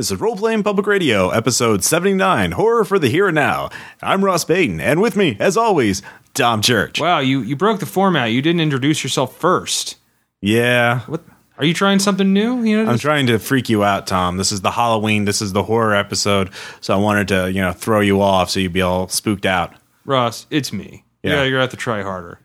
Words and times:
This 0.00 0.10
is 0.10 0.18
Role 0.18 0.34
Playing 0.34 0.62
Public 0.62 0.86
Radio, 0.86 1.28
episode 1.28 1.84
79, 1.84 2.52
Horror 2.52 2.86
for 2.86 2.98
the 2.98 3.10
Here 3.10 3.28
and 3.28 3.34
Now. 3.34 3.68
I'm 4.00 4.24
Ross 4.24 4.46
Payton, 4.46 4.80
and 4.80 5.02
with 5.02 5.14
me, 5.14 5.36
as 5.38 5.58
always, 5.58 6.00
Tom 6.32 6.62
Church. 6.62 6.98
Wow, 6.98 7.18
you, 7.18 7.42
you 7.42 7.54
broke 7.54 7.80
the 7.80 7.84
format. 7.84 8.32
You 8.32 8.40
didn't 8.40 8.62
introduce 8.62 9.04
yourself 9.04 9.36
first. 9.36 9.98
Yeah, 10.40 11.00
What? 11.00 11.22
Are 11.58 11.66
you 11.66 11.74
trying 11.74 11.98
something 11.98 12.32
new? 12.32 12.62
You 12.62 12.82
know, 12.82 12.90
I'm 12.90 12.96
trying 12.98 13.26
to 13.26 13.38
freak 13.38 13.68
you 13.68 13.84
out, 13.84 14.06
Tom. 14.06 14.38
This 14.38 14.52
is 14.52 14.62
the 14.62 14.70
Halloween, 14.70 15.26
this 15.26 15.42
is 15.42 15.52
the 15.52 15.64
horror 15.64 15.94
episode, 15.94 16.48
so 16.80 16.94
I 16.94 16.96
wanted 16.96 17.28
to, 17.28 17.52
you 17.52 17.60
know, 17.60 17.72
throw 17.72 18.00
you 18.00 18.22
off 18.22 18.48
so 18.48 18.58
you'd 18.58 18.72
be 18.72 18.80
all 18.80 19.06
spooked 19.08 19.44
out. 19.44 19.74
Ross, 20.06 20.46
it's 20.48 20.72
me. 20.72 21.04
Yeah. 21.22 21.32
Yeah, 21.32 21.42
you're 21.42 21.50
gonna 21.50 21.64
have 21.64 21.70
to 21.72 21.76
try 21.76 22.00
harder. 22.00 22.38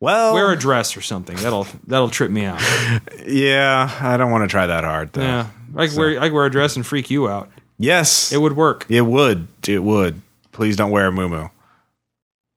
Well, 0.00 0.32
Wear 0.32 0.50
a 0.50 0.56
dress 0.58 0.96
or 0.96 1.02
something. 1.02 1.36
That'll 1.36 1.66
that'll 1.86 2.08
trip 2.08 2.30
me 2.30 2.46
out. 2.46 2.60
yeah, 3.26 3.94
I 4.00 4.16
don't 4.16 4.30
want 4.30 4.44
to 4.44 4.48
try 4.48 4.66
that 4.66 4.82
hard, 4.82 5.12
though. 5.12 5.20
Yeah, 5.22 5.48
I 5.76 5.88
could 5.88 5.96
wear 5.98 6.18
I 6.18 6.28
could 6.28 6.32
wear 6.34 6.46
a 6.46 6.50
dress 6.50 6.74
and 6.76 6.86
freak 6.86 7.10
you 7.10 7.28
out. 7.28 7.50
Yes, 7.78 8.32
It 8.32 8.38
would 8.40 8.56
work, 8.56 8.86
it 8.88 9.02
would. 9.02 9.46
It 9.68 9.82
would. 9.82 10.20
Please 10.52 10.76
don't 10.76 10.90
wear 10.90 11.06
a 11.06 11.12
moo 11.12 11.48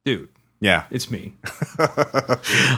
dude. 0.06 0.30
Yeah. 0.63 0.85
It's 0.90 1.12
me. 1.12 1.34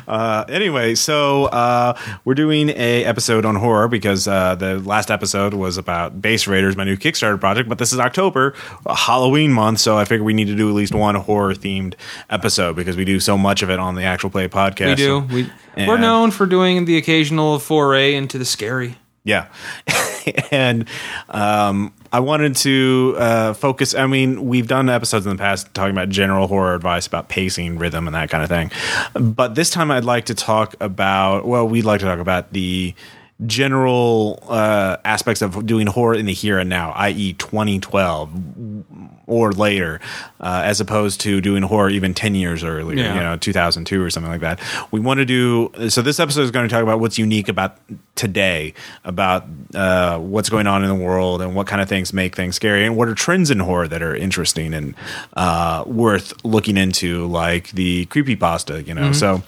Uh, 0.07 0.45
anyway, 0.49 0.93
so 0.95 1.45
uh, 1.45 1.97
we're 2.23 2.35
doing 2.35 2.69
a 2.69 3.03
episode 3.05 3.43
on 3.43 3.55
horror 3.55 3.87
because 3.87 4.27
uh, 4.27 4.55
the 4.55 4.79
last 4.79 5.09
episode 5.09 5.53
was 5.53 5.77
about 5.77 6.21
Base 6.21 6.47
Raiders, 6.47 6.77
my 6.77 6.83
new 6.83 6.95
Kickstarter 6.95 7.39
project. 7.39 7.67
But 7.67 7.79
this 7.79 7.91
is 7.91 7.99
October, 7.99 8.53
Halloween 8.87 9.51
month, 9.51 9.79
so 9.79 9.97
I 9.97 10.05
figured 10.05 10.25
we 10.25 10.33
need 10.33 10.45
to 10.45 10.55
do 10.55 10.69
at 10.69 10.75
least 10.75 10.93
one 10.93 11.15
horror 11.15 11.53
themed 11.53 11.95
episode 12.29 12.75
because 12.75 12.95
we 12.95 13.03
do 13.03 13.19
so 13.19 13.37
much 13.37 13.63
of 13.63 13.69
it 13.69 13.79
on 13.79 13.95
the 13.95 14.03
Actual 14.03 14.29
Play 14.29 14.47
podcast. 14.47 14.89
We 14.89 14.95
do. 14.95 15.19
We 15.19 15.87
we're 15.87 15.97
known 15.97 16.31
for 16.31 16.45
doing 16.45 16.85
the 16.85 16.97
occasional 16.97 17.59
foray 17.59 18.13
into 18.13 18.37
the 18.37 18.45
scary. 18.45 18.97
Yeah. 19.23 19.47
and 20.51 20.87
um, 21.29 21.93
I 22.11 22.19
wanted 22.19 22.55
to 22.57 23.15
uh, 23.17 23.53
focus. 23.53 23.95
I 23.95 24.07
mean, 24.07 24.45
we've 24.45 24.67
done 24.67 24.89
episodes 24.89 25.25
in 25.25 25.35
the 25.35 25.41
past 25.41 25.73
talking 25.73 25.91
about 25.91 26.09
general 26.09 26.47
horror 26.47 26.75
advice 26.75 27.07
about 27.07 27.29
pacing, 27.29 27.77
rhythm, 27.77 28.07
and 28.07 28.15
that 28.15 28.29
kind 28.29 28.43
of 28.43 28.49
thing. 28.49 28.71
But 29.13 29.55
this 29.55 29.69
time 29.69 29.91
I'd 29.91 30.05
like 30.05 30.25
to 30.25 30.35
talk 30.35 30.75
about, 30.79 31.45
well, 31.45 31.67
we'd 31.67 31.85
like 31.85 31.99
to 32.01 32.05
talk 32.05 32.19
about 32.19 32.53
the 32.53 32.93
general 33.45 34.39
uh, 34.47 34.97
aspects 35.03 35.41
of 35.41 35.65
doing 35.65 35.87
horror 35.87 36.15
in 36.15 36.25
the 36.25 36.33
here 36.33 36.57
and 36.57 36.69
now, 36.69 36.91
i.e., 36.91 37.33
2012 37.33 38.31
or 39.27 39.51
later, 39.51 39.99
uh, 40.39 40.61
as 40.63 40.79
opposed 40.79 41.19
to 41.21 41.41
doing 41.41 41.63
horror 41.63 41.89
even 41.89 42.13
10 42.13 42.35
years 42.35 42.63
earlier, 42.63 42.97
Yeah. 43.03 43.13
you 43.15 43.19
know, 43.21 43.37
2002 43.37 44.01
or 44.03 44.09
something 44.09 44.31
like 44.31 44.41
that. 44.41 44.59
We 44.91 44.99
want 44.99 45.19
to 45.19 45.25
do 45.25 45.71
so. 45.89 46.01
This 46.01 46.19
episode 46.19 46.41
is 46.41 46.51
going 46.51 46.67
to 46.67 46.73
talk 46.73 46.83
about 46.83 46.99
what's 46.99 47.17
unique 47.17 47.47
about 47.49 47.77
today, 48.15 48.73
about 49.03 49.45
uh, 49.73 50.17
what's 50.19 50.49
going 50.49 50.67
on 50.67 50.83
in 50.83 50.89
the 50.89 50.95
world, 50.95 51.41
and 51.41 51.55
what 51.55 51.67
kind 51.67 51.81
of 51.81 51.89
things 51.89 52.13
make 52.13 52.35
things 52.35 52.55
scary, 52.55 52.85
and 52.85 52.95
what 52.95 53.07
are 53.07 53.15
trends 53.15 53.51
in 53.51 53.59
horror 53.59 53.87
that 53.87 54.01
are 54.01 54.15
interesting 54.15 54.73
and 54.73 54.95
uh, 55.35 55.83
worth 55.87 56.33
looking 56.45 56.77
into, 56.77 57.25
like 57.27 57.71
the 57.71 58.05
creepy 58.05 58.35
pasta. 58.35 58.83
You 58.83 58.93
know. 58.93 59.11
So, 59.11 59.41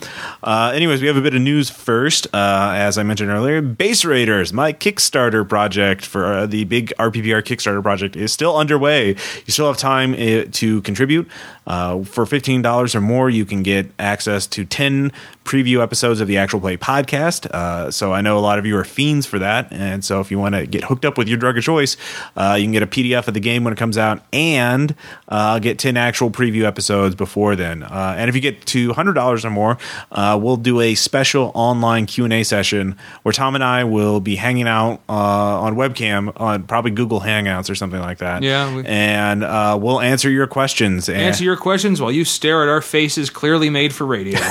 uh, 0.44 0.72
anyways, 0.74 1.02
we 1.02 1.08
have 1.08 1.18
a 1.18 1.22
bit 1.22 1.36
of 1.36 1.42
news 1.42 1.70
first. 1.70 2.28
Uh, 2.34 2.72
as 2.76 2.98
I 2.98 3.04
mentioned 3.04 3.30
earlier, 3.30 3.62
Base 3.62 4.04
Raiders, 4.04 4.52
my 4.52 4.74
Kickstarter 4.74 5.48
project 5.48 6.06
for 6.06 6.26
uh, 6.26 6.46
the 6.46 6.64
big 6.66 6.94
RPPR 7.00 7.42
Kickstarter 7.44 7.82
project, 7.84 8.16
is 8.16 8.32
still 8.34 8.58
underway. 8.58 9.10
You 9.10 9.16
still 9.48 9.67
have 9.68 9.78
time 9.78 10.14
uh, 10.14 10.46
to 10.52 10.82
contribute. 10.82 11.28
Uh, 11.66 12.04
for 12.04 12.26
fifteen 12.26 12.62
dollars 12.62 12.96
or 12.96 13.02
more, 13.02 13.30
you 13.30 13.46
can 13.46 13.64
get 13.64 13.92
access 14.00 14.48
to 14.48 14.66
ten 14.66 15.12
preview 15.48 15.82
episodes 15.82 16.20
of 16.22 16.28
the 16.28 16.38
Actual 16.38 16.60
Play 16.60 16.78
podcast. 16.78 17.46
Uh, 17.48 17.90
so 17.90 18.14
I 18.14 18.22
know 18.22 18.38
a 18.38 18.42
lot 18.42 18.60
of 18.60 18.66
you 18.66 18.78
are 18.78 18.84
fiends 18.84 19.26
for 19.26 19.40
that, 19.40 19.72
and 19.72 20.04
so 20.06 20.20
if 20.20 20.30
you 20.30 20.38
want 20.38 20.56
to 20.56 20.68
get 20.68 20.84
hooked 20.84 21.06
up 21.06 21.18
with 21.18 21.28
your 21.28 21.38
drug 21.38 21.58
of 21.58 21.64
choice, 21.64 21.98
uh, 22.36 22.56
you 22.60 22.66
can 22.66 22.72
get 22.74 22.84
a 22.84 22.88
PDF 22.88 23.28
of 23.28 23.34
the 23.34 23.40
game 23.40 23.64
when 23.64 23.74
it 23.74 23.78
comes 23.78 23.98
out, 23.98 24.22
and 24.34 24.94
uh, 25.30 25.58
get 25.60 25.80
ten 25.80 25.98
actual 25.98 26.30
preview 26.30 26.64
episodes 26.66 27.16
before 27.16 27.56
then. 27.56 27.82
Uh, 27.84 28.16
and 28.18 28.30
if 28.30 28.36
you 28.36 28.42
get 28.42 28.66
to 28.68 28.94
hundred 28.94 29.14
dollars 29.14 29.46
or 29.46 29.50
more, 29.50 29.78
uh, 30.12 30.38
we'll 30.40 30.58
do 30.58 30.82
a 30.82 30.94
special 30.96 31.52
online 31.56 32.06
Q 32.06 32.26
and 32.26 32.34
A 32.34 32.44
session 32.44 32.98
where 33.24 33.32
Tom 33.34 33.56
and 33.56 33.64
I 33.64 33.86
will 33.86 34.20
be 34.20 34.36
hanging 34.36 34.68
out 34.68 35.02
uh, 35.08 35.14
on 35.14 35.76
webcam 35.76 36.34
on 36.40 36.64
probably 36.64 36.92
Google 36.92 37.22
Hangouts 37.22 37.70
or 37.70 37.76
something 37.76 38.00
like 38.02 38.18
that. 38.18 38.44
Yeah, 38.44 38.76
we- 38.76 38.84
and 38.86 39.44
uh, 39.44 39.78
we'll 39.82 40.02
answer 40.02 40.30
your 40.30 40.48
questions. 40.48 41.08
And 41.10 41.18
Answer 41.22 41.44
your 41.44 41.56
questions 41.58 42.02
while 42.02 42.12
you 42.12 42.26
stare 42.26 42.64
at 42.64 42.70
our 42.70 42.82
faces 42.82 43.30
clearly 43.30 43.70
made 43.70 43.94
for 43.94 44.06
radio. 44.06 44.40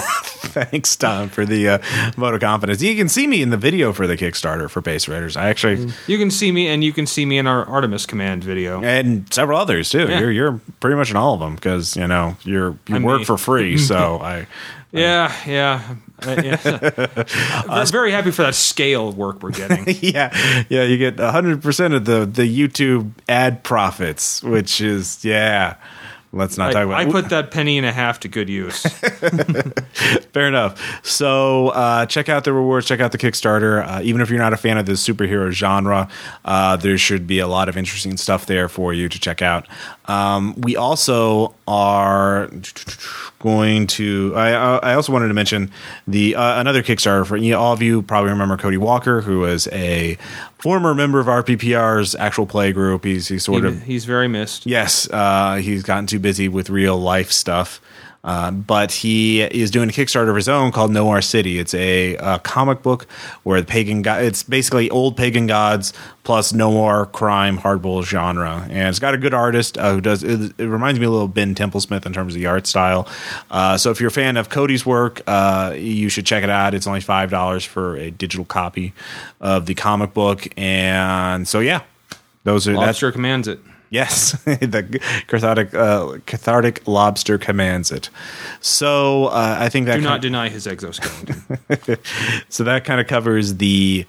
Thanks, 0.47 0.86
Tom, 0.95 1.29
for 1.29 1.45
the 1.45 1.69
uh, 1.69 1.79
vote 2.17 2.35
of 2.35 2.41
confidence. 2.41 2.81
You 2.83 2.95
can 2.95 3.09
see 3.09 3.27
me 3.27 3.43
in 3.43 3.51
the 3.51 3.57
video 3.57 3.93
for 3.93 4.07
the 4.07 4.17
Kickstarter 4.17 4.71
for 4.71 4.81
Base 4.81 5.09
Raiders. 5.09 5.37
I 5.37 5.49
actually 5.49 5.91
you 6.07 6.19
can 6.19 6.31
see 6.31 6.53
me 6.53 6.69
and 6.69 6.85
you 6.85 6.93
can 6.93 7.07
see 7.07 7.27
me 7.27 7.39
in 7.39 7.47
our 7.47 7.65
Artemis 7.65 8.07
command 8.07 8.45
video. 8.45 8.83
and 8.83 9.33
several 9.33 9.59
others 9.59 9.91
too. 9.91 10.07
Yeah. 10.07 10.21
You're 10.21 10.31
you're 10.33 10.61
pretty 10.81 10.97
much 10.97 11.11
in 11.11 11.17
all 11.17 11.35
of 11.35 11.41
them 11.41 11.55
because 11.57 11.97
you 11.97 12.07
know 12.07 12.37
you're 12.45 12.77
you 12.87 12.97
I'm 12.97 13.03
work 13.03 13.21
me. 13.21 13.25
for 13.25 13.37
free. 13.39 13.79
So 13.79 14.19
I 14.23 14.47
Yeah, 14.93 15.33
yeah. 15.47 15.95
Uh, 16.23 16.43
yeah. 16.43 17.25
I'm 17.69 17.87
very 17.89 18.11
happy 18.11 18.31
for 18.31 18.43
that 18.43 18.55
scale 18.55 19.09
of 19.09 19.19
work 19.19 19.43
we're 19.43 19.51
getting. 19.51 19.85
yeah 20.01 20.65
yeah 20.69 20.83
you 20.85 20.97
get 20.97 21.19
hundred 21.19 21.63
percent 21.63 21.95
of 21.95 22.05
the 22.05 22.25
the 22.25 22.43
YouTube 22.43 23.11
ad 23.29 23.63
profits, 23.63 24.43
which 24.43 24.81
is 24.81 25.25
yeah. 25.25 25.77
Let's 26.33 26.59
not 26.59 26.71
I, 26.71 26.73
talk 26.73 26.85
about. 26.87 26.99
I 26.99 27.11
put 27.11 27.31
that 27.31 27.51
penny 27.51 27.79
and 27.79 27.87
a 27.87 27.93
half 27.93 28.21
to 28.21 28.29
good 28.29 28.49
use. 28.49 28.83
Fair 30.33 30.49
enough. 30.49 31.01
So 31.05 31.69
uh, 31.69 32.07
check 32.07 32.29
out 32.29 32.45
the 32.45 32.53
rewards. 32.53 32.87
Check 32.87 33.01
out 33.01 33.13
the 33.13 33.19
Kickstarter. 33.19 33.87
Uh, 33.87 34.01
even 34.03 34.21
if 34.21 34.29
you're 34.29 34.39
not 34.39 34.53
a 34.53 34.57
fan 34.57 34.77
of 34.77 34.87
the 34.87 34.93
superhero 34.93 35.51
genre, 35.51 36.09
uh, 36.45 36.77
there 36.77 36.99
should 36.99 37.27
be 37.27 37.39
a 37.39 37.47
lot 37.47 37.69
of 37.69 37.77
interesting 37.77 38.17
stuff 38.17 38.47
there 38.47 38.69
for 38.69 38.93
you 38.93 39.09
to 39.09 39.19
check 39.19 39.41
out. 39.41 39.67
Um, 40.09 40.55
we 40.61 40.77
also 40.77 41.55
are 41.67 42.49
going 43.41 43.87
to. 43.89 44.33
I, 44.37 44.51
I 44.79 44.95
also 44.95 45.13
wanted 45.13 45.29
to 45.29 45.35
mention 45.35 45.71
the 46.07 46.37
uh, 46.37 46.61
another 46.61 46.83
Kickstarter 46.83 47.27
for 47.27 47.37
you 47.37 47.53
know, 47.53 47.61
all 47.61 47.73
of 47.73 47.83
you 47.83 48.03
probably 48.03 48.31
remember 48.31 48.57
Cody 48.57 48.77
Walker, 48.77 49.21
who 49.23 49.41
was 49.41 49.67
a 49.69 50.17
former 50.59 50.95
member 50.95 51.19
of 51.21 51.27
RPPR's 51.27 52.15
actual 52.15 52.47
play 52.47 52.73
group. 52.73 53.05
He's 53.05 53.29
he's 53.29 53.45
sort 53.45 53.63
He- 53.65 53.69
of 53.69 53.83
he's 53.83 54.05
very 54.05 54.29
missed. 54.29 54.67
Yes, 54.67 55.09
uh, 55.11 55.57
he's 55.57 55.83
gotten 55.83 56.07
too 56.07 56.19
busy 56.21 56.49
with 56.49 56.71
real 56.71 56.97
life 56.99 57.33
stuff. 57.33 57.81
Uh, 58.27 58.51
but 58.51 58.91
he 58.91 59.41
is 59.41 59.71
doing 59.71 59.89
a 59.89 59.93
Kickstarter 59.93 60.29
of 60.29 60.37
his 60.37 60.49
own 60.49 60.73
called 60.73 60.91
Noir 60.91 61.23
City. 61.23 61.59
It's 61.59 61.73
a, 61.75 62.17
uh 62.17 62.39
comic 62.39 62.83
book 62.83 63.07
where 63.45 63.61
the 63.61 63.67
pagan 63.67 64.03
god, 64.03 64.23
it's 64.23 64.43
basically 64.43 64.91
old 64.91 65.17
pagan 65.17 65.47
gods 65.47 65.93
plus 66.25 66.53
noir 66.53 67.07
crime 67.07 67.57
hardball 67.57 68.03
genre, 68.03 68.67
and 68.69 68.89
it's 68.89 68.99
got 68.99 69.15
a 69.15 69.17
good 69.17 69.33
artist 69.33 69.79
uh, 69.79 69.93
who 69.93 70.01
does. 70.01 70.25
It, 70.25 70.53
it 70.59 70.67
reminds 70.67 70.99
me 70.99 71.07
a 71.07 71.11
little 71.11 71.27
of 71.27 71.35
Ben 71.35 71.55
Templesmith 71.55 72.05
in 72.05 72.13
terms 72.13 72.35
of 72.35 72.41
the 72.41 72.47
art 72.47 72.67
style. 72.67 73.07
Uh, 73.49 73.79
so 73.79 73.93
if 73.93 74.01
you're 74.01 74.09
a 74.09 74.13
fan 74.13 74.37
of 74.37 74.49
Cody's 74.49 74.85
work, 74.85 75.23
uh, 75.29 75.75
you 75.77 76.09
should 76.09 76.27
check 76.27 76.43
it 76.43 76.51
out. 76.51 76.75
It's 76.75 76.89
only 76.89 77.01
five 77.01 77.31
dollars 77.31 77.65
for 77.65 77.97
a 77.97 78.11
digital 78.11 78.45
copy 78.45 78.93
of 79.41 79.67
the 79.67 79.75
comic 79.75 80.15
book, 80.15 80.49
and 80.57 81.47
so 81.47 81.61
yeah, 81.61 81.83
those 82.43 82.67
are 82.67 82.75
that's 82.75 83.01
your 83.01 83.13
commands 83.13 83.47
it. 83.47 83.61
Yes, 83.91 84.33
the 84.45 85.01
cathartic 85.29 85.75
uh, 85.75 86.19
cathartic 86.27 86.87
lobster 86.87 87.39
commands 87.39 87.91
it. 87.91 88.11
So 88.61 89.27
uh, 89.27 89.57
I 89.61 89.69
think 89.69 89.87
that 89.87 89.97
Do 89.97 90.03
not 90.03 90.21
deny 90.21 90.49
his 90.49 90.67
exoskeleton. 90.67 91.57
so 92.49 92.65
that 92.65 92.85
kind 92.85 93.01
of 93.01 93.07
covers 93.07 93.57
the 93.57 94.07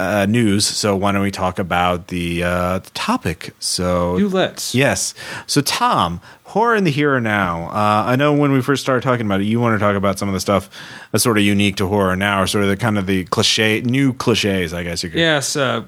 uh, 0.00 0.26
news. 0.26 0.66
So 0.66 0.96
why 0.96 1.12
don't 1.12 1.22
we 1.22 1.30
talk 1.30 1.58
about 1.58 2.08
the, 2.08 2.42
uh, 2.42 2.78
the 2.78 2.90
topic? 2.90 3.54
So 3.58 4.16
you 4.16 4.28
let's. 4.28 4.74
yes, 4.74 5.14
so 5.46 5.60
Tom, 5.60 6.20
horror 6.44 6.76
in 6.76 6.84
the 6.84 6.90
here 6.90 7.16
and 7.16 7.24
now. 7.24 7.68
Uh, 7.68 8.04
I 8.06 8.16
know 8.16 8.32
when 8.32 8.52
we 8.52 8.60
first 8.62 8.82
started 8.82 9.02
talking 9.02 9.26
about 9.26 9.40
it, 9.40 9.44
you 9.44 9.60
want 9.60 9.78
to 9.78 9.84
talk 9.84 9.96
about 9.96 10.18
some 10.18 10.28
of 10.28 10.34
the 10.34 10.40
stuff 10.40 10.68
that's 11.10 11.24
sort 11.24 11.38
of 11.38 11.44
unique 11.44 11.76
to 11.76 11.86
horror 11.86 12.16
now, 12.16 12.42
or 12.42 12.46
sort 12.46 12.64
of 12.64 12.70
the 12.70 12.76
kind 12.76 12.98
of 12.98 13.06
the 13.06 13.24
cliche, 13.24 13.80
new 13.80 14.12
cliches, 14.12 14.74
I 14.74 14.82
guess 14.82 15.02
you 15.02 15.10
could. 15.10 15.18
Yes, 15.18 15.56
uh, 15.56 15.84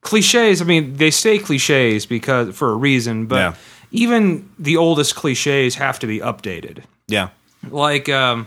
cliches. 0.00 0.60
I 0.62 0.64
mean, 0.64 0.96
they 0.96 1.10
stay 1.10 1.38
cliches 1.38 2.06
because 2.06 2.56
for 2.56 2.70
a 2.70 2.76
reason, 2.76 3.26
but 3.26 3.36
Yeah. 3.36 3.54
even 3.90 4.48
the 4.58 4.76
oldest 4.76 5.14
cliches 5.16 5.76
have 5.76 5.98
to 6.00 6.06
be 6.06 6.20
updated. 6.20 6.84
yeah, 7.08 7.28
Like, 7.70 8.08
um, 8.08 8.46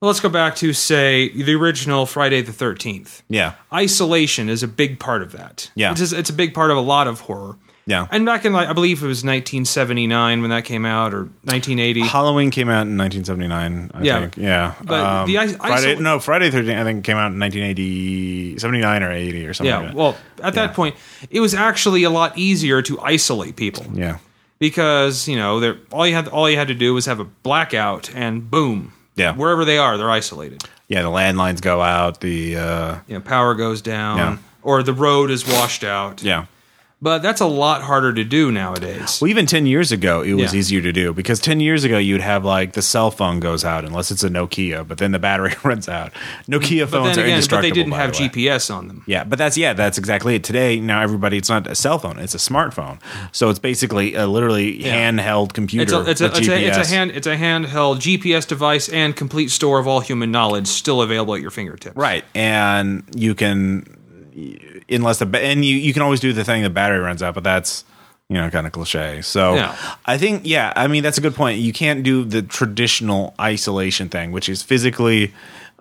let's 0.00 0.20
go 0.20 0.28
back 0.28 0.54
to 0.56 0.72
say 0.72 1.30
the 1.30 1.54
original 1.54 2.06
Friday 2.06 2.40
the 2.42 2.52
Thirteenth. 2.52 3.22
yeah, 3.28 3.54
Isolation 3.72 4.48
is 4.48 4.62
a 4.62 4.68
big 4.68 4.98
part 5.00 5.22
of 5.22 5.32
that. 5.32 5.70
Yeah. 5.74 5.90
it's, 5.92 6.12
it's 6.12 6.30
a 6.30 6.34
big 6.34 6.54
part 6.54 6.70
of 6.70 6.76
a 6.76 6.80
lot 6.82 7.08
of 7.08 7.20
horror. 7.20 7.56
Yeah. 7.88 8.06
And 8.12 8.24
back 8.26 8.44
in 8.44 8.52
like 8.52 8.68
I 8.68 8.72
believe 8.74 9.02
it 9.02 9.06
was 9.06 9.24
1979 9.24 10.40
when 10.42 10.50
that 10.50 10.64
came 10.64 10.84
out, 10.84 11.12
or 11.14 11.22
1980. 11.44 12.02
Halloween 12.02 12.50
came 12.50 12.68
out 12.68 12.86
in 12.86 12.96
1979. 12.96 13.90
I 13.94 14.02
Yeah. 14.02 14.20
think. 14.20 14.36
yeah. 14.36 14.74
But 14.84 15.24
the 15.26 15.38
I- 15.38 15.48
Friday, 15.48 15.96
isol- 15.96 16.00
no, 16.00 16.18
Friday 16.20 16.50
13 16.50 16.76
I 16.78 16.84
think 16.84 17.04
came 17.04 17.16
out 17.16 17.32
in 17.32 17.38
1980, 17.38 18.58
79 18.58 19.02
or 19.02 19.10
80 19.12 19.46
or 19.46 19.54
something. 19.54 19.72
yeah, 19.72 19.78
like 19.88 19.94
well, 19.96 20.16
at 20.42 20.54
that 20.54 20.74
point, 20.74 20.94
it 21.30 21.40
was 21.40 21.54
actually 21.54 22.04
a 22.04 22.10
lot 22.10 22.36
easier 22.38 22.82
to 22.82 23.00
isolate 23.00 23.56
people. 23.56 23.86
yeah, 23.94 24.18
because 24.58 25.28
you 25.28 25.36
know 25.36 25.60
they're, 25.60 25.78
all 25.92 26.06
you 26.06 26.14
had 26.14 26.28
all 26.28 26.48
you 26.50 26.56
had 26.56 26.68
to 26.68 26.74
do 26.74 26.94
was 26.94 27.06
have 27.06 27.20
a 27.20 27.24
blackout 27.24 28.10
and 28.14 28.50
boom 28.50 28.92
Yeah. 29.16 29.32
wherever 29.34 29.64
they 29.64 29.78
are 29.78 29.96
they're 29.96 30.10
isolated 30.10 30.62
yeah. 30.90 31.02
The 31.02 31.08
landlines 31.08 31.60
go 31.60 31.82
out. 31.82 32.20
The 32.22 32.56
uh, 32.56 32.96
you 33.06 33.14
know 33.14 33.20
power 33.20 33.54
goes 33.54 33.82
down 33.82 34.16
Yeah. 34.18 34.36
or 34.62 34.82
the 34.82 34.94
road 34.94 35.30
is 35.30 35.46
washed 35.46 35.84
out 35.84 36.22
yeah, 36.22 36.46
but 37.00 37.18
that's 37.20 37.40
a 37.40 37.46
lot 37.46 37.82
harder 37.82 38.12
to 38.12 38.24
do 38.24 38.50
nowadays. 38.50 39.20
Well, 39.20 39.28
even 39.30 39.46
10 39.46 39.66
years 39.66 39.92
ago, 39.92 40.22
it 40.22 40.34
was 40.34 40.52
Yeah. 40.52 40.58
easier 40.58 40.80
to 40.82 40.92
do 40.92 41.12
because 41.12 41.38
10 41.40 41.60
years 41.60 41.84
ago, 41.84 41.96
you'd 41.98 42.20
have 42.20 42.44
like 42.44 42.72
the 42.72 42.82
cell 42.82 43.10
phone 43.10 43.38
goes 43.40 43.64
out 43.64 43.84
unless 43.84 44.10
it's 44.10 44.24
a 44.24 44.28
Nokia, 44.28 44.86
but 44.86 44.98
then 44.98 45.12
the 45.12 45.18
battery 45.18 45.54
runs 45.64 45.88
out. 45.88 46.12
Nokia 46.48 46.88
phones 46.88 46.90
then 46.90 46.96
are 46.98 47.10
again, 47.10 47.14
but 47.14 47.28
indestructible. 47.28 47.60
they 47.62 47.70
didn't 47.70 47.92
have 47.92 48.12
the. 48.16 48.28
GPS 48.28 48.74
on 48.74 48.88
them. 48.88 49.04
Yeah, 49.06 49.24
but 49.24 49.38
that's 49.38 49.56
yeah, 49.56 49.72
that's 49.74 49.96
exactly 49.98 50.34
it. 50.34 50.44
Today, 50.44 50.80
now 50.80 51.00
everybody, 51.02 51.36
it's 51.36 51.48
not 51.48 51.66
a 51.66 51.74
cell 51.74 51.98
phone; 51.98 52.18
it's 52.18 52.34
a 52.34 52.38
smartphone. 52.38 52.98
So 53.32 53.48
it's 53.50 53.58
basically 53.58 54.14
a 54.14 54.26
literally 54.26 54.78
handheld 54.80 55.52
computer. 55.52 55.82
It's 55.84 55.92
a, 55.92 56.10
it's, 56.10 56.20
a, 56.20 56.26
it's, 56.26 56.48
a, 56.48 56.66
it's 56.66 56.76
a 56.78 56.86
hand 56.86 57.10
it's 57.12 57.26
a 57.26 57.36
handheld 57.36 57.96
GPS 57.98 58.46
device 58.46 58.88
and 58.88 59.14
complete 59.14 59.50
store 59.50 59.78
of 59.78 59.86
all 59.86 60.00
human 60.00 60.30
knowledge 60.30 60.66
still 60.66 61.02
available 61.02 61.34
at 61.34 61.40
your 61.40 61.50
fingertips. 61.50 61.96
right, 61.96 62.24
and 62.34 63.04
you 63.14 63.34
can 63.34 63.84
unless 64.90 65.18
the 65.18 65.26
and 65.38 65.64
you 65.64 65.76
you 65.76 65.92
can 65.92 66.02
always 66.02 66.20
do 66.20 66.32
the 66.32 66.44
thing 66.44 66.62
the 66.62 66.70
battery 66.70 66.98
runs 66.98 67.22
out, 67.22 67.34
but 67.34 67.44
that's 67.44 67.84
you 68.28 68.36
know 68.36 68.50
kind 68.50 68.66
of 68.66 68.72
cliche. 68.72 69.22
So 69.22 69.54
Yeah. 69.54 69.76
I 70.06 70.18
think 70.18 70.42
yeah, 70.44 70.72
I 70.76 70.86
mean 70.88 71.02
that's 71.02 71.18
a 71.18 71.20
good 71.20 71.34
point. 71.34 71.58
You 71.60 71.72
can't 71.72 72.02
do 72.02 72.24
the 72.24 72.42
traditional 72.42 73.34
isolation 73.40 74.08
thing, 74.08 74.32
which 74.32 74.48
is 74.48 74.62
physically 74.62 75.32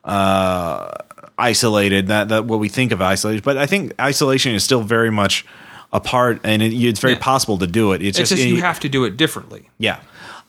uh, 0.05 0.91
isolated. 1.37 2.07
That 2.07 2.29
that 2.29 2.45
what 2.45 2.59
we 2.59 2.69
think 2.69 2.91
of 2.91 3.01
isolation, 3.01 3.41
but 3.43 3.57
I 3.57 3.65
think 3.65 3.93
isolation 3.99 4.53
is 4.55 4.63
still 4.63 4.81
very 4.81 5.11
much 5.11 5.45
a 5.93 5.99
part, 5.99 6.39
and 6.43 6.61
it, 6.61 6.73
it's 6.73 6.99
very 6.99 7.13
Yeah. 7.13 7.19
possible 7.19 7.57
to 7.59 7.67
do 7.67 7.93
it. 7.93 8.01
It's, 8.01 8.19
It's 8.19 8.29
just, 8.29 8.41
just 8.41 8.47
you 8.47 8.61
have 8.61 8.79
to 8.81 8.89
do 8.89 9.05
it 9.05 9.15
differently. 9.17 9.69
yeah, 9.77 9.99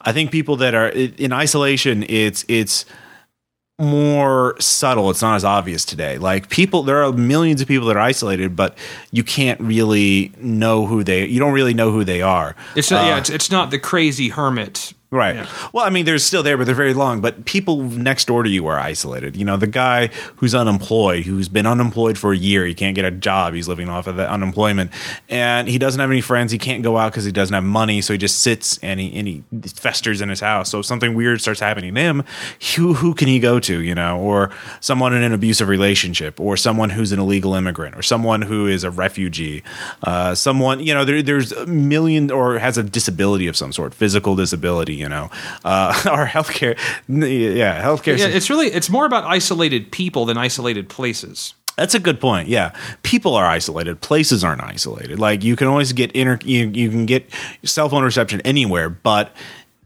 I 0.00 0.12
think 0.12 0.30
people 0.30 0.56
that 0.56 0.74
are 0.74 0.88
in 0.88 1.32
isolation, 1.32 2.04
it's 2.08 2.44
it's 2.48 2.84
more 3.78 4.56
subtle. 4.58 5.08
It's 5.10 5.22
not 5.22 5.36
as 5.36 5.44
obvious 5.44 5.84
today. 5.84 6.18
Like 6.18 6.48
people, 6.48 6.82
there 6.82 7.04
are 7.04 7.12
millions 7.12 7.60
of 7.60 7.68
people 7.68 7.86
that 7.88 7.96
are 7.96 8.00
isolated, 8.00 8.56
but 8.56 8.76
you 9.12 9.22
can't 9.22 9.60
really 9.60 10.32
know 10.38 10.86
who 10.86 11.04
they. 11.04 11.26
You 11.26 11.38
don't 11.38 11.52
really 11.52 11.74
know 11.74 11.92
who 11.92 12.04
they 12.04 12.20
are. 12.20 12.56
It's 12.74 12.90
not, 12.90 13.06
yeah, 13.06 13.14
uh, 13.14 13.18
it's, 13.18 13.30
it's 13.30 13.50
not 13.50 13.70
the 13.70 13.78
crazy 13.78 14.30
hermit. 14.30 14.92
Right. 15.10 15.36
Yeah. 15.36 15.46
Well, 15.72 15.86
I 15.86 15.90
mean, 15.90 16.04
they're 16.04 16.18
still 16.18 16.42
there, 16.42 16.58
but 16.58 16.66
they're 16.66 16.74
very 16.74 16.92
long. 16.92 17.22
But 17.22 17.46
people 17.46 17.82
next 17.82 18.26
door 18.26 18.42
to 18.42 18.50
you 18.50 18.66
are 18.66 18.78
isolated. 18.78 19.36
You 19.36 19.44
know, 19.46 19.56
the 19.56 19.66
guy 19.66 20.08
who's 20.36 20.54
unemployed, 20.54 21.24
who's 21.24 21.48
been 21.48 21.66
unemployed 21.66 22.18
for 22.18 22.34
a 22.34 22.36
year, 22.36 22.66
he 22.66 22.74
can't 22.74 22.94
get 22.94 23.06
a 23.06 23.10
job. 23.10 23.54
He's 23.54 23.68
living 23.68 23.88
off 23.88 24.06
of 24.06 24.16
that 24.16 24.28
unemployment, 24.28 24.90
and 25.30 25.66
he 25.66 25.78
doesn't 25.78 25.98
have 25.98 26.10
any 26.10 26.20
friends. 26.20 26.52
He 26.52 26.58
can't 26.58 26.82
go 26.82 26.98
out 26.98 27.12
because 27.12 27.24
he 27.24 27.32
doesn't 27.32 27.54
have 27.54 27.64
money. 27.64 28.02
So 28.02 28.12
he 28.12 28.18
just 28.18 28.42
sits 28.42 28.76
and 28.78 29.00
he 29.00 29.18
and 29.18 29.26
he 29.26 29.44
festers 29.66 30.20
in 30.20 30.28
his 30.28 30.40
house. 30.40 30.70
So 30.70 30.80
if 30.80 30.86
something 30.86 31.14
weird 31.14 31.40
starts 31.40 31.60
happening 31.60 31.94
to 31.94 32.00
him, 32.00 32.24
who 32.76 32.92
who 32.92 33.14
can 33.14 33.28
he 33.28 33.38
go 33.38 33.58
to? 33.60 33.80
You 33.80 33.94
know, 33.94 34.18
or 34.18 34.50
someone 34.80 35.14
in 35.14 35.22
an 35.22 35.32
abusive 35.32 35.68
relationship, 35.68 36.38
or 36.38 36.58
someone 36.58 36.90
who's 36.90 37.12
an 37.12 37.18
illegal 37.18 37.54
immigrant, 37.54 37.96
or 37.96 38.02
someone 38.02 38.42
who 38.42 38.66
is 38.66 38.84
a 38.84 38.90
refugee, 38.90 39.62
uh, 40.02 40.34
someone 40.34 40.80
you 40.80 40.92
know, 40.92 41.06
there, 41.06 41.22
there's 41.22 41.52
a 41.52 41.64
million 41.64 42.30
or 42.30 42.58
has 42.58 42.76
a 42.76 42.82
disability 42.82 43.46
of 43.46 43.56
some 43.56 43.72
sort, 43.72 43.94
physical 43.94 44.36
disability. 44.36 44.97
You 44.98 45.08
know, 45.08 45.30
uh, 45.64 46.02
our 46.10 46.26
healthcare, 46.26 46.76
yeah, 47.08 47.82
healthcare. 47.82 48.18
Yeah, 48.18 48.26
it's 48.26 48.50
really 48.50 48.66
it's 48.66 48.90
more 48.90 49.06
about 49.06 49.24
isolated 49.24 49.90
people 49.92 50.26
than 50.26 50.36
isolated 50.36 50.88
places. 50.88 51.54
That's 51.78 51.94
a 51.94 52.00
good 52.00 52.20
point. 52.20 52.48
Yeah, 52.48 52.72
people 53.04 53.36
are 53.36 53.46
isolated. 53.46 54.00
Places 54.00 54.42
aren't 54.42 54.62
isolated. 54.64 55.20
Like 55.20 55.44
you 55.44 55.54
can 55.54 55.68
always 55.68 55.92
get 55.92 56.10
inter. 56.10 56.36
You, 56.42 56.68
you 56.70 56.90
can 56.90 57.06
get 57.06 57.30
cell 57.62 57.88
phone 57.88 58.02
reception 58.02 58.40
anywhere, 58.40 58.90
but 58.90 59.32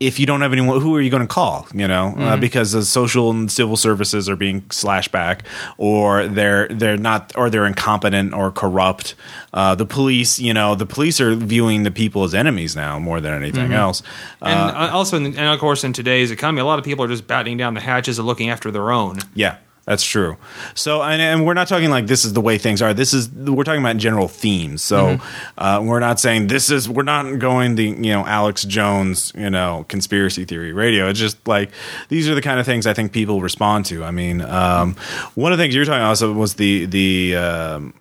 if 0.07 0.19
you 0.19 0.27
don't 0.27 0.41
have 0.41 0.53
anyone, 0.53 0.81
who 0.81 0.95
are 0.95 1.01
you 1.01 1.11
going 1.11 1.23
to 1.23 1.33
call? 1.33 1.67
You 1.73 1.89
know, 1.89 2.15
uh, 2.19 2.37
because 2.37 2.73
the 2.73 2.85
social 2.85 3.31
and 3.31 3.51
civil 3.51 3.77
services 3.77 4.29
are 4.29 4.37
being 4.37 4.69
slashed 4.71 5.13
back, 5.13 5.45
or 5.79 6.27
they're 6.27 6.69
they're 6.69 6.97
not, 6.97 7.33
or 7.37 7.51
they're 7.51 7.67
incompetent 7.67 8.35
or 8.35 8.51
corrupt. 8.51 9.15
Uh, 9.53 9.75
the 9.75 9.87
police, 9.87 10.39
you 10.39 10.55
know, 10.55 10.75
the 10.75 10.87
police 10.87 11.21
are 11.21 11.35
viewing 11.35 11.83
the 11.83 11.91
people 11.91 12.25
as 12.25 12.35
enemies 12.35 12.75
now 12.75 12.99
more 12.99 13.21
than 13.21 13.33
anything 13.35 13.73
else. 13.73 14.03
And 14.41 14.59
uh, 14.59 14.91
also, 14.93 15.17
in, 15.17 15.27
and 15.27 15.39
of 15.39 15.61
course, 15.61 15.85
in 15.85 15.93
today's 15.93 16.31
economy, 16.31 16.61
a 16.61 16.65
lot 16.65 16.79
of 16.79 16.85
people 16.85 17.05
are 17.05 17.09
just 17.09 17.27
battening 17.27 17.57
down 17.57 17.75
the 17.75 17.81
hatches 17.81 18.19
and 18.19 18.27
looking 18.27 18.51
after 18.51 18.71
their 18.71 18.91
own. 18.91 19.19
Yeah, 19.35 19.59
that's 19.85 20.05
true. 20.05 20.37
So, 20.75 21.03
and, 21.03 21.21
and 21.21 21.45
we're 21.45 21.55
not 21.55 21.67
talking 21.67 21.91
like 21.91 22.07
this 22.07 22.25
is 22.25 22.33
the 22.35 22.41
way 22.41 22.57
things 22.57 22.81
are. 22.81 22.95
This 22.95 23.13
is 23.13 23.29
we're 23.31 23.65
talking 23.65 23.81
about 23.81 23.97
general 23.97 24.29
themes. 24.29 24.83
So, 24.83 25.19
uh, 25.59 25.81
we're 25.85 25.99
not 25.99 26.21
saying 26.21 26.47
this 26.47 26.71
is. 26.71 26.89
We're 26.89 27.03
not 27.03 27.39
going 27.41 27.75
the 27.75 27.85
you 27.87 28.13
know 28.13 28.25
Alex 28.25 28.63
Jones 28.65 29.33
you 29.35 29.51
know 29.51 29.85
conspiracy 29.89 30.45
theory 30.45 30.73
radio. 30.73 31.09
It's 31.09 31.19
just 31.19 31.49
like 31.49 31.71
these 32.09 32.29
are 32.29 32.35
the 32.37 32.43
kind 32.43 32.61
of 32.61 32.67
things 32.67 32.87
I 32.87 32.95
think 32.95 33.13
people 33.13 33.41
respond 33.41 33.87
to. 33.87 34.05
I 34.05 34.13
mean, 34.13 34.41
um, 34.41 34.95
one 35.35 35.51
of 35.53 35.59
the 35.59 35.65
things 35.65 35.75
you're 35.75 35.85
talking 35.85 36.03
also 36.03 36.33
was 36.33 36.55
the 36.55 36.87
the. 36.87 37.37
Um, 37.37 37.95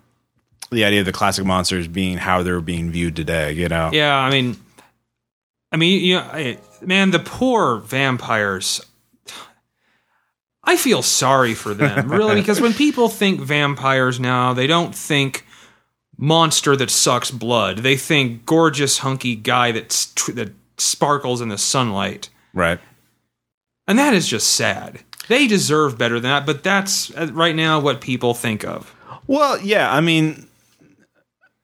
the 0.70 0.86
idea 0.86 1.00
of 1.00 1.04
the 1.06 1.12
classic 1.12 1.44
monsters 1.44 1.86
being 1.86 2.16
how 2.16 2.42
they're 2.42 2.62
being 2.62 2.90
viewed 2.90 3.14
today, 3.14 3.52
you 3.52 3.68
know. 3.68 3.90
Yeah, 3.92 4.16
I 4.16 4.30
mean, 4.30 4.56
I 5.70 5.76
mean, 5.76 6.02
you 6.02 6.14
know, 6.16 6.22
I- 6.22 6.58
man, 6.80 7.10
the 7.10 7.18
poor 7.18 7.76
vampires. 7.76 8.80
I 10.64 10.76
feel 10.76 11.02
sorry 11.02 11.54
for 11.54 11.74
them, 11.74 12.10
really, 12.10 12.36
because 12.36 12.60
when 12.60 12.72
people 12.84 13.08
think 13.08 13.40
vampires 13.40 14.20
now, 14.20 14.52
they 14.52 14.66
don't 14.66 14.94
think 14.94 15.44
monster 16.16 16.76
that 16.76 16.90
sucks 16.90 17.30
blood. 17.30 17.78
They 17.78 17.96
think 17.96 18.46
gorgeous, 18.46 18.98
hunky 18.98 19.34
guy 19.34 19.72
that's 19.72 20.12
tr- 20.14 20.32
that 20.32 20.52
sparkles 20.78 21.40
in 21.40 21.48
the 21.48 21.58
sunlight, 21.58 22.28
Right. 22.54 22.78
and 23.88 23.98
that 23.98 24.14
is 24.14 24.28
just 24.28 24.52
sad. 24.54 25.00
They 25.28 25.46
deserve 25.46 25.98
better 25.98 26.20
than 26.20 26.30
that, 26.30 26.46
but 26.46 26.62
that's 26.62 27.12
uh, 27.14 27.28
right 27.32 27.54
now 27.56 27.80
what 27.80 28.00
people 28.00 28.34
think 28.34 28.64
of. 28.64 28.94
Well, 29.26 29.60
yeah, 29.60 29.92
I 29.92 30.00
mean 30.00 30.48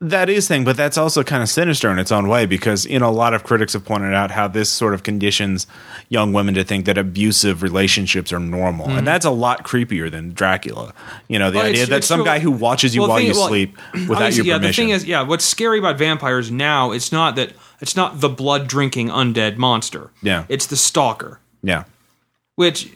that 0.00 0.28
is 0.30 0.46
thing, 0.46 0.62
but 0.64 0.76
that's 0.76 0.96
also 0.96 1.24
kind 1.24 1.42
of 1.42 1.48
sinister 1.48 1.90
in 1.90 1.98
its 1.98 2.12
own 2.12 2.28
way 2.28 2.46
because 2.46 2.86
you 2.86 2.98
know 3.00 3.08
a 3.08 3.10
lot 3.10 3.34
of 3.34 3.42
critics 3.42 3.72
have 3.72 3.84
pointed 3.84 4.14
out 4.14 4.30
how 4.30 4.46
this 4.46 4.70
sort 4.70 4.94
of 4.94 5.02
conditions 5.02 5.66
young 6.08 6.32
women 6.32 6.54
to 6.54 6.62
think 6.62 6.84
that 6.86 6.96
abusive 6.96 7.62
relationships 7.64 8.32
are 8.32 8.38
normal, 8.38 8.88
and 8.90 9.04
that's 9.06 9.24
a 9.26 9.30
lot 9.30 9.64
creepier 9.64 10.08
than 10.08 10.32
Dracula. 10.32 10.94
You 11.26 11.38
know, 11.40 11.50
the 11.50 11.58
Mm-hmm. 11.58 11.64
Well, 11.64 11.66
idea 11.66 11.82
it's- 11.82 11.88
that 11.88 11.96
it's 11.98 12.06
some 12.06 12.18
true. 12.20 12.24
guy 12.26 12.38
who 12.38 12.52
watches 12.52 12.94
you 12.94 13.00
Well, 13.00 13.10
while 13.10 13.18
thing- 13.18 13.26
you 13.26 13.32
well, 13.34 13.48
sleep 13.48 13.76
without 14.08 14.34
your 14.36 14.44
yeah, 14.46 14.58
permission. 14.58 14.84
the 14.86 14.88
thing 14.92 14.94
is, 14.94 15.04
yeah, 15.04 15.22
what's 15.22 15.44
scary 15.44 15.80
about 15.80 15.98
vampires 15.98 16.50
now? 16.50 16.92
It's 16.92 17.10
not 17.10 17.34
that 17.36 17.52
it's 17.80 17.96
not 17.96 18.20
the 18.20 18.28
blood 18.28 18.68
drinking 18.68 19.08
undead 19.08 19.56
monster. 19.56 20.10
Yeah. 20.22 20.44
it's 20.48 20.66
the 20.66 20.76
stalker, 20.76 21.40
yeah, 21.62 21.84
which 22.54 22.88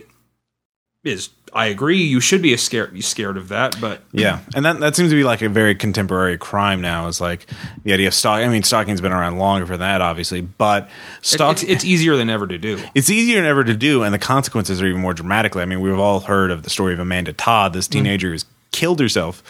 is 1.03 1.31
I 1.54 1.66
agree. 1.66 2.02
You 2.02 2.21
should 2.21 2.40
be 2.40 2.54
a 2.54 2.59
scared 2.59 2.94
be 2.94 3.02
scared 3.02 3.37
of 3.37 3.49
that, 3.49 3.78
but 3.80 4.02
yeah, 4.12 4.40
and 4.54 4.64
that 4.64 4.80
that 4.80 4.97
seems 4.97 5.11
to 5.11 5.16
be 5.16 5.25
like 5.25 5.42
a 5.42 5.49
very 5.50 5.75
contemporary 5.75 6.38
crime 6.38 6.80
now. 6.80 7.09
Is 7.09 7.21
like 7.21 7.47
the 7.85 7.92
idea 7.92 8.09
of 8.09 8.14
stalking. 8.14 8.47
I 8.47 8.50
mean, 8.50 8.62
stalking's 8.62 9.02
been 9.02 9.12
around 9.12 9.38
longer 9.38 9.66
for 9.66 9.76
that, 9.76 10.00
obviously, 10.00 10.40
but 10.40 10.88
stalk. 11.21 11.52
it's, 11.52 11.62
it's 11.64 11.85
easier 11.85 12.16
than 12.16 12.30
ever 12.30 12.47
to 12.47 12.56
do. 12.56 12.82
it's 12.94 13.11
easier 13.11 13.37
than 13.37 13.44
ever 13.44 13.64
to 13.64 13.75
do, 13.75 14.02
and 14.02 14.14
the 14.14 14.18
consequences 14.18 14.80
are 14.80 14.87
even 14.87 15.00
more 15.00 15.12
dramatically. 15.12 15.62
I 15.62 15.66
mean, 15.66 15.82
we've 15.82 15.99
all 15.99 16.21
heard 16.21 16.50
of 16.50 16.62
the 16.62 16.71
story 16.71 16.94
of 16.94 17.00
Amanda 17.00 17.35
Todd, 17.35 17.75
this 17.75 17.87
mm. 17.87 17.92
teenager 17.92 18.30
who's 18.30 18.47
killed 18.71 18.99
herself 18.99 19.42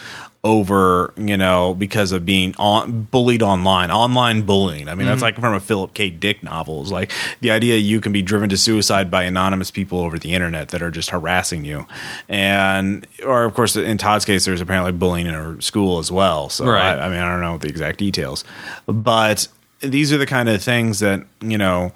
over, 0.45 1.15
you 1.17 1.37
know, 1.37 1.73
because 1.75 2.11
of 2.11 2.27
being 2.27 2.53
on, 2.59 3.03
bullied 3.05 3.43
online, 3.43 3.93
online 3.93 4.43
bullying. 4.43 4.89
I 4.89 4.97
mean, 4.97 5.07
that's 5.07 5.17
mm-hmm. 5.19 5.25
like 5.25 5.39
from 5.39 5.55
a 5.55 5.61
Philip 5.61 5.95
K. 5.95 6.11
Dick 6.11 6.43
novel. 6.43 6.83
It's 6.83 6.91
like 6.91 7.13
the 7.41 7.53
idea 7.53 7.77
you 7.77 8.01
can 8.01 8.11
be 8.11 8.23
driven 8.23 8.49
to 8.49 8.57
suicide 8.57 9.09
by 9.09 9.23
anonymous 9.23 9.71
people 9.71 10.01
over 10.01 10.19
the 10.19 10.35
internet 10.35 10.71
that 10.71 10.83
are 10.83 10.91
just 10.91 11.11
harassing 11.11 11.65
you. 11.65 11.87
And, 12.29 13.07
or 13.25 13.45
of 13.45 13.55
course, 13.55 13.77
in 13.77 13.99
Todd's 13.99 14.25
case, 14.25 14.45
there's 14.45 14.61
apparently 14.61 14.91
bullying 14.91 15.29
in 15.29 15.35
her 15.35 15.61
school 15.61 16.01
as 16.01 16.11
well. 16.11 16.49
So, 16.49 16.67
Right. 16.67 16.99
I, 16.99 17.07
I 17.07 17.09
mean, 17.09 17.21
I 17.21 17.31
don't 17.31 17.41
know 17.41 17.59
the 17.59 17.69
exact 17.69 18.01
details, 18.01 18.45
but 18.87 19.47
these 19.81 20.13
are 20.13 20.19
the 20.19 20.27
kind 20.27 20.49
of 20.49 20.61
things 20.61 20.99
that, 20.99 21.25
you 21.41 21.59
know, 21.59 21.93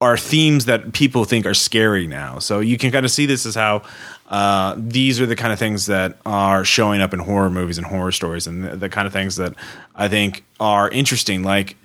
are 0.00 0.16
themes 0.16 0.66
that 0.66 0.92
people 0.92 1.24
think 1.24 1.44
are 1.44 1.54
scary 1.54 2.06
now. 2.06 2.38
So 2.38 2.60
you 2.60 2.78
can 2.78 2.92
kind 2.92 3.04
of 3.04 3.10
see 3.10 3.26
this 3.26 3.44
as 3.44 3.56
how 3.56 3.82
uh, 4.28 4.74
these 4.76 5.20
are 5.20 5.26
the 5.26 5.36
kind 5.36 5.52
of 5.52 5.58
things 5.58 5.86
that 5.86 6.16
are 6.24 6.64
showing 6.64 7.00
up 7.00 7.12
in 7.12 7.20
horror 7.20 7.50
movies 7.50 7.78
and 7.78 7.86
horror 7.86 8.12
stories, 8.12 8.46
and 8.46 8.64
the, 8.64 8.76
the 8.76 8.88
kind 8.88 9.06
of 9.06 9.12
things 9.12 9.36
that 9.36 9.54
I 9.94 10.08
think 10.08 10.44
are 10.60 10.88
interesting, 10.90 11.42
like 11.42 11.76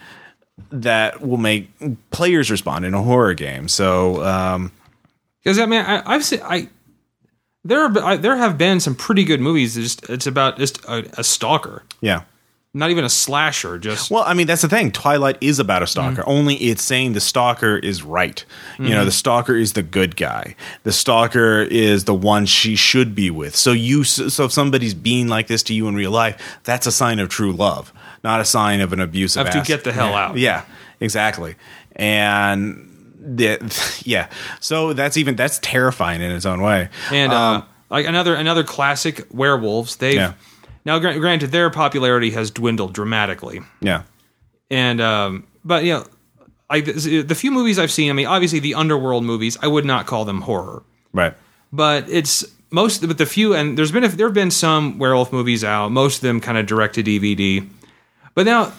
that 0.72 1.22
will 1.22 1.38
make 1.38 1.70
players 2.12 2.52
respond 2.52 2.86
in 2.86 2.94
a 2.94 3.02
horror 3.02 3.34
game. 3.34 3.68
So 3.68 4.24
um, 4.24 4.72
Because 5.44 5.58
I 5.60 5.66
mean, 5.66 5.82
I, 5.82 6.04
I've 6.06 6.24
seen 6.24 6.42
I 6.44 6.70
there 7.64 7.82
are, 7.82 8.04
I, 8.04 8.18
there 8.18 8.36
have 8.36 8.58
been 8.58 8.80
some 8.80 8.96
pretty 8.96 9.24
good 9.24 9.40
movies. 9.40 9.76
That 9.76 9.82
just 9.82 10.10
it's 10.10 10.28
about 10.28 10.58
just 10.58 10.84
a, 10.86 11.10
a 11.18 11.24
stalker, 11.24 11.84
yeah. 12.02 12.24
Not 12.76 12.90
even 12.90 13.04
a 13.06 13.10
slasher. 13.10 13.78
Just 13.78 14.10
Well, 14.10 14.24
I 14.26 14.34
mean, 14.34 14.48
that's 14.48 14.64
the 14.64 14.68
thing. 14.68 14.92
Twilight 14.92 15.38
is 15.42 15.60
about 15.60 15.84
a 15.84 15.88
stalker. 15.88 16.24
Only 16.26 16.56
it's 16.56 16.82
saying 16.82 17.14
the 17.14 17.20
stalker 17.22 17.78
is 17.78 18.02
right. 18.02 18.44
You 18.80 18.90
know, 18.90 19.06
the 19.06 19.12
stalker 19.12 19.56
is 19.56 19.74
the 19.74 19.84
good 19.84 20.16
guy. 20.16 20.56
The 20.84 20.92
stalker 20.92 21.62
is 21.62 22.06
the 22.06 22.16
one 22.16 22.46
she 22.48 22.76
should 22.76 23.14
be 23.14 23.30
with. 23.30 23.56
So 23.56 23.72
you, 23.74 24.04
so 24.04 24.46
if 24.46 24.52
somebody's 24.52 24.94
being 24.96 25.28
like 25.28 25.46
this 25.48 25.62
to 25.64 25.74
you 25.76 25.88
in 25.88 25.94
real 25.96 26.10
life, 26.12 26.60
that's 26.64 26.88
a 26.88 26.92
sign 26.92 27.20
of 27.20 27.30
true 27.30 27.52
love, 27.54 27.94
not 28.24 28.42
a 28.42 28.46
sign 28.46 28.82
of 28.82 28.92
an 28.92 29.00
abusive. 29.00 29.46
Have 29.46 29.54
to 29.54 29.60
ass- 29.60 29.68
get 29.68 29.84
the 29.84 29.92
hell 29.94 30.10
Yeah. 30.10 30.26
out. 30.26 30.38
Yeah, 30.38 30.62
exactly. 31.00 31.56
And 31.96 32.90
the, 33.20 34.02
yeah, 34.04 34.30
so 34.60 34.94
that's 34.94 35.18
even 35.18 35.36
that's 35.36 35.60
terrifying 35.60 36.22
in 36.22 36.32
its 36.32 36.46
own 36.46 36.62
way. 36.62 36.90
and 37.12 37.32
Um, 37.32 37.56
uh, 37.62 37.66
like 37.90 38.08
another 38.08 38.36
another 38.36 38.64
classic 38.64 39.28
werewolves. 39.32 39.98
They've 39.98 40.16
Yeah. 40.16 40.34
Now, 40.86 41.00
gra- 41.00 41.18
granted, 41.20 41.52
their 41.52 41.70
popularity 41.70 42.32
has 42.32 42.52
dwindled 42.52 42.94
dramatically, 42.94 43.62
Yeah. 43.82 44.04
and 44.70 45.00
um, 45.00 45.48
but 45.64 45.84
you 45.86 45.94
know, 45.94 46.06
I 46.70 46.82
the 46.82 47.36
few 47.36 47.52
movies 47.52 47.80
I've 47.80 47.92
seen. 47.92 48.10
I 48.10 48.14
mean, 48.14 48.28
obviously 48.28 48.60
the 48.60 48.76
underworld 48.76 49.24
movies. 49.24 49.58
I 49.62 49.68
would 49.68 49.86
not 49.86 50.06
call 50.08 50.26
them 50.26 50.42
horror, 50.42 50.84
Right. 51.14 51.34
but 51.72 52.10
it's 52.10 52.44
most. 52.72 53.08
But 53.08 53.18
the 53.18 53.26
few 53.26 53.54
and 53.54 53.78
there's 53.78 53.92
been 53.92 54.04
a, 54.04 54.10
there 54.10 54.28
have 54.28 54.34
been 54.34 54.52
some 54.52 54.98
werewolf 54.98 55.32
movies 55.32 55.64
out. 55.64 55.92
Most 55.92 56.18
of 56.18 56.22
them 56.22 56.42
kind 56.42 56.58
of 56.58 56.66
direct 56.66 56.96
to 56.96 57.04
DVD, 57.04 57.68
but 58.36 58.46
now 58.46 58.74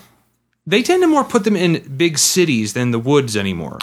they 0.66 0.82
tend 0.82 1.02
to 1.02 1.06
more 1.06 1.24
put 1.24 1.44
them 1.44 1.56
in 1.56 1.96
big 1.96 2.18
cities 2.18 2.72
than 2.72 2.90
the 2.90 2.98
woods 2.98 3.36
anymore. 3.36 3.78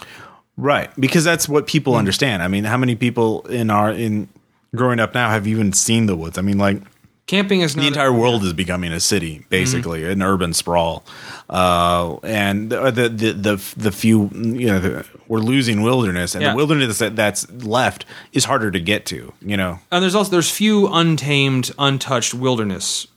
Right. 0.58 0.90
Because 1.00 1.24
that's 1.24 1.48
what 1.50 1.66
people 1.66 1.96
understand. 1.96 2.44
I 2.44 2.48
mean, 2.48 2.66
how 2.66 2.78
many 2.78 2.96
people 2.96 3.42
in 3.48 3.70
our 3.70 3.92
in 3.92 4.28
growing 4.76 5.00
up 5.00 5.14
now 5.14 5.30
have 5.30 5.48
even 5.48 5.74
seen 5.74 6.06
the 6.08 6.16
woods? 6.16 6.38
I 6.38 6.42
mean, 6.42 6.58
like 6.58 6.82
Camping 7.28 7.62
is 7.62 7.76
not 7.76 7.84
the 7.84 7.88
entire 7.88 8.12
world 8.12 8.44
is 8.44 8.52
becoming 8.54 8.92
a 8.92 9.00
city, 9.00 9.46
basically, 9.50 10.04
an 10.10 10.22
urban 10.22 10.54
sprawl. 10.54 11.06
Uh, 11.50 12.18
and 12.24 12.70
the, 12.70 12.92
the 12.92 13.10
the 13.10 13.32
the 13.34 13.74
the 13.78 13.92
few 13.92 14.30
you 14.34 14.68
know 14.68 14.80
the, 14.80 15.06
we're 15.28 15.40
losing 15.40 15.82
wilderness, 15.82 16.36
and 16.36 16.42
Yeah. 16.42 16.52
the 16.52 16.56
wilderness 16.58 17.00
that, 17.00 17.16
that's 17.16 17.50
left 17.52 18.06
is 18.34 18.46
harder 18.46 18.70
to 18.72 18.80
get 18.80 19.06
to. 19.08 19.32
You 19.42 19.56
know, 19.56 19.80
and 19.92 20.04
there's 20.04 20.16
also 20.16 20.32
there's 20.32 20.50
few 20.52 20.88
untamed, 20.88 21.72
untouched 21.80 22.34
wilderness. 22.34 23.08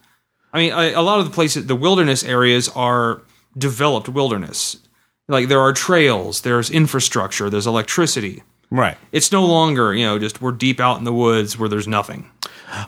I 0.52 0.58
mean, 0.58 0.72
I, 0.72 0.90
a 0.92 1.02
lot 1.02 1.18
of 1.18 1.24
the 1.24 1.32
places, 1.32 1.66
the 1.66 1.74
wilderness 1.74 2.22
areas 2.22 2.68
are 2.76 3.22
developed 3.58 4.08
wilderness. 4.08 4.76
Like 5.26 5.48
there 5.48 5.60
are 5.60 5.72
trails, 5.72 6.42
there's 6.42 6.70
infrastructure, 6.70 7.50
there's 7.50 7.66
electricity. 7.66 8.42
right? 8.70 8.96
It's 9.10 9.32
no 9.32 9.44
longer, 9.46 9.94
you 9.94 10.04
know, 10.04 10.18
just 10.18 10.40
we're 10.42 10.52
deep 10.52 10.78
out 10.78 10.98
in 10.98 11.04
the 11.04 11.12
woods 11.14 11.58
where 11.58 11.68
there's 11.68 11.88
nothing. 11.88 12.30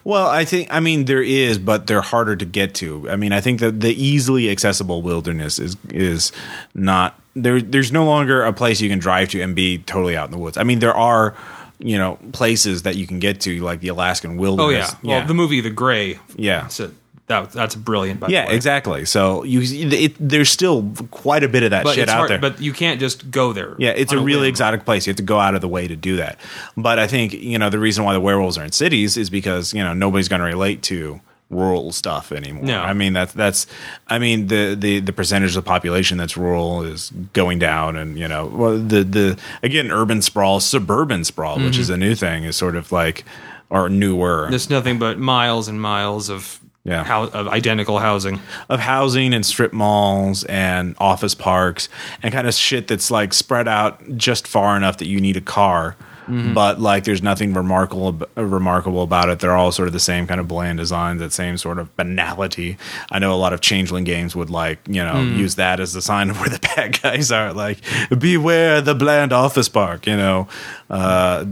Well, 0.05 0.27
I 0.27 0.45
think 0.45 0.69
I 0.71 0.81
mean 0.81 1.05
there 1.05 1.23
is, 1.23 1.59
but 1.59 1.87
they're 1.87 2.01
harder 2.01 2.37
to 2.37 2.45
get 2.45 2.75
to. 2.77 3.09
I 3.11 3.17
mean, 3.17 3.33
I 3.33 3.41
think 3.41 3.61
that 3.61 3.81
the 3.81 3.91
easily 3.91 4.51
accessible 4.51 5.03
wilderness 5.03 5.59
is 5.59 5.77
is 5.91 6.33
not 6.75 7.21
there. 7.35 7.61
There's 7.61 7.93
no 7.93 8.05
longer 8.05 8.43
a 8.43 8.53
place 8.53 8.81
you 8.81 8.89
can 8.89 8.99
drive 8.99 9.31
to 9.31 9.41
and 9.41 9.55
be 9.55 9.79
totally 9.79 10.17
out 10.17 10.27
in 10.27 10.31
the 10.33 10.39
woods. 10.39 10.57
I 10.57 10.65
mean, 10.65 10.79
there 10.79 10.95
are 10.95 11.35
you 11.79 11.99
know 11.99 12.19
places 12.33 12.83
that 12.83 12.97
you 12.97 13.07
can 13.07 13.19
get 13.19 13.41
to, 13.43 13.61
like 13.61 13.81
the 13.81 13.89
Alaskan 13.89 14.37
wilderness. 14.37 14.93
Oh 14.93 14.99
yeah, 15.03 15.19
well 15.19 15.27
the 15.27 15.35
movie 15.35 15.61
The 15.61 15.71
Grey, 15.71 16.19
yeah. 16.37 16.69
so 16.69 16.91
that 17.29 17.51
that's 17.53 17.75
brilliant. 17.75 18.21
By 18.21 18.29
Yeah, 18.29 18.43
the 18.45 18.49
way. 18.51 18.55
exactly. 18.57 19.05
So 19.05 19.43
you, 19.45 19.61
it, 19.63 20.15
there's 20.21 20.49
still 20.51 20.93
quite 21.11 21.43
a 21.43 21.49
bit 21.49 21.63
of 21.65 21.71
that 21.71 21.85
But 21.85 21.95
shit 21.97 22.09
out 22.09 22.17
hard, 22.19 22.31
there. 22.31 22.39
but 22.39 22.61
you 22.61 22.73
can't 22.73 23.01
just 23.01 23.31
go 23.31 23.53
there. 23.53 23.75
yeah, 23.79 23.91
it's 23.91 24.13
a 24.13 24.19
on 24.19 24.25
really 24.25 24.49
exotic 24.49 24.85
place. 24.85 25.07
You 25.07 25.11
have 25.11 25.17
to 25.17 25.23
go 25.25 25.39
out 25.41 25.55
of 25.55 25.61
the 25.61 25.69
way 25.69 25.89
to 25.89 25.97
do 25.97 26.17
that. 26.17 26.39
But 26.77 26.99
I 26.99 27.07
think 27.07 27.33
you 27.33 27.59
know 27.59 27.69
the 27.71 27.79
reason 27.81 28.05
why 28.05 28.13
the 28.13 28.21
werewolves 28.21 28.57
are 28.59 28.65
in 28.65 28.73
cities 28.73 29.17
is 29.17 29.29
because 29.31 29.75
you 29.75 29.83
know 29.83 29.93
nobody's 29.95 30.29
going 30.29 30.41
to 30.41 30.47
relate 30.47 30.83
to 30.85 31.21
rural 31.49 31.93
stuff 31.93 32.33
anymore. 32.33 32.65
No. 32.65 32.81
I 32.81 32.93
mean 32.93 33.13
that's 33.13 33.33
that's 33.33 33.67
I 34.09 34.19
mean 34.19 34.49
the 34.49 34.77
the 34.79 34.99
the 35.01 35.13
percentage 35.13 35.51
of 35.57 35.65
the 35.65 35.69
population 35.69 36.19
that's 36.19 36.37
rural 36.37 36.83
is 36.83 37.11
going 37.33 37.59
down, 37.61 37.97
and 37.97 38.19
you 38.19 38.27
know 38.29 38.47
well 38.47 38.79
the 38.79 39.03
the 39.05 39.39
again 39.63 39.91
urban 39.91 40.23
sprawl, 40.23 40.61
suburban 40.61 41.25
sprawl, 41.25 41.57
which 41.57 41.73
Mm-hmm. 41.75 41.81
is 41.83 41.91
a 41.91 41.97
new 41.97 42.15
thing, 42.15 42.45
is 42.45 42.57
sort 42.57 42.77
of 42.77 42.91
like 42.93 43.25
or 43.71 43.89
newer. 43.89 44.47
There's 44.51 44.71
nothing 44.71 44.99
but 45.01 45.19
miles 45.19 45.67
and 45.69 45.81
miles 45.81 46.29
of 46.31 46.61
Yeah. 46.87 47.05
hou- 47.05 47.31
of 47.33 47.49
identical 47.49 47.99
housing. 47.99 48.41
of 48.69 48.81
housing 48.81 49.35
and 49.35 49.45
strip 49.45 49.73
malls 49.73 50.45
and 50.45 50.95
office 50.99 51.35
parks 51.35 51.89
and 52.23 52.33
kind 52.33 52.47
of 52.47 52.55
shit 52.55 52.89
that's 52.89 53.11
like 53.11 53.35
spread 53.35 53.67
out 53.69 54.01
just 54.17 54.47
far 54.47 54.77
enough 54.77 54.99
that 54.99 55.09
you 55.09 55.21
need 55.21 55.37
a 55.37 55.41
car. 55.41 55.97
Mm-hmm. 56.29 56.55
But 56.55 56.81
like, 56.81 57.05
there's 57.05 57.23
nothing 57.23 57.55
remarkable 57.55 58.21
uh, 58.37 58.45
remarkable 58.45 59.03
about 59.03 59.29
it. 59.29 59.39
They're 59.39 59.55
all 59.55 59.71
sort 59.71 59.87
of 59.87 59.93
the 59.93 60.01
same 60.01 60.27
kind 60.27 60.41
of 60.41 60.49
bland 60.49 60.79
designs, 60.79 61.21
that 61.21 61.33
same 61.33 61.57
sort 61.57 61.79
of 61.79 61.95
banality. 61.97 62.79
I 63.13 63.21
know 63.21 63.33
a 63.33 63.37
lot 63.39 63.53
of 63.53 63.61
changeling 63.61 64.03
games 64.03 64.35
would 64.35 64.51
like 64.51 64.81
you 64.89 65.05
know 65.05 65.15
mm. 65.15 65.37
use 65.37 65.55
that 65.55 65.79
as 65.79 65.93
the 65.93 66.03
sign 66.03 66.31
of 66.31 66.41
where 66.41 66.49
the 66.49 66.59
bad 66.77 67.01
guys 67.01 67.31
are. 67.31 67.53
Like, 67.53 67.79
beware 68.19 68.81
the 68.81 68.95
bland 68.95 69.33
office 69.33 69.69
park. 69.69 70.07
You 70.07 70.17
know, 70.17 70.49
uh, 70.91 71.45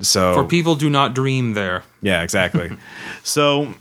so 0.00 0.34
For 0.34 0.44
people 0.44 0.74
do 0.74 0.90
not 0.90 1.14
dream 1.14 1.54
there. 1.54 1.82
yeah, 2.02 2.22
exactly. 2.22 2.76
so, 3.22 3.74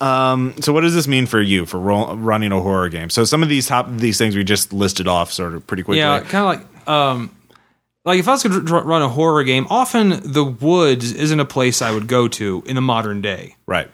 um, 0.00 0.54
so 0.60 0.72
what 0.72 0.80
does 0.82 0.94
this 0.94 1.06
mean 1.06 1.26
for 1.26 1.40
you 1.40 1.66
for 1.66 1.78
ro- 1.78 2.14
running 2.14 2.52
a 2.52 2.60
horror 2.60 2.88
game? 2.88 3.10
So 3.10 3.24
some 3.24 3.42
of 3.42 3.48
these 3.48 3.66
top 3.66 3.88
these 3.90 4.18
things 4.18 4.34
we 4.36 4.44
just 4.44 4.72
listed 4.72 5.06
off 5.06 5.32
sort 5.32 5.54
of 5.54 5.66
pretty 5.66 5.82
quickly. 5.82 5.98
Yeah, 5.98 6.20
kind 6.20 6.58
of 6.60 6.66
like 6.84 6.88
um, 6.88 7.36
like 8.04 8.18
if 8.18 8.26
I 8.28 8.32
was 8.32 8.42
going 8.42 8.64
to 8.66 8.74
run 8.74 9.02
a 9.02 9.08
horror 9.08 9.44
game, 9.44 9.66
often 9.68 10.20
the 10.32 10.44
woods 10.44 11.12
isn't 11.12 11.38
a 11.38 11.44
place 11.44 11.82
I 11.82 11.92
would 11.92 12.06
go 12.06 12.28
to 12.28 12.62
in 12.66 12.74
the 12.76 12.80
modern 12.82 13.20
day. 13.20 13.56
Right. 13.66 13.90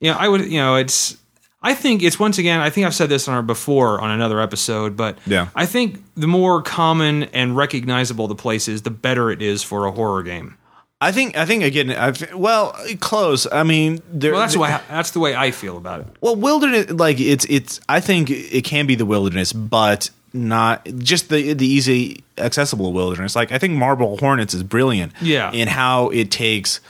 You 0.00 0.12
know, 0.12 0.18
I 0.18 0.28
would. 0.28 0.46
You 0.46 0.58
know, 0.60 0.76
it's. 0.76 1.16
I 1.62 1.74
think 1.74 2.02
it's 2.02 2.18
once 2.18 2.38
again. 2.38 2.60
I 2.60 2.70
think 2.70 2.86
I've 2.86 2.94
said 2.94 3.10
this 3.10 3.28
on 3.28 3.34
our 3.34 3.42
before 3.42 4.00
on 4.00 4.10
another 4.10 4.40
episode, 4.40 4.96
but 4.96 5.18
Yeah. 5.26 5.48
I 5.54 5.66
think 5.66 6.02
the 6.14 6.26
more 6.26 6.62
common 6.62 7.24
and 7.24 7.54
recognizable 7.54 8.28
the 8.28 8.34
place 8.34 8.66
is, 8.66 8.80
the 8.80 8.90
better 8.90 9.30
it 9.30 9.42
is 9.42 9.62
for 9.62 9.84
a 9.84 9.92
horror 9.92 10.22
game. 10.22 10.56
I 11.00 11.12
think 11.12 11.36
I 11.36 11.46
think 11.46 11.62
again. 11.64 11.90
I 11.90 12.10
th- 12.10 12.34
well, 12.34 12.76
close. 13.00 13.46
I 13.50 13.62
mean, 13.62 14.02
there, 14.12 14.32
Well, 14.32 14.40
that's 14.40 14.56
why 14.56 14.80
that's 14.88 15.12
the 15.12 15.20
way 15.20 15.34
I 15.34 15.50
feel 15.50 15.76
about 15.78 16.00
it. 16.00 16.06
Well, 16.20 16.36
wilderness, 16.36 16.90
like 16.90 17.18
it's 17.20 17.46
it's. 17.48 17.80
I 17.88 18.00
think 18.00 18.28
it 18.30 18.64
can 18.64 18.86
be 18.86 18.96
the 18.96 19.06
wilderness, 19.06 19.52
but 19.52 20.10
not 20.34 20.84
just 20.98 21.30
the 21.30 21.54
the 21.54 21.66
easy 21.66 22.22
accessible 22.36 22.92
wilderness. 22.92 23.34
Like 23.34 23.50
I 23.50 23.58
think 23.58 23.74
Marble 23.74 24.18
Hornets 24.18 24.52
is 24.52 24.62
brilliant. 24.62 25.12
Yeah. 25.22 25.50
in 25.52 25.68
how 25.68 26.10
it 26.10 26.30
takes 26.30 26.80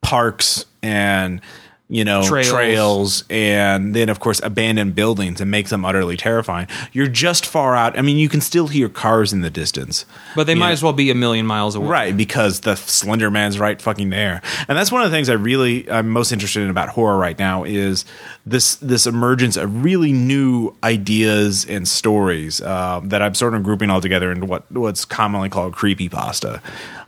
parks 0.00 0.64
and 0.82 1.40
you 1.88 2.04
know 2.04 2.22
Trails. 2.26 2.48
trails. 2.50 3.24
and 3.30 3.94
then 3.94 4.08
of 4.08 4.18
course 4.18 4.40
abandoned 4.42 4.94
buildings 4.96 5.40
and 5.40 5.50
make 5.50 5.68
them 5.68 5.84
utterly 5.84 6.16
terrifying. 6.16 6.66
You're 6.92 7.06
just 7.06 7.46
far 7.46 7.76
out. 7.76 7.96
I 7.98 8.02
mean, 8.02 8.16
you 8.16 8.28
can 8.28 8.40
still 8.40 8.66
hear 8.66 8.88
cars 8.88 9.32
in 9.32 9.40
the 9.42 9.50
distance. 9.50 10.04
But 10.34 10.46
they 10.48 10.54
might 10.56 10.68
Yeah. 10.68 10.72
as 10.72 10.82
well 10.82 10.92
be 10.92 11.10
a 11.10 11.14
million 11.14 11.46
miles 11.46 11.74
away. 11.76 11.86
Right, 11.88 12.16
because 12.16 12.60
the 12.60 12.74
Slender 12.76 13.30
Man's 13.30 13.58
right 13.60 13.80
fucking 13.80 14.10
there, 14.10 14.42
and 14.68 14.76
that's 14.76 14.90
one 14.90 15.02
of 15.02 15.10
the 15.10 15.16
things 15.16 15.28
I 15.28 15.34
really 15.34 15.88
I'm 15.90 16.10
most 16.10 16.32
interested 16.32 16.62
in 16.62 16.70
about 16.70 16.88
horror 16.88 17.18
right 17.18 17.38
now 17.38 17.62
is 17.64 18.04
this 18.44 18.74
this 18.76 19.06
emergence 19.06 19.56
of 19.56 19.84
really 19.84 20.12
new 20.12 20.74
ideas 20.82 21.64
and 21.68 21.86
stories 21.86 22.60
um, 22.62 23.08
that 23.10 23.22
I'm 23.22 23.34
sort 23.34 23.54
of 23.54 23.62
grouping 23.62 23.90
all 23.90 24.00
together 24.00 24.32
into 24.32 24.46
what 24.46 24.70
what's 24.72 25.04
commonly 25.04 25.48
called 25.48 25.74
creepypasta. 25.74 26.60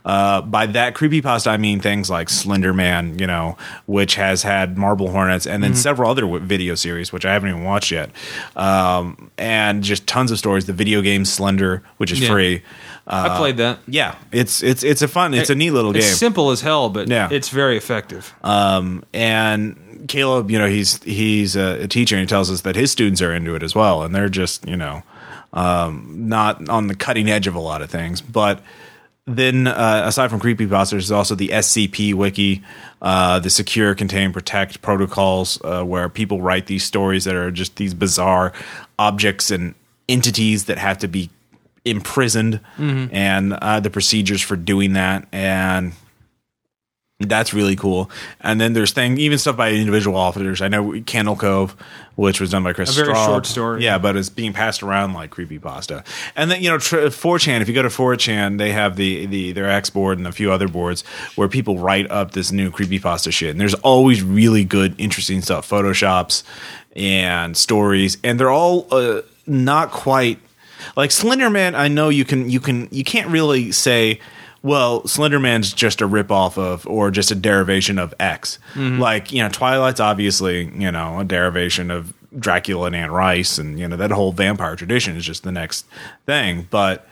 Uh, 0.09 0.41
by 0.41 0.65
that 0.65 0.95
creepypasta, 0.95 1.47
I 1.47 1.57
mean 1.57 1.79
things 1.81 2.09
like 2.09 2.29
Slender 2.29 2.73
Man, 2.73 3.19
you 3.19 3.27
know, 3.27 3.57
which 3.85 4.15
has 4.15 4.41
had 4.43 4.75
Marble 4.77 5.11
Hornets, 5.11 5.45
and 5.45 5.61
then 5.63 5.75
several 5.75 6.09
other 6.09 6.23
w- 6.23 6.43
video 6.43 6.73
series, 6.75 7.13
which 7.13 7.25
I 7.25 7.33
haven't 7.33 7.49
even 7.49 7.63
watched 7.63 7.91
yet, 7.91 8.09
um, 8.55 9.29
and 9.37 9.83
just 9.83 10.07
tons 10.07 10.31
of 10.31 10.39
stories. 10.39 10.65
The 10.65 10.73
video 10.73 11.01
game 11.01 11.25
Slender, 11.25 11.83
which 11.97 12.11
is 12.11 12.19
Yeah. 12.21 12.29
free. 12.29 12.61
I 13.07 13.37
played 13.37 13.57
that. 13.57 13.79
Yeah, 13.87 14.15
it's 14.31 14.63
it's 14.63 14.83
it's 14.83 15.01
a 15.01 15.07
fun, 15.07 15.33
it's 15.33 15.49
a 15.49 15.55
neat 15.55 15.71
little 15.71 15.95
It's 15.95 16.05
game. 16.07 16.15
simple 16.15 16.51
as 16.51 16.61
hell, 16.61 16.89
but 16.89 17.07
Yeah. 17.07 17.27
it's 17.31 17.49
very 17.49 17.75
effective. 17.77 18.33
Um, 18.43 19.03
and 19.13 19.75
Caleb, 20.07 20.49
you 20.51 20.57
know, 20.59 20.67
he's 20.67 21.01
he's 21.03 21.55
a, 21.55 21.83
a 21.83 21.87
teacher, 21.87 22.15
and 22.15 22.21
he 22.21 22.27
tells 22.27 22.49
us 22.51 22.61
that 22.61 22.75
his 22.75 22.91
students 22.91 23.21
are 23.21 23.33
into 23.33 23.53
it 23.55 23.63
as 23.63 23.75
well, 23.75 24.01
and 24.03 24.13
they're 24.15 24.29
just 24.29 24.67
you 24.67 24.77
know, 24.77 25.03
um, 25.53 26.05
not 26.29 26.67
on 26.69 26.87
the 26.87 26.95
cutting 26.95 27.29
edge 27.29 27.47
of 27.47 27.55
a 27.55 27.59
lot 27.59 27.81
of 27.81 27.89
things. 27.91 28.21
But 28.21 28.61
then, 29.35 29.67
uh, 29.67 30.03
aside 30.05 30.29
from 30.29 30.39
creepypasta, 30.39 30.91
there's 30.91 31.11
also 31.11 31.35
the 31.35 31.49
SCP 31.49 32.13
wiki, 32.13 32.61
uh, 33.01 33.39
the 33.39 33.49
secure, 33.49 33.95
contain, 33.95 34.33
protect 34.33 34.81
protocols, 34.81 35.59
uh, 35.63 35.83
where 35.83 36.09
people 36.09 36.41
write 36.41 36.67
these 36.67 36.83
stories 36.83 37.25
that 37.25 37.35
are 37.35 37.51
just 37.51 37.75
these 37.77 37.93
bizarre 37.93 38.53
objects 38.97 39.51
and 39.51 39.75
entities 40.07 40.65
that 40.65 40.77
have 40.77 40.97
to 40.99 41.07
be 41.07 41.29
imprisoned, 41.85 42.59
and 42.77 43.53
uh, 43.53 43.79
the 43.79 43.89
procedures 43.89 44.41
for 44.41 44.55
doing 44.55 44.93
that, 44.93 45.27
and 45.31 45.93
that's 47.19 47.53
really 47.53 47.75
cool. 47.75 48.09
And 48.39 48.61
then 48.61 48.71
there's 48.71 48.91
thing, 48.91 49.17
even 49.17 49.37
stuff 49.37 49.57
by 49.57 49.71
individual 49.71 50.15
authors. 50.15 50.61
I 50.61 50.69
know 50.69 51.01
Candle 51.05 51.35
Cove, 51.35 51.75
which 52.15 52.39
was 52.39 52.51
done 52.51 52.63
by 52.63 52.71
Kris. 52.71 52.97
A 52.97 53.03
very 53.03 53.13
Straub. 53.13 53.25
short 53.25 53.45
story. 53.45 53.83
Yeah, 53.83 53.97
but 53.97 54.15
it's 54.15 54.29
being 54.29 54.53
passed 54.53 54.81
around 54.83 55.13
like 55.13 55.29
creepypasta. 55.29 56.05
And 56.37 56.49
then 56.49 56.61
you 56.61 56.69
know, 56.69 56.77
tr- 56.77 57.07
4chan. 57.07 57.59
If 57.59 57.67
you 57.67 57.73
go 57.73 57.81
to 57.81 57.89
4chan, 57.89 58.57
they 58.57 58.71
have 58.71 58.95
the 58.95 59.25
the 59.25 59.51
their 59.51 59.69
X 59.69 59.89
board 59.89 60.17
and 60.17 60.27
a 60.27 60.31
few 60.31 60.49
other 60.49 60.69
boards 60.69 61.01
where 61.35 61.49
people 61.49 61.77
write 61.77 62.09
up 62.09 62.31
this 62.31 62.53
new 62.53 62.71
creepypasta 62.71 63.33
shit. 63.33 63.51
And 63.51 63.59
there's 63.59 63.73
always 63.75 64.23
really 64.23 64.63
good, 64.63 64.95
interesting 64.97 65.41
stuff, 65.41 65.69
photoshops 65.69 66.43
and 66.95 67.57
stories, 67.57 68.17
and 68.23 68.39
they're 68.39 68.49
all 68.49 68.87
uh, 68.91 69.21
not 69.45 69.91
quite 69.91 70.39
like 70.95 71.09
Slenderman. 71.09 71.75
I 71.75 71.89
know 71.89 72.07
you 72.07 72.23
can 72.23 72.49
you 72.49 72.61
can 72.61 72.87
you 72.91 73.03
can't 73.03 73.27
really 73.27 73.73
say. 73.73 74.21
Well, 74.61 75.01
Slenderman's 75.03 75.71
just 75.73 76.01
a 76.01 76.07
ripoff 76.07 76.57
of, 76.57 76.85
or 76.87 77.11
just 77.11 77.31
a 77.31 77.35
derivation 77.35 77.97
of 77.97 78.13
X. 78.19 78.59
Mm-hmm. 78.73 78.99
Like, 78.99 79.31
you 79.31 79.41
know, 79.41 79.49
Twilight's 79.49 79.99
obviously, 79.99 80.65
you 80.75 80.91
know, 80.91 81.19
a 81.19 81.23
derivation 81.23 81.89
of 81.91 82.13
Dracula 82.37 82.87
and 82.87 82.95
Anne 82.95 83.11
Rice, 83.11 83.57
and, 83.57 83.79
you 83.79 83.87
know, 83.87 83.95
that 83.97 84.11
whole 84.11 84.31
vampire 84.31 84.75
tradition 84.75 85.15
is 85.15 85.25
just 85.25 85.43
the 85.43 85.51
next 85.51 85.85
thing. 86.25 86.67
But 86.69 87.07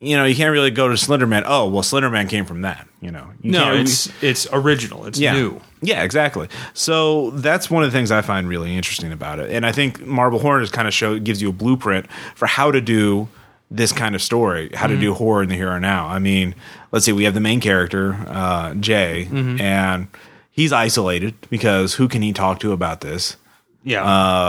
you 0.00 0.16
know, 0.16 0.24
you 0.24 0.36
can't 0.36 0.52
really 0.52 0.70
go 0.70 0.86
to 0.86 0.94
Slenderman. 0.94 1.42
Oh, 1.44 1.68
well, 1.68 1.82
Slenderman 1.82 2.28
came 2.28 2.44
from 2.44 2.62
that. 2.62 2.86
You 3.00 3.10
know, 3.10 3.32
you 3.42 3.50
No, 3.50 3.64
can't- 3.64 3.80
it's 3.80 4.22
it's 4.22 4.46
original. 4.52 5.06
It's 5.06 5.18
yeah. 5.18 5.32
new. 5.32 5.60
Yeah, 5.82 6.04
exactly. 6.04 6.48
So 6.72 7.30
that's 7.32 7.68
one 7.68 7.82
of 7.82 7.90
the 7.90 7.98
things 7.98 8.12
I 8.12 8.22
find 8.22 8.48
really 8.48 8.76
interesting 8.76 9.10
about 9.12 9.40
it. 9.40 9.50
And 9.50 9.66
I 9.66 9.72
think 9.72 10.00
Marble 10.06 10.38
Hornets 10.38 10.70
kind 10.70 10.86
of 10.86 10.94
show 10.94 11.18
gives 11.18 11.42
you 11.42 11.48
a 11.48 11.52
blueprint 11.52 12.06
for 12.36 12.46
how 12.46 12.70
to 12.70 12.80
do 12.80 13.26
this 13.70 13.92
kind 13.92 14.14
of 14.14 14.22
story, 14.22 14.70
how 14.74 14.86
to 14.86 14.98
do 14.98 15.12
horror 15.14 15.42
in 15.42 15.48
the 15.48 15.54
here 15.54 15.70
and 15.72 15.82
now. 15.82 16.06
I 16.06 16.18
mean, 16.18 16.54
let's 16.90 17.04
see, 17.04 17.12
we 17.12 17.24
have 17.24 17.34
the 17.34 17.40
main 17.40 17.60
character, 17.60 18.14
uh, 18.28 18.74
Jay, 18.74 19.28
and 19.32 20.08
he's 20.50 20.72
isolated 20.72 21.34
because 21.50 21.94
who 21.94 22.08
can 22.08 22.22
he 22.22 22.32
talk 22.32 22.60
to 22.60 22.72
about 22.72 23.00
this? 23.02 23.36
Yeah, 23.84 24.02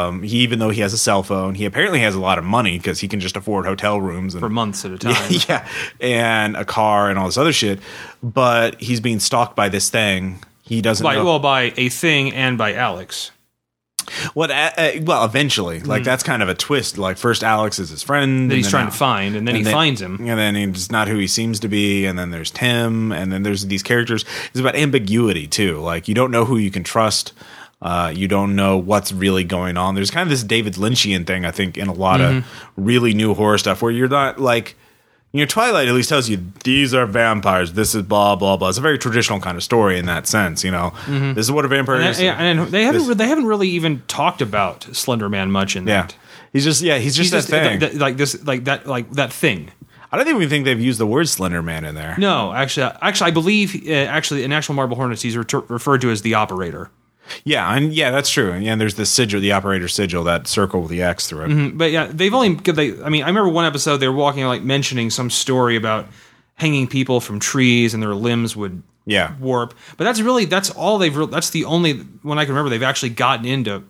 Um, 0.07 0.23
he, 0.23 0.37
even 0.39 0.59
though 0.59 0.69
he 0.71 0.81
has 0.81 0.91
a 0.91 0.97
cell 0.97 1.21
phone, 1.23 1.55
he 1.55 1.63
apparently 1.65 1.99
has 1.99 2.15
a 2.15 2.19
lot 2.19 2.37
of 2.39 2.43
money 2.43 2.77
because 2.77 2.99
he 2.99 3.07
can 3.07 3.19
just 3.19 3.37
afford 3.37 3.65
hotel 3.65 4.01
rooms 4.01 4.33
and 4.35 4.41
for 4.41 4.49
months 4.49 4.83
at 4.85 4.91
a 4.91 4.97
time. 4.97 5.15
yeah, 5.47 5.67
and 6.01 6.57
a 6.57 6.65
car 6.65 7.09
and 7.09 7.17
all 7.19 7.27
this 7.27 7.37
other 7.37 7.53
shit. 7.53 7.79
But 8.23 8.81
he's 8.81 8.99
being 8.99 9.19
stalked 9.19 9.55
by 9.55 9.69
this 9.69 9.89
thing. 9.89 10.43
He 10.63 10.81
doesn't 10.81 11.03
By, 11.03 11.15
know. 11.15 11.25
well, 11.25 11.39
by 11.39 11.73
a 11.77 11.89
thing 11.89 12.33
and 12.33 12.57
by 12.57 12.73
Alex. 12.73 13.31
What? 14.33 14.51
Uh, 14.51 14.71
uh, 14.77 14.91
well, 15.03 15.25
eventually, 15.25 15.79
like 15.79 16.03
that's 16.03 16.23
kind 16.23 16.41
of 16.43 16.49
a 16.49 16.55
twist. 16.55 16.97
Like 16.97 17.17
first, 17.17 17.43
Alex 17.43 17.79
is 17.79 17.89
his 17.89 18.03
friend. 18.03 18.49
That 18.49 18.53
and 18.55 18.63
he's 18.63 18.69
trying 18.69 18.85
now- 18.85 18.91
to 18.91 18.97
find, 18.97 19.35
and 19.35 19.47
then 19.47 19.55
and 19.55 19.65
he 19.65 19.71
finds 19.71 20.01
him. 20.01 20.15
and 20.19 20.39
then 20.39 20.55
he's 20.55 20.91
not 20.91 21.07
who 21.07 21.17
he 21.17 21.27
seems 21.27 21.59
to 21.61 21.67
be. 21.67 22.05
And 22.05 22.17
then 22.19 22.31
there's 22.31 22.51
Tim, 22.51 23.11
and 23.11 23.31
then 23.31 23.43
there's 23.43 23.65
these 23.67 23.83
characters. 23.83 24.25
It's 24.51 24.59
about 24.59 24.75
ambiguity 24.75 25.47
too. 25.47 25.79
Like 25.79 26.07
you 26.07 26.15
don't 26.15 26.31
know 26.31 26.45
who 26.45 26.57
you 26.57 26.71
can 26.71 26.83
trust. 26.83 27.33
Uh, 27.81 28.11
you 28.13 28.27
don't 28.27 28.57
know 28.57 28.75
what's 28.77 29.13
really 29.13 29.45
going 29.45 29.77
on. 29.77 29.95
There's 29.95 30.11
kind 30.11 30.23
of 30.27 30.29
this 30.29 30.43
David 30.43 30.73
Lynchian 30.73 31.25
thing, 31.25 31.45
I 31.45 31.51
think, 31.51 31.77
in 31.77 31.87
a 31.87 31.93
lot 31.93 32.19
Mm-hmm. 32.19 32.37
of 32.39 32.45
really 32.75 33.13
new 33.13 33.33
horror 33.33 33.57
stuff 33.57 33.81
where 33.81 33.89
you're 33.91 34.09
not 34.09 34.37
like, 34.37 34.75
you 35.31 35.39
know, 35.41 35.45
Twilight 35.45 35.87
at 35.87 35.93
least 35.93 36.09
tells 36.09 36.27
you 36.29 36.39
these 36.63 36.93
are 36.93 37.05
vampires. 37.05 37.73
This 37.73 37.93
is 37.95 38.01
blah 38.03 38.35
blah 38.35 38.57
blah. 38.57 38.69
It's 38.69 38.77
a 38.77 38.81
very 38.81 38.97
traditional 38.97 39.39
kind 39.39 39.57
of 39.57 39.63
story 39.63 39.99
in 39.99 40.05
that 40.07 40.25
sense. 40.27 40.63
You 40.63 40.71
know, 40.71 40.93
this 41.07 41.45
is 41.45 41.51
what 41.51 41.65
a 41.65 41.67
vampire 41.67 41.97
Mm-hmm. 41.97 42.05
And, 42.05 42.15
is. 42.15 42.21
yeah, 42.21 42.35
and 42.37 42.59
they 42.71 42.83
haven't 42.83 43.07
This- 43.07 43.17
they 43.17 43.27
haven't 43.27 43.45
really 43.45 43.69
even 43.69 44.01
talked 44.07 44.41
about 44.41 44.83
Slender 44.95 45.29
Man 45.29 45.51
much 45.51 45.75
in 45.75 45.85
yeah, 45.87 46.03
that. 46.03 46.15
he's 46.53 46.63
just 46.63 46.81
yeah, 46.81 46.97
he's 46.97 47.15
just 47.15 47.33
He's 47.33 47.45
that 47.47 47.63
thing. 47.63 47.79
th- 47.79 47.91
th- 47.91 48.01
like 48.01 48.17
this, 48.17 48.43
like 48.45 48.63
that, 48.65 48.87
like 48.87 49.11
that 49.11 49.31
thing. 49.31 49.71
I 50.11 50.17
don't 50.17 50.27
even 50.35 50.49
think 50.49 50.65
they've 50.65 50.81
used 50.81 50.99
the 50.99 51.05
word 51.05 51.29
Slender 51.29 51.61
Man 51.61 51.85
in 51.85 51.93
there. 51.93 52.15
No, 52.17 52.51
actually, 52.51 52.91
actually, 52.99 53.27
I 53.27 53.31
believe 53.31 53.87
uh, 53.87 53.91
actually 53.91 54.43
in 54.43 54.51
actual 54.51 54.73
Marble 54.73 54.95
Hornets 54.95 55.21
he's 55.21 55.35
retur 55.35 55.63
referred 55.69 56.01
to 56.01 56.09
as 56.09 56.23
the 56.23 56.33
operator. 56.33 56.89
Yeah, 57.43 57.73
and 57.75 57.93
yeah, 57.93 58.11
that's 58.11 58.29
true. 58.29 58.51
And 58.51 58.63
yeah, 58.63 58.75
there's 58.75 58.95
the 58.95 59.05
sigil, 59.05 59.39
the 59.39 59.51
operator 59.51 59.87
sigil, 59.87 60.23
that 60.25 60.47
circle 60.47 60.81
with 60.81 60.91
the 60.91 61.01
X 61.01 61.27
through 61.27 61.45
it. 61.45 61.47
Mm-hmm, 61.49 61.77
but 61.77 61.91
yeah, 61.91 62.07
they've 62.11 62.33
only. 62.33 62.55
They, 62.55 63.01
I 63.03 63.09
mean, 63.09 63.23
I 63.23 63.27
remember 63.27 63.49
one 63.49 63.65
episode 63.65 63.97
they 63.97 64.07
were 64.07 64.15
walking 64.15 64.45
like 64.45 64.61
mentioning 64.63 65.09
some 65.09 65.29
story 65.29 65.75
about 65.75 66.07
hanging 66.55 66.87
people 66.87 67.19
from 67.21 67.39
trees 67.39 67.93
and 67.93 68.03
their 68.03 68.13
limbs 68.15 68.55
would 68.55 68.83
Yeah, 69.05 69.33
warp. 69.39 69.73
But 69.97 70.03
that's 70.03 70.19
really 70.21 70.45
that's 70.45 70.69
all 70.71 70.97
they've. 70.97 71.15
Re- 71.15 71.27
that's 71.27 71.49
the 71.51 71.65
only 71.65 71.93
one 72.23 72.37
I 72.37 72.45
can 72.45 72.53
remember 72.53 72.69
they've 72.69 72.83
actually 72.83 73.09
gotten 73.11 73.45
into. 73.45 73.83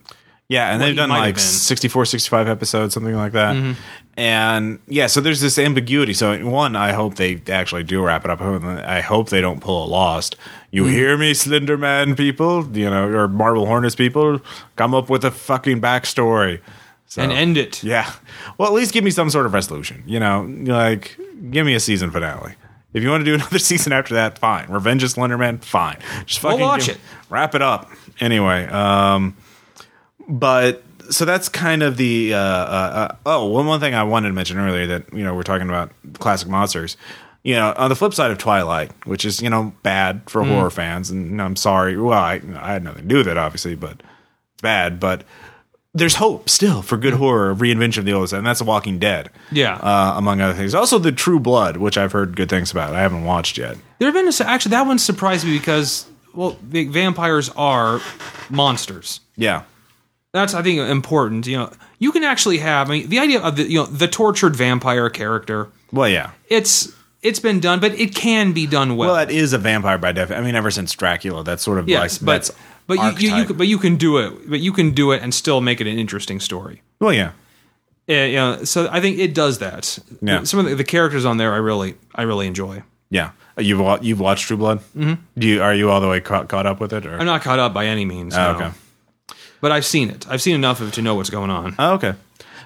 yeah, 0.50 0.72
and 0.72 0.82
they've 0.82 0.96
done 0.96 1.10
like 1.10 1.36
been. 1.36 1.44
64, 1.44 2.06
65 2.06 2.48
episodes, 2.48 2.94
something 2.94 3.16
like 3.16 3.32
that. 3.34 3.56
Mm-hmm. 3.56 3.72
And 4.20 4.80
yeah, 4.88 5.08
so 5.08 5.22
there's 5.22 5.40
this 5.40 5.58
ambiguity. 5.58 6.14
So 6.14 6.38
one, 6.46 6.76
I 6.76 6.92
hope 6.92 7.16
they 7.16 7.42
actually 7.48 7.84
do 7.84 8.04
wrap 8.04 8.26
it 8.26 8.32
up. 8.32 8.42
I 8.42 9.00
hope 9.00 9.30
they 9.30 9.40
don't 9.40 9.62
pull 9.62 9.86
a 9.86 9.88
Lost. 9.88 10.36
You 10.72 10.86
hear 10.86 11.18
me, 11.18 11.34
Slender 11.34 11.78
Man 11.78 12.16
people? 12.16 12.68
You 12.78 12.90
know, 12.90 13.08
or 13.08 13.28
Marble 13.30 13.66
Hornets 13.66 13.96
people? 13.96 14.42
Come 14.76 14.94
up 14.94 15.10
with 15.10 15.24
a 15.24 15.32
fucking 15.32 15.80
backstory. 15.80 16.60
So, 17.08 17.22
And 17.22 17.32
end 17.32 17.58
it. 17.58 17.82
Yeah. 17.82 18.12
Well, 18.58 18.68
at 18.68 18.74
least 18.74 18.92
give 18.94 19.04
me 19.06 19.10
some 19.12 19.30
sort 19.30 19.46
of 19.46 19.54
resolution. 19.54 20.04
You 20.06 20.20
know, 20.20 20.42
like 20.66 21.18
give 21.50 21.66
me 21.66 21.74
a 21.74 21.80
season 21.80 22.12
finale. 22.12 22.56
If 22.94 23.02
you 23.04 23.10
want 23.10 23.22
to 23.22 23.26
do 23.26 23.34
another 23.42 23.58
season 23.60 23.94
after 23.94 24.14
that, 24.16 24.38
fine. 24.38 24.68
Revenge 24.70 25.02
of 25.04 25.12
Slenderman, 25.14 25.64
fine. 25.64 25.98
Just 26.26 26.44
We'll 26.44 26.52
fucking 26.54 26.66
watch 26.66 26.86
give- 26.88 26.96
it. 26.98 27.02
Wrap 27.30 27.56
it 27.56 27.62
up. 27.62 27.90
Anyway, 28.20 28.66
um, 28.68 29.38
but 30.28 30.84
so 31.10 31.26
that's 31.26 31.50
kind 31.50 31.84
of 31.84 31.98
the 31.98 32.34
uh, 32.34 32.38
uh, 32.40 33.08
uh, 33.12 33.16
oh 33.26 33.46
one 33.48 33.66
one 33.68 33.80
thing 33.80 33.94
I 33.96 34.04
wanted 34.04 34.28
to 34.30 34.34
mention 34.34 34.58
earlier 34.58 34.88
that 34.88 35.14
you 35.14 35.24
know 35.24 35.34
we're 35.34 35.44
talking 35.44 35.68
about 35.68 35.92
classic 36.20 36.48
monsters. 36.50 36.98
You 37.42 37.56
know, 37.56 37.74
on 37.78 37.90
the 37.90 37.96
flip 37.96 38.14
side 38.14 38.32
of 38.32 38.38
Twilight, 38.38 38.92
which 39.08 39.24
is 39.24 39.42
you 39.42 39.50
know 39.50 39.74
bad 39.84 40.22
for 40.30 40.42
Mm. 40.44 40.50
horror 40.54 40.70
fans, 40.70 41.10
and 41.10 41.42
I'm 41.42 41.56
sorry. 41.56 41.98
Well, 41.98 42.20
I, 42.20 42.42
I 42.60 42.74
had 42.74 42.84
nothing 42.84 43.04
to 43.04 43.08
do 43.08 43.18
with 43.18 43.28
it, 43.30 43.38
obviously, 43.38 43.76
but 43.76 44.02
it's 44.54 44.62
bad. 44.62 45.00
But 45.00 45.24
there's 45.94 46.16
hope 46.16 46.50
still 46.50 46.82
for 46.82 46.98
good 46.98 47.14
horror, 47.14 47.56
reinvention 47.56 48.00
of 48.00 48.06
the 48.06 48.12
old, 48.14 48.32
and 48.34 48.46
that's 48.46 48.60
The 48.60 48.66
Walking 48.66 49.00
Dead. 49.00 49.30
Mm. 49.52 49.58
Yeah. 49.58 49.76
uh, 49.76 50.14
among 50.18 50.42
other 50.42 50.54
things. 50.54 50.76
Also, 50.76 51.00
The 51.00 51.14
True 51.14 51.40
Blood, 51.40 51.78
which 51.78 51.98
I've 51.98 52.12
heard 52.12 52.36
good 52.36 52.50
things 52.50 52.72
about. 52.72 52.94
I 52.94 53.00
haven't 53.02 53.24
watched 53.24 53.58
yet. 53.58 53.78
There 54.00 54.08
have 54.12 54.14
been 54.14 54.28
a, 54.28 54.50
actually 54.50 54.72
that 54.72 54.86
one 54.86 55.00
surprised 55.00 55.46
me 55.46 55.58
because 55.58 56.08
well, 56.36 56.58
the 56.62 56.86
vampires 56.88 57.50
are 57.56 58.02
monsters. 58.50 59.22
Yeah, 59.38 59.64
That's 60.34 60.54
I 60.54 60.62
think 60.62 60.80
important. 60.80 61.48
You 61.48 61.58
know, 61.58 61.72
you 61.98 62.12
can 62.12 62.24
actually 62.24 62.60
have 62.60 62.90
I 62.90 62.94
mean, 63.00 63.10
the 63.10 63.20
idea 63.20 63.42
of 63.42 63.56
the 63.56 63.64
you 63.70 63.80
know 63.80 63.86
the 63.86 64.08
tortured 64.08 64.56
vampire 64.56 65.10
character. 65.10 65.70
well, 65.92 66.08
yeah. 66.10 66.32
It's 66.50 66.94
it's 67.22 67.40
been 67.40 67.60
done, 67.60 67.80
but 67.80 67.94
it 68.00 68.14
can 68.16 68.54
be 68.54 68.66
done 68.68 68.96
well. 68.96 69.10
Well, 69.10 69.16
that 69.16 69.32
is 69.32 69.54
a 69.54 69.58
vampire 69.58 69.98
by 69.98 70.12
definition. 70.12 70.44
I 70.44 70.46
mean, 70.46 70.56
ever 70.56 70.72
since 70.72 70.94
Dracula, 70.94 71.44
that's 71.44 71.64
sort 71.64 71.80
of 71.80 71.90
yes, 71.90 72.22
like 72.22 72.26
but 72.26 72.32
that's 72.34 72.52
but 72.88 72.98
you, 73.22 73.30
you, 73.30 73.36
you 73.38 73.46
can- 73.46 73.58
but 73.58 73.68
you 73.68 73.78
can 73.78 73.96
do 73.98 74.18
it. 74.18 74.50
But 74.50 74.60
you 74.60 74.72
can 74.72 74.92
do 74.92 75.12
it 75.12 75.22
and 75.22 75.34
still 75.34 75.62
make 75.62 75.82
it 75.82 75.88
an 75.88 75.98
interesting 76.00 76.40
story. 76.40 76.82
well, 77.00 77.14
yeah. 77.14 77.32
Yeah, 78.08 78.26
you 78.26 78.36
know, 78.38 78.64
so 78.64 78.90
I 78.92 79.02
think 79.02 79.20
it 79.20 79.36
does 79.36 79.60
that. 79.60 80.00
Yeah. 80.20 80.42
Some 80.44 80.60
of 80.62 80.66
the, 80.66 80.74
the 80.74 80.84
characters 80.84 81.26
on 81.26 81.38
there, 81.38 81.54
I 81.54 81.58
really, 81.58 81.94
I 82.16 82.24
really 82.24 82.48
enjoy. 82.48 82.82
Yeah, 83.12 83.32
you've 83.56 83.80
wa- 83.80 84.00
you've 84.02 84.20
watched 84.20 84.48
True 84.48 84.58
Blood. 84.58 84.80
Mm-hmm. 84.98 85.14
Do 85.38 85.48
you 85.48 85.62
are 85.62 85.76
you 85.76 85.92
all 85.92 86.02
the 86.02 86.08
way 86.08 86.20
caught, 86.20 86.48
caught 86.50 86.66
up 86.66 86.80
with 86.80 86.92
it? 86.94 87.06
Or? 87.06 87.20
I'm 87.20 87.26
not 87.28 87.44
caught 87.44 87.60
up 87.60 87.72
by 87.74 87.86
any 87.86 88.06
means. 88.06 88.36
Oh, 88.36 88.54
no. 88.54 88.58
okay. 88.58 88.72
But 89.62 89.72
I've 89.72 89.86
seen 89.86 90.10
it. 90.10 90.26
I've 90.30 90.42
seen 90.42 90.56
enough 90.56 90.82
of 90.82 90.90
it 90.90 90.94
to 90.96 91.02
know 91.02 91.16
what's 91.16 91.30
going 91.30 91.50
on. 91.50 91.76
Oh, 91.78 91.94
okay. 91.96 92.14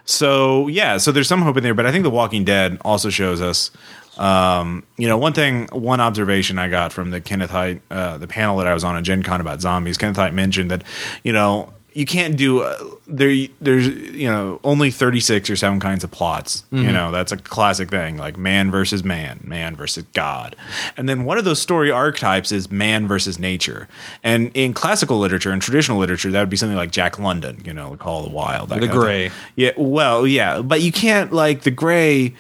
So 0.06 0.68
yeah, 0.68 0.98
so 0.98 1.12
there's 1.12 1.28
some 1.28 1.42
hope 1.42 1.58
in 1.58 1.64
there, 1.64 1.74
but 1.74 1.86
I 1.86 1.92
think 1.92 2.04
The 2.04 2.10
Walking 2.10 2.44
Dead 2.44 2.78
also 2.84 3.10
shows 3.10 3.42
us. 3.42 3.72
Um, 4.18 4.84
you 4.98 5.08
know, 5.08 5.18
one 5.18 5.34
thing, 5.34 5.68
one 5.72 6.00
observation 6.00 6.60
I 6.60 6.70
got 6.70 6.94
from 6.94 7.10
the 7.10 7.20
Kenneth 7.20 7.50
Hite, 7.50 7.82
uh, 7.90 8.20
the 8.20 8.28
panel 8.28 8.58
that 8.58 8.68
I 8.68 8.74
was 8.74 8.84
on 8.84 8.96
at 8.96 9.04
Gen 9.04 9.24
Con 9.24 9.42
about 9.42 9.60
zombies. 9.60 9.98
Kenneth 9.98 10.18
Hite 10.18 10.36
mentioned 10.36 10.70
that, 10.70 10.84
you 11.24 11.34
know, 11.34 11.74
you 11.94 12.06
can't 12.06 12.36
do 12.36 12.62
uh, 12.62 12.78
there. 13.08 13.48
There's 13.62 13.88
you 13.88 14.28
know 14.28 14.60
only 14.64 14.92
36 14.92 15.50
or 15.50 15.56
seven 15.56 15.80
kinds 15.80 16.04
of 16.04 16.12
plots. 16.12 16.66
You 16.72 16.92
know, 16.92 17.12
that's 17.12 17.32
a 17.32 17.38
classic 17.38 17.90
thing, 17.90 18.18
like 18.18 18.38
man 18.38 18.72
versus 18.72 19.04
man, 19.04 19.40
man 19.44 19.76
versus 19.76 20.06
God, 20.14 20.56
and 20.98 21.08
then 21.08 21.24
one 21.24 21.38
of 21.38 21.46
those 21.46 21.62
story 21.62 21.92
archetypes 21.92 22.52
is 22.52 22.72
man 22.72 23.08
versus 23.08 23.38
nature. 23.40 23.88
And 24.24 24.52
in 24.54 24.74
classical 24.74 25.20
literature 25.20 25.52
and 25.52 25.62
traditional 25.62 26.00
literature, 26.00 26.32
that 26.32 26.40
would 26.40 26.50
be 26.50 26.58
something 26.58 26.78
like 26.78 26.92
Jack 26.92 27.20
London, 27.20 27.62
you 27.66 27.74
know, 27.74 27.92
the 27.92 27.98
Call 27.98 28.24
of 28.24 28.30
the 28.30 28.36
Wild, 28.36 28.70
that 28.70 28.80
The 28.80 28.88
kind 28.88 28.92
of 28.92 28.96
thing. 28.96 29.02
Grey. 29.02 29.32
Yeah, 29.56 29.72
well, 29.78 30.26
yeah, 30.26 30.62
but 30.62 30.82
you 30.82 30.92
can't 30.92 31.32
like 31.32 31.62
the 31.62 31.72
gray. 31.72 32.34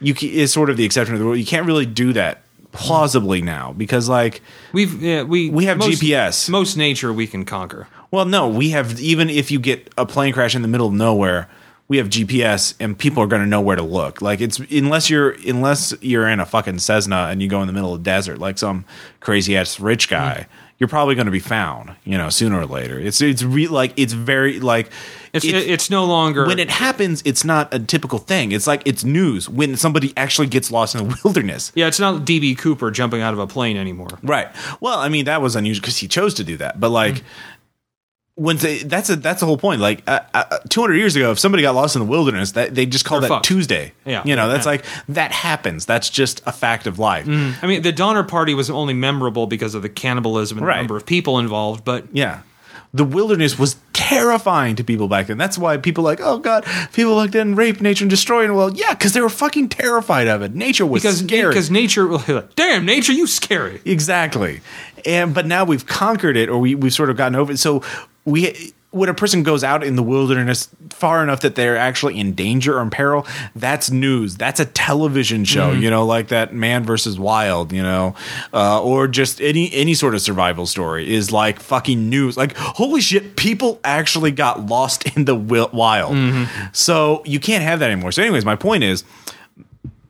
You 0.00 0.14
ca- 0.14 0.32
is 0.32 0.52
sort 0.52 0.70
of 0.70 0.76
the 0.76 0.84
exception 0.84 1.14
of 1.14 1.18
the 1.18 1.26
rule. 1.26 1.36
You 1.36 1.44
can't 1.44 1.66
really 1.66 1.86
do 1.86 2.12
that 2.14 2.42
plausibly 2.72 3.42
now 3.42 3.72
because, 3.72 4.08
like, 4.08 4.40
We've 4.72 5.02
yeah, 5.02 5.24
we 5.24 5.50
We 5.50 5.64
have 5.66 5.78
most, 5.78 6.00
GPS. 6.00 6.48
Most 6.48 6.76
nature 6.76 7.12
we 7.12 7.26
can 7.26 7.44
conquer. 7.44 7.88
Well, 8.10 8.24
no, 8.24 8.48
we 8.48 8.70
have 8.70 9.00
even 9.00 9.30
if 9.30 9.50
you 9.50 9.58
get 9.58 9.92
a 9.96 10.06
plane 10.06 10.32
crash 10.32 10.54
in 10.54 10.62
the 10.62 10.68
middle 10.68 10.88
of 10.88 10.92
nowhere, 10.92 11.48
we 11.90 11.96
have 11.96 12.08
GPS 12.08 12.74
and 12.78 12.96
people 12.96 13.20
are 13.20 13.26
going 13.26 13.42
to 13.42 13.48
know 13.48 13.60
where 13.60 13.74
to 13.74 13.82
look. 13.82 14.22
Like 14.22 14.40
it's 14.40 14.60
unless 14.70 15.10
you're 15.10 15.30
unless 15.46 15.92
you're 16.00 16.28
in 16.28 16.38
a 16.38 16.46
fucking 16.46 16.78
Cessna 16.78 17.26
and 17.30 17.42
you 17.42 17.48
go 17.48 17.60
in 17.62 17.66
the 17.66 17.72
middle 17.72 17.92
of 17.92 18.04
the 18.04 18.08
desert 18.08 18.38
like 18.38 18.58
some 18.58 18.84
crazy 19.18 19.56
ass 19.56 19.80
rich 19.80 20.08
guy, 20.08 20.46
hmm. 20.48 20.74
you're 20.78 20.88
probably 20.88 21.16
going 21.16 21.24
to 21.26 21.32
be 21.32 21.40
found, 21.40 21.96
you 22.04 22.16
know, 22.16 22.28
sooner 22.28 22.60
or 22.60 22.66
later. 22.66 22.96
It's 22.96 23.20
it's 23.20 23.42
re- 23.42 23.66
like 23.66 23.92
it's 23.96 24.12
very 24.12 24.60
like 24.60 24.88
It's 25.32 25.44
it's, 25.44 25.90
no 25.90 26.04
longer 26.04 26.46
when 26.46 26.60
it 26.60 26.70
happens, 26.70 27.22
it's 27.24 27.44
not 27.44 27.74
a 27.74 27.80
typical 27.80 28.20
thing. 28.20 28.52
It's 28.52 28.68
like 28.68 28.82
it's 28.86 29.02
news 29.02 29.48
when 29.48 29.76
somebody 29.76 30.12
actually 30.16 30.46
gets 30.46 30.70
lost 30.70 30.94
in 30.94 31.08
the 31.08 31.20
wilderness. 31.24 31.72
yeah, 31.74 31.88
it's 31.88 31.98
not 31.98 32.24
DB 32.24 32.56
Cooper 32.56 32.92
jumping 32.92 33.20
out 33.20 33.34
of 33.34 33.40
a 33.40 33.48
plane 33.48 33.76
anymore. 33.76 34.16
Right. 34.22 34.48
Well, 34.80 35.00
I 35.00 35.08
mean 35.08 35.24
that 35.24 35.42
was 35.42 35.56
unusual 35.56 35.82
because 35.82 35.98
he 35.98 36.06
chose 36.06 36.34
to 36.34 36.44
do 36.44 36.56
that. 36.58 36.78
But 36.78 36.90
like, 36.90 37.18
hmm. 37.18 37.24
When 38.40 38.56
they, 38.56 38.78
that's 38.78 39.10
a 39.10 39.16
that's 39.16 39.40
the 39.40 39.46
whole 39.46 39.58
point. 39.58 39.82
Like 39.82 40.02
uh, 40.06 40.20
uh, 40.32 40.58
200 40.70 40.94
years 40.94 41.14
ago, 41.14 41.30
if 41.30 41.38
somebody 41.38 41.62
got 41.62 41.74
lost 41.74 41.94
in 41.94 42.00
the 42.00 42.08
wilderness, 42.08 42.52
that 42.52 42.74
they 42.74 42.86
just 42.86 43.04
call 43.04 43.20
that 43.20 43.28
fucked. 43.28 43.44
Tuesday. 43.44 43.92
Yeah. 44.06 44.22
You 44.24 44.34
know, 44.34 44.48
that's 44.48 44.64
Yeah. 44.64 44.72
like 44.72 44.84
that 45.10 45.30
happens. 45.32 45.84
That's 45.84 46.08
just 46.08 46.40
a 46.46 46.52
fact 46.52 46.86
of 46.86 46.98
life. 46.98 47.26
I 47.28 47.66
mean, 47.66 47.82
the 47.82 47.92
Donner 47.92 48.22
Party 48.24 48.54
was 48.54 48.70
only 48.70 48.94
memorable 48.94 49.46
because 49.46 49.74
of 49.74 49.82
the 49.82 49.90
cannibalism 49.90 50.56
and 50.56 50.66
Right. 50.66 50.76
the 50.76 50.80
number 50.82 50.96
of 50.96 51.04
people 51.04 51.38
involved, 51.38 51.84
but 51.84 52.06
Yeah. 52.12 52.40
The 52.92 53.04
wilderness 53.04 53.56
was 53.56 53.76
terrifying 53.92 54.74
to 54.74 54.82
people 54.82 55.06
back 55.06 55.28
then. 55.28 55.38
That's 55.38 55.56
why 55.56 55.76
people 55.76 56.02
like, 56.02 56.18
oh 56.20 56.38
god, 56.38 56.64
people 56.92 57.22
back 57.22 57.30
then 57.30 57.54
rape 57.54 57.80
nature 57.80 58.02
and 58.04 58.10
destroy 58.10 58.46
it. 58.46 58.50
Well, 58.52 58.72
yeah, 58.74 58.94
because 58.94 59.12
they 59.12 59.20
were 59.20 59.28
fucking 59.28 59.68
terrified 59.68 60.26
of 60.26 60.42
it. 60.42 60.56
Nature 60.56 60.84
was 60.86 61.02
because 61.02 61.20
scary. 61.20 61.50
because 61.50 61.70
nature, 61.70 62.08
damn 62.56 62.84
nature, 62.84 63.12
you 63.12 63.28
scary. 63.28 63.80
Exactly. 63.84 64.60
And 65.06 65.32
but 65.32 65.46
now 65.46 65.64
we've 65.64 65.86
conquered 65.86 66.36
it 66.36 66.48
or 66.48 66.58
we 66.58 66.74
we've 66.74 66.92
sort 66.92 67.10
of 67.10 67.16
gotten 67.16 67.36
over 67.36 67.52
it. 67.52 67.58
So 67.60 67.80
we 68.30 68.72
when 68.92 69.08
a 69.08 69.14
person 69.14 69.44
goes 69.44 69.62
out 69.62 69.84
in 69.84 69.94
the 69.94 70.02
wilderness 70.02 70.68
far 70.90 71.22
enough 71.22 71.42
that 71.42 71.54
they're 71.54 71.76
actually 71.76 72.18
in 72.18 72.34
danger 72.34 72.76
or 72.76 72.82
in 72.82 72.90
peril, 72.90 73.24
that's 73.54 73.88
news. 73.88 74.36
That's 74.36 74.58
a 74.58 74.64
television 74.64 75.44
show, 75.44 75.70
you 75.70 75.88
know, 75.90 76.04
like 76.04 76.26
that 76.28 76.52
Man 76.52 76.82
versus 76.82 77.16
Wild, 77.16 77.72
you 77.72 77.84
know, 77.84 78.16
uh, 78.52 78.82
or 78.82 79.06
just 79.06 79.40
any 79.40 79.72
any 79.72 79.94
sort 79.94 80.16
of 80.16 80.20
survival 80.22 80.66
story 80.66 81.08
is 81.14 81.30
like 81.30 81.60
fucking 81.60 82.08
news. 82.10 82.36
Like, 82.36 82.56
holy 82.56 83.00
shit, 83.00 83.36
people 83.36 83.78
actually 83.84 84.32
got 84.32 84.66
lost 84.66 85.06
in 85.16 85.24
the 85.24 85.36
wi- 85.36 85.70
wild. 85.72 86.16
So 86.72 87.22
you 87.24 87.38
can't 87.38 87.62
have 87.62 87.78
that 87.78 87.92
anymore. 87.92 88.10
So, 88.10 88.22
anyways, 88.22 88.44
my 88.44 88.56
point 88.56 88.82
is 88.82 89.04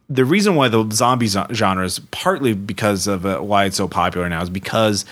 the 0.09 0.25
reason 0.25 0.55
why 0.55 0.69
the 0.69 0.89
zombie 0.91 1.27
zo- 1.27 1.47
genre 1.53 1.85
is 1.85 1.99
partly 2.11 2.55
because 2.55 3.07
of 3.07 3.27
uh, 3.27 3.41
why 3.41 3.67
it's 3.67 3.77
so 3.77 3.87
popular 3.87 4.27
now 4.31 4.43
is 4.43 4.49
because 4.51 5.05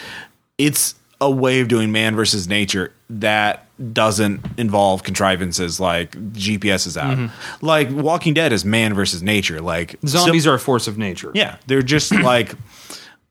it's 0.57 0.95
a 1.21 1.31
way 1.31 1.61
of 1.61 1.69
doing 1.69 1.93
man 1.93 2.17
versus 2.17 2.49
nature 2.49 2.93
that 3.11 3.67
doesn't 3.93 4.45
involve 4.59 5.03
contrivances 5.03 5.81
like 5.81 6.13
GPS 6.33 6.87
is 6.87 6.97
out. 6.97 7.17
Mm-hmm. 7.17 7.67
Like 7.67 7.91
Walking 7.91 8.35
Dead 8.35 8.53
is 8.53 8.65
man 8.65 8.95
versus 8.95 9.23
nature. 9.23 9.61
Like 9.61 9.97
Zombies 10.07 10.47
are 10.47 10.55
a 10.55 10.59
force 10.59 10.87
of 10.87 10.99
nature. 10.99 11.31
yeah, 11.35 11.57
they're 11.67 11.83
just 11.83 12.13
like 12.23 12.55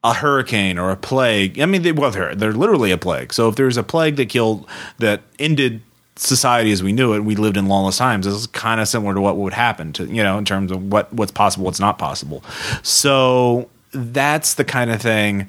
a 0.04 0.14
hurricane 0.14 0.78
or 0.78 0.90
a 0.92 0.96
plague. 0.96 1.60
I 1.60 1.66
mean, 1.66 1.82
they, 1.84 1.92
well, 1.92 2.12
they're 2.12 2.34
they're 2.34 2.54
literally 2.54 2.92
a 2.92 2.98
plague. 2.98 3.34
So 3.34 3.50
if 3.50 3.56
there's 3.56 3.78
a 3.78 3.84
plague 3.84 4.16
that 4.16 4.30
killed 4.30 4.68
that 4.98 5.22
ended 5.38 5.82
society 6.16 6.72
as 6.72 6.82
we 6.82 6.92
knew 6.92 7.14
it, 7.14 7.20
we 7.20 7.36
lived 7.36 7.58
in 7.58 7.68
lawless 7.68 7.98
times. 7.98 8.26
This 8.26 8.36
is 8.36 8.48
kind 8.48 8.82
of 8.82 8.88
similar 8.88 9.14
to 9.14 9.22
what 9.22 9.38
would 9.38 9.54
happen 9.54 9.94
to 9.94 10.06
you 10.06 10.24
know 10.24 10.38
in 10.38 10.46
terms 10.46 10.72
of 10.72 10.92
what 10.92 11.12
what's 11.14 11.32
possible, 11.32 11.66
what's 11.66 11.80
not 11.80 12.00
possible. 12.00 12.44
So 12.82 13.70
that's 13.92 14.56
the 14.56 14.66
kind 14.66 14.92
of 14.92 15.02
thing 15.02 15.48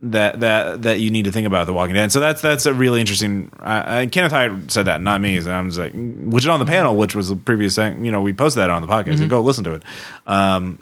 that 0.00 0.40
that 0.40 0.82
that 0.82 1.00
you 1.00 1.10
need 1.10 1.24
to 1.24 1.32
think 1.32 1.46
about 1.46 1.66
the 1.66 1.72
Walking 1.72 1.94
Dead. 1.94 2.12
So 2.12 2.20
that's 2.20 2.40
that's 2.40 2.66
a 2.66 2.74
really 2.74 3.00
interesting. 3.00 3.50
Uh, 3.58 4.06
Kenneth 4.10 4.32
Hite 4.32 4.70
said 4.70 4.86
that, 4.86 5.00
not 5.00 5.20
me. 5.20 5.40
So 5.40 5.50
I'm 5.52 5.68
just 5.70 5.78
like, 5.78 5.92
which 5.94 6.44
is 6.44 6.48
on 6.48 6.60
the 6.60 6.66
panel, 6.66 6.96
which 6.96 7.14
was 7.14 7.28
the 7.28 7.36
previous 7.36 7.74
thing. 7.74 8.04
You 8.04 8.12
know, 8.12 8.20
we 8.22 8.32
posted 8.32 8.60
that 8.62 8.70
on 8.70 8.82
the 8.82 8.88
podcast. 8.88 9.18
So 9.18 9.26
go 9.26 9.40
listen 9.40 9.64
to 9.64 9.74
it. 9.74 9.82
Um, 10.26 10.78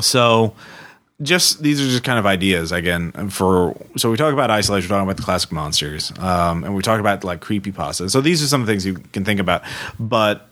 so 0.00 0.54
just 1.20 1.62
these 1.62 1.80
are 1.80 1.84
just 1.84 2.02
kind 2.02 2.18
of 2.18 2.26
ideas 2.26 2.72
again 2.72 3.12
for 3.30 3.76
so 3.96 4.10
we 4.10 4.16
talk 4.16 4.32
about 4.32 4.50
isolation 4.50 4.88
we're 4.88 4.96
talking 4.96 5.08
about 5.08 5.16
the 5.16 5.22
classic 5.22 5.52
monsters 5.52 6.12
um, 6.18 6.64
and 6.64 6.74
we 6.74 6.82
talk 6.82 6.98
about 6.98 7.22
like 7.22 7.40
creepy 7.40 7.70
pasta 7.70 8.08
so 8.10 8.20
these 8.20 8.42
are 8.42 8.46
some 8.46 8.66
things 8.66 8.84
you 8.84 8.94
can 8.94 9.24
think 9.24 9.38
about 9.38 9.62
but 10.00 10.48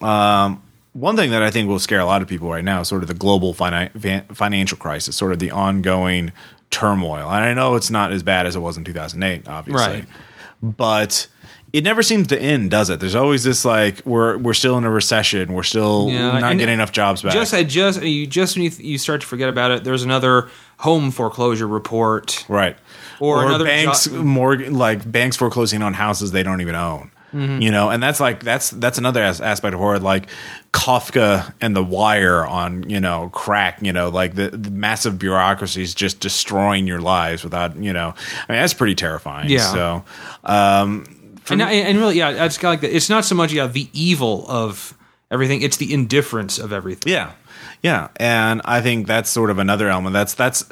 um, 0.00 0.62
one 0.94 1.16
thing 1.16 1.30
that 1.30 1.42
i 1.42 1.50
think 1.50 1.68
will 1.68 1.78
scare 1.78 2.00
a 2.00 2.06
lot 2.06 2.22
of 2.22 2.28
people 2.28 2.48
right 2.48 2.64
now 2.64 2.80
is 2.80 2.88
sort 2.88 3.02
of 3.02 3.08
the 3.08 3.14
global 3.14 3.52
fina- 3.52 3.90
financial 4.32 4.78
crisis 4.78 5.14
sort 5.16 5.32
of 5.32 5.40
the 5.40 5.50
ongoing 5.50 6.32
turmoil 6.74 7.30
and 7.30 7.44
i 7.44 7.54
know 7.54 7.74
it's 7.76 7.90
not 7.90 8.10
as 8.12 8.22
bad 8.22 8.46
as 8.46 8.56
it 8.56 8.60
was 8.60 8.76
in 8.76 8.82
2008 8.84 9.46
obviously 9.48 9.86
Right. 9.94 10.04
but 10.62 11.26
it 11.72 11.82
never 11.82 12.04
seems 12.04 12.28
to 12.28 12.40
end, 12.40 12.70
does 12.70 12.88
it? 12.88 13.00
There's 13.00 13.16
always 13.16 13.42
this 13.42 13.64
like 13.64 14.00
we're 14.06 14.38
we're 14.38 14.54
still 14.54 14.78
in 14.78 14.84
a 14.84 14.90
recession. 14.90 15.52
We're 15.54 15.64
still 15.64 16.08
Yeah, 16.08 16.38
not 16.38 16.56
getting 16.56 16.74
enough 16.74 16.92
jobs 16.92 17.22
back. 17.22 17.32
Just 17.32 17.52
I 17.52 17.64
just 17.64 18.00
you 18.00 18.28
just 18.28 18.54
when 18.54 18.62
you, 18.66 18.70
you 18.78 18.96
start 18.96 19.22
to 19.22 19.26
forget 19.26 19.48
about 19.48 19.72
it, 19.72 19.82
there's 19.82 20.04
another 20.04 20.48
home 20.78 21.10
foreclosure 21.10 21.66
report. 21.66 22.44
right 22.48 22.76
Or 23.18 23.44
another 23.44 23.64
banks 23.64 24.04
jo- 24.06 24.22
more 24.22 24.56
like 24.56 25.10
banks 25.10 25.36
foreclosing 25.36 25.82
on 25.82 25.94
houses 25.94 26.30
they 26.30 26.44
don't 26.44 26.60
even 26.60 26.76
own 26.76 27.10
Mm-hmm. 27.34 27.60
you 27.62 27.70
know 27.72 27.90
and 27.90 28.00
that's 28.00 28.20
like 28.20 28.44
that's 28.44 28.70
that's 28.70 28.96
another 28.96 29.22
as- 29.22 29.40
aspect 29.40 29.74
of 29.74 29.80
horror 29.80 29.98
like 29.98 30.28
kafka 30.72 31.52
and 31.60 31.74
the 31.74 31.82
wire 31.82 32.46
on 32.46 32.88
you 32.88 33.00
know 33.00 33.28
crack 33.32 33.78
you 33.82 33.92
know 33.92 34.08
like 34.08 34.34
the, 34.36 34.50
the 34.50 34.70
massive 34.70 35.18
bureaucracies 35.18 35.94
just 35.94 36.20
destroying 36.20 36.86
your 36.86 37.00
lives 37.00 37.42
without 37.42 37.76
you 37.76 37.92
know 37.92 38.14
i 38.48 38.52
mean 38.52 38.60
that's 38.60 38.74
pretty 38.74 38.94
terrifying 38.94 39.48
Yeah. 39.50 39.72
so 39.72 40.04
um 40.44 41.04
And, 41.50 41.60
and 41.60 41.98
really, 41.98 42.16
yeah, 42.16 42.44
it's 42.46 42.56
kind 42.56 42.74
of 42.74 42.80
like 42.82 42.90
that. 42.90 42.96
It's 42.96 43.10
not 43.10 43.24
so 43.26 43.34
much 43.34 43.52
yeah 43.52 43.66
the 43.66 43.88
evil 43.92 44.46
of 44.48 44.94
everything; 45.30 45.60
it's 45.60 45.76
the 45.76 45.92
indifference 45.92 46.58
of 46.58 46.72
everything. 46.72 47.12
Yeah, 47.12 47.32
yeah, 47.82 48.08
and 48.16 48.62
I 48.64 48.80
think 48.80 49.06
that's 49.06 49.28
sort 49.30 49.50
of 49.50 49.58
another 49.58 49.90
element. 49.90 50.14
That's 50.14 50.32
that's, 50.32 50.64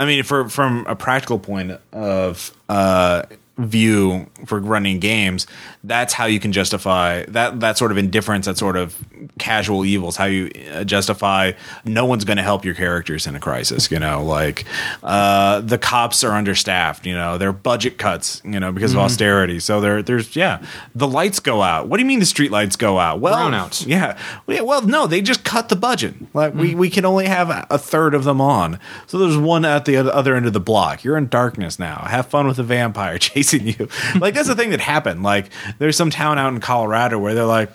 I 0.00 0.04
mean, 0.04 0.24
for 0.24 0.48
from 0.48 0.84
a 0.88 0.96
practical 0.96 1.38
point 1.38 1.78
of 1.92 2.50
uh, 2.68 3.22
view 3.58 4.26
for 4.44 4.60
running 4.60 5.00
games, 5.00 5.46
that's 5.82 6.12
how 6.12 6.26
you 6.26 6.38
can 6.38 6.52
justify 6.52 7.24
that 7.26 7.60
that 7.60 7.78
sort 7.78 7.90
of 7.90 7.98
indifference, 7.98 8.46
that 8.46 8.58
sort 8.58 8.76
of 8.76 8.96
casual 9.38 9.84
evils. 9.84 10.16
How 10.16 10.26
you 10.26 10.50
uh, 10.72 10.84
justify 10.84 11.52
no 11.84 12.04
one's 12.04 12.24
going 12.24 12.36
to 12.36 12.42
help 12.42 12.64
your 12.64 12.74
characters 12.74 13.26
in 13.26 13.34
a 13.34 13.40
crisis. 13.40 13.90
You 13.90 13.98
know, 13.98 14.22
like 14.22 14.64
uh, 15.02 15.60
the 15.60 15.78
cops 15.78 16.22
are 16.24 16.32
understaffed. 16.32 17.06
You 17.06 17.14
know, 17.14 17.38
their 17.38 17.52
budget 17.52 17.98
cuts. 17.98 18.42
You 18.44 18.60
know, 18.60 18.72
because 18.72 18.92
of 18.92 18.98
austerity. 18.98 19.60
So 19.60 19.80
there, 19.80 20.02
there's 20.02 20.36
yeah, 20.36 20.64
the 20.94 21.08
lights 21.08 21.40
go 21.40 21.62
out. 21.62 21.88
What 21.88 21.96
do 21.96 22.02
you 22.02 22.06
mean 22.06 22.20
the 22.20 22.26
street 22.26 22.50
lights 22.50 22.76
go 22.76 22.98
out? 22.98 23.20
Well, 23.20 23.34
Brownouts. 23.34 23.86
yeah. 23.86 24.18
Well, 24.46 24.82
no, 24.82 25.06
they 25.06 25.22
just 25.22 25.44
cut 25.44 25.68
the 25.68 25.76
budget. 25.76 26.14
Like 26.34 26.54
we, 26.54 26.74
we 26.74 26.90
can 26.90 27.04
only 27.04 27.26
have 27.26 27.66
a 27.70 27.78
third 27.78 28.14
of 28.14 28.24
them 28.24 28.40
on. 28.40 28.78
So 29.06 29.18
there's 29.18 29.36
one 29.36 29.64
at 29.64 29.84
the 29.84 29.96
other 29.96 30.34
end 30.34 30.46
of 30.46 30.52
the 30.52 30.60
block. 30.60 31.04
You're 31.04 31.16
in 31.16 31.28
darkness 31.28 31.78
now. 31.78 32.04
Have 32.06 32.26
fun 32.26 32.46
with 32.46 32.56
the 32.56 32.62
vampire 32.62 33.18
chasing 33.46 33.68
you. 33.68 33.88
like 34.20 34.34
that's 34.34 34.48
the 34.48 34.54
thing 34.54 34.70
that 34.70 34.80
happened. 34.80 35.22
Like 35.22 35.50
there's 35.78 35.96
some 35.96 36.10
town 36.10 36.38
out 36.38 36.52
in 36.52 36.60
Colorado 36.60 37.18
where 37.18 37.34
they're 37.34 37.44
like, 37.44 37.70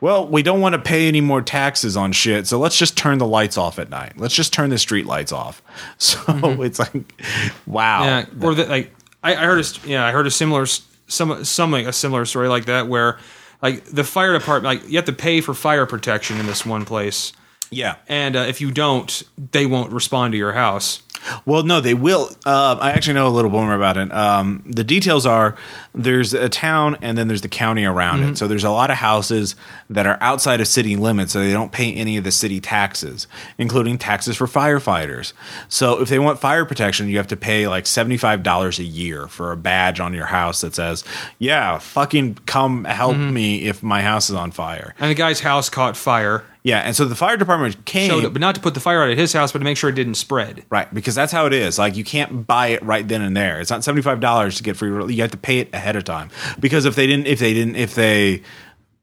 well, 0.00 0.26
we 0.26 0.42
don't 0.42 0.60
want 0.60 0.74
to 0.74 0.80
pay 0.80 1.08
any 1.08 1.20
more 1.20 1.40
taxes 1.40 1.96
on 1.96 2.12
shit, 2.12 2.46
so 2.46 2.58
let's 2.58 2.78
just 2.78 2.98
turn 2.98 3.18
the 3.18 3.26
lights 3.26 3.56
off 3.56 3.78
at 3.78 3.88
night. 3.88 4.14
Let's 4.16 4.34
just 4.34 4.52
turn 4.52 4.70
the 4.70 4.78
street 4.78 5.06
lights 5.06 5.32
off. 5.32 5.62
So 5.98 6.62
it's 6.62 6.78
like, 6.78 7.22
wow. 7.66 8.04
Yeah, 8.04 8.26
or 8.40 8.54
that 8.54 8.68
like 8.68 8.94
I, 9.22 9.32
I 9.34 9.44
heard 9.44 9.60
a 9.60 9.88
yeah 9.88 10.04
I 10.04 10.12
heard 10.12 10.26
a 10.26 10.30
similar 10.30 10.66
some 10.66 11.44
some 11.44 11.70
like 11.70 11.86
a 11.86 11.92
similar 11.92 12.24
story 12.24 12.48
like 12.48 12.66
that 12.66 12.88
where 12.88 13.18
like 13.62 13.84
the 13.84 14.04
fire 14.04 14.32
department 14.32 14.80
like 14.80 14.90
you 14.90 14.96
have 14.96 15.06
to 15.06 15.12
pay 15.12 15.40
for 15.40 15.54
fire 15.54 15.86
protection 15.86 16.38
in 16.38 16.46
this 16.46 16.66
one 16.66 16.84
place 16.84 17.32
yeah. 17.70 17.96
and 18.08 18.36
uh, 18.36 18.40
if 18.40 18.60
you 18.60 18.70
don't 18.70 19.22
they 19.52 19.66
won't 19.66 19.92
respond 19.92 20.32
to 20.32 20.38
your 20.38 20.52
house. 20.52 21.02
Well, 21.44 21.62
no, 21.62 21.80
they 21.80 21.94
will. 21.94 22.30
Uh, 22.44 22.76
I 22.80 22.92
actually 22.92 23.14
know 23.14 23.28
a 23.28 23.30
little 23.30 23.50
more 23.50 23.74
about 23.74 23.96
it. 23.96 24.12
Um, 24.12 24.62
the 24.66 24.84
details 24.84 25.26
are 25.26 25.56
there's 25.94 26.34
a 26.34 26.48
town 26.48 26.96
and 27.02 27.16
then 27.16 27.28
there's 27.28 27.40
the 27.40 27.48
county 27.48 27.84
around 27.84 28.22
it. 28.22 28.38
So 28.38 28.46
there's 28.48 28.64
a 28.64 28.70
lot 28.70 28.90
of 28.90 28.96
houses 28.96 29.56
that 29.90 30.06
are 30.06 30.18
outside 30.20 30.60
of 30.60 30.68
city 30.68 30.96
limits, 30.96 31.32
so 31.32 31.40
they 31.40 31.52
don't 31.52 31.72
pay 31.72 31.92
any 31.94 32.16
of 32.16 32.24
the 32.24 32.30
city 32.32 32.60
taxes, 32.60 33.26
including 33.58 33.98
taxes 33.98 34.36
for 34.36 34.46
firefighters. 34.46 35.32
So 35.68 36.00
if 36.00 36.08
they 36.08 36.18
want 36.18 36.38
fire 36.38 36.64
protection, 36.64 37.08
you 37.08 37.16
have 37.16 37.28
to 37.28 37.36
pay 37.36 37.66
like 37.68 37.84
$75 37.84 38.78
a 38.78 38.84
year 38.84 39.26
for 39.28 39.52
a 39.52 39.56
badge 39.56 40.00
on 40.00 40.12
your 40.14 40.26
house 40.26 40.60
that 40.60 40.74
says, 40.74 41.04
yeah, 41.38 41.78
fucking 41.78 42.38
come 42.46 42.84
help 42.84 43.16
me 43.16 43.64
if 43.66 43.82
my 43.82 44.02
house 44.02 44.28
is 44.30 44.36
on 44.36 44.50
fire. 44.50 44.94
And 44.98 45.10
the 45.10 45.14
guy's 45.14 45.40
house 45.40 45.68
caught 45.70 45.96
fire. 45.96 46.44
Yeah. 46.66 46.80
And 46.80 46.96
so 46.96 47.04
the 47.04 47.14
fire 47.14 47.36
department 47.36 47.84
came. 47.84 48.10
Showed 48.10 48.32
but 48.32 48.40
not 48.40 48.56
to 48.56 48.60
put 48.60 48.74
the 48.74 48.80
fire 48.80 49.00
out 49.04 49.10
at 49.10 49.16
his 49.16 49.32
house, 49.32 49.52
but 49.52 49.60
to 49.60 49.64
make 49.64 49.76
sure 49.76 49.88
it 49.88 49.94
didn't 49.94 50.16
spread. 50.16 50.64
Right, 50.68 50.92
because 50.92 51.14
that's 51.14 51.30
how 51.30 51.46
it 51.46 51.52
is. 51.52 51.78
Like 51.78 51.94
you 51.94 52.02
can't 52.02 52.44
buy 52.44 52.68
it 52.68 52.82
right 52.82 53.06
then 53.06 53.22
and 53.22 53.36
there. 53.36 53.60
It's 53.60 53.70
not 53.70 53.84
seventy 53.84 54.02
five 54.02 54.18
dollars 54.18 54.56
to 54.56 54.64
get 54.64 54.76
free. 54.76 54.90
You 55.14 55.22
have 55.22 55.30
to 55.30 55.36
pay 55.36 55.60
it 55.60 55.72
ahead 55.72 55.94
of 55.94 56.02
time. 56.02 56.28
Because 56.58 56.84
if 56.84 56.96
they 56.96 57.06
didn't, 57.06 57.28
if 57.28 57.38
they 57.38 57.54
didn't, 57.54 57.76
if 57.76 57.94
they 57.94 58.42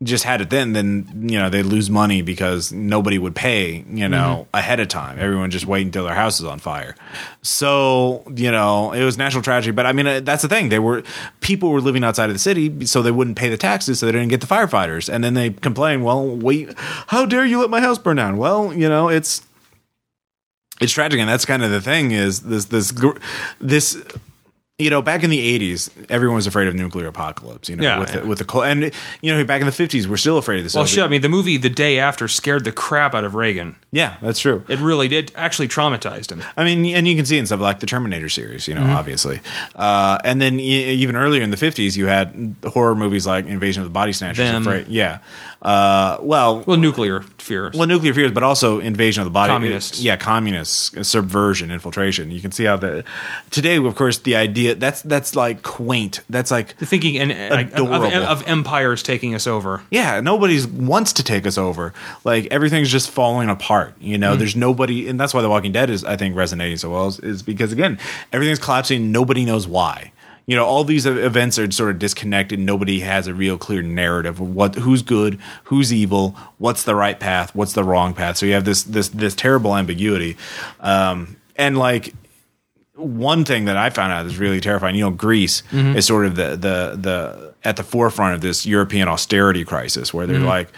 just 0.03 0.23
had 0.23 0.41
it 0.41 0.49
then, 0.49 0.73
then 0.73 1.27
you 1.29 1.39
know 1.39 1.49
they 1.49 1.63
lose 1.63 1.89
money 1.89 2.21
because 2.21 2.71
nobody 2.71 3.17
would 3.17 3.35
pay. 3.35 3.83
You 3.89 4.07
know 4.07 4.47
ahead 4.53 4.79
of 4.79 4.87
time. 4.87 5.19
Everyone 5.19 5.49
just 5.51 5.65
wait 5.65 5.85
until 5.85 6.05
their 6.05 6.15
house 6.15 6.39
is 6.39 6.45
on 6.45 6.59
fire. 6.59 6.95
So 7.41 8.23
you 8.35 8.51
know 8.51 8.91
it 8.93 9.03
was 9.03 9.17
national 9.17 9.43
tragedy. 9.43 9.71
But 9.71 9.85
I 9.85 9.93
mean 9.93 10.07
uh, 10.07 10.19
that's 10.21 10.41
the 10.41 10.47
thing. 10.47 10.69
They 10.69 10.79
were 10.79 11.03
people 11.41 11.69
were 11.69 11.81
living 11.81 12.03
outside 12.03 12.29
of 12.29 12.35
the 12.35 12.39
city, 12.39 12.85
so 12.85 13.01
they 13.01 13.11
wouldn't 13.11 13.37
pay 13.37 13.49
the 13.49 13.57
taxes, 13.57 13.99
so 13.99 14.05
they 14.05 14.11
didn't 14.11 14.29
get 14.29 14.41
the 14.41 14.47
firefighters. 14.47 15.11
And 15.11 15.23
then 15.23 15.33
they 15.33 15.51
complain, 15.51 16.03
well, 16.03 16.35
wait, 16.35 16.73
how 16.77 17.25
dare 17.25 17.45
you 17.45 17.59
let 17.59 17.69
my 17.69 17.81
house 17.81 17.97
burn 17.97 18.17
down? 18.17 18.37
Well, 18.37 18.73
you 18.73 18.89
know 18.89 19.09
it's 19.09 19.43
it's 20.81 20.91
tragic 20.91 21.19
and 21.19 21.29
that's 21.29 21.45
kind 21.45 21.63
of 21.63 21.71
the 21.71 21.81
thing 21.81 22.11
is 22.11 22.41
this 22.41 22.65
this 22.65 22.93
this 23.59 24.03
you 24.79 24.89
know 24.89 25.03
back 25.03 25.23
in 25.23 25.29
the 25.29 25.59
80s 25.59 25.91
everyone 26.09 26.35
was 26.35 26.47
afraid 26.47 26.67
of 26.67 26.73
nuclear 26.73 27.05
apocalypse 27.05 27.69
you 27.69 27.75
know 27.75 27.83
Yeah, 27.83 27.99
with 27.99 28.09
yeah. 28.11 28.21
the, 28.21 28.25
with 28.27 28.39
the 28.39 28.43
cold 28.45 28.65
and 28.65 28.91
you 29.21 29.31
know 29.31 29.43
back 29.45 29.61
in 29.61 29.67
the 29.67 29.71
50s 29.71 30.07
we're 30.07 30.17
still 30.17 30.39
afraid 30.39 30.57
of 30.57 30.63
this 30.63 30.73
Well, 30.73 30.85
shit. 30.87 31.03
I 31.03 31.07
mean, 31.07 31.21
the 31.21 31.29
movie 31.29 31.57
The 31.57 31.69
Day 31.69 31.99
After 31.99 32.27
scared 32.27 32.63
the 32.63 32.71
crap 32.71 33.13
out 33.13 33.23
of 33.23 33.35
Reagan. 33.35 33.75
yeah 33.91 34.17
that's 34.19 34.39
true 34.39 34.63
It 34.67 34.79
really 34.79 35.07
did. 35.07 35.31
Actually, 35.35 35.67
traumatized 35.67 36.31
him. 36.31 36.41
I 36.57 36.63
mean, 36.63 36.95
and 36.95 37.07
you 37.07 37.15
can 37.15 37.25
see 37.25 37.37
it 37.37 37.41
in 37.41 37.45
stuff 37.45 37.59
like 37.59 37.81
the 37.81 37.85
Terminator 37.85 38.29
series, 38.29 38.67
you 38.67 38.73
know, 38.73 38.83
obviously. 38.85 39.41
Uh, 39.75 40.17
and 40.23 40.41
then 40.41 40.59
even 40.59 41.15
earlier 41.15 41.41
in 41.43 41.51
the 41.51 41.57
50s, 41.57 41.95
you 41.95 42.07
had 42.07 42.55
horror 42.65 42.95
movies 42.95 43.27
like 43.27 43.45
Invasion 43.45 43.83
of 43.83 43.89
the 43.89 43.93
Body 43.93 44.11
Snatchers. 44.13 44.49
Them. 44.49 44.61
Afraid, 44.63 44.87
yeah. 44.87 45.19
Uh, 45.61 46.17
well, 46.21 46.63
Well, 46.67 46.77
nuclear 46.77 47.21
fears. 47.37 47.75
well, 47.75 47.87
nuclear 47.87 48.13
fears, 48.13 48.31
but 48.31 48.43
also 48.43 48.79
invasion 48.79 49.21
of 49.21 49.25
the 49.25 49.31
body. 49.31 49.51
Communists. 49.51 49.99
yeah, 50.01 50.17
communists, 50.17 51.07
subversion, 51.07 51.71
infiltration. 51.71 52.31
You 52.31 52.41
can 52.41 52.51
see 52.51 52.65
how 52.65 52.77
the 52.77 53.03
today, 53.51 53.77
of 53.77 53.95
course, 53.95 54.17
the 54.19 54.35
idea 54.35 54.62
that's 54.71 55.01
that's 55.01 55.35
like 55.35 55.61
quaint. 55.63 56.21
That's 56.29 56.49
like 56.49 56.77
The 56.77 56.85
thinking 56.85 57.17
and 57.17 57.31
like, 57.51 57.73
of, 57.77 57.91
of, 57.91 58.03
of 58.13 58.47
empires 58.47 59.03
taking 59.03 59.35
us 59.35 59.45
over. 59.47 59.83
yeah, 59.91 60.21
nobody's 60.21 60.65
wants 60.65 61.11
to 61.13 61.23
take 61.23 61.45
us 61.45 61.57
over. 61.57 61.93
Like 62.23 62.47
everything's 62.51 62.89
just 62.89 63.11
falling 63.11 63.49
apart. 63.49 63.95
You 63.99 64.17
know, 64.17 64.37
there's 64.37 64.55
nobody, 64.55 65.09
and 65.09 65.19
that's 65.19 65.33
why 65.33 65.41
The 65.41 65.49
Walking 65.49 65.73
Dead 65.73 65.89
is, 65.89 66.05
I 66.05 66.15
think, 66.15 66.35
resonating 66.35 66.77
so 66.77 66.91
well. 66.91 67.07
Is, 67.07 67.19
is 67.19 67.43
because 67.43 67.73
again, 67.73 67.99
everything's 68.31 68.59
collapsing. 68.59 69.11
Nobody 69.11 69.43
knows 69.43 69.67
why. 69.67 70.11
you 70.45 70.55
know 70.57 70.65
all 70.65 70.83
these 70.83 71.05
events 71.05 71.57
are 71.57 71.69
sort 71.71 71.89
of 71.91 71.99
disconnected 71.99 72.59
nobody 72.59 72.99
has 72.99 73.27
a 73.27 73.33
real 73.33 73.57
clear 73.57 73.81
narrative 73.81 74.39
of 74.41 74.49
what 74.55 74.75
who's 74.75 75.01
good 75.01 75.39
who's 75.65 75.93
evil 75.93 76.35
what's 76.57 76.83
the 76.83 76.95
right 76.95 77.17
path 77.19 77.55
what's 77.55 77.73
the 77.73 77.83
wrong 77.83 78.13
path 78.13 78.35
so 78.37 78.45
you 78.45 78.51
have 78.53 78.65
this 78.65 78.83
this 78.83 79.07
this 79.09 79.35
terrible 79.35 79.73
ambiguity 79.73 80.35
um 80.81 81.37
and 81.55 81.77
like 81.77 82.13
one 82.95 83.43
thing 83.45 83.65
that 83.65 83.77
I 83.77 83.89
found 83.89 84.13
out 84.13 84.25
is 84.25 84.37
really 84.37 84.59
terrifying. 84.59 84.95
You 84.95 85.05
know, 85.05 85.11
Greece 85.11 85.63
is 85.71 86.05
sort 86.05 86.25
of 86.25 86.35
the 86.35 86.49
the 86.51 86.97
the 86.99 87.53
at 87.63 87.75
the 87.77 87.83
forefront 87.83 88.35
of 88.35 88.41
this 88.41 88.65
European 88.65 89.07
austerity 89.07 89.63
crisis, 89.65 90.13
where 90.13 90.27
they're 90.27 90.39
like, 90.45 90.69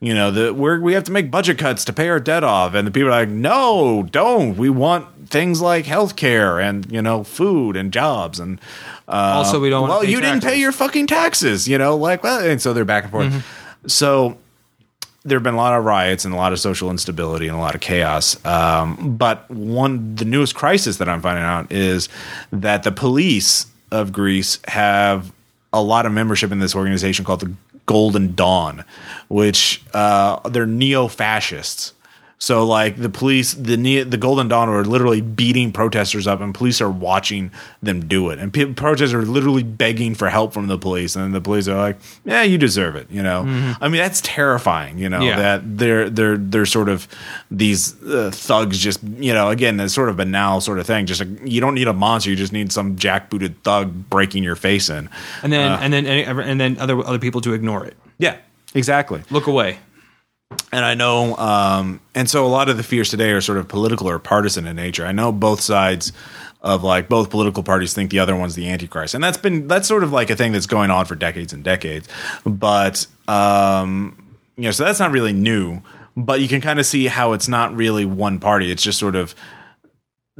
you 0.00 0.14
know, 0.14 0.30
the 0.30 0.54
we're, 0.54 0.80
we 0.80 0.94
have 0.94 1.04
to 1.04 1.12
make 1.12 1.30
budget 1.30 1.58
cuts 1.58 1.84
to 1.86 1.92
pay 1.92 2.08
our 2.08 2.20
debt 2.20 2.44
off, 2.44 2.74
and 2.74 2.86
the 2.86 2.90
people 2.90 3.08
are 3.08 3.12
like, 3.12 3.28
no, 3.28 4.02
don't. 4.10 4.56
We 4.56 4.70
want 4.70 5.28
things 5.28 5.60
like 5.60 5.84
healthcare 5.84 6.62
and 6.62 6.90
you 6.90 7.02
know, 7.02 7.22
food 7.24 7.76
and 7.76 7.92
jobs 7.92 8.40
and. 8.40 8.60
Uh, 9.06 9.36
Also, 9.36 9.58
we 9.58 9.70
don't 9.70 9.88
Well, 9.88 10.02
pay 10.02 10.10
you 10.10 10.20
didn't 10.20 10.42
pay 10.42 10.58
your 10.60 10.72
fucking 10.72 11.06
taxes, 11.06 11.66
you 11.66 11.78
know, 11.78 11.96
like 11.96 12.22
well, 12.22 12.40
and 12.40 12.60
so 12.62 12.72
they're 12.72 12.84
back 12.84 13.04
and 13.04 13.12
forth. 13.12 13.26
Mm-hmm. 13.28 13.88
So 13.88 14.36
there 15.28 15.38
have 15.38 15.42
been 15.44 15.54
a 15.54 15.58
lot 15.58 15.78
of 15.78 15.84
riots 15.84 16.24
and 16.24 16.34
a 16.34 16.36
lot 16.36 16.52
of 16.52 16.60
social 16.60 16.90
instability 16.90 17.46
and 17.46 17.56
a 17.56 17.60
lot 17.60 17.74
of 17.74 17.80
chaos. 17.80 18.44
Um, 18.44 19.16
but 19.16 19.48
one, 19.50 20.14
the 20.14 20.24
newest 20.24 20.54
crisis 20.54 20.96
that 20.96 21.08
I'm 21.08 21.22
finding 21.22 21.44
out 21.44 21.70
is 21.70 22.08
that 22.50 22.82
the 22.82 22.92
police 22.92 23.66
of 23.90 24.12
Greece 24.12 24.58
have 24.68 25.32
a 25.72 25.82
lot 25.82 26.06
of 26.06 26.12
membership 26.12 26.50
in 26.50 26.58
this 26.58 26.74
organization 26.74 27.24
called 27.24 27.40
the 27.40 27.52
Golden 27.86 28.34
Dawn, 28.34 28.84
which 29.28 29.82
uh, 29.94 30.46
they're 30.48 30.66
neo-fascists. 30.66 31.92
So 32.40 32.64
like 32.64 32.96
the 32.96 33.08
police, 33.08 33.52
the 33.54 34.04
the 34.04 34.16
Golden 34.16 34.46
Dawn 34.46 34.68
are 34.68 34.84
literally 34.84 35.20
beating 35.20 35.72
protesters 35.72 36.28
up, 36.28 36.40
and 36.40 36.54
police 36.54 36.80
are 36.80 36.88
watching 36.88 37.50
them 37.82 38.06
do 38.06 38.30
it. 38.30 38.38
And 38.38 38.52
protesters 38.76 39.12
are 39.12 39.22
literally 39.22 39.64
begging 39.64 40.14
for 40.14 40.28
help 40.28 40.52
from 40.52 40.68
the 40.68 40.78
police, 40.78 41.16
and 41.16 41.34
the 41.34 41.40
police 41.40 41.66
are 41.66 41.76
like, 41.76 41.96
"Yeah, 42.24 42.44
you 42.44 42.56
deserve 42.56 42.94
it." 42.94 43.08
You 43.10 43.24
know, 43.24 43.40
I 43.80 43.88
mean 43.88 44.00
that's 44.00 44.20
terrifying. 44.20 44.98
You 44.98 45.08
know 45.08 45.20
Yeah. 45.20 45.36
that 45.36 45.78
they're 45.78 46.08
they're 46.08 46.36
they're 46.36 46.64
sort 46.66 46.88
of 46.88 47.08
these 47.50 48.00
uh, 48.04 48.30
thugs. 48.32 48.78
Just 48.78 49.02
you 49.02 49.32
know, 49.34 49.48
again, 49.48 49.76
that's 49.76 49.92
sort 49.92 50.08
of 50.08 50.16
banal 50.16 50.60
sort 50.60 50.78
of 50.78 50.86
thing. 50.86 51.06
Just 51.06 51.20
like, 51.20 51.28
you 51.44 51.60
don't 51.60 51.74
need 51.74 51.88
a 51.88 51.92
monster, 51.92 52.30
you 52.30 52.36
just 52.36 52.52
need 52.52 52.70
some 52.70 52.94
jackbooted 52.94 53.54
thug 53.64 54.08
breaking 54.10 54.44
your 54.44 54.54
face 54.56 54.88
in. 54.88 55.08
and 55.42 55.52
then 55.52 55.72
Uh. 55.72 55.78
and 55.82 55.92
then 55.92 56.06
and 56.06 56.60
then 56.60 56.76
other 56.78 57.04
other 57.04 57.18
people 57.18 57.40
to 57.40 57.52
ignore 57.52 57.84
it. 57.84 57.96
Yeah, 58.18 58.36
exactly. 58.74 59.22
Look 59.28 59.48
away. 59.48 59.78
And 60.72 60.84
I 60.84 60.94
know, 60.94 61.36
um, 61.36 62.00
and 62.14 62.28
so 62.28 62.46
a 62.46 62.48
lot 62.48 62.68
of 62.68 62.76
the 62.76 62.82
fears 62.82 63.10
today 63.10 63.30
are 63.30 63.40
sort 63.40 63.58
of 63.58 63.68
political 63.68 64.08
or 64.08 64.18
partisan 64.18 64.66
in 64.66 64.76
nature. 64.76 65.04
I 65.04 65.12
know 65.12 65.32
both 65.32 65.60
sides 65.60 66.12
of 66.60 66.82
like 66.82 67.08
both 67.08 67.30
political 67.30 67.62
parties 67.62 67.94
think 67.94 68.10
the 68.10 68.18
other 68.18 68.34
one's 68.34 68.54
the 68.54 68.68
antichrist, 68.68 69.14
and 69.14 69.22
that's 69.22 69.36
been 69.38 69.68
that's 69.68 69.86
sort 69.86 70.02
of 70.02 70.12
like 70.12 70.30
a 70.30 70.36
thing 70.36 70.52
that's 70.52 70.66
going 70.66 70.90
on 70.90 71.04
for 71.04 71.14
decades 71.14 71.52
and 71.52 71.62
decades. 71.62 72.08
But 72.44 73.06
um, 73.26 74.36
you 74.56 74.64
know, 74.64 74.70
so 74.70 74.84
that's 74.84 75.00
not 75.00 75.10
really 75.10 75.32
new. 75.32 75.82
But 76.16 76.40
you 76.40 76.48
can 76.48 76.60
kind 76.60 76.80
of 76.80 76.86
see 76.86 77.06
how 77.06 77.32
it's 77.32 77.46
not 77.46 77.74
really 77.76 78.04
one 78.04 78.40
party; 78.40 78.70
it's 78.70 78.82
just 78.82 78.98
sort 78.98 79.16
of 79.16 79.34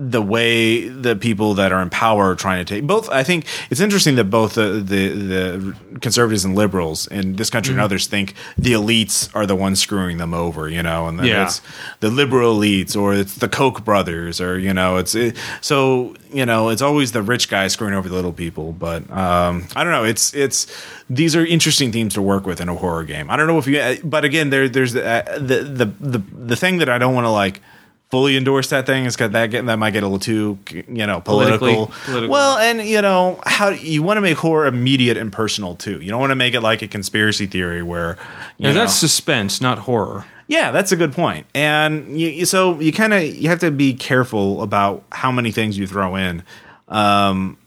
the 0.00 0.22
way 0.22 0.86
the 0.86 1.16
people 1.16 1.54
that 1.54 1.72
are 1.72 1.82
in 1.82 1.90
power 1.90 2.30
are 2.30 2.34
trying 2.36 2.64
to 2.64 2.74
take 2.74 2.86
both 2.86 3.10
i 3.10 3.24
think 3.24 3.44
it's 3.68 3.80
interesting 3.80 4.14
that 4.14 4.26
both 4.26 4.54
the 4.54 4.74
the, 4.80 5.08
the 5.08 5.98
conservatives 6.00 6.44
and 6.44 6.54
liberals 6.54 7.08
in 7.08 7.34
this 7.34 7.50
country 7.50 7.72
Mm-hmm. 7.72 7.80
and 7.80 7.84
others 7.84 8.06
think 8.06 8.34
the 8.56 8.74
elites 8.74 9.28
are 9.34 9.44
the 9.44 9.56
ones 9.56 9.80
screwing 9.80 10.18
them 10.18 10.32
over 10.32 10.68
you 10.68 10.84
know 10.84 11.08
and 11.08 11.18
Yeah. 11.26 11.46
it's 11.46 11.60
the 11.98 12.10
liberal 12.10 12.56
elites 12.56 12.94
or 12.96 13.12
it's 13.12 13.34
the 13.34 13.48
koch 13.48 13.84
brothers 13.84 14.40
or 14.40 14.56
you 14.56 14.72
know 14.72 14.98
it's 14.98 15.16
it, 15.16 15.36
so 15.60 16.14
you 16.32 16.46
know 16.46 16.68
it's 16.68 16.80
always 16.82 17.10
the 17.10 17.20
rich 17.22 17.48
guys 17.48 17.72
screwing 17.72 17.94
over 17.94 18.08
the 18.08 18.14
little 18.14 18.32
people 18.32 18.72
but 18.72 19.02
um 19.10 19.66
i 19.74 19.82
don't 19.82 19.92
know 19.92 20.04
it's 20.04 20.32
it's 20.32 20.68
these 21.10 21.34
are 21.34 21.44
interesting 21.44 21.90
themes 21.90 22.14
to 22.14 22.22
work 22.22 22.46
with 22.46 22.60
in 22.60 22.68
a 22.68 22.74
horror 22.76 23.02
game 23.02 23.28
i 23.30 23.36
don't 23.36 23.48
know 23.48 23.58
if 23.58 23.66
you 23.66 23.82
but 24.04 24.24
again 24.24 24.50
there 24.50 24.68
there's 24.68 24.92
the 24.92 25.04
uh, 25.04 25.38
the 25.40 25.62
the 25.64 25.84
the, 26.00 26.18
the 26.52 26.54
thing 26.56 26.78
that 26.78 26.88
i 26.88 26.98
don't 26.98 27.14
want 27.14 27.24
to 27.24 27.30
like 27.30 27.60
fully 28.10 28.36
endorse 28.38 28.70
that 28.70 28.86
thing 28.86 29.04
is 29.04 29.14
because 29.16 29.32
that 29.32 29.46
get, 29.50 29.66
that 29.66 29.78
might 29.78 29.90
get 29.90 30.02
a 30.02 30.06
little 30.06 30.18
too 30.18 30.58
you 30.88 31.06
know 31.06 31.20
political. 31.20 31.88
Political. 32.04 32.28
Well, 32.30 32.56
and 32.58 32.80
you 32.86 33.02
know 33.02 33.40
how 33.44 33.68
you 33.68 34.02
want 34.02 34.16
to 34.16 34.22
make 34.22 34.38
horror 34.38 34.66
immediate 34.66 35.16
and 35.16 35.32
personal 35.32 35.74
too. 35.76 36.00
You 36.00 36.10
don't 36.10 36.20
want 36.20 36.30
to 36.30 36.36
make 36.36 36.54
it 36.54 36.60
like 36.62 36.82
a 36.82 36.88
conspiracy 36.88 37.46
theory 37.46 37.82
where 37.82 38.16
you 38.56 38.68
know, 38.68 38.72
that's 38.74 38.94
suspense, 38.94 39.60
not 39.60 39.78
horror. 39.80 40.24
yeah, 40.46 40.70
that's 40.70 40.90
a 40.92 40.96
good 40.96 41.12
point. 41.12 41.46
And 41.54 42.18
you, 42.18 42.28
you- 42.28 42.46
so 42.46 42.80
you 42.80 42.92
kind 42.92 43.12
of 43.12 43.22
you 43.24 43.48
have 43.50 43.60
to 43.60 43.70
be 43.70 43.92
careful 43.94 44.62
about 44.62 45.04
how 45.12 45.30
many 45.30 45.52
things 45.52 45.76
you 45.76 45.86
throw 45.86 46.16
in. 46.16 46.42
Um, 46.88 47.58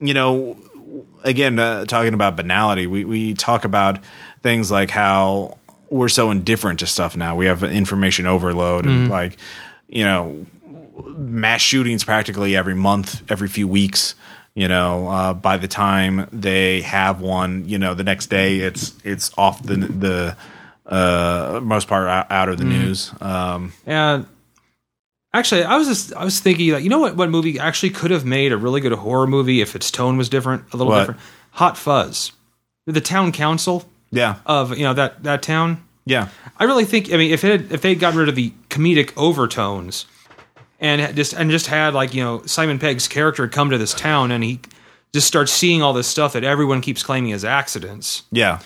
you 0.00 0.14
know, 0.14 0.56
again, 1.24 1.58
uh, 1.58 1.84
talking 1.86 2.14
about 2.14 2.36
banality, 2.36 2.86
we 2.86 3.04
we 3.04 3.34
talk 3.34 3.64
about 3.64 3.98
things 4.44 4.70
like 4.70 4.90
how 4.90 5.58
we're 5.90 6.08
so 6.08 6.30
indifferent 6.30 6.78
to 6.78 6.86
stuff 6.86 7.16
now. 7.16 7.34
We 7.34 7.46
have 7.46 7.64
information 7.64 8.26
overload 8.26 8.86
and 8.86 9.08
like 9.10 9.36
you 9.88 10.04
know 10.04 10.46
mass 11.16 11.60
shootings 11.60 12.04
practically 12.04 12.56
every 12.56 12.74
month, 12.74 13.22
every 13.30 13.48
few 13.48 13.66
weeks. 13.68 14.14
You 14.54 14.66
know, 14.66 15.06
uh, 15.08 15.34
by 15.34 15.56
the 15.56 15.68
time 15.68 16.28
they 16.32 16.80
have 16.82 17.20
one, 17.20 17.68
you 17.68 17.78
know, 17.78 17.94
the 17.94 18.02
next 18.02 18.26
day 18.26 18.58
it's 18.58 18.94
it's 19.04 19.30
off 19.38 19.62
the 19.62 19.76
the 19.76 20.36
uh, 20.86 21.60
most 21.62 21.86
part 21.86 22.08
out, 22.30 22.48
of 22.48 22.58
the 22.58 22.64
news. 22.64 23.12
Um, 23.20 23.72
And 23.86 24.26
actually, 25.32 25.62
I 25.62 25.76
was 25.76 25.86
just 25.86 26.12
I 26.14 26.24
was 26.24 26.40
thinking 26.40 26.72
like, 26.72 26.82
you 26.82 26.90
know 26.90 26.98
what 26.98 27.14
what 27.14 27.30
movie 27.30 27.58
actually 27.58 27.90
could 27.90 28.10
have 28.10 28.24
made 28.24 28.52
a 28.52 28.56
really 28.56 28.80
good 28.80 28.92
horror 28.92 29.26
movie 29.28 29.60
if 29.60 29.76
its 29.76 29.90
tone 29.90 30.16
was 30.16 30.28
different, 30.28 30.64
a 30.72 30.76
little 30.76 30.92
What? 30.92 31.00
different. 31.00 31.20
Hot 31.52 31.76
Fuzz. 31.76 32.32
The 32.86 33.00
town 33.00 33.32
council 33.32 33.84
yeah, 34.10 34.36
of, 34.46 34.76
you 34.76 34.84
know, 34.84 34.94
that 34.94 35.22
that 35.24 35.42
town. 35.42 35.84
Yeah, 36.08 36.28
I 36.58 36.64
really 36.64 36.84
think 36.84 37.12
I 37.12 37.16
mean 37.16 37.30
if 37.32 37.44
it 37.44 37.60
had, 37.60 37.72
if 37.72 37.82
they 37.82 37.94
got 37.94 38.14
rid 38.14 38.28
of 38.28 38.34
the 38.34 38.52
comedic 38.70 39.12
overtones 39.16 40.06
and 40.80 41.14
just 41.14 41.32
and 41.34 41.50
just 41.50 41.66
had 41.66 41.94
like, 41.94 42.14
you 42.14 42.22
know, 42.22 42.42
Simon 42.46 42.78
Pegg's 42.78 43.08
character 43.08 43.46
come 43.48 43.70
to 43.70 43.78
this 43.78 43.94
town 43.94 44.30
and 44.30 44.42
he 44.44 44.60
just 45.12 45.26
starts 45.26 45.52
seeing 45.52 45.82
all 45.82 45.92
this 45.92 46.06
stuff 46.06 46.32
that 46.34 46.44
everyone 46.44 46.80
keeps 46.80 47.02
claiming 47.02 47.30
is 47.30 47.44
accidents. 47.44 48.22
yeah, 48.30 48.60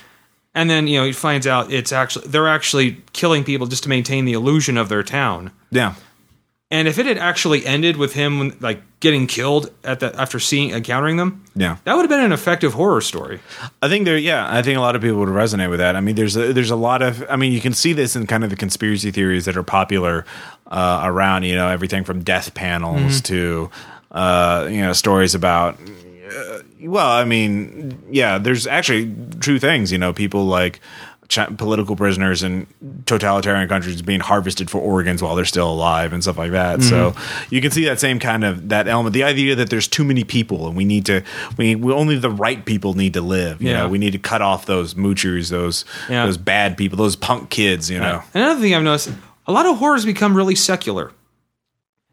And 0.55 0.69
then, 0.69 0.87
you 0.89 0.99
know, 0.99 1.07
he 1.07 1.13
finds 1.13 1.47
out 1.47 1.73
it's 1.73 1.93
actually 1.93 2.29
they're 2.29 2.49
actually 2.49 3.03
killing 3.13 3.45
people 3.45 3.67
just 3.67 3.83
to 3.85 3.89
maintain 3.89 4.25
the 4.25 4.33
illusion 4.33 4.77
of 4.77 4.89
their 4.89 5.03
town. 5.03 5.53
yeah. 5.71 5.95
And 6.73 6.89
if 6.89 6.99
it 6.99 7.05
had 7.07 7.19
actually 7.19 7.65
ended 7.67 7.97
with 7.99 8.15
him 8.15 8.57
like 8.61 8.81
getting 9.01 9.27
killed 9.27 9.71
at 9.85 10.01
the 10.01 10.19
after 10.19 10.41
seeing 10.41 10.71
encountering 10.71 11.19
them, 11.19 11.45
Yeah. 11.55 11.77
that 11.85 11.95
would 11.95 12.03
have 12.03 12.09
been 12.09 12.25
an 12.25 12.33
effective 12.33 12.73
horror 12.73 13.03
story. 13.03 13.41
I 13.83 13.89
think 13.89 14.07
there, 14.07 14.17
yeah, 14.17 14.47
I 14.51 14.63
think 14.63 14.79
a 14.79 14.81
lot 14.81 14.97
of 14.97 15.03
people 15.03 15.19
would 15.19 15.29
resonate 15.29 15.69
with 15.69 15.81
that. 15.81 15.97
I 15.97 16.01
mean, 16.01 16.15
there's 16.15 16.35
a, 16.35 16.53
there's 16.55 16.71
a 16.71 16.77
lot 16.77 17.03
of, 17.03 17.25
I 17.29 17.37
mean, 17.37 17.53
you 17.53 17.61
can 17.61 17.75
see 17.75 17.93
this 17.93 18.17
in 18.17 18.27
kind 18.27 18.43
of 18.43 18.49
the 18.51 18.57
conspiracy 18.57 19.11
theories 19.11 19.45
that 19.45 19.57
are 19.57 19.63
popular 19.63 20.25
uh, 20.69 21.03
around, 21.05 21.43
you 21.45 21.55
know, 21.55 21.69
everything 21.69 22.05
from 22.05 22.23
death 22.25 22.55
panels 22.55 23.21
to, 23.23 23.71
uh, 24.13 24.67
you 24.71 24.81
know, 24.81 24.95
stories 24.95 25.35
about, 25.35 25.79
uh, 25.79 26.59
well, 26.81 27.11
I 27.11 27.25
mean, 27.25 28.03
yeah, 28.11 28.39
there's 28.39 28.67
actually 28.67 29.15
true 29.41 29.59
things, 29.59 29.93
you 29.93 29.99
know, 29.99 30.15
people 30.15 30.47
like 30.47 30.81
political 31.57 31.97
prisoners 31.97 32.43
in 32.43 32.67
totalitarian 33.07 33.69
countries 33.69 34.03
being 34.03 34.21
harvested 34.21 34.71
for 34.71 34.79
organs 34.79 35.23
while 35.23 35.35
they're 35.35 35.45
still 35.45 35.71
alive 35.71 36.13
and 36.13 36.23
stuff 36.23 36.37
like 36.37 36.51
that. 36.53 36.83
So 36.83 37.13
mm-hmm. 37.13 37.55
you 37.55 37.61
can 37.63 37.71
see 37.71 37.85
that 37.87 37.99
same 38.01 38.19
kind 38.19 38.45
of 38.45 38.69
that 38.69 38.87
element, 38.87 39.15
the 39.15 39.23
idea 39.25 39.55
that 39.55 39.71
there's 39.71 39.89
too 39.89 40.05
many 40.05 40.25
people 40.25 40.67
and 40.67 40.77
we 40.77 40.85
need 40.85 41.07
to, 41.07 41.23
we, 41.57 41.75
we 41.75 41.93
only 41.93 42.19
the 42.19 42.31
right 42.31 42.65
people 42.65 42.95
need 42.95 43.15
to 43.15 43.23
live. 43.23 43.63
You 43.63 43.71
Yeah. 43.71 43.79
know, 43.79 43.89
we 43.89 43.99
need 43.99 44.13
to 44.13 44.19
cut 44.19 44.43
off 44.43 44.67
those 44.67 44.95
moochers, 44.95 45.49
those 45.49 45.85
Yeah. 46.09 46.27
those 46.27 46.37
bad 46.37 46.77
people, 46.77 46.99
those 46.99 47.17
punk 47.17 47.49
kids. 47.51 47.91
You 47.91 48.01
know, 48.01 48.23
Another 48.35 48.61
thing 48.61 48.75
I've 48.75 48.83
noticed, 48.83 49.11
a 49.47 49.53
lot 49.53 49.65
of 49.67 49.79
horrors 49.79 50.05
become 50.05 50.37
really 50.37 50.55
secular. 50.55 51.13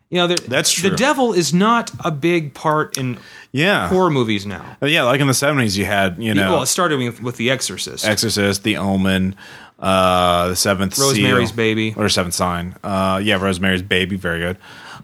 You 0.09 0.17
know, 0.17 0.27
That's 0.27 0.71
true. 0.71 0.89
The 0.89 0.95
devil 0.95 1.33
is 1.33 1.53
not 1.53 1.91
a 2.03 2.09
big 2.09 2.55
part 2.55 2.97
in 2.97 3.19
yeah, 3.51 3.89
horror 3.89 4.09
movies 4.09 4.43
now. 4.45 4.77
Uh, 4.81 4.87
yeah. 4.87 5.03
Like 5.03 5.21
in 5.21 5.27
the 5.27 5.33
seventies, 5.35 5.77
you 5.77 5.85
had 5.85 6.21
you 6.21 6.33
know 6.33 6.53
well, 6.53 6.63
it 6.63 6.67
started 6.67 6.97
with, 6.97 7.21
with 7.21 7.37
The 7.37 7.51
Exorcist. 7.51 8.05
Exorcist, 8.05 8.63
The 8.63 8.77
Omen, 8.77 9.35
uh, 9.77 10.49
the 10.49 10.55
Seventh 10.55 10.97
Rosemary's 10.97 11.49
Seal, 11.49 11.55
Baby. 11.55 11.93
or 11.95 12.09
Seventh 12.09 12.33
Sign. 12.33 12.75
Uh, 12.83 13.21
yeah, 13.23 13.35
Rosemary's 13.39 13.83
Baby, 13.83 14.15
very 14.15 14.39
good. 14.39 14.57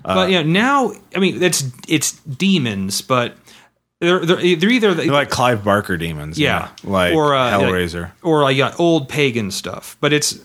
but 0.04 0.32
yeah, 0.32 0.42
now 0.42 0.92
I 1.16 1.20
mean 1.20 1.42
it's 1.44 1.64
it's 1.88 2.14
demons, 2.22 3.02
but 3.02 3.38
they're 4.00 4.26
they're, 4.26 4.56
they're 4.56 4.70
either 4.72 4.94
the, 4.96 5.04
They're 5.04 5.12
like 5.12 5.30
Clive 5.30 5.64
Barker 5.64 5.98
demons. 5.98 6.40
you 6.40 6.46
Yeah. 6.46 6.70
know, 6.84 6.90
like 6.92 7.14
Or, 7.14 7.36
uh, 7.36 7.52
Hellraiser. 7.52 8.12
or 8.24 8.42
like 8.42 8.58
yeah, 8.58 8.74
old 8.80 9.08
pagan 9.08 9.52
stuff. 9.52 9.98
But 10.02 10.14
it's 10.14 10.40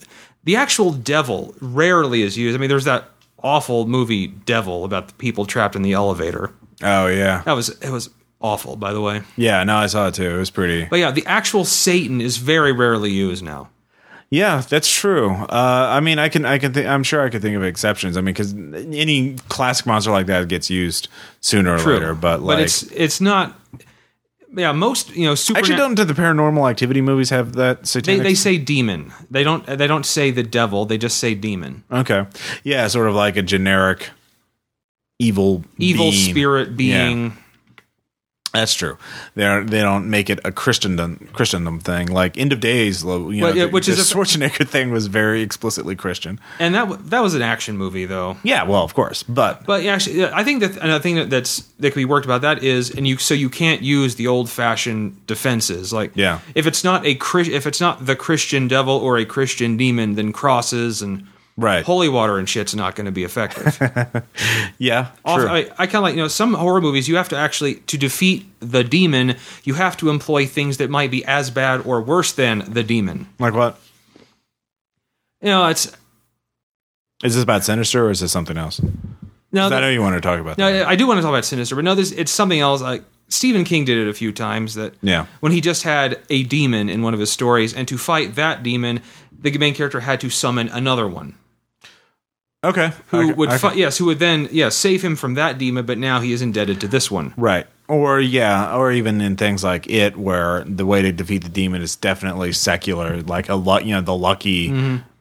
the 0.45 0.57
actual 0.57 0.93
devil 0.93 1.55
rarely 1.61 2.21
is 2.23 2.37
used. 2.37 2.55
I 2.57 2.61
mean, 2.61 2.69
there's 2.69 2.85
that 2.85 3.09
awful 3.43 3.87
movie 3.87 4.27
Devil 4.29 4.85
about 4.85 5.09
the 5.09 5.15
people 5.15 5.47
trapped 5.47 5.77
in 5.77 5.83
the 5.83 5.93
elevator. 5.93 6.53
oh 6.83 7.07
yeah, 7.07 7.43
That 7.45 7.53
was 7.53 7.69
it 7.81 7.91
was 7.91 8.11
awful, 8.41 8.77
by 8.77 8.93
the 8.93 9.01
way. 9.01 9.23
yeah. 9.37 9.63
No, 9.65 9.77
I 9.77 9.87
saw 9.87 10.09
it 10.09 10.15
too. 10.15 10.31
It 10.35 10.39
was 10.39 10.51
pretty. 10.51 10.87
But 10.87 10.99
yeah, 10.99 11.11
the 11.11 11.27
actual 11.27 11.65
Satan 11.65 12.21
is 12.21 12.39
very 12.39 12.73
rarely 12.73 13.11
used 13.11 13.45
now. 13.45 13.69
Yeah, 14.33 14.61
that's 14.61 14.89
true. 14.91 15.31
Uh, 15.33 15.89
I 15.91 15.99
mean, 15.99 16.21
I 16.21 16.29
can, 16.29 16.45
I 16.47 16.59
can, 16.59 16.73
think, 16.73 16.87
I'm 16.87 17.03
sure 17.03 17.21
I 17.21 17.31
could 17.31 17.43
think 17.43 17.57
of 17.57 17.65
exceptions. 17.65 18.17
I 18.17 18.21
mean, 18.21 18.27
because 18.33 18.55
any 18.55 19.35
classic 19.49 19.87
monster 19.87 20.13
like 20.13 20.27
that 20.27 20.47
gets 20.49 20.71
used 20.71 21.09
sooner 21.41 21.75
or 21.75 21.79
later. 21.79 22.15
But 22.15 22.41
like, 22.41 22.59
but 22.59 22.63
it's 22.63 22.83
it's 22.93 23.21
not 23.21 23.60
yeah, 24.55 24.73
most 24.73 25.15
you 25.15 25.27
know 25.27 25.35
super. 25.35 25.59
Actually, 25.59 25.77
don't 25.77 25.95
do 25.95 26.05
the 26.05 26.15
paranormal 26.15 26.69
activity 26.71 27.01
movies 27.01 27.31
have 27.31 27.55
that 27.55 27.81
they, 27.81 27.87
satanic? 27.87 28.23
they 28.23 28.35
say 28.35 28.59
demon. 28.59 29.13
They 29.31 29.45
don't. 29.45 29.65
They 29.67 29.87
don't 29.87 30.07
say 30.07 30.31
the 30.31 30.43
devil. 30.43 30.87
They 30.87 30.99
just 30.99 31.19
say 31.19 31.35
demon. 31.35 31.85
okay, 31.91 32.27
yeah, 32.65 32.87
sort 32.89 33.09
of 33.09 33.15
like 33.15 33.37
a 33.37 33.43
generic 33.43 34.11
evil 35.19 35.65
Evil 35.79 36.11
being. 36.11 36.31
spirit 36.31 36.77
being. 36.77 37.37
That's 38.53 38.75
true. 38.75 38.99
They 39.37 39.63
they 39.65 39.81
don't 39.81 40.11
make 40.11 40.29
it 40.29 40.41
a 40.45 40.51
Christendom 40.51 41.29
Christendom 41.33 41.79
thing 41.79 42.09
like 42.09 42.37
End 42.37 42.53
of 42.53 42.59
Days. 42.59 43.05
You 43.05 43.09
know, 43.09 43.29
Well, 43.47 43.57
yeah, 43.57 43.67
which 43.67 43.87
the 43.87 43.93
is 43.93 44.11
a- 44.11 44.15
Schwarzenegger 44.15 44.67
thing 44.67 44.91
was 44.91 45.07
very 45.07 45.41
explicitly 45.43 45.95
Christian. 45.95 46.41
And 46.59 46.75
that 46.75 47.11
that 47.11 47.21
was 47.23 47.35
an 47.35 47.43
action 47.43 47.77
movie 47.77 48.07
though. 48.07 48.39
Yeah, 48.43 48.65
well, 48.65 48.83
of 48.83 48.93
course, 48.95 49.23
but 49.23 49.65
But 49.67 49.85
yeah, 49.85 49.95
actually, 49.95 50.25
I 50.25 50.43
think 50.43 50.61
that 50.63 50.77
another 50.83 51.01
thing 51.03 51.15
that, 51.15 51.31
that's 51.31 51.61
that 51.79 51.93
can 51.93 52.01
be 52.01 52.05
worked 52.05 52.27
about 52.27 52.41
that 52.43 52.65
is, 52.65 52.91
and 52.91 53.07
you 53.07 53.19
so 53.19 53.35
you 53.35 53.49
can't 53.51 53.83
use 53.83 54.17
the 54.17 54.27
old 54.27 54.51
fashioned 54.51 55.25
defenses 55.29 55.93
like 55.93 56.11
Yeah. 56.17 56.41
if 56.57 56.67
it's 56.67 56.83
not 56.83 57.07
a 57.07 57.13
if 57.53 57.67
it's 57.69 57.81
not 57.81 58.05
the 58.07 58.17
Christian 58.17 58.67
devil 58.67 58.97
or 58.97 59.17
a 59.17 59.25
Christian 59.25 59.77
demon, 59.77 60.17
then 60.17 60.33
crosses 60.33 61.03
and 61.03 61.25
right, 61.61 61.85
holy 61.85 62.09
water 62.09 62.39
and 62.39 62.49
shit's 62.49 62.75
not 62.75 62.95
going 62.97 63.05
to 63.07 63.13
be 63.13 63.25
effective. 63.25 63.79
yeah, 64.79 65.11
Off- 65.25 65.41
true. 65.41 65.49
I, 65.49 65.59
I 65.79 65.87
kind 65.87 65.97
of 65.97 66.03
like 66.03 66.15
you 66.15 66.23
know 66.23 66.29
some 66.29 66.55
horror 66.55 66.81
movies 66.81 67.09
you 67.09 67.17
have 67.17 67.29
to 67.29 67.37
actually 67.37 67.77
to 67.77 67.97
defeat 67.99 68.47
the 68.61 68.83
demon 68.83 69.37
you 69.65 69.75
have 69.75 69.97
to 69.99 70.11
employ 70.11 70.47
things 70.47 70.77
that 70.79 70.91
might 70.91 71.11
be 71.11 71.25
as 71.25 71.51
bad 71.51 71.87
or 71.87 72.01
worse 72.03 72.33
than 72.33 72.65
the 72.67 72.83
demon. 72.83 73.27
like 73.39 73.55
what 73.55 73.79
You 75.41 75.49
know, 75.49 75.67
it's 75.69 75.87
is 77.23 77.35
this 77.35 77.43
about 77.43 77.65
Sinister 77.65 78.07
or 78.07 78.11
is 78.11 78.21
this 78.21 78.33
something 78.33 78.57
else 78.57 78.81
no, 79.53 79.67
I 79.67 79.81
know 79.81 79.91
you 79.91 80.01
want 80.01 80.15
to 80.15 80.21
talk 80.21 80.39
about 80.39 80.59
no, 80.59 80.73
that. 80.73 80.87
I 80.87 80.95
do 80.95 81.07
want 81.09 81.19
to 81.19 81.23
talk 81.23 81.31
about 81.31 81.45
Sinister, 81.45 81.75
but 81.75 81.85
no, 81.85 81.95
this 81.97 82.13
it's 82.13 82.31
something 82.31 82.61
else. 82.61 82.83
Like 82.83 83.03
Stephen 83.29 83.65
King 83.65 83.85
did 83.85 83.99
it 83.99 84.09
a 84.09 84.15
few 84.15 84.31
times 84.33 84.75
that 84.75 84.95
Yeah, 85.03 85.27
when 85.41 85.51
he 85.53 85.61
just 85.61 85.83
had 85.83 86.21
a 86.31 86.45
demon 86.45 86.89
in 86.89 87.03
one 87.03 87.15
of 87.15 87.21
his 87.21 87.33
stories, 87.33 87.75
and 87.75 87.89
to 87.89 87.99
fight 87.99 88.37
that 88.37 88.63
demon, 88.63 89.01
the 89.37 89.57
main 89.59 89.75
character 89.75 90.01
had 90.01 90.21
to 90.21 90.31
summon 90.31 90.69
another 90.69 91.09
one 91.09 91.35
okay. 92.65 92.93
who 93.09 93.21
Okay, 93.21 93.33
would 93.33 93.49
okay. 93.49 93.59
fi- 93.59 93.75
yes, 93.75 93.99
who 93.99 94.07
would 94.07 94.19
then 94.19 94.49
yeah 94.51 94.69
save 94.69 95.03
him 95.03 95.17
from 95.17 95.35
that 95.35 95.59
demon, 95.59 95.87
but 95.87 95.99
now 95.99 96.21
he 96.21 96.33
is 96.33 96.43
indebted 96.43 96.81
to 96.81 96.89
this 96.89 97.11
one. 97.11 97.33
Right. 97.37 97.67
Or 97.89 98.21
yeah, 98.21 98.77
or 98.77 98.93
even 98.93 99.21
in 99.21 99.37
things 99.37 99.65
like 99.65 99.89
it, 99.91 100.17
where 100.17 100.63
the 100.65 100.87
way 100.87 101.03
to 101.03 101.11
defeat 101.13 101.43
the 101.43 101.49
demon 101.49 101.83
is 101.83 101.97
definitely 101.97 102.53
secular, 102.53 103.21
like 103.23 103.49
a 103.49 103.57
lot, 103.57 103.85
you 103.85 103.95
know, 103.95 104.01
the 104.01 104.15
lucky 104.17 104.71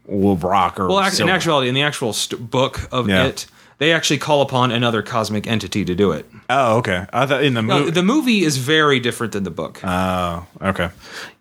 will 0.06 0.38
rock 0.38 0.80
or 0.80 0.84
Mm-hmm. 0.84 0.90
Well, 0.94 1.00
act- 1.00 1.20
in 1.20 1.30
actuality, 1.30 1.68
in 1.70 1.76
the 1.76 1.82
actual 1.82 2.14
st- 2.14 2.50
book 2.52 2.88
of 2.92 3.10
Yeah. 3.10 3.26
it, 3.26 3.48
they 3.80 3.92
actually 3.94 4.18
call 4.20 4.42
upon 4.44 4.72
another 4.72 5.02
cosmic 5.02 5.48
entity 5.48 5.84
to 5.86 5.96
do 5.96 6.12
it. 6.12 6.30
oh, 6.50 6.78
okay. 6.78 7.06
I 7.14 7.26
thought 7.26 7.44
in 7.44 7.54
the 7.56 7.62
No, 7.64 7.80
movie. 7.80 7.92
the 7.92 8.04
movie 8.04 8.44
is 8.44 8.58
very 8.58 9.00
different 9.00 9.34
than 9.34 9.44
the 9.44 9.52
book. 9.52 9.80
Oh, 9.84 10.46
okay. 10.62 10.90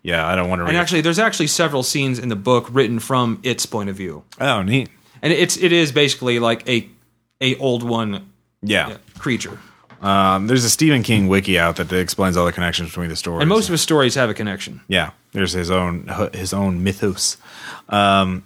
Yeah, 0.01 0.25
I 0.25 0.35
don't 0.35 0.49
want 0.49 0.59
to 0.59 0.63
read. 0.63 0.69
and 0.69 0.77
it. 0.77 0.81
actually, 0.81 1.01
there's 1.01 1.19
actually 1.19 1.47
several 1.47 1.83
scenes 1.83 2.17
in 2.17 2.29
the 2.29 2.35
book 2.35 2.67
written 2.71 2.97
from 2.99 3.39
its 3.43 3.65
point 3.67 3.89
of 3.91 3.95
view, 3.95 4.23
oh, 4.39 4.63
neat. 4.63 4.89
And 5.21 5.33
it's 5.33 5.57
it 5.57 5.71
is 5.71 5.91
basically 5.91 6.39
like 6.39 6.67
a 6.69 6.87
a 7.41 7.55
old 7.57 7.83
one 7.83 8.31
Yeah. 8.61 8.97
creature. 9.17 9.57
Um, 10.01 10.47
there's 10.47 10.63
a 10.63 10.69
Stephen 10.69 11.03
King 11.03 11.27
wiki 11.27 11.59
out 11.59 11.75
that 11.75 11.91
explains 11.91 12.37
all 12.37 12.45
the 12.45 12.53
connections 12.53 12.89
between 12.89 13.09
the 13.09 13.15
stories. 13.17 13.41
And 13.41 13.49
most 13.49 13.67
of 13.67 13.73
his 13.73 13.81
stories 13.81 14.15
have 14.15 14.29
a 14.29 14.33
connection. 14.33 14.79
yeah, 14.87 15.11
there's 15.33 15.51
his 15.53 15.69
own 15.69 16.09
his 16.33 16.53
own 16.53 16.83
mythos. 16.83 17.35
Um, 17.89 18.43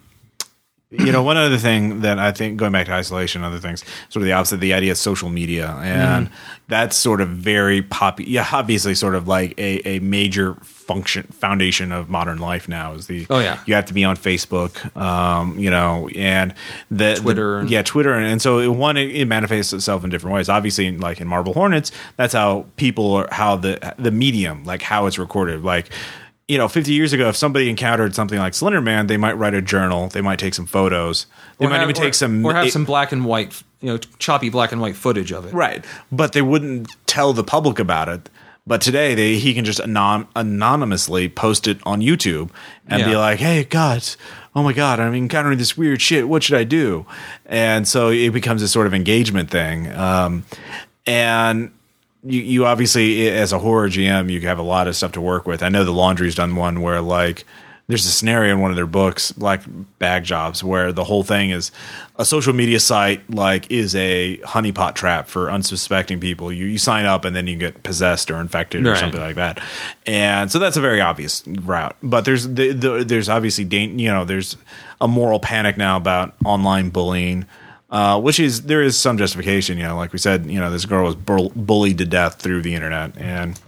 you 1.00 1.12
know, 1.12 1.24
one 1.24 1.38
other 1.38 1.58
thing 1.58 2.02
that 2.02 2.20
I 2.20 2.32
think 2.32 2.58
going 2.58 2.72
back 2.72 2.86
to 2.86 2.94
isolation, 2.94 3.44
other 3.44 3.60
things, 3.60 3.84
sort 4.10 4.22
of 4.22 4.26
the 4.26 4.34
opposite, 4.34 4.58
the 4.58 4.74
idea 4.74 4.92
of 4.92 4.98
social 4.98 5.30
media, 5.30 5.70
and 5.82 6.28
Mm-hmm. 6.28 6.34
that's 6.68 6.96
sort 6.96 7.20
of 7.22 7.30
very 7.30 7.82
poppy. 7.82 8.26
Yeah, 8.26 8.48
obviously, 8.52 8.94
sort 8.96 9.16
of 9.16 9.28
like 9.28 9.54
a, 9.58 9.88
a 9.88 10.00
major 10.00 10.56
function 10.62 11.24
foundation 11.24 11.92
of 11.94 12.10
modern 12.10 12.38
life 12.40 12.68
now 12.68 12.94
is 12.94 13.08
the 13.08 13.26
Oh, 13.30 13.40
yeah. 13.40 13.60
you 13.66 13.74
have 13.74 13.86
to 13.86 13.94
be 13.94 14.04
on 14.04 14.18
Facebook, 14.18 14.96
um, 14.98 15.58
you 15.58 15.72
know, 15.72 16.10
and 16.16 16.54
the 16.92 17.16
Twitter 17.16 17.64
the- 17.64 17.70
yeah, 17.70 17.82
Twitter, 17.82 18.14
and, 18.14 18.26
and 18.26 18.42
so 18.42 18.60
it, 18.60 18.68
one 18.68 18.98
it, 18.98 19.16
it 19.16 19.26
manifests 19.26 19.74
itself 19.74 20.04
in 20.04 20.10
different 20.10 20.36
ways. 20.36 20.50
Obviously, 20.50 20.96
like 20.98 21.20
in 21.22 21.28
Marble 21.28 21.54
Hornets, 21.54 21.92
that's 22.18 22.34
how 22.34 22.66
people 22.76 23.14
are 23.16 23.28
how 23.32 23.56
the 23.56 23.96
the 23.98 24.12
medium, 24.12 24.64
like 24.66 24.82
how 24.82 25.06
it's 25.08 25.18
recorded, 25.18 25.64
like. 25.64 25.90
You 26.54 26.60
know, 26.60 26.68
50 26.68 26.94
years 26.94 27.14
ago, 27.14 27.30
if 27.30 27.36
somebody 27.36 27.68
encountered 27.68 28.14
something 28.14 28.38
like 28.38 28.54
Slender 28.54 28.80
Man, 28.80 29.08
they 29.08 29.18
might 29.18 29.34
write 29.34 29.56
a 29.56 29.62
journal. 29.62 30.10
They 30.10 30.22
might 30.22 30.38
take 30.38 30.54
some 30.54 30.68
photos. 30.68 31.26
They 31.58 31.66
Or 31.66 31.70
might 31.70 31.80
have- 31.80 31.90
even 31.90 31.96
take 32.00 32.12
or- 32.12 32.14
some 32.14 32.46
or 32.46 32.54
have 32.54 32.68
it- 32.68 32.72
some 32.72 32.86
black 32.86 33.12
and 33.12 33.26
white, 33.26 33.64
you 33.82 33.90
know, 33.90 33.98
choppy 34.20 34.50
black 34.50 34.72
and 34.72 34.80
white 34.80 34.96
footage 34.96 35.32
of 35.32 35.46
it. 35.48 35.54
Right. 35.56 35.84
But 36.12 36.34
they 36.34 36.44
wouldn't 36.44 36.90
tell 37.08 37.34
the 37.34 37.44
public 37.44 37.80
about 37.80 38.08
it. 38.08 38.30
But 38.68 38.82
today 38.82 39.16
they 39.16 39.38
he 39.38 39.56
can 39.56 39.66
just 39.66 39.80
anon- 39.80 40.28
anonymously 40.36 41.28
post 41.28 41.68
it 41.68 41.80
on 41.88 42.02
YouTube 42.02 42.52
and 42.88 43.04
be 43.04 43.16
like, 43.16 43.40
"Hey, 43.40 43.64
God, 43.64 44.04
oh 44.56 44.62
my 44.62 44.74
god, 44.74 45.00
I'm 45.00 45.16
encountering 45.16 45.58
this 45.58 45.76
weird 45.76 46.04
shit. 46.04 46.30
What 46.30 46.44
should 46.44 46.56
I 46.56 46.66
do?" 46.66 47.08
And 47.48 47.88
so 47.88 48.10
it 48.10 48.30
becomes 48.30 48.62
a 48.62 48.68
sort 48.68 48.86
of 48.86 48.94
engagement 48.94 49.50
thing. 49.50 49.92
Um, 49.96 50.44
and 51.08 51.72
you, 52.24 52.42
you 52.42 52.66
obviously 52.66 53.28
as 53.30 53.52
a 53.54 53.60
horror 53.60 53.90
GM, 53.90 54.30
you 54.32 54.40
have 54.42 54.60
a 54.60 54.64
lot 54.64 54.88
of 54.88 54.96
stuff 54.96 55.12
to 55.14 55.22
work 55.22 55.46
with. 55.48 55.62
I 55.64 55.70
know 55.70 55.84
the 55.84 55.92
Laundry's 55.92 56.36
done 56.36 56.56
one 56.56 56.82
where 56.82 57.02
like 57.02 57.46
there's 57.88 58.06
a 58.06 58.12
scenario 58.12 58.54
in 58.54 58.62
one 58.62 58.72
of 58.72 58.78
their 58.78 58.88
books, 58.88 59.34
Black 59.34 59.62
Bag 60.00 60.24
Jobs, 60.24 60.64
where 60.64 60.94
the 60.94 61.04
whole 61.04 61.24
thing 61.24 61.50
is 61.50 61.70
a 62.16 62.24
social 62.24 62.54
media 62.54 62.80
site 62.80 63.30
like 63.30 63.70
is 63.70 63.94
a 63.96 64.38
honeypot 64.38 64.94
trap 64.96 65.28
for 65.28 65.52
unsuspecting 65.52 66.22
people. 66.22 66.50
You 66.52 66.66
you 66.66 66.78
sign 66.78 67.04
up 67.06 67.26
and 67.26 67.36
then 67.36 67.46
you 67.46 67.58
get 67.58 67.84
possessed 67.84 68.32
or 68.32 68.40
infected 68.40 68.88
or 68.88 68.92
Right. 68.92 69.00
something 69.00 69.20
like 69.20 69.36
that. 69.36 69.60
And 70.06 70.50
so 70.50 70.60
that's 70.60 70.78
a 70.78 70.82
very 70.82 71.02
obvious 71.02 71.44
route. 71.46 71.98
But 72.02 72.24
there's 72.24 72.48
the, 72.48 72.72
the, 72.72 73.04
there's 73.06 73.28
obviously 73.28 73.66
you 73.66 74.08
know 74.10 74.24
there's 74.24 74.56
a 75.02 75.08
moral 75.10 75.42
panic 75.42 75.76
now 75.76 75.98
about 75.98 76.36
online 76.46 76.90
bullying. 76.90 77.46
Uh, 77.94 78.20
which 78.20 78.40
is 78.40 78.64
there 78.64 78.82
is 78.82 78.98
some 78.98 79.20
justification, 79.20 79.78
you 79.78 79.84
know, 79.84 79.96
like 79.96 80.12
we 80.12 80.18
said, 80.18 80.48
you 80.48 80.60
know, 80.60 80.72
this 80.72 80.84
girl 80.84 81.06
was 81.06 81.16
bull- 81.16 81.52
bullied 81.56 82.00
to 82.00 82.06
death 82.06 82.42
through 82.42 82.60
the 82.64 82.74
internet, 82.74 83.16
and 83.18 83.60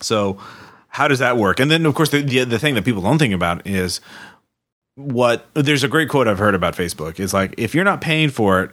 so 0.00 0.38
how 0.86 1.08
does 1.08 1.18
that 1.18 1.36
work? 1.36 1.58
And 1.58 1.68
then, 1.68 1.84
of 1.84 1.94
course, 1.96 2.10
the, 2.10 2.22
the 2.22 2.44
the 2.44 2.58
thing 2.60 2.76
that 2.76 2.84
people 2.84 3.02
don't 3.02 3.18
think 3.18 3.34
about 3.34 3.66
is 3.66 4.00
what 4.94 5.46
there's 5.54 5.82
a 5.82 5.88
great 5.88 6.08
quote 6.08 6.28
I've 6.28 6.38
heard 6.38 6.54
about 6.54 6.74
Facebook. 6.76 7.18
It's 7.18 7.32
like 7.32 7.54
if 7.58 7.74
you're 7.74 7.84
not 7.84 8.00
paying 8.00 8.30
for 8.30 8.62
it, 8.62 8.70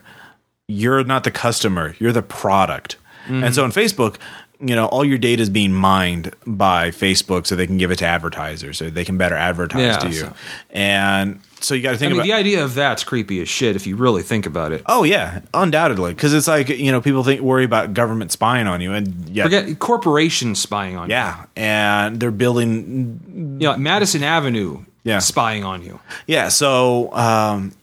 you're 0.68 1.04
not 1.04 1.24
the 1.24 1.32
customer, 1.32 1.96
you're 2.00 2.12
the 2.12 2.22
product. 2.22 2.98
And 3.28 3.54
so 3.54 3.64
on 3.64 3.72
Facebook, 3.72 4.18
you 4.60 4.76
know, 4.76 4.86
all 4.88 5.06
your 5.06 5.18
data 5.20 5.42
is 5.42 5.50
being 5.52 5.72
mined 5.72 6.34
by 6.48 6.90
Facebook 6.92 7.46
so 7.48 7.56
they 7.56 7.68
can 7.68 7.78
give 7.78 7.92
it 7.92 7.98
to 8.00 8.06
advertisers 8.06 8.78
so 8.80 8.90
they 8.90 9.06
can 9.06 9.18
better 9.18 9.36
advertise 9.36 9.82
Yeah, 9.82 9.98
to 9.98 10.08
you. 10.10 10.14
so- 10.14 10.34
And 10.72 11.40
so 11.62 11.74
you 11.76 11.82
got 11.82 11.92
to 11.92 11.98
think 11.98 12.08
I 12.10 12.14
mean, 12.14 12.20
about 12.22 12.26
the 12.28 12.34
idea 12.34 12.64
of 12.64 12.74
that's 12.76 13.04
creepy 13.04 13.42
as 13.42 13.50
shit 13.50 13.76
if 13.76 13.86
you 13.88 13.96
really 13.96 14.24
think 14.24 14.46
about 14.46 14.72
it. 14.72 14.82
Oh 14.86 15.04
yeah, 15.04 15.42
undoubtedly, 15.54 16.14
because 16.14 16.34
it's 16.34 16.48
like 16.48 16.70
you 16.70 16.92
know 16.92 17.02
people 17.02 17.24
think 17.24 17.42
worry 17.42 17.64
about 17.66 17.94
government 17.94 18.32
spying 18.32 18.68
on 18.68 18.82
you, 18.82 18.94
and 18.94 19.30
yeah, 19.30 19.44
Forget 19.44 19.80
corporations 19.80 20.60
spying 20.60 20.96
on 20.98 21.10
you. 21.10 21.16
yeah, 21.16 21.46
and 21.56 22.20
they're 22.20 22.32
building 22.32 23.20
you. 23.34 23.68
You 23.68 23.74
know, 23.74 23.78
Madison 23.78 24.24
Avenue 24.24 24.84
Yeah. 25.04 25.20
spying 25.20 25.64
on 25.64 25.84
you. 25.84 26.00
Yeah, 26.28 26.48
so 26.50 27.12
um, 27.14 27.74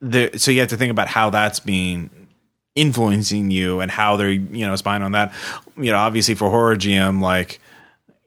the 0.00 0.30
so 0.38 0.50
you 0.50 0.60
have 0.60 0.68
to 0.70 0.76
think 0.76 0.90
about 0.90 1.08
how 1.08 1.30
that's 1.30 1.60
being 1.60 2.10
influencing 2.76 3.50
you 3.50 3.80
and 3.80 3.90
how 3.90 4.16
they're 4.16 4.30
you 4.30 4.66
know 4.66 4.76
spying 4.76 5.02
on 5.02 5.12
that. 5.12 5.32
You 5.76 5.90
know, 5.92 5.98
obviously 5.98 6.34
for 6.34 6.50
horror 6.50 6.76
GM, 6.76 7.20
like 7.20 7.60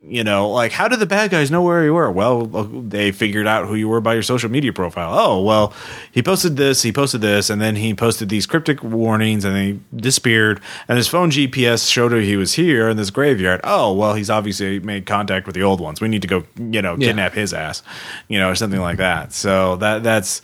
you 0.05 0.23
know, 0.23 0.49
like 0.49 0.71
how 0.73 0.87
did 0.89 0.99
the 0.99 1.05
bad 1.05 1.31
guys 1.31 1.49
know 1.49 1.61
where 1.61 1.83
you 1.85 1.93
were? 1.93 2.11
Well, 2.11 2.45
they 2.45 3.11
figured 3.11 3.47
out 3.47 3.67
who 3.67 3.75
you 3.75 3.87
were 3.87 4.01
by 4.01 4.13
your 4.13 4.23
social 4.23 4.49
media 4.51 4.73
profile. 4.73 5.17
Oh, 5.17 5.41
well, 5.41 5.73
he 6.11 6.21
posted 6.21 6.57
this, 6.57 6.81
he 6.81 6.91
posted 6.91 7.21
this, 7.21 7.49
and 7.49 7.61
then 7.61 7.75
he 7.77 7.93
posted 7.93 8.27
these 8.29 8.45
cryptic 8.45 8.83
warnings, 8.83 9.45
and 9.45 9.55
then 9.55 9.63
he 9.63 9.79
disappeared. 9.97 10.59
And 10.89 10.97
his 10.97 11.07
phone 11.07 11.31
GPS 11.31 11.89
showed 11.89 12.11
her 12.11 12.19
he 12.19 12.35
was 12.35 12.53
here 12.55 12.89
in 12.89 12.97
this 12.97 13.09
graveyard. 13.11 13.61
Oh, 13.63 13.93
well, 13.93 14.13
he's 14.13 14.29
obviously 14.29 14.79
made 14.79 15.05
contact 15.05 15.45
with 15.47 15.55
the 15.55 15.63
old 15.63 15.79
ones. 15.79 16.01
We 16.01 16.09
need 16.09 16.21
to 16.23 16.27
go, 16.27 16.43
you 16.57 16.81
know, 16.81 16.95
Yeah. 16.97 17.07
kidnap 17.07 17.33
his 17.33 17.53
ass, 17.53 17.81
you 18.27 18.37
know, 18.39 18.49
or 18.49 18.55
something 18.55 18.81
like 18.81 18.97
that. 18.97 19.31
So 19.31 19.77
that 19.77 20.03
that's 20.03 20.41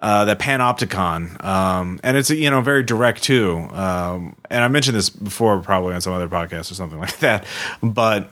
uh, 0.00 0.24
the 0.24 0.36
panopticon, 0.36 1.42
um, 1.44 2.00
and 2.02 2.16
it's 2.16 2.28
you 2.30 2.50
know 2.50 2.60
very 2.60 2.82
direct 2.82 3.22
too. 3.22 3.68
Um, 3.72 4.36
and 4.50 4.62
I 4.64 4.68
mentioned 4.68 4.96
this 4.96 5.08
before, 5.10 5.58
probably 5.60 5.94
on 5.94 6.00
some 6.00 6.12
other 6.12 6.28
podcast 6.28 6.70
or 6.70 6.74
something 6.74 6.98
like 7.06 7.18
that. 7.18 7.44
But 7.82 8.30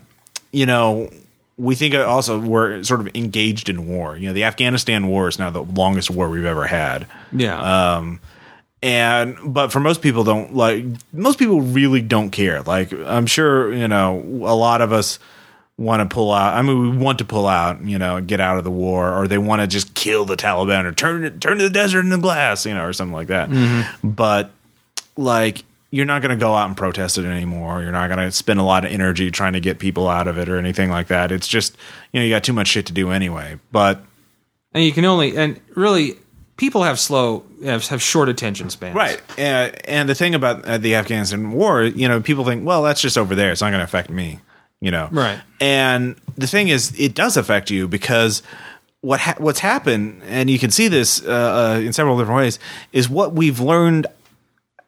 you 0.53 0.67
know, 0.67 1.11
we 1.57 1.75
think 1.75 1.95
also 1.95 2.39
we're 2.39 2.83
sort 2.83 3.01
of 3.01 3.09
engaged 3.15 3.69
in 3.69 3.89
war. 3.89 4.17
You 4.17 4.29
know, 4.29 4.33
the 4.33 4.45
Afghanistan 4.45 5.09
war 5.09 5.29
is 5.29 5.39
now 5.39 5.51
the 5.51 5.63
longest 5.63 6.11
war 6.11 6.29
we've 6.29 6.45
ever 6.45 6.67
had. 6.67 7.07
Yeah. 7.33 7.97
Um, 7.97 8.21
and 8.83 9.37
but 9.45 9.71
for 9.71 9.79
most 9.79 10.03
people 10.03 10.25
don't 10.25 10.55
like 10.55 10.85
most 11.13 11.39
people 11.39 11.61
really 11.61 12.03
don't 12.03 12.31
care. 12.31 12.63
Like 12.63 12.93
I'm 12.93 13.27
sure 13.27 13.73
you 13.73 13.87
know 13.87 14.19
a 14.19 14.57
lot 14.57 14.81
of 14.81 14.93
us 14.93 15.21
want 15.79 16.09
to 16.09 16.13
pull 16.13 16.33
out. 16.33 16.55
I 16.55 16.63
mean, 16.63 16.91
we 16.91 16.97
want 16.97 17.19
to 17.19 17.25
pull 17.25 17.47
out, 17.47 17.83
you 17.85 17.99
know, 17.99 18.21
get 18.21 18.41
out 18.41 18.59
of 18.59 18.65
the 18.65 18.71
war, 18.71 19.13
or 19.13 19.29
they 19.29 19.39
want 19.39 19.63
to 19.63 19.67
just 19.67 19.95
kill 19.95 20.25
the 20.25 20.37
Taliban 20.37 20.85
or 20.85 20.93
turn 20.93 21.25
it 21.25 21.41
turn 21.41 21.59
to 21.59 21.65
the 21.65 21.71
desert 21.71 22.01
into 22.01 22.19
glass, 22.19 22.67
you 22.67 22.75
know, 22.75 22.85
or 22.85 22.93
something 22.93 23.15
like 23.15 23.29
that. 23.29 23.51
But 24.03 24.51
like 25.17 25.65
you're 25.93 26.07
not 26.07 26.23
going 26.23 26.37
to 26.37 26.43
go 26.43 26.55
out 26.55 26.67
and 26.67 26.77
protest 26.77 27.19
it 27.19 27.27
anymore. 27.27 27.83
You're 27.83 27.93
not 27.93 28.09
going 28.09 28.19
to 28.19 28.33
spend 28.33 28.59
a 28.59 28.63
lot 28.63 28.85
of 28.85 28.91
energy 28.91 29.31
trying 29.31 29.53
to 29.53 29.61
get 29.61 29.79
people 29.79 30.09
out 30.09 30.27
of 30.27 30.39
it 30.39 30.49
or 30.49 30.57
anything 30.57 30.91
like 30.91 31.09
that. 31.09 31.31
It's 31.31 31.47
just, 31.47 31.77
you 32.13 32.19
know, 32.19 32.25
you 32.25 32.33
got 32.33 32.43
too 32.43 32.55
much 32.55 32.69
shit 32.69 32.87
to 32.87 32.95
do 32.95 33.11
anyway. 33.11 33.61
But 33.71 34.03
and 34.73 34.83
you 34.83 34.91
can 34.91 35.05
only 35.05 35.37
and 35.37 35.61
really 35.77 36.17
people 36.57 36.83
have 36.83 36.99
slow 36.99 37.45
have, 37.63 37.87
have 37.89 38.03
short 38.03 38.31
attention 38.31 38.71
spans. 38.71 38.97
Right. 38.97 39.21
Uh, 39.39 39.71
and 39.85 40.09
the 40.09 40.15
thing 40.15 40.35
about 40.35 40.65
uh, 40.65 40.79
the 40.79 40.95
Afghanistan 40.95 41.53
war, 41.53 41.83
you 41.83 42.09
know, 42.09 42.23
people 42.23 42.47
think, 42.47 42.67
well, 42.67 42.83
that's 42.83 43.03
just 43.03 43.19
over 43.19 43.35
there. 43.35 43.53
It's 43.53 43.61
not 43.61 43.69
going 43.69 43.81
to 43.81 43.85
affect 43.85 44.09
me, 44.09 44.41
you 44.81 44.91
know. 44.91 45.11
Right. 45.13 45.41
And 45.61 46.17
the 46.39 46.47
thing 46.47 46.69
is, 46.69 46.99
it 46.99 47.15
does 47.15 47.37
affect 47.37 47.71
you 47.71 47.87
because 47.87 48.43
what 49.03 49.21
ha- 49.21 49.35
what's 49.37 49.61
happened, 49.61 50.23
and 50.27 50.49
you 50.49 50.59
can 50.59 50.71
see 50.71 50.89
this 50.89 51.23
uh, 51.23 51.75
uh, 51.77 51.81
in 51.81 51.93
several 51.93 52.17
different 52.17 52.39
ways, 52.39 52.59
is 52.93 53.11
what 53.11 53.35
we've 53.35 53.61
learned. 53.61 54.07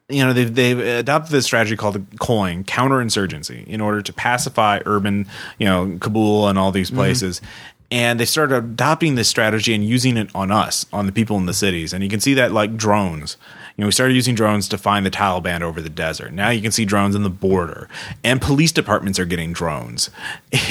You 0.07 0.23
know, 0.23 0.33
they've 0.33 0.53
they've 0.53 0.79
adopted 0.79 1.31
this 1.31 1.45
strategy 1.45 1.75
called 1.75 1.95
the 1.95 2.17
COIN, 2.17 2.63
counterinsurgency, 2.65 3.65
in 3.65 3.81
order 3.81 4.01
to 4.01 4.13
pacify 4.13 4.79
urban, 4.85 5.27
you 5.57 5.65
know, 5.65 5.97
Kabul 5.99 6.47
and 6.47 6.59
all 6.59 6.71
these 6.71 6.89
mm-hmm. 6.89 6.97
places 6.97 7.41
and 7.91 8.19
they 8.19 8.25
started 8.25 8.55
adopting 8.55 9.15
this 9.15 9.27
strategy 9.27 9.73
and 9.73 9.85
using 9.85 10.17
it 10.17 10.29
on 10.33 10.51
us, 10.51 10.85
on 10.91 11.05
the 11.05 11.11
people 11.11 11.37
in 11.37 11.45
the 11.45 11.53
cities. 11.53 11.93
And 11.93 12.03
you 12.03 12.09
can 12.09 12.19
see 12.19 12.33
that 12.33 12.51
like 12.51 12.75
drones. 12.75 13.37
You 13.77 13.81
know, 13.81 13.87
we 13.87 13.91
started 13.91 14.13
using 14.13 14.35
drones 14.35 14.69
to 14.69 14.77
find 14.77 15.05
the 15.05 15.11
Taliban 15.11 15.61
over 15.61 15.81
the 15.81 15.89
desert. 15.89 16.31
Now 16.31 16.49
you 16.49 16.61
can 16.61 16.71
see 16.71 16.85
drones 16.85 17.13
in 17.13 17.23
the 17.23 17.29
border, 17.29 17.89
and 18.23 18.41
police 18.41 18.71
departments 18.71 19.19
are 19.19 19.25
getting 19.25 19.51
drones. 19.53 20.09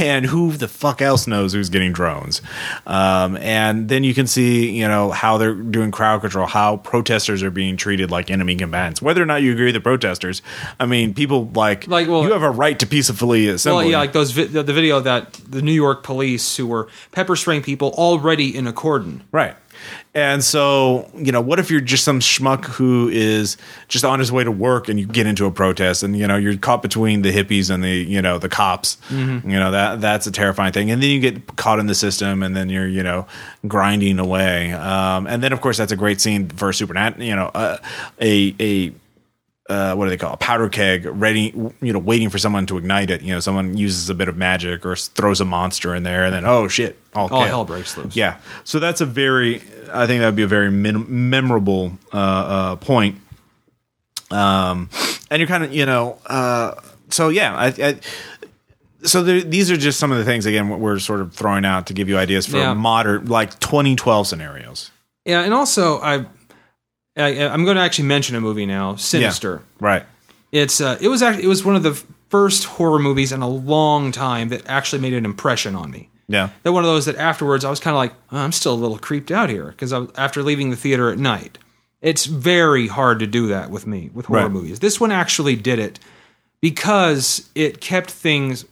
And 0.01 0.27
who 0.27 0.53
the 0.53 0.67
fuck 0.67 1.01
else 1.03 1.27
knows 1.27 1.53
who's 1.53 1.69
getting 1.69 1.93
drones? 1.93 2.41
Um, 2.87 3.37
and 3.37 3.89
then 3.89 4.03
you 4.03 4.13
can 4.15 4.27
see, 4.27 4.71
you 4.71 4.89
know, 4.89 5.11
how 5.11 5.37
they're 5.39 5.55
doing 5.55 5.91
crowd 5.91 6.23
control, 6.23 6.47
how 6.47 6.79
protesters 6.79 7.43
are 7.43 7.51
being 7.51 7.77
treated 7.77 8.11
like 8.11 8.31
enemy 8.31 8.57
combatants. 8.57 9.01
Whether 9.03 9.23
or 9.23 9.27
not 9.27 9.43
you 9.43 9.53
agree 9.53 9.67
with 9.67 9.75
the 9.75 9.81
protesters, 9.81 10.41
I 10.81 10.87
mean, 10.87 11.15
people 11.15 11.51
like, 11.55 11.87
Like, 11.87 12.09
well- 12.09 12.25
you 12.25 12.33
have 12.33 12.43
a 12.43 12.51
right 12.51 12.79
to 12.79 12.87
peacefully 12.87 13.47
assemble. 13.49 13.79
Well, 13.79 13.87
yeah, 13.91 13.99
like 13.99 14.13
those 14.13 14.31
vi- 14.33 14.45
the, 14.47 14.63
the 14.63 14.73
video 14.73 15.01
that 15.01 15.35
the 15.49 15.63
New 15.63 15.73
York 15.73 16.03
police 16.03 16.57
who 16.57 16.67
were 16.67 16.89
pepper 17.13 17.37
spraying 17.37 17.63
people 17.63 17.91
already 17.91 18.57
in 18.57 18.67
a 18.67 18.73
cordon. 18.73 19.23
Right. 19.31 19.55
And 20.17 20.45
so, 20.45 21.11
you 21.17 21.33
know, 21.33 21.41
what 21.41 21.59
if 21.59 21.73
you're 21.73 21.81
just 21.81 22.05
some 22.05 22.21
schmuck 22.21 22.67
who 22.67 23.09
is 23.09 23.57
just 23.89 24.05
on 24.05 24.21
his 24.21 24.31
way 24.31 24.45
to 24.45 24.51
work 24.53 24.89
and 24.89 25.01
you 25.01 25.07
get 25.07 25.27
into 25.27 25.45
a 25.45 25.51
protest 25.51 26.05
and, 26.05 26.17
you 26.17 26.25
know, 26.29 26.37
you're 26.37 26.57
caught 26.57 26.83
between 26.83 27.23
the 27.23 27.33
hippies 27.33 27.69
and 27.69 27.83
the, 27.83 27.91
you 27.91 28.23
know, 28.23 28.39
the 28.39 28.49
cops. 28.49 28.97
You 29.51 29.59
know, 29.59 29.73
that 29.73 30.01
that's 30.01 30.29
a 30.29 30.31
terrifying 30.31 30.73
thing. 30.73 30.93
And 30.93 31.03
then 31.03 31.11
you 31.11 31.19
get 31.19 31.57
caught 31.57 31.81
in 31.81 31.89
the 31.89 31.97
system 31.97 32.45
and 32.45 32.55
then 32.55 32.69
you're, 32.69 32.87
you 32.87 33.03
know, 33.03 33.27
grinding 33.67 34.21
away. 34.21 34.73
Um, 34.73 35.27
and 35.27 35.43
then, 35.43 35.53
of 35.53 35.61
course, 35.61 35.79
that's 35.79 35.93
a 35.93 35.97
great 35.97 36.21
scene 36.21 36.49
for 36.49 36.69
a 36.69 36.73
supernat, 36.73 37.19
you 37.19 37.35
know, 37.35 37.51
uh, 37.53 37.79
a, 38.21 38.55
a, 38.61 38.93
uh, 39.71 39.95
what 39.95 40.05
do 40.05 40.11
they 40.11 40.17
call 40.17 40.33
a 40.33 40.37
powder 40.37 40.69
keg 40.69 41.07
ready 41.07 41.53
you 41.81 41.93
know 41.93 41.99
waiting 41.99 42.29
for 42.29 42.39
someone 42.39 42.67
to 42.67 42.77
ignite 42.77 43.11
it. 43.11 43.23
You 43.23 43.33
know 43.35 43.41
someone 43.41 43.77
uses 43.77 44.11
a 44.11 44.15
bit 44.15 44.29
of 44.29 44.37
magic 44.37 44.85
or 44.85 44.95
throws 44.97 45.41
a 45.41 45.45
monster 45.45 45.95
in 45.95 46.03
there 46.03 46.25
and 46.25 46.35
then 46.35 46.45
oh 46.45 46.69
shit 46.69 46.99
all, 47.15 47.33
All 47.33 47.45
hell 47.45 47.65
breaks 47.65 47.97
loose. 47.97 48.15
yeah. 48.17 48.39
So 48.65 48.79
that's 48.79 49.01
a 49.01 49.07
very 49.07 49.63
i 49.93 50.07
think 50.07 50.21
that 50.21 50.27
would 50.27 50.37
be 50.37 50.43
a 50.43 50.47
very 50.49 50.71
min- 50.71 51.07
memorable 51.31 51.93
uh, 52.13 52.17
uh, 52.17 52.77
point. 52.77 53.17
Um 54.31 54.89
and 55.31 55.41
you're 55.41 55.49
kind 55.49 55.65
of 55.65 55.73
you 55.73 55.87
know 55.87 56.19
uh 56.27 56.75
so 57.11 57.29
yeah 57.29 57.55
i, 57.57 57.67
I 57.69 58.01
so 59.03 59.23
there, 59.23 59.43
these 59.43 59.71
are 59.71 59.77
just 59.77 59.99
some 60.01 60.11
of 60.13 60.19
the 60.19 60.25
things 60.25 60.47
again 60.47 60.69
what 60.71 60.81
we're 60.81 60.99
sort 60.99 61.21
of 61.21 61.35
throwing 61.35 61.65
out 61.67 61.87
to 61.89 61.95
give 61.95 62.09
you 62.09 62.17
ideas 62.19 62.47
for 62.47 62.57
Yeah. 62.57 62.73
modern 62.75 63.27
like 63.27 63.59
2012 63.61 64.27
scenarios. 64.27 64.91
Yeah, 65.27 65.43
and 65.43 65.53
also 65.53 66.01
I, 66.01 66.25
I 67.17 67.47
I'm 67.47 67.65
going 67.65 67.77
to 67.77 67.83
actually 67.83 68.07
mention 68.09 68.35
a 68.37 68.41
movie 68.41 68.67
now, 68.67 68.97
Sinister. 68.97 69.63
right 69.81 70.05
It's 70.53 70.81
uh, 70.81 70.99
it 71.01 71.09
was 71.09 71.23
actually 71.23 71.45
it 71.45 71.49
was 71.49 71.65
one 71.65 71.77
of 71.77 71.83
the 71.83 71.95
first 72.29 72.65
horror 72.65 72.99
movies 72.99 73.31
in 73.33 73.43
a 73.43 73.49
long 73.49 74.11
time 74.13 74.49
that 74.49 74.63
actually 74.67 75.01
made 75.03 75.13
an 75.15 75.25
impression 75.25 75.77
on 75.77 75.91
me. 75.91 76.09
yeah 76.29 76.49
That 76.65 76.73
one 76.73 76.85
of 76.85 76.89
those 76.91 77.05
that 77.07 77.17
afterwards 77.17 77.65
I 77.65 77.71
was 77.71 77.81
kind 77.81 77.95
of 77.95 77.99
like 77.99 78.13
"Oh, 78.33 78.39
I'm 78.39 78.53
still 78.53 78.75
a 78.75 78.83
little 78.85 78.99
creeped 78.99 79.31
out 79.31 79.49
here 79.51 79.67
because 79.67 79.93
after 80.17 80.43
leaving 80.43 80.71
the 80.71 80.77
theater 80.77 81.11
at 81.11 81.19
night, 81.19 81.59
it's 82.03 82.27
very 82.27 82.89
hard 82.89 83.19
to 83.21 83.27
do 83.27 83.47
that 83.49 83.71
with 83.71 83.87
me 83.87 84.11
with 84.13 84.27
horror 84.27 84.43
Right. 84.43 84.51
movies. 84.51 84.81
This 84.81 84.99
one 85.01 85.13
actually 85.13 85.55
did 85.57 85.79
it 85.79 86.01
because 86.61 87.49
it 87.55 87.81
kept 87.81 88.11
things. 88.11 88.65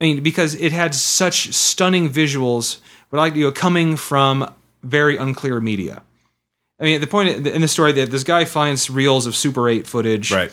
I 0.00 0.04
mean, 0.04 0.22
because 0.22 0.54
it 0.54 0.70
had 0.72 0.94
such 0.94 1.52
stunning 1.52 2.08
visuals, 2.08 2.78
but 3.10 3.16
like 3.18 3.34
you 3.34 3.44
know, 3.46 3.52
coming 3.52 3.96
from 3.96 4.52
very 4.82 5.16
unclear 5.16 5.60
media. 5.60 6.02
I 6.80 6.84
mean, 6.84 7.00
the 7.00 7.06
point 7.06 7.46
in 7.46 7.60
the 7.60 7.68
story 7.68 7.92
that 7.92 8.10
this 8.10 8.24
guy 8.24 8.44
finds 8.44 8.88
reels 8.88 9.26
of 9.26 9.34
Super 9.34 9.68
8 9.68 9.86
footage, 9.86 10.30
right 10.30 10.52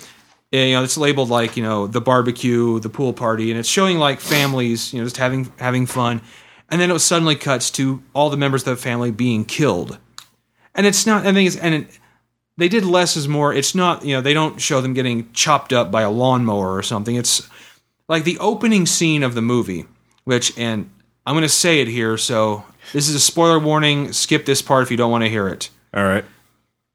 and, 0.52 0.70
you 0.70 0.76
know, 0.76 0.84
it's 0.84 0.98
labeled 0.98 1.30
like 1.30 1.58
you 1.58 1.64
know 1.64 1.88
the 1.88 2.02
barbecue, 2.02 2.80
the 2.80 2.90
pool 2.90 3.14
party, 3.14 3.52
and 3.52 3.60
it's 3.60 3.70
showing 3.70 3.98
like 3.98 4.20
families, 4.20 4.94
you 4.94 5.00
know, 5.00 5.06
just 5.06 5.18
having 5.18 5.52
having 5.58 5.86
fun, 5.86 6.22
and 6.70 6.80
then 6.80 6.92
it 6.92 7.00
suddenly 7.00 7.36
cuts 7.36 7.70
to 7.72 8.02
all 8.14 8.30
the 8.30 8.38
members 8.38 8.66
of 8.66 8.78
the 8.78 8.82
family 8.82 9.12
being 9.12 9.44
killed, 9.44 9.98
and 10.74 10.86
it's 10.86 11.06
not. 11.06 11.26
I 11.26 11.34
think 11.34 11.48
it's 11.48 11.58
and 11.58 11.76
it, 11.76 12.00
they 12.58 12.70
did 12.70 12.86
less 12.86 13.18
is 13.18 13.28
more. 13.28 13.54
It's 13.54 13.76
not 13.76 14.06
you 14.06 14.16
know 14.16 14.22
they 14.22 14.34
don't 14.34 14.62
show 14.62 14.82
them 14.82 14.94
getting 14.94 15.32
chopped 15.34 15.74
up 15.74 15.92
by 15.92 16.04
a 16.04 16.12
lawnmower 16.12 16.74
or 16.74 16.84
something. 16.84 17.16
It's 17.16 17.50
like 18.08 18.24
the 18.24 18.40
opening 18.40 18.86
scene 18.86 19.24
of 19.24 19.36
the 19.36 19.42
movie, 19.42 19.86
which 20.24 20.58
and 20.58 20.90
I'm 21.26 21.34
going 21.34 21.42
to 21.42 21.50
say 21.50 21.82
it 21.82 21.88
here, 21.88 22.18
so 22.18 22.64
this 22.94 23.10
is 23.10 23.16
a 23.16 23.20
spoiler 23.20 23.60
warning. 23.60 24.14
Skip 24.14 24.46
this 24.46 24.62
part 24.62 24.84
if 24.84 24.92
you 24.92 24.96
don't 24.96 25.12
want 25.12 25.24
to 25.24 25.30
hear 25.30 25.48
it. 25.48 25.70
All 25.96 26.04
right 26.04 26.26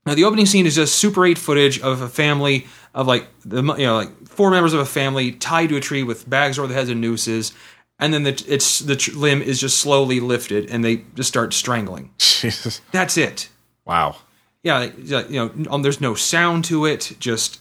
Now, 0.06 0.14
the 0.14 0.24
opening 0.24 0.46
scene 0.46 0.66
is 0.66 0.74
just 0.74 0.94
Super 0.96 1.24
8 1.26 1.38
footage 1.38 1.80
of 1.80 2.00
a 2.02 2.08
family 2.08 2.66
of 2.94 3.06
like 3.06 3.26
the 3.44 3.62
you 3.62 3.86
know 3.86 3.96
like 3.96 4.28
four 4.28 4.50
members 4.50 4.72
of 4.72 4.80
a 4.80 4.86
family 4.86 5.32
tied 5.32 5.68
to 5.70 5.76
a 5.76 5.80
tree 5.80 6.02
with 6.02 6.28
bags 6.28 6.58
over 6.58 6.68
the 6.68 6.74
heads 6.74 6.88
and 6.90 7.00
nooses, 7.00 7.52
and 7.98 8.12
then 8.14 8.22
the 8.24 8.44
it's 8.48 8.80
the 8.80 8.96
tr- 8.96 9.12
limb 9.16 9.42
is 9.42 9.60
just 9.60 9.78
slowly 9.78 10.18
lifted 10.20 10.68
and 10.70 10.84
they 10.84 11.04
just 11.14 11.28
start 11.28 11.52
strangling. 11.52 12.10
jesus 12.18 12.80
That's 12.92 13.16
it. 13.16 13.48
wow 13.84 14.16
Yeah, 14.62 14.90
you 15.02 15.24
know, 15.30 15.50
um, 15.70 15.82
there's 15.82 16.00
no 16.00 16.14
sound 16.14 16.64
to 16.66 16.84
it. 16.86 17.16
Just 17.20 17.60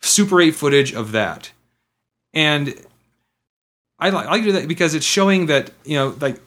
Super 0.00 0.40
8 0.40 0.54
footage 0.54 0.92
of 0.94 1.12
that, 1.12 1.50
and 2.32 2.74
I 3.98 4.10
like 4.10 4.26
I 4.26 4.30
like 4.30 4.42
to 4.42 4.46
do 4.46 4.52
that 4.52 4.68
because 4.68 4.94
it's 4.94 5.04
showing 5.06 5.46
that 5.46 5.72
you 5.84 5.96
know 5.96 6.14
like 6.20 6.40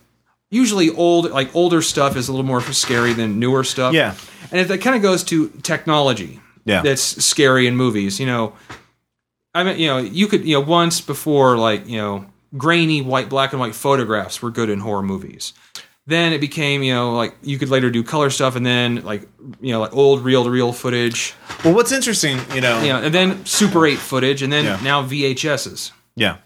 usually 0.50 0.90
old 0.90 1.30
like 1.32 1.54
older 1.56 1.82
stuff 1.82 2.16
is 2.16 2.30
a 2.30 2.32
little 2.32 2.46
more 2.46 2.62
scary 2.62 3.14
than 3.14 3.40
newer 3.40 3.64
stuff. 3.64 3.94
Yeah. 3.94 4.16
And 4.52 4.60
it, 4.62 4.68
that 4.68 4.80
kind 4.82 4.96
of 4.96 5.02
goes 5.02 5.24
to 5.26 5.50
technology. 5.64 6.40
Yeah. 6.64 6.84
that's 6.84 7.02
scary 7.26 7.66
in 7.66 7.76
movies. 7.76 8.20
You 8.20 8.28
know, 8.28 8.54
I 9.54 9.64
mean, 9.64 9.80
you 9.80 9.88
know, 9.88 9.98
you 9.98 10.28
could 10.28 10.46
you 10.46 10.54
know 10.54 10.62
once 10.62 11.02
before 11.02 11.58
like 11.58 11.88
you 11.88 11.98
know 11.98 12.26
grainy 12.58 13.02
white 13.02 13.30
black 13.30 13.52
and 13.54 13.60
white 13.60 13.74
photographs 13.76 14.42
were 14.42 14.52
good 14.52 14.70
in 14.70 14.80
horror 14.80 15.02
movies. 15.02 15.54
Then 16.08 16.34
it 16.34 16.40
became 16.42 16.84
you 16.84 16.94
know 16.94 17.14
like 17.14 17.36
you 17.42 17.58
could 17.58 17.70
later 17.70 17.90
do 17.90 18.04
color 18.04 18.30
stuff 18.30 18.56
and 18.56 18.66
then 18.66 19.04
like 19.04 19.28
you 19.60 19.72
know 19.72 19.80
like 19.80 19.94
old 19.96 20.24
reel 20.24 20.44
to 20.44 20.50
reel 20.52 20.72
footage. 20.74 21.34
Well, 21.64 21.74
what's 21.74 21.92
interesting, 21.92 22.38
you 22.54 22.62
know, 22.62 22.82
You 22.82 22.90
know, 22.90 23.02
and 23.02 23.14
then 23.14 23.46
Super 23.46 23.86
8 23.86 23.98
footage 23.98 24.42
and 24.44 24.52
then 24.54 24.66
Yeah. 24.66 24.80
now 24.84 25.04
VHSs. 25.04 25.92
yeah, 26.16 26.38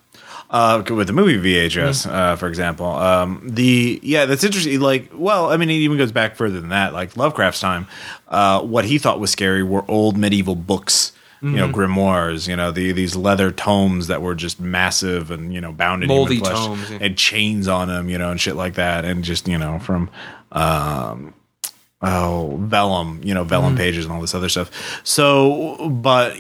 uh, 0.50 0.84
with 0.90 1.08
the 1.08 1.14
movie 1.14 1.38
VHS, 1.38 2.10
uh, 2.10 2.36
for 2.36 2.48
example, 2.48 2.88
um, 2.88 3.42
the 3.44 4.00
yeah, 4.04 4.26
that's 4.26 4.44
interesting. 4.44 4.80
Like, 4.80 5.10
well, 5.14 5.52
I 5.52 5.58
mean, 5.58 5.70
it 5.70 5.74
even 5.74 5.98
goes 5.98 6.12
back 6.12 6.36
further 6.36 6.60
than 6.60 6.70
that. 6.70 6.94
Like 6.94 7.18
Lovecraft's 7.18 7.60
time, 7.60 7.88
uh, 8.28 8.62
what 8.62 8.86
he 8.86 8.98
thought 8.98 9.20
was 9.20 9.32
scary 9.32 9.64
were 9.64 9.84
old 9.90 10.18
medieval 10.18 10.56
books. 10.56 11.12
You 11.42 11.58
know, 11.58 11.68
grimoires. 11.68 12.48
You 12.48 12.56
know, 12.56 12.72
the 12.72 12.92
these 12.92 13.16
leather 13.16 13.52
tomes 13.52 14.08
that 14.08 14.24
were 14.24 14.34
just 14.34 14.60
massive 14.60 15.30
and 15.30 15.54
you 15.54 15.62
know 15.62 15.72
bound 15.72 16.02
in 16.02 16.08
Moldy 16.08 16.36
human 16.36 16.50
flesh 16.50 16.66
tomes, 16.66 16.90
yeah. 16.90 16.98
and 17.02 17.16
chains 17.16 17.68
on 17.68 17.88
them. 17.88 18.10
You 18.10 18.18
know, 18.18 18.32
and 18.32 18.42
shit 18.42 18.56
like 18.56 18.76
that, 18.76 19.06
and 19.06 19.24
just 19.24 19.48
you 19.48 19.60
know 19.60 19.78
from. 19.78 20.10
Um, 20.52 21.36
oh 22.02 22.58
vellum 22.62 23.22
you 23.24 23.34
know 23.34 23.44
vellum 23.46 23.70
Mm-hmm. 23.74 23.78
pages 23.78 24.06
and 24.06 24.14
all 24.14 24.22
this 24.22 24.36
other 24.36 24.50
stuff 24.50 24.70
so 25.04 25.90
but 25.90 26.36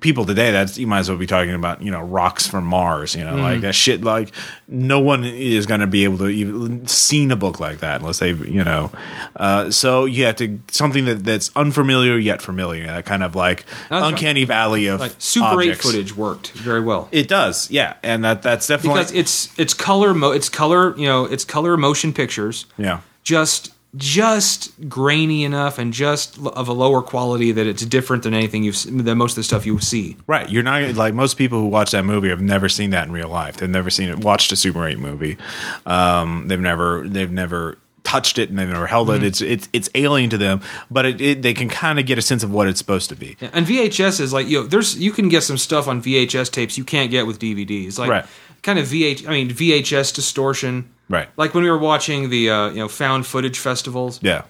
people 0.00 0.24
today 0.24 0.50
that's 0.50 0.78
you 0.78 0.86
might 0.86 1.00
as 1.00 1.08
well 1.10 1.18
be 1.18 1.26
talking 1.26 1.52
about 1.54 1.82
you 1.82 1.90
know 1.90 2.00
rocks 2.00 2.46
from 2.46 2.64
mars 2.64 3.14
you 3.14 3.22
know 3.22 3.32
Mm-hmm. 3.34 3.42
like 3.42 3.60
that 3.60 3.74
shit 3.74 4.02
like 4.02 4.30
no 4.66 4.98
one 5.00 5.24
is 5.24 5.66
going 5.66 5.80
to 5.80 5.86
be 5.86 6.04
able 6.04 6.18
to 6.18 6.28
even 6.28 6.86
seen 6.86 7.30
a 7.30 7.36
book 7.36 7.60
like 7.60 7.78
that 7.80 8.00
unless 8.00 8.18
they've 8.18 8.48
you 8.48 8.64
know 8.64 8.90
uh, 9.36 9.70
so 9.70 10.04
you 10.06 10.24
have 10.24 10.36
to 10.36 10.58
something 10.70 11.04
that 11.04 11.24
that's 11.24 11.50
unfamiliar 11.56 12.16
yet 12.16 12.40
familiar 12.40 12.86
that 12.86 13.04
kind 13.04 13.22
of 13.22 13.34
like 13.34 13.64
That's 13.90 14.02
right. 14.02 14.08
uncanny 14.12 14.44
valley 14.44 14.86
of 14.86 15.00
Like 15.00 15.12
Super 15.18 15.46
objects. 15.46 15.84
8 15.86 15.90
footage 15.90 16.16
worked 16.16 16.50
very 16.52 16.80
well. 16.80 17.08
it 17.12 17.28
does 17.28 17.70
yeah 17.70 17.94
and 18.02 18.24
that 18.24 18.42
that's 18.42 18.66
definitely 18.66 19.00
Because 19.00 19.12
it's 19.12 19.58
it's 19.58 19.74
color 19.74 20.14
mo- 20.14 20.32
it's 20.32 20.48
color, 20.48 20.96
you 20.96 21.06
know, 21.06 21.24
it's 21.26 21.44
color 21.44 21.76
motion 21.76 22.12
pictures. 22.12 22.66
yeah 22.78 23.00
just 23.22 23.72
just 23.96 24.88
grainy 24.88 25.44
enough 25.44 25.78
and 25.78 25.92
just 25.92 26.38
of 26.38 26.68
a 26.68 26.72
lower 26.72 27.00
quality 27.00 27.52
that 27.52 27.66
it's 27.66 27.84
different 27.86 28.22
than 28.22 28.34
anything 28.34 28.62
you've 28.62 28.82
than 29.04 29.16
most 29.18 29.32
of 29.32 29.36
the 29.36 29.42
stuff 29.42 29.64
you 29.64 29.78
see. 29.80 30.16
Right, 30.26 30.48
you're 30.48 30.62
not 30.62 30.94
like 30.94 31.14
most 31.14 31.36
people 31.38 31.60
who 31.60 31.66
watch 31.68 31.92
that 31.92 32.04
movie 32.04 32.28
have 32.28 32.40
never 32.40 32.68
seen 32.68 32.90
that 32.90 33.06
in 33.06 33.12
real 33.12 33.28
life. 33.28 33.56
They've 33.56 33.68
never 33.68 33.90
seen 33.90 34.10
it, 34.10 34.18
watched 34.18 34.52
a 34.52 34.56
Super 34.56 34.86
8 34.86 34.98
movie. 34.98 35.38
Um, 35.86 36.48
they've 36.48 36.60
never, 36.60 37.08
they've 37.08 37.30
never 37.30 37.78
touched 38.04 38.38
it 38.38 38.48
and 38.48 38.58
they've 38.58 38.68
never 38.68 38.86
held 38.86 39.10
it. 39.10 39.22
It's 39.22 39.42
it's 39.42 39.68
it's 39.74 39.90
alien 39.94 40.30
to 40.30 40.38
them, 40.38 40.62
but 40.90 41.04
it, 41.04 41.20
it 41.20 41.42
they 41.42 41.52
can 41.52 41.68
kind 41.68 41.98
of 41.98 42.06
get 42.06 42.16
a 42.16 42.22
sense 42.22 42.42
of 42.42 42.50
what 42.50 42.66
it's 42.66 42.78
supposed 42.78 43.10
to 43.10 43.16
be. 43.16 43.36
And 43.40 43.66
VHS 43.66 44.20
is 44.20 44.32
like 44.32 44.48
you 44.48 44.60
know, 44.62 44.66
there's 44.66 44.96
you 44.98 45.12
can 45.12 45.28
get 45.28 45.42
some 45.42 45.58
stuff 45.58 45.86
on 45.88 46.02
VHS 46.02 46.50
tapes 46.50 46.78
you 46.78 46.84
can't 46.84 47.10
get 47.10 47.26
with 47.26 47.38
DVDs. 47.38 47.98
Like 47.98 48.08
Right. 48.10 48.26
kind 48.62 48.78
of 48.78 48.86
VH 48.86 49.26
I 49.28 49.30
mean 49.30 49.50
VHS 49.50 50.14
distortion. 50.14 50.90
Right. 51.08 51.28
Like 51.36 51.54
when 51.54 51.64
we 51.64 51.70
were 51.70 51.78
watching 51.78 52.28
the 52.30 52.50
uh, 52.50 52.68
you 52.70 52.76
know 52.76 52.88
found 52.88 53.26
footage 53.26 53.58
festivals, 53.58 54.20
Yeah. 54.22 54.42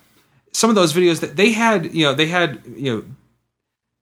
some 0.53 0.71
of 0.71 0.77
those 0.77 0.93
videos 0.93 1.21
that 1.21 1.37
they 1.37 1.53
had, 1.53 1.95
you 1.95 2.05
know, 2.05 2.15
they 2.15 2.27
had, 2.27 2.61
you 2.77 2.97
know, 2.97 3.05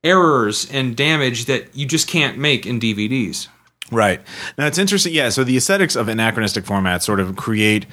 errors 0.04 0.70
and 0.70 0.96
damage 0.96 1.46
that 1.46 1.74
you 1.76 1.86
just 1.86 2.08
can't 2.08 2.38
make 2.38 2.64
in 2.66 2.78
DVDs. 2.80 3.48
Right. 3.90 4.20
Now 4.58 4.66
it's 4.66 4.78
interesting. 4.78 5.12
Yeah. 5.14 5.28
So 5.30 5.44
the 5.44 5.56
aesthetics 5.56 5.96
of 5.96 6.08
anachronistic 6.08 6.64
formats 6.64 7.02
sort 7.02 7.20
of 7.20 7.36
create 7.36 7.86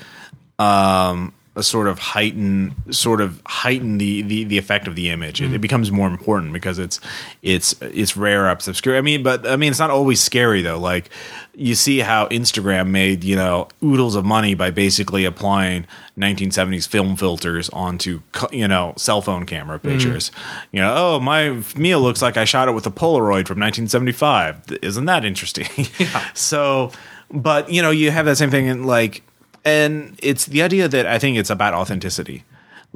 um, 0.59 1.33
a 1.55 1.63
sort 1.63 1.87
of 1.87 1.99
heighten, 1.99 2.73
sort 2.89 3.21
of 3.21 3.41
heighten 3.45 3.97
the 3.99 4.21
the, 4.23 4.43
the 4.43 4.57
effect 4.57 4.87
of 4.87 4.95
the 4.95 5.09
image. 5.09 5.41
It, 5.41 5.53
it 5.53 5.57
mm. 5.57 5.61
becomes 5.61 5.91
more 5.91 6.07
important 6.07 6.53
because 6.53 6.79
it's 6.79 6.99
it's 7.41 7.75
it's 7.81 8.17
rare 8.17 8.49
ups 8.49 8.67
obscure. 8.67 8.97
I 8.97 9.01
mean, 9.01 9.23
but 9.23 9.47
I 9.47 9.55
mean, 9.55 9.69
it's 9.69 9.79
not 9.79 9.91
always 9.91 10.19
scary 10.19 10.61
though. 10.61 10.79
Like 10.79 11.09
you 11.55 11.75
see 11.75 11.99
how 11.99 12.27
Instagram 12.27 12.89
made 12.89 13.23
you 13.23 13.35
know 13.35 13.67
oodles 13.83 14.15
of 14.15 14.25
money 14.25 14.55
by 14.55 14.71
basically 14.71 15.25
applying 15.25 15.85
1970s 16.17 16.87
film 16.87 17.15
filters 17.15 17.69
onto 17.69 18.21
you 18.51 18.67
know 18.67 18.93
cell 18.97 19.21
phone 19.21 19.45
camera 19.45 19.77
mm-hmm. 19.77 19.89
pictures. 19.89 20.31
You 20.71 20.81
know, 20.81 20.93
oh 20.95 21.19
my 21.19 21.61
meal 21.75 22.01
looks 22.01 22.21
like 22.21 22.37
I 22.37 22.45
shot 22.45 22.67
it 22.67 22.71
with 22.71 22.87
a 22.87 22.91
Polaroid 22.91 23.47
from 23.47 23.59
1975. 23.59 24.79
Isn't 24.81 25.05
that 25.05 25.25
interesting? 25.25 25.67
Yeah. 25.99 26.27
so, 26.33 26.91
but 27.29 27.69
you 27.69 27.81
know, 27.81 27.91
you 27.91 28.09
have 28.09 28.25
that 28.25 28.37
same 28.37 28.49
thing 28.49 28.65
in 28.65 28.83
like, 28.83 29.21
and 29.65 30.17
it's 30.21 30.45
the 30.45 30.61
idea 30.61 30.87
that 30.87 31.05
I 31.05 31.19
think 31.19 31.37
it's 31.37 31.49
about 31.49 31.73
authenticity. 31.73 32.43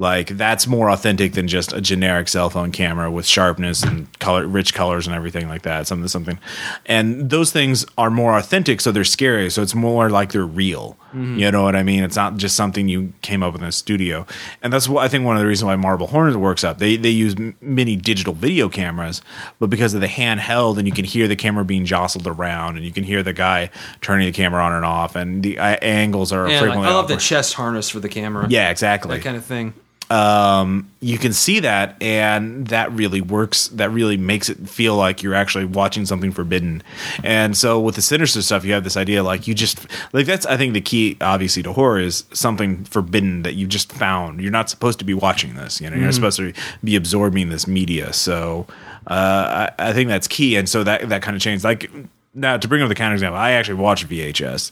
Like 0.00 0.28
that's 0.36 0.68
more 0.68 0.90
authentic 0.90 1.32
than 1.32 1.48
just 1.48 1.72
a 1.72 1.80
generic 1.80 2.28
cell 2.28 2.50
phone 2.50 2.70
camera 2.70 3.10
with 3.10 3.26
sharpness 3.26 3.82
and 3.82 4.16
color, 4.20 4.46
rich 4.46 4.72
colors 4.72 5.08
and 5.08 5.16
everything 5.16 5.48
like 5.48 5.62
that. 5.62 5.88
Something, 5.88 6.06
something, 6.06 6.38
and 6.86 7.30
those 7.30 7.50
things 7.50 7.84
are 7.98 8.08
more 8.08 8.38
authentic, 8.38 8.80
so 8.80 8.92
they're 8.92 9.02
scary. 9.02 9.50
So 9.50 9.60
it's 9.60 9.74
more 9.74 10.08
like 10.08 10.30
they're 10.30 10.46
real. 10.46 10.96
You 11.18 11.50
know 11.50 11.62
what 11.62 11.74
I 11.76 11.82
mean? 11.82 12.02
It's 12.04 12.16
not 12.16 12.36
just 12.36 12.56
something 12.56 12.88
you 12.88 13.12
came 13.22 13.42
up 13.42 13.52
with 13.52 13.62
in 13.62 13.68
a 13.68 13.72
studio, 13.72 14.26
and 14.62 14.72
that's 14.72 14.88
what 14.88 15.04
I 15.04 15.08
think 15.08 15.24
one 15.24 15.36
of 15.36 15.40
the 15.40 15.46
reasons 15.46 15.66
why 15.66 15.76
Marble 15.76 16.06
Hornets 16.06 16.36
works 16.36 16.64
up. 16.64 16.78
They 16.78 16.96
they 16.96 17.10
use 17.10 17.34
many 17.60 17.96
digital 17.96 18.34
video 18.34 18.68
cameras, 18.68 19.22
but 19.58 19.70
because 19.70 19.94
of 19.94 20.00
the 20.00 20.06
handheld, 20.06 20.78
and 20.78 20.86
you 20.86 20.92
can 20.92 21.04
hear 21.04 21.28
the 21.28 21.36
camera 21.36 21.64
being 21.64 21.84
jostled 21.84 22.26
around, 22.26 22.76
and 22.76 22.84
you 22.84 22.92
can 22.92 23.04
hear 23.04 23.22
the 23.22 23.32
guy 23.32 23.70
turning 24.00 24.26
the 24.26 24.32
camera 24.32 24.62
on 24.62 24.72
and 24.72 24.84
off, 24.84 25.16
and 25.16 25.42
the 25.42 25.58
uh, 25.58 25.76
angles 25.82 26.32
are 26.32 26.48
like, 26.48 26.58
frequently. 26.58 26.88
I 26.88 26.92
love 26.92 27.08
the 27.08 27.16
chest 27.16 27.54
harness 27.54 27.88
for 27.88 28.00
the 28.00 28.08
camera. 28.08 28.46
yeah, 28.48 28.70
exactly 28.70 29.16
That 29.16 29.24
kind 29.24 29.36
of 29.36 29.44
thing. 29.44 29.74
Um, 30.10 30.90
you 31.00 31.18
can 31.18 31.32
see 31.32 31.60
that, 31.60 32.00
and 32.02 32.66
that 32.68 32.90
really 32.92 33.20
works. 33.20 33.68
That 33.68 33.90
really 33.90 34.16
makes 34.16 34.48
it 34.48 34.68
feel 34.68 34.96
like 34.96 35.22
you're 35.22 35.34
actually 35.34 35.66
watching 35.66 36.06
something 36.06 36.32
forbidden. 36.32 36.82
And 37.22 37.56
so 37.56 37.78
with 37.78 37.96
the 37.96 38.02
sinister 38.02 38.40
stuff, 38.40 38.64
you 38.64 38.72
have 38.72 38.84
this 38.84 38.96
idea 38.96 39.22
like 39.22 39.46
you 39.46 39.54
just 39.54 39.86
like 40.12 40.26
that's 40.26 40.46
I 40.46 40.56
think 40.56 40.72
the 40.72 40.80
key, 40.80 41.16
obviously, 41.20 41.62
to 41.62 41.72
horror 41.72 42.00
is 42.00 42.24
something 42.32 42.84
forbidden 42.84 43.42
that 43.42 43.54
you 43.54 43.66
just 43.66 43.92
found. 43.92 44.40
You're 44.40 44.50
not 44.50 44.70
supposed 44.70 44.98
to 45.00 45.04
be 45.04 45.14
watching 45.14 45.54
this. 45.56 45.80
You 45.80 45.90
know, 45.90 45.96
you're 45.96 46.06
not 46.06 46.14
supposed 46.14 46.38
to 46.38 46.52
be 46.82 46.96
absorbing 46.96 47.50
this 47.50 47.66
media. 47.66 48.12
So 48.14 48.66
uh, 49.06 49.68
I, 49.78 49.90
I 49.90 49.92
think 49.92 50.08
that's 50.08 50.28
key. 50.28 50.56
And 50.56 50.68
so 50.68 50.84
that 50.84 51.08
that 51.10 51.22
kind 51.22 51.36
of 51.36 51.42
changed. 51.42 51.64
Like 51.64 51.90
now, 52.34 52.56
to 52.56 52.68
bring 52.68 52.82
up 52.82 52.88
the 52.88 52.94
counterexample, 52.94 53.32
I 53.32 53.52
actually 53.52 53.74
watched 53.74 54.08
VHS, 54.08 54.70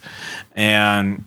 and 0.54 1.24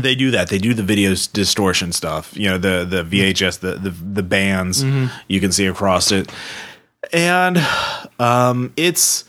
they 0.00 0.14
do 0.14 0.30
that. 0.32 0.48
They 0.48 0.58
do 0.58 0.74
the 0.74 0.82
videos 0.82 1.32
distortion 1.32 1.92
stuff. 1.92 2.36
You 2.36 2.50
know, 2.50 2.58
the 2.58 2.84
the 2.88 3.02
VHS, 3.04 3.60
the 3.60 3.72
the, 3.76 3.90
the 3.90 4.22
bands 4.22 4.84
you 5.28 5.40
can 5.40 5.52
see 5.52 5.66
across 5.66 6.12
it, 6.12 6.30
and 7.12 7.58
um, 8.18 8.72
it's 8.76 9.24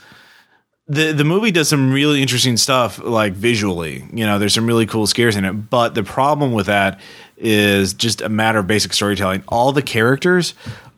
the 0.87 1.11
the 1.11 1.23
movie 1.23 1.51
does 1.51 1.69
some 1.69 1.91
really 1.91 2.21
interesting 2.21 2.57
stuff, 2.57 2.99
like 2.99 3.33
visually. 3.33 4.05
You 4.13 4.25
know, 4.25 4.39
there's 4.39 4.53
some 4.53 4.67
really 4.67 4.85
cool 4.85 5.07
scares 5.07 5.35
in 5.35 5.45
it. 5.45 5.53
But 5.53 5.95
the 5.95 6.03
problem 6.03 6.53
with 6.53 6.67
that 6.67 6.99
is 7.37 7.93
just 7.93 8.21
a 8.21 8.29
matter 8.29 8.59
of 8.59 8.67
basic 8.67 8.93
storytelling. 8.93 9.43
All 9.47 9.71
the 9.71 9.81
characters. 9.81 10.53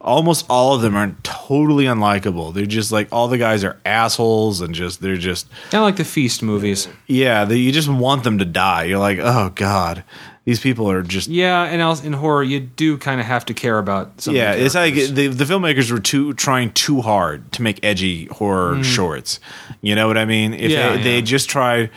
Almost 0.10 0.46
all 0.50 0.74
of 0.74 0.82
them 0.82 0.96
are 0.96 1.16
totally 1.22 1.86
unlikable. 1.86 2.54
They're 2.54 2.66
just 2.66 2.92
like 2.92 3.08
all 3.12 3.28
the 3.28 3.38
guys 3.38 3.64
are 3.64 3.80
assholes 3.86 4.60
and 4.60 4.74
just 4.74 5.02
they're 5.02 5.18
just 5.18 5.48
Kind 5.70 5.76
of 5.76 5.82
like 5.84 5.98
the 5.98 6.04
Feast 6.04 6.42
movies. 6.42 6.88
yeah, 7.08 7.46
the, 7.46 7.58
you 7.58 7.72
just 7.72 7.88
want 7.90 8.24
them 8.24 8.40
to 8.40 8.46
die. 8.46 8.86
You're 8.86 8.98
like, 9.00 9.20
oh 9.22 9.52
god, 9.54 10.04
these 10.46 10.60
people 10.60 10.90
are 10.90 11.04
just. 11.04 11.30
Yeah, 11.30 11.64
and 11.64 11.80
else 11.80 12.04
in 12.04 12.14
horror, 12.14 12.42
you 12.44 12.60
do 12.60 12.98
kind 12.98 13.20
of 13.22 13.28
have 13.28 13.46
to 13.46 13.54
care 13.54 13.78
about 13.78 14.20
some. 14.22 14.36
Yeah, 14.36 14.54
of 14.54 14.60
the 14.60 14.66
it's 14.66 14.76
like 14.76 14.94
the, 14.96 15.28
the 15.28 15.46
filmmakers 15.46 15.92
were 15.92 16.00
too 16.00 16.34
trying 16.34 16.72
too 16.74 17.02
hard 17.02 17.52
to 17.52 17.62
make 17.62 17.80
edgy 17.84 18.26
horror 18.26 18.84
shorts. 18.84 19.40
You 19.82 19.94
know 19.94 20.08
what 20.08 20.18
I 20.18 20.26
mean? 20.26 20.54
If 20.56 20.72
Mm. 20.72 20.74
Yeah, 20.74 20.96
they, 20.96 21.04
they 21.04 21.22
just 21.22 21.50
tried 21.50 21.92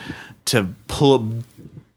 to 0.46 0.68
pull 0.86 1.42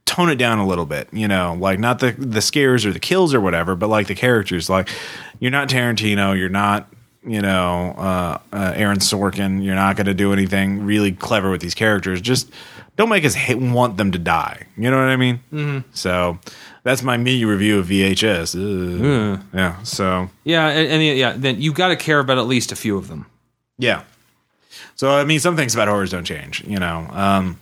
tone 0.05 0.29
it 0.29 0.35
down 0.35 0.59
a 0.59 0.67
little 0.67 0.85
bit, 0.85 1.09
you 1.11 1.27
know, 1.27 1.57
like 1.59 1.79
not 1.79 1.99
the 1.99 2.11
the 2.11 2.41
scares 2.41 2.85
or 2.85 2.93
the 2.93 2.99
kills 2.99 3.33
or 3.33 3.41
whatever, 3.41 3.75
but 3.75 3.89
like 3.89 4.07
the 4.07 4.15
characters. 4.15 4.69
Like 4.69 4.87
you're 5.39 5.51
not 5.51 5.69
Tarantino, 5.69 6.37
you're 6.37 6.49
not 6.49 6.87
you 7.25 7.41
know 7.41 7.95
uh, 7.97 8.37
uh, 8.53 8.73
Aaron 8.75 8.99
Sorkin. 8.99 9.63
You're 9.63 9.75
not 9.75 9.95
going 9.95 10.05
to 10.07 10.13
do 10.13 10.33
anything 10.33 10.85
really 10.85 11.11
clever 11.11 11.49
with 11.51 11.61
these 11.61 11.75
characters. 11.75 12.21
Just 12.21 12.51
don't 12.95 13.09
make 13.09 13.25
us 13.25 13.33
hate, 13.33 13.57
want 13.57 13.97
them 13.97 14.11
to 14.11 14.19
die. 14.19 14.67
You 14.77 14.89
know 14.89 14.97
what 14.97 15.09
I 15.09 15.17
mean? 15.17 15.39
Mm-hmm. 15.51 15.89
So 15.93 16.39
that's 16.83 17.03
my 17.03 17.17
mini 17.17 17.43
review 17.45 17.79
of 17.79 17.87
VHS. 17.87 18.55
Ugh. 18.55 19.41
Yeah. 19.53 19.81
So 19.83 20.29
yeah, 20.43 20.67
and, 20.69 20.87
and 20.87 21.17
yeah, 21.17 21.33
then 21.35 21.61
you 21.61 21.73
got 21.73 21.89
to 21.89 21.95
care 21.95 22.19
about 22.19 22.37
at 22.37 22.47
least 22.47 22.71
a 22.71 22.75
few 22.75 22.97
of 22.97 23.07
them. 23.07 23.25
yeah. 23.77 24.03
So 24.95 25.11
I 25.11 25.25
mean, 25.25 25.39
some 25.39 25.55
things 25.57 25.73
about 25.73 25.87
horrors 25.89 26.11
don't 26.11 26.23
change. 26.25 26.63
You 26.65 26.79
know. 26.79 27.07
Um, 27.11 27.59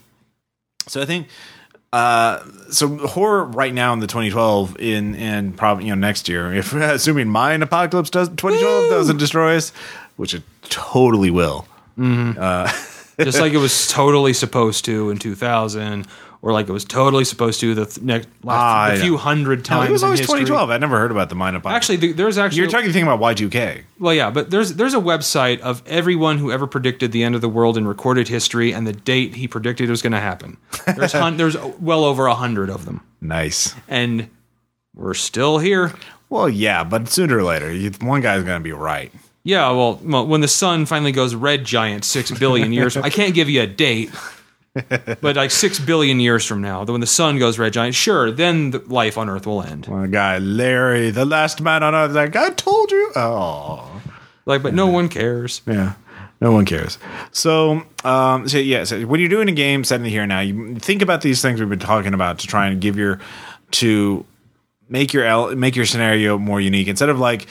so 0.87 1.01
I 1.01 1.05
think. 1.05 1.27
Uh, 1.93 2.43
so 2.71 2.97
horror 3.07 3.43
right 3.43 3.71
now 3.71 3.93
in 3.93 3.99
the 3.99 4.07
2012 4.07 4.79
in 4.79 5.13
and 5.15 5.55
probably 5.55 5.85
you 5.85 5.91
know 5.91 6.07
next 6.07 6.27
year 6.27 6.51
if 6.51 6.73
assuming 6.73 7.29
Mayan 7.29 7.61
apocalypse 7.61 8.09
does 8.09 8.29
2012 8.29 8.89
doesn't 8.89 9.17
destroy 9.17 9.57
us 9.57 9.71
which 10.15 10.33
it 10.33 10.41
totally 10.63 11.29
will. 11.29 11.67
Uh, 11.99 12.71
just 13.19 13.39
like 13.39 13.53
it 13.53 13.57
was 13.57 13.87
totally 13.91 14.33
supposed 14.33 14.85
to 14.85 15.11
in 15.11 15.17
2000 15.19 16.07
or 16.43 16.51
like 16.51 16.67
it 16.69 16.71
was 16.73 16.83
totally 16.85 17.23
supposed 17.23 17.59
to 17.61 17.73
the 17.73 17.85
th- 17.85 18.01
next 18.03 18.27
Ah, 18.45 18.47
last, 18.47 18.91
I 18.91 18.93
a 18.95 18.99
few 18.99 19.11
know. 19.13 19.17
hundred 19.17 19.59
no, 19.59 19.63
times 19.63 19.89
it 19.89 19.91
was 19.93 20.01
in 20.03 20.05
always 20.07 20.19
history. 20.19 20.39
2012 20.41 20.69
I 20.69 20.77
never 20.77 20.99
heard 20.99 21.09
about 21.09 21.29
the 21.29 21.35
Mayan 21.35 21.55
apocalypse 21.55 21.75
actually 21.89 21.97
th- 21.99 22.15
there's 22.17 22.37
actually 22.37 22.59
you're 22.61 22.69
talking 22.69 22.91
thing 22.91 23.03
about 23.03 23.19
Y2K 23.21 23.83
well 23.99 24.13
yeah 24.13 24.29
but 24.29 24.51
there's 24.51 24.73
there's 24.73 24.93
a 24.93 24.99
website 24.99 25.59
of 25.61 25.81
everyone 25.87 26.37
who 26.37 26.51
ever 26.51 26.67
predicted 26.67 27.11
the 27.13 27.23
end 27.23 27.33
of 27.33 27.41
the 27.41 27.47
world 27.49 27.77
in 27.77 27.87
recorded 27.87 28.27
history 28.27 28.73
and 28.73 28.85
the 28.85 28.93
date 28.93 29.35
he 29.35 29.47
predicted 29.47 29.87
it 29.87 29.91
was 29.91 30.01
going 30.01 30.11
to 30.13 30.19
happen. 30.19 30.57
There's 30.97 31.13
hun- 31.13 31.37
there's 31.37 31.57
well 31.79 32.03
over 32.03 32.27
a 32.27 32.35
hundred 32.35 32.69
of 32.69 32.83
them. 32.85 33.01
Nice. 33.21 33.73
And 33.87 34.29
we're 34.93 35.13
still 35.15 35.57
here. 35.59 35.93
Well 36.29 36.49
yeah 36.49 36.83
but 36.83 37.07
sooner 37.07 37.37
or 37.37 37.43
later 37.43 37.71
you, 37.73 37.89
one 38.01 38.19
guy's 38.21 38.43
gonna 38.43 38.59
be 38.59 38.73
right. 38.73 39.13
Yeah 39.45 39.71
well, 39.71 39.99
well 40.03 40.27
when 40.27 40.41
the 40.41 40.47
sun 40.49 40.85
finally 40.87 41.11
goes 41.13 41.35
red 41.35 41.63
giant 41.63 42.03
six 42.05 42.31
billion 42.31 42.71
years 42.73 42.95
i 42.97 43.09
can't 43.09 43.33
give 43.33 43.49
you 43.49 43.61
a 43.61 43.67
date 43.67 44.09
but 44.73 45.35
like 45.35 45.51
six 45.51 45.79
billion 45.79 46.19
years 46.19 46.45
from 46.45 46.61
now 46.61 46.83
when 46.83 47.01
the 47.01 47.07
sun 47.07 47.37
goes 47.37 47.59
red 47.59 47.73
giant 47.73 47.93
sure 47.95 48.31
then 48.31 48.71
the 48.71 48.79
life 48.79 49.17
on 49.17 49.29
earth 49.29 49.45
will 49.45 49.61
end 49.61 49.85
one 49.85 50.09
guy 50.09 50.37
Larry 50.39 51.11
the 51.11 51.25
last 51.25 51.61
man 51.61 51.83
on 51.83 51.93
earth 51.93 52.11
like 52.11 52.35
I 52.35 52.49
told 52.51 52.91
you 52.91 53.11
oh 53.15 54.01
like 54.45 54.63
but 54.63 54.73
no 54.73 54.87
one 54.87 55.09
cares 55.09 55.61
Yeah. 55.67 55.93
No 56.41 56.51
one 56.51 56.65
cares. 56.65 56.97
So, 57.31 57.83
um, 58.03 58.49
so 58.49 58.57
yeah. 58.57 58.83
So 58.83 59.03
when 59.03 59.21
you're 59.21 59.29
doing 59.29 59.47
a 59.47 59.53
game 59.53 59.85
set 59.85 59.95
in 59.95 60.03
the 60.03 60.09
here 60.09 60.23
and 60.23 60.29
now, 60.29 60.41
you 60.41 60.75
think 60.75 61.01
about 61.01 61.21
these 61.21 61.41
things 61.41 61.61
we've 61.61 61.69
been 61.69 61.79
talking 61.79 62.13
about 62.13 62.39
to 62.39 62.47
try 62.47 62.67
and 62.67 62.81
give 62.81 62.97
your 62.97 63.19
to 63.71 64.25
make 64.89 65.13
your 65.13 65.55
make 65.55 65.77
your 65.77 65.85
scenario 65.85 66.37
more 66.37 66.59
unique 66.59 66.89
instead 66.89 67.07
of 67.07 67.17
like 67.17 67.47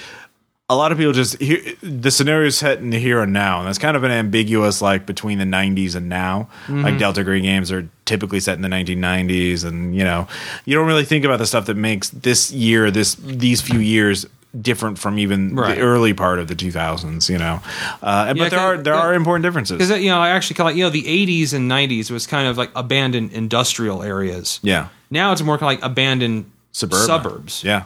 a 0.72 0.76
lot 0.76 0.90
of 0.92 0.98
people 0.98 1.12
just 1.12 1.38
hear 1.40 1.60
the 1.82 2.10
scenario 2.10 2.46
is 2.46 2.56
set 2.56 2.78
in 2.78 2.90
the 2.90 2.98
here 2.98 3.20
and 3.20 3.32
now, 3.32 3.58
and 3.58 3.68
that's 3.68 3.78
kind 3.78 3.96
of 3.96 4.04
an 4.04 4.10
ambiguous 4.10 4.80
like 4.80 5.04
between 5.06 5.38
the 5.38 5.44
90s 5.44 5.94
and 5.94 6.08
now. 6.08 6.48
Like 6.68 6.98
Delta 6.98 7.22
Green 7.24 7.42
games 7.42 7.70
are 7.70 7.88
typically 8.06 8.40
set 8.40 8.56
in 8.56 8.62
the 8.62 8.68
1990s, 8.68 9.64
and 9.64 9.94
you 9.94 10.04
know 10.04 10.26
you 10.64 10.74
don't 10.74 10.86
really 10.86 11.04
think 11.04 11.24
about 11.24 11.38
the 11.38 11.46
stuff 11.46 11.66
that 11.66 11.76
makes 11.76 12.10
this 12.10 12.50
year, 12.52 12.90
this 12.90 13.14
these 13.16 13.60
few 13.60 13.78
years 13.80 14.26
different 14.60 14.98
from 14.98 15.18
even 15.18 15.54
Right. 15.56 15.76
the 15.76 15.80
early 15.82 16.12
part 16.12 16.38
of 16.38 16.46
the 16.48 16.54
2000s. 16.54 17.28
You 17.28 17.38
know, 17.38 17.60
uh, 18.02 18.26
and 18.28 18.38
Yeah, 18.38 18.44
but 18.44 18.50
there 18.50 18.60
are 18.60 18.76
there 18.78 18.94
yeah. 18.94 19.00
are 19.00 19.14
important 19.14 19.42
differences. 19.44 19.78
because 19.78 20.00
you 20.02 20.10
know 20.10 20.20
i 20.20 20.28
actually 20.30 20.56
of 20.60 20.66
like 20.66 20.76
you 20.76 20.84
know 20.84 20.90
the 20.90 21.04
80s 21.04 21.52
and 21.54 21.70
90s 21.70 22.10
was 22.10 22.26
kind 22.26 22.46
of 22.48 22.56
like 22.58 22.70
abandoned 22.76 23.32
industrial 23.32 24.02
areas 24.02 24.60
yeah, 24.62 24.88
now 25.10 25.32
it's 25.32 25.42
more 25.42 25.56
kind 25.58 25.72
of 25.72 25.80
like 25.82 25.90
abandoned 25.90 26.44
Suburban. 26.72 27.06
suburbs 27.06 27.64
Yeah. 27.64 27.84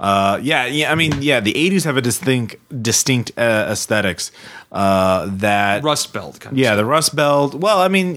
Uh, 0.00 0.38
yeah, 0.42 0.66
yeah. 0.66 0.90
I 0.90 0.96
mean, 0.96 1.22
yeah. 1.22 1.40
The 1.40 1.52
'80s 1.54 1.84
have 1.84 1.96
a 1.96 2.02
distinct, 2.02 2.56
distinct 2.82 3.30
uh, 3.38 3.68
aesthetics 3.70 4.32
uh, 4.72 5.28
that 5.30 5.84
Rust 5.84 6.12
Belt 6.12 6.40
kind 6.40 6.52
of 6.54 6.58
yeah, 6.58 6.74
the 6.74 6.84
Rust 6.84 7.14
Belt. 7.14 7.54
Well, 7.54 7.78
I 7.80 7.88
mean, 7.88 8.16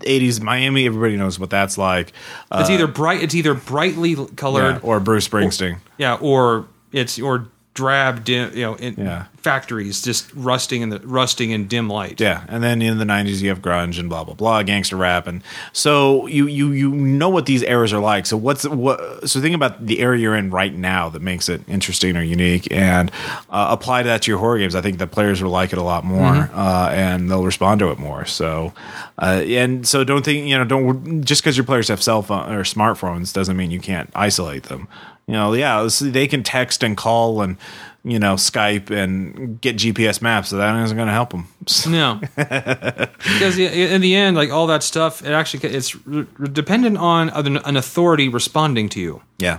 '80s 0.00 0.40
Miami. 0.40 0.84
Everybody 0.86 1.16
knows 1.16 1.38
what 1.38 1.48
that's 1.50 1.78
like. 1.78 2.12
Uh, 2.50 2.58
It's 2.60 2.70
either 2.70 2.88
bright. 2.88 3.22
It's 3.22 3.34
either 3.36 3.54
brightly 3.54 4.16
colored, 4.36 4.74
yeah, 4.74 4.80
or 4.82 4.98
Bruce 4.98 5.28
Springsteen. 5.28 5.78
yeah, 5.96 6.14
or 6.20 6.66
it's 6.92 7.20
or 7.20 7.46
drab, 7.74 8.22
dim, 8.24 8.50
you 8.54 8.62
know, 8.62 8.74
in 8.74 8.94
Yeah. 8.98 9.24
factories 9.40 10.02
just 10.02 10.26
rusting 10.34 10.82
in 10.82 10.90
the 10.90 11.00
rusting 11.04 11.50
in 11.52 11.66
dim 11.66 11.88
light. 11.88 12.20
Yeah, 12.20 12.42
and 12.48 12.62
then 12.62 12.82
in 12.82 12.98
the 12.98 13.04
'90s 13.06 13.40
you 13.40 13.48
have 13.48 13.62
grunge 13.62 13.98
and 13.98 14.08
blah 14.10 14.24
blah 14.24 14.34
blah, 14.34 14.62
gangster 14.62 14.96
rap, 14.96 15.26
and 15.26 15.42
so 15.72 16.26
you 16.26 16.46
you 16.46 16.70
you 16.72 16.90
know 16.90 17.28
what 17.30 17.46
these 17.46 17.62
eras 17.62 17.92
are 17.92 17.98
like. 18.00 18.26
So 18.26 18.36
what's 18.36 18.64
what? 18.68 19.26
So 19.28 19.40
think 19.40 19.54
about 19.54 19.86
the 19.86 20.00
era 20.00 20.18
you're 20.18 20.36
in 20.36 20.50
right 20.50 20.74
now 20.74 21.08
that 21.08 21.22
makes 21.22 21.48
it 21.48 21.62
interesting 21.66 22.16
or 22.16 22.22
unique, 22.22 22.68
and 22.70 23.10
uh, 23.48 23.68
apply 23.70 24.02
that 24.02 24.22
to 24.22 24.30
your 24.30 24.38
horror 24.38 24.58
games. 24.58 24.74
I 24.74 24.80
think 24.82 24.98
the 24.98 25.06
players 25.06 25.42
will 25.42 25.50
like 25.50 25.72
it 25.72 25.78
a 25.78 25.82
lot 25.82 26.04
more, 26.04 26.50
uh, 26.54 26.90
and 26.92 27.30
they'll 27.30 27.44
respond 27.44 27.78
to 27.80 27.90
it 27.90 27.98
more. 27.98 28.26
So, 28.26 28.74
uh, 29.18 29.42
and 29.46 29.88
so 29.88 30.04
don't 30.04 30.24
think 30.24 30.46
you 30.46 30.58
know 30.58 30.64
don't 30.64 31.24
just 31.24 31.42
because 31.42 31.56
your 31.56 31.64
players 31.64 31.88
have 31.88 32.02
cell 32.02 32.20
phone 32.22 32.52
or 32.52 32.64
smartphones 32.64 33.32
doesn't 33.32 33.56
mean 33.56 33.70
you 33.70 33.80
can't 33.80 34.10
isolate 34.14 34.64
them. 34.64 34.88
You 35.26 35.34
know, 35.34 35.52
yeah, 35.54 35.88
they 36.00 36.26
can 36.26 36.42
text 36.42 36.82
and 36.82 36.96
call 36.96 37.42
and 37.42 37.56
you 38.04 38.18
know 38.18 38.34
Skype 38.34 38.90
and 38.90 39.60
get 39.60 39.76
GPS 39.76 40.20
maps. 40.20 40.48
So 40.48 40.56
that 40.56 40.76
isn't 40.84 40.96
going 40.96 41.06
to 41.08 41.14
help 41.14 41.30
them. 41.30 41.46
No, 41.86 42.20
because 42.36 43.58
in 43.58 44.00
the 44.00 44.14
end, 44.14 44.36
like 44.36 44.50
all 44.50 44.66
that 44.66 44.82
stuff, 44.82 45.22
it 45.24 45.30
actually 45.32 45.68
it's 45.70 45.94
r- 46.12 46.26
r- 46.38 46.46
dependent 46.46 46.98
on 46.98 47.28
an 47.30 47.56
an 47.58 47.76
authority 47.76 48.28
responding 48.28 48.88
to 48.90 49.00
you. 49.00 49.22
Yeah. 49.38 49.58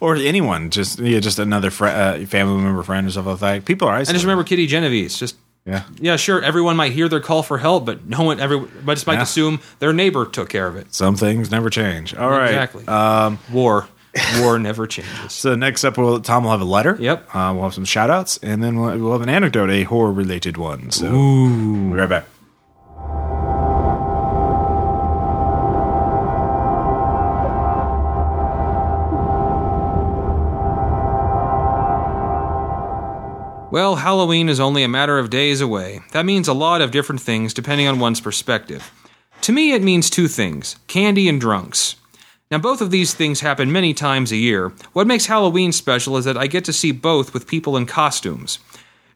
Or 0.00 0.16
anyone, 0.16 0.70
just 0.70 0.98
yeah, 0.98 1.20
just 1.20 1.38
another 1.38 1.70
fr- 1.70 1.86
uh, 1.86 2.26
family 2.26 2.60
member, 2.62 2.82
friend, 2.82 3.06
or 3.06 3.10
something 3.10 3.32
like 3.32 3.40
that. 3.40 3.64
People 3.66 3.86
are 3.88 3.92
I 3.94 4.00
isolated. 4.00 4.14
just 4.14 4.24
remember 4.24 4.44
Kitty 4.44 4.66
Genovese. 4.66 5.18
Just 5.18 5.36
yeah, 5.66 5.84
yeah, 6.00 6.16
sure, 6.16 6.42
everyone 6.42 6.76
might 6.76 6.92
hear 6.92 7.08
their 7.08 7.20
call 7.20 7.42
for 7.42 7.58
help, 7.58 7.84
but 7.86 8.06
no 8.06 8.22
one 8.22 8.40
every 8.40 8.58
but 8.58 8.94
just 8.94 9.06
might 9.06 9.14
Yeah. 9.14 9.22
assume 9.22 9.60
their 9.78 9.92
neighbor 9.92 10.24
took 10.26 10.48
care 10.48 10.66
of 10.66 10.76
it. 10.76 10.92
some 10.94 11.16
things 11.16 11.50
never 11.50 11.70
change. 11.70 12.14
All 12.14 12.30
right, 12.30 12.48
Exactly. 12.48 12.86
Um, 12.88 13.38
War, 13.52 13.86
war 14.40 14.58
never 14.58 14.86
changes. 14.86 15.32
so 15.32 15.54
next 15.54 15.84
up, 15.84 15.98
we'll, 15.98 16.20
Tom 16.20 16.44
will 16.44 16.50
have 16.50 16.60
a 16.60 16.64
letter. 16.64 16.96
Yep. 16.98 17.34
Uh, 17.34 17.52
we'll 17.54 17.64
have 17.64 17.74
some 17.74 17.84
shout 17.84 18.10
outs, 18.10 18.38
and 18.42 18.62
then 18.62 18.78
we'll, 18.78 18.98
we'll 18.98 19.12
have 19.12 19.22
an 19.22 19.28
anecdote, 19.28 19.70
a 19.70 19.84
horror 19.84 20.12
related 20.12 20.56
one. 20.56 20.90
So 20.90 21.10
we'll 21.10 21.90
be 21.90 21.96
right 21.96 22.08
back. 22.08 22.26
Well, 33.74 33.96
Halloween 33.96 34.48
is 34.48 34.60
only 34.60 34.84
a 34.84 34.88
matter 34.88 35.18
of 35.18 35.30
days 35.30 35.60
away. 35.60 36.00
That 36.12 36.24
means 36.24 36.46
a 36.46 36.52
lot 36.54 36.80
of 36.80 36.92
different 36.92 37.20
things 37.20 37.52
depending 37.52 37.88
on 37.88 37.98
one's 37.98 38.20
perspective. 38.20 38.92
To 39.40 39.52
me, 39.52 39.72
it 39.72 39.82
means 39.82 40.08
two 40.08 40.28
things 40.28 40.76
candy 40.86 41.28
and 41.28 41.40
drunks. 41.40 41.96
Now, 42.50 42.58
both 42.58 42.80
of 42.80 42.90
these 42.90 43.14
things 43.14 43.40
happen 43.40 43.72
many 43.72 43.94
times 43.94 44.30
a 44.30 44.36
year. 44.36 44.72
What 44.92 45.06
makes 45.06 45.26
Halloween 45.26 45.72
special 45.72 46.16
is 46.16 46.24
that 46.26 46.36
I 46.36 46.46
get 46.46 46.64
to 46.66 46.72
see 46.72 46.92
both 46.92 47.32
with 47.32 47.46
people 47.46 47.76
in 47.76 47.86
costumes. 47.86 48.58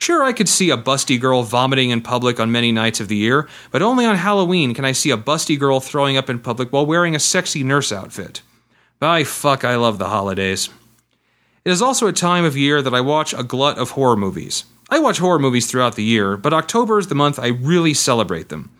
Sure, 0.01 0.23
I 0.23 0.33
could 0.33 0.49
see 0.49 0.71
a 0.71 0.77
busty 0.77 1.21
girl 1.21 1.43
vomiting 1.43 1.91
in 1.91 2.01
public 2.01 2.41
on 2.41 2.53
many 2.53 2.73
nights 2.73 3.01
of 3.01 3.09
the 3.09 3.17
year, 3.17 3.49
but 3.71 3.83
only 3.83 4.07
on 4.07 4.17
Halloween 4.17 4.73
can 4.73 4.85
I 4.85 4.93
see 4.93 5.11
a 5.11 5.17
busty 5.17 5.59
girl 5.59 5.81
throwing 5.81 6.17
up 6.17 6.31
in 6.31 6.39
public 6.39 6.73
while 6.73 6.87
wearing 6.87 7.15
a 7.15 7.21
sexy 7.21 7.63
nurse 7.63 7.93
outfit. 7.93 8.43
By 9.01 9.25
fuck, 9.25 9.65
I 9.65 9.77
love 9.77 9.99
the 9.99 10.09
holidays. 10.09 10.71
It 11.65 11.71
is 11.71 11.83
also 11.83 12.07
a 12.07 12.13
time 12.13 12.45
of 12.45 12.57
year 12.57 12.81
that 12.81 12.95
I 12.95 13.01
watch 13.01 13.35
a 13.35 13.43
glut 13.43 13.77
of 13.77 13.91
horror 13.91 14.17
movies. 14.17 14.65
I 14.89 15.01
watch 15.01 15.19
horror 15.19 15.39
movies 15.39 15.71
throughout 15.71 15.97
the 15.97 16.05
year, 16.05 16.37
but 16.37 16.55
October 16.55 16.99
is 16.99 17.09
the 17.09 17.15
month 17.15 17.39
I 17.39 17.49
really 17.49 17.93
celebrate 17.93 18.49
them. 18.49 18.71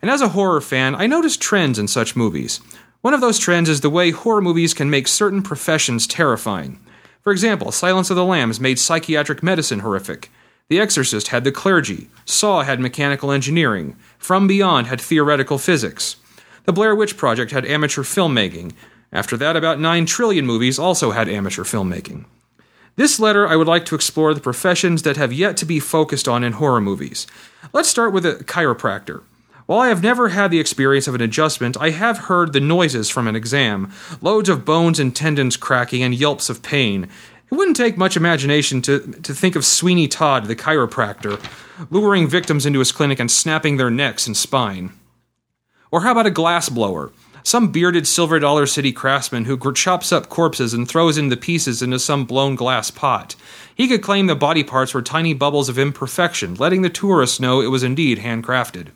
And 0.00 0.10
as 0.10 0.20
a 0.20 0.28
horror 0.28 0.60
fan, 0.60 0.94
I 0.94 1.06
notice 1.06 1.36
trends 1.36 1.78
in 1.78 1.88
such 1.88 2.14
movies. 2.14 2.60
One 3.00 3.14
of 3.14 3.20
those 3.20 3.38
trends 3.38 3.68
is 3.68 3.80
the 3.80 3.90
way 3.90 4.10
horror 4.10 4.40
movies 4.40 4.74
can 4.74 4.90
make 4.90 5.06
certain 5.06 5.40
professions 5.40 6.06
terrifying. 6.06 6.80
For 7.22 7.30
example, 7.30 7.70
Silence 7.70 8.10
of 8.10 8.16
the 8.16 8.24
Lambs 8.24 8.58
made 8.58 8.78
psychiatric 8.78 9.40
medicine 9.40 9.80
horrific. 9.80 10.32
The 10.68 10.80
Exorcist 10.80 11.28
had 11.28 11.44
the 11.44 11.52
clergy. 11.52 12.10
Saw 12.24 12.62
had 12.62 12.80
mechanical 12.80 13.30
engineering. 13.30 13.96
From 14.18 14.48
Beyond 14.48 14.88
had 14.88 15.00
theoretical 15.00 15.58
physics. 15.58 16.16
The 16.64 16.72
Blair 16.72 16.94
Witch 16.94 17.16
Project 17.16 17.52
had 17.52 17.64
amateur 17.64 18.02
filmmaking. 18.02 18.72
After 19.12 19.36
that, 19.36 19.56
about 19.56 19.78
9 19.78 20.04
trillion 20.04 20.44
movies 20.44 20.78
also 20.78 21.12
had 21.12 21.28
amateur 21.28 21.62
filmmaking. 21.62 22.24
This 22.96 23.20
letter, 23.20 23.46
I 23.46 23.54
would 23.54 23.68
like 23.68 23.84
to 23.86 23.94
explore 23.94 24.34
the 24.34 24.40
professions 24.40 25.02
that 25.02 25.16
have 25.16 25.32
yet 25.32 25.56
to 25.58 25.64
be 25.64 25.78
focused 25.78 26.26
on 26.26 26.42
in 26.42 26.54
horror 26.54 26.80
movies. 26.80 27.28
Let's 27.72 27.88
start 27.88 28.12
with 28.12 28.26
a 28.26 28.34
chiropractor. 28.34 29.22
While 29.68 29.80
I 29.80 29.88
have 29.88 30.02
never 30.02 30.30
had 30.30 30.50
the 30.50 30.60
experience 30.60 31.08
of 31.08 31.14
an 31.14 31.20
adjustment, 31.20 31.76
I 31.78 31.90
have 31.90 32.20
heard 32.20 32.54
the 32.54 32.58
noises 32.58 33.10
from 33.10 33.28
an 33.28 33.36
exam 33.36 33.92
loads 34.22 34.48
of 34.48 34.64
bones 34.64 34.98
and 34.98 35.14
tendons 35.14 35.58
cracking 35.58 36.02
and 36.02 36.14
yelps 36.14 36.48
of 36.48 36.62
pain. 36.62 37.04
It 37.04 37.54
wouldn't 37.54 37.76
take 37.76 37.98
much 37.98 38.16
imagination 38.16 38.80
to, 38.80 39.00
to 39.00 39.34
think 39.34 39.56
of 39.56 39.66
Sweeney 39.66 40.08
Todd, 40.08 40.46
the 40.46 40.56
chiropractor, 40.56 41.38
luring 41.90 42.26
victims 42.26 42.64
into 42.64 42.78
his 42.78 42.92
clinic 42.92 43.20
and 43.20 43.30
snapping 43.30 43.76
their 43.76 43.90
necks 43.90 44.26
and 44.26 44.34
spine. 44.34 44.90
Or 45.90 46.00
how 46.00 46.12
about 46.12 46.24
a 46.24 46.30
glass 46.30 46.70
blower? 46.70 47.12
Some 47.42 47.70
bearded 47.70 48.06
Silver 48.06 48.38
Dollar 48.38 48.64
City 48.64 48.90
craftsman 48.90 49.44
who 49.44 49.74
chops 49.74 50.12
up 50.12 50.30
corpses 50.30 50.72
and 50.72 50.88
throws 50.88 51.18
in 51.18 51.28
the 51.28 51.36
pieces 51.36 51.82
into 51.82 51.98
some 51.98 52.24
blown 52.24 52.54
glass 52.54 52.90
pot. 52.90 53.36
He 53.74 53.86
could 53.86 54.00
claim 54.00 54.28
the 54.28 54.34
body 54.34 54.64
parts 54.64 54.94
were 54.94 55.02
tiny 55.02 55.34
bubbles 55.34 55.68
of 55.68 55.78
imperfection, 55.78 56.54
letting 56.54 56.80
the 56.80 56.88
tourists 56.88 57.38
know 57.38 57.60
it 57.60 57.66
was 57.66 57.82
indeed 57.82 58.20
handcrafted. 58.20 58.92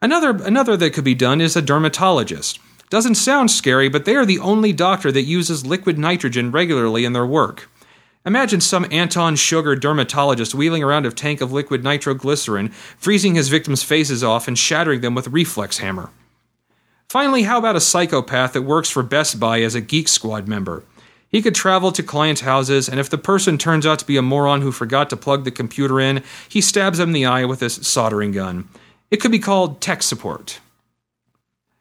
Another, 0.00 0.30
another 0.44 0.76
that 0.76 0.92
could 0.92 1.04
be 1.04 1.14
done 1.14 1.40
is 1.40 1.56
a 1.56 1.62
dermatologist. 1.62 2.60
Doesn't 2.88 3.16
sound 3.16 3.50
scary, 3.50 3.88
but 3.88 4.04
they 4.04 4.14
are 4.14 4.24
the 4.24 4.38
only 4.38 4.72
doctor 4.72 5.10
that 5.10 5.22
uses 5.22 5.66
liquid 5.66 5.98
nitrogen 5.98 6.52
regularly 6.52 7.04
in 7.04 7.12
their 7.12 7.26
work. 7.26 7.68
Imagine 8.24 8.60
some 8.60 8.86
Anton 8.92 9.34
Chigurh 9.34 9.78
dermatologist 9.78 10.54
wheeling 10.54 10.82
around 10.84 11.04
a 11.04 11.10
tank 11.10 11.40
of 11.40 11.52
liquid 11.52 11.82
nitroglycerin, 11.82 12.68
freezing 12.68 13.34
his 13.34 13.48
victims' 13.48 13.82
faces 13.82 14.22
off 14.22 14.46
and 14.46 14.56
shattering 14.56 15.00
them 15.00 15.14
with 15.14 15.26
a 15.26 15.30
reflex 15.30 15.78
hammer. 15.78 16.10
Finally, 17.08 17.44
how 17.44 17.58
about 17.58 17.76
a 17.76 17.80
psychopath 17.80 18.52
that 18.52 18.62
works 18.62 18.90
for 18.90 19.02
Best 19.02 19.40
Buy 19.40 19.62
as 19.62 19.74
a 19.74 19.80
Geek 19.80 20.08
Squad 20.08 20.46
member? 20.46 20.84
He 21.30 21.42
could 21.42 21.54
travel 21.54 21.90
to 21.92 22.02
clients' 22.02 22.42
houses, 22.42 22.88
and 22.88 23.00
if 23.00 23.10
the 23.10 23.18
person 23.18 23.58
turns 23.58 23.86
out 23.86 23.98
to 23.98 24.06
be 24.06 24.16
a 24.16 24.22
moron 24.22 24.60
who 24.60 24.72
forgot 24.72 25.10
to 25.10 25.16
plug 25.16 25.44
the 25.44 25.50
computer 25.50 25.98
in, 25.98 26.22
he 26.48 26.60
stabs 26.60 26.98
them 26.98 27.10
in 27.10 27.14
the 27.14 27.26
eye 27.26 27.44
with 27.44 27.60
his 27.60 27.86
soldering 27.86 28.32
gun. 28.32 28.68
It 29.10 29.20
could 29.20 29.32
be 29.32 29.38
called 29.38 29.80
tech 29.80 30.02
support. 30.02 30.60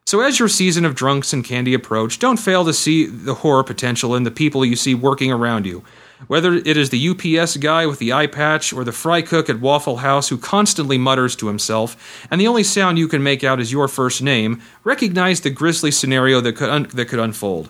So, 0.05 0.21
as 0.21 0.39
your 0.39 0.47
season 0.47 0.85
of 0.85 0.95
drunks 0.95 1.33
and 1.33 1.43
candy 1.43 1.73
approach, 1.73 2.19
don't 2.19 2.37
fail 2.37 2.63
to 2.63 2.73
see 2.73 3.05
the 3.05 3.33
horror 3.33 3.63
potential 3.63 4.15
in 4.15 4.23
the 4.23 4.31
people 4.31 4.63
you 4.63 4.77
see 4.77 4.95
working 4.95 5.33
around 5.33 5.65
you. 5.65 5.83
Whether 6.27 6.53
it 6.53 6.77
is 6.77 6.89
the 6.89 7.09
UPS 7.09 7.57
guy 7.57 7.85
with 7.85 7.99
the 7.99 8.13
eye 8.13 8.27
patch 8.27 8.71
or 8.71 8.85
the 8.85 8.93
fry 8.93 9.21
cook 9.21 9.49
at 9.49 9.59
Waffle 9.59 9.97
House 9.97 10.29
who 10.29 10.37
constantly 10.37 10.97
mutters 10.97 11.35
to 11.35 11.47
himself, 11.47 12.25
and 12.31 12.39
the 12.39 12.47
only 12.47 12.63
sound 12.63 12.97
you 12.97 13.09
can 13.09 13.21
make 13.21 13.43
out 13.43 13.59
is 13.59 13.73
your 13.73 13.89
first 13.89 14.21
name, 14.21 14.61
recognize 14.85 15.41
the 15.41 15.49
grisly 15.49 15.91
scenario 15.91 16.39
that 16.39 16.53
could, 16.53 16.69
un- 16.69 16.87
that 16.93 17.09
could 17.09 17.19
unfold. 17.19 17.69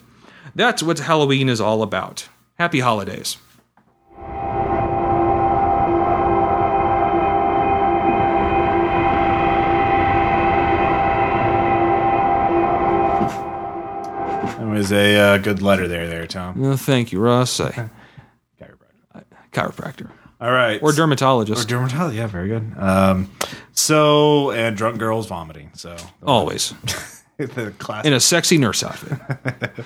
That's 0.54 0.84
what 0.84 1.00
Halloween 1.00 1.50
is 1.50 1.60
all 1.60 1.82
about. 1.82 2.30
Happy 2.60 2.82
holidays. 2.82 3.38
That 14.58 14.67
was 14.78 14.92
a 14.92 15.16
uh, 15.18 15.38
good 15.38 15.62
letter 15.62 15.88
there, 15.88 16.08
there, 16.08 16.28
Tom. 16.28 16.64
Uh, 16.64 16.78
thank 16.78 17.12
you, 17.12 17.20
Russ. 17.20 17.60
I- 17.60 17.90
Chiropractor. 18.62 19.24
chiropractor. 19.52 20.10
All 20.40 20.52
right, 20.52 20.82
Or 20.84 20.92
dermatologist. 20.92 21.68
dermatologist. 21.68 22.16
Yeah, 22.18 22.28
very 22.28 22.48
good. 22.48 22.72
Um, 22.78 23.32
so 23.74 24.52
and 24.52 24.78
drunk 24.78 25.00
girls 25.00 25.26
vomiting. 25.28 25.72
So 25.74 25.96
Always. 26.24 26.74
the 27.38 27.74
classic. 27.80 28.06
In 28.06 28.14
a 28.14 28.20
sexy 28.20 28.58
nurse 28.58 28.84
outfit. 28.84 29.20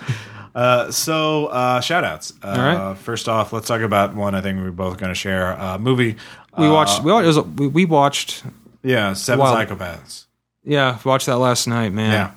Uh, 0.53 0.91
so 0.91 1.45
uh, 1.47 1.79
shout 1.79 2.03
outs. 2.03 2.33
Uh, 2.43 2.55
right. 2.57 2.97
First 2.97 3.29
off, 3.29 3.53
let's 3.53 3.67
talk 3.69 3.79
about 3.79 4.15
one 4.15 4.35
I 4.35 4.41
think 4.41 4.59
we're 4.59 4.71
both 4.71 4.97
going 4.97 5.09
to 5.09 5.15
share. 5.15 5.57
Uh, 5.57 5.77
movie. 5.77 6.17
We 6.57 6.67
uh, 6.67 6.73
watched. 6.73 7.03
We, 7.03 7.13
was 7.13 7.39
we, 7.39 7.67
we 7.67 7.85
watched. 7.85 8.43
Yeah, 8.83 9.13
Seven 9.13 9.39
Wild- 9.39 9.69
Psychopaths. 9.69 10.25
Yeah, 10.65 10.99
watched 11.05 11.27
that 11.27 11.37
last 11.37 11.67
night, 11.67 11.93
man. 11.93 12.11
Yeah. 12.11 12.31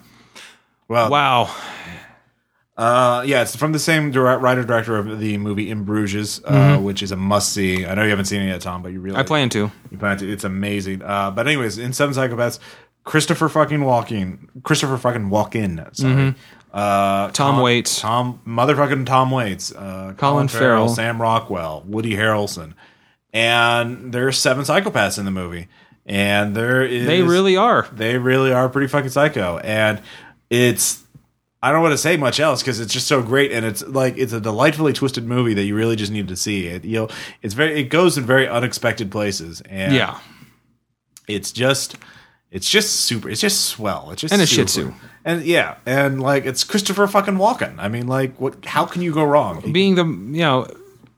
Well, 0.87 1.11
Wow. 1.11 1.55
Uh, 2.77 3.23
yeah, 3.25 3.43
it's 3.43 3.55
from 3.55 3.71
the 3.73 3.79
same 3.79 4.11
direct, 4.11 4.43
writer 4.43 4.65
director 4.65 4.97
of 4.97 5.21
the 5.21 5.39
movie 5.39 5.71
In 5.71 5.85
Bruges, 5.85 6.41
uh, 6.45 6.77
which 6.79 7.03
is 7.05 7.13
a 7.13 7.17
must 7.17 7.53
see. 7.53 7.87
I 7.87 7.95
know 7.95 8.03
you 8.03 8.11
haven't 8.11 8.25
seen 8.25 8.43
it 8.43 8.49
yet, 8.49 8.61
Tom, 8.63 8.83
but 8.83 8.93
you 8.93 9.01
really 9.01 9.15
Mm-hmm. 9.15 9.21
I 9.21 9.27
plan 9.27 9.49
to. 9.51 9.71
You 9.93 9.99
plan 9.99 10.19
to. 10.19 10.29
It's 10.33 10.43
amazing. 10.43 11.01
Uh, 11.03 11.31
but 11.31 11.47
anyways, 11.47 11.79
in 11.79 11.93
Seven 11.93 12.15
Psychopaths, 12.15 12.59
Christopher 13.05 13.49
fucking 13.49 13.81
Walking, 13.85 14.49
Christopher 14.65 14.97
fucking 14.99 15.29
Walken, 15.31 15.95
sorry, 15.97 16.15
Mm-hmm. 16.15 16.39
uh, 16.73 17.31
Tom 17.31 17.55
Con- 17.57 17.63
Waits. 17.63 18.01
Tom 18.01 18.41
motherfucking 18.45 19.07
Tom 19.07 19.31
Waits, 19.31 19.71
uh, 19.73 20.15
Colin 20.17 20.49
Farrell. 20.49 20.89
Sam 20.89 21.23
Rockwell, 21.23 21.85
Woody 21.87 22.15
Harrelson, 22.17 22.73
and 23.33 24.13
there's 24.13 24.37
seven 24.39 24.65
psychopaths 24.65 25.17
in 25.19 25.25
the 25.27 25.31
movie, 25.31 25.69
and 26.07 26.57
there 26.57 26.83
is 26.83 27.07
They 27.07 27.23
really 27.23 27.57
are. 27.57 27.87
they 27.93 28.19
really 28.19 28.53
are 28.53 28.69
pretty 28.69 28.89
fucking 28.89 29.11
psycho, 29.11 29.59
and 29.59 30.03
it's 30.51 31.04
I 31.65 31.73
don't 31.73 31.83
want 31.83 31.93
to 31.93 31.99
say 31.99 32.17
much 32.17 32.39
else 32.41 32.63
because 32.63 32.79
it's 32.81 32.93
just 32.93 33.07
so 33.09 33.23
great, 33.23 33.51
and 33.53 33.65
it's 33.65 33.83
like 33.87 34.17
it's 34.19 34.33
a 34.33 34.41
delightfully 34.41 34.93
twisted 34.93 35.25
movie 35.25 35.55
that 35.55 35.65
you 35.65 35.75
really 35.75 35.97
just 35.97 36.13
need 36.13 36.29
to 36.29 36.37
see. 36.37 36.67
It 36.67 36.85
you 36.85 36.99
know 37.01 37.09
it's 37.43 37.55
very 37.55 37.81
it 37.81 37.85
goes 37.85 38.19
in 38.19 38.25
very 38.25 38.47
unexpected 38.49 39.11
places, 39.11 39.61
and 39.63 39.95
Yeah. 39.95 40.19
it's 41.27 41.51
just 41.53 41.97
it's 42.51 42.69
just 42.69 42.91
super 43.01 43.29
it's 43.29 43.41
just 43.41 43.65
swell 43.65 44.11
it's 44.13 44.21
just 44.21 44.33
And 44.33 44.43
a 44.43 44.47
super. 44.47 44.69
Shih 44.69 44.83
Tzu. 44.83 44.93
and 45.25 45.43
yeah 45.45 45.77
and 45.87 46.23
like 46.23 46.45
it's 46.47 46.63
christopher 46.63 47.07
fucking 47.09 47.35
walken 47.35 47.75
i 47.79 47.89
mean 47.89 48.07
like 48.07 48.39
what 48.41 48.65
how 48.65 48.85
can 48.87 49.03
you 49.03 49.13
go 49.13 49.25
wrong 49.25 49.61
Being 49.73 49.97
the 49.97 50.05
you 50.05 50.43
know, 50.45 50.67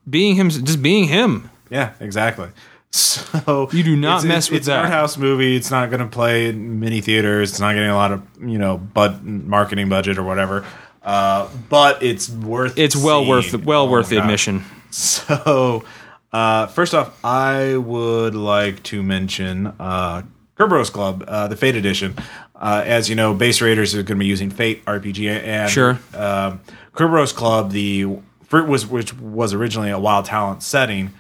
being 0.09 0.37
him, 0.37 0.49
just 0.49 0.81
being 0.83 1.05
him. 1.09 1.51
yeah 1.69 1.93
exactly 2.01 2.49
so 3.47 3.69
You 3.73 3.83
do 3.83 3.97
not 3.97 4.17
it's, 4.19 4.25
mess 4.25 4.37
it's, 4.45 4.51
with 4.51 4.57
it's 4.59 4.67
that. 4.69 4.79
an 4.79 4.85
art 4.87 4.93
house 4.93 5.17
movie 5.17 5.57
it's 5.57 5.71
not 5.71 5.91
going 5.91 6.01
to 6.01 6.07
play 6.07 6.49
in 6.49 6.81
mini 6.81 7.01
theaters 7.01 7.51
it's 7.51 7.61
not 7.61 7.75
getting 7.75 7.91
a 7.91 7.95
lot 7.95 8.13
of 8.13 8.23
you 8.41 8.59
know 8.59 8.79
bud 8.79 9.23
marketing 9.25 9.89
budget 9.89 10.19
or 10.19 10.23
whatever 10.23 10.65
uh, 11.03 11.49
but 11.69 12.03
it's 12.03 12.29
worth 12.29 12.77
It's 12.79 12.97
well 12.97 13.21
seeing. 13.21 13.29
worth 13.29 13.65
well 13.65 13.83
Oh 13.85 13.91
worth 13.91 14.09
the 14.09 14.19
admission. 14.19 14.65
So, 14.91 15.85
uh, 16.33 16.67
first 16.69 16.95
off, 16.95 17.23
I 17.25 17.77
would 17.77 18.35
like 18.35 18.83
to 18.85 19.03
mention 19.03 19.67
uh, 19.79 20.23
Kerberos 20.57 20.91
Club, 20.91 21.23
uh, 21.29 21.49
the 21.49 21.57
Fate 21.57 21.77
Edition. 21.77 22.15
Uh, 22.55 22.83
as 22.85 23.11
you 23.11 23.15
know, 23.15 23.35
Base 23.35 23.61
Raiders 23.61 23.95
is 23.95 24.03
going 24.05 24.17
to 24.19 24.21
be 24.21 24.27
using 24.27 24.49
Fate 24.51 24.85
RPG, 24.87 25.29
and 25.29 25.71
Sure. 25.71 25.99
um, 26.15 26.61
Kerberos 26.95 27.35
Club, 27.35 27.73
the 27.73 28.07
fruit 28.45 28.69
was 28.69 28.87
which 28.87 29.13
was 29.19 29.53
originally 29.53 29.91
a 29.91 29.99
Wild 29.99 30.25
Talent 30.25 30.63
setting, 30.63 31.13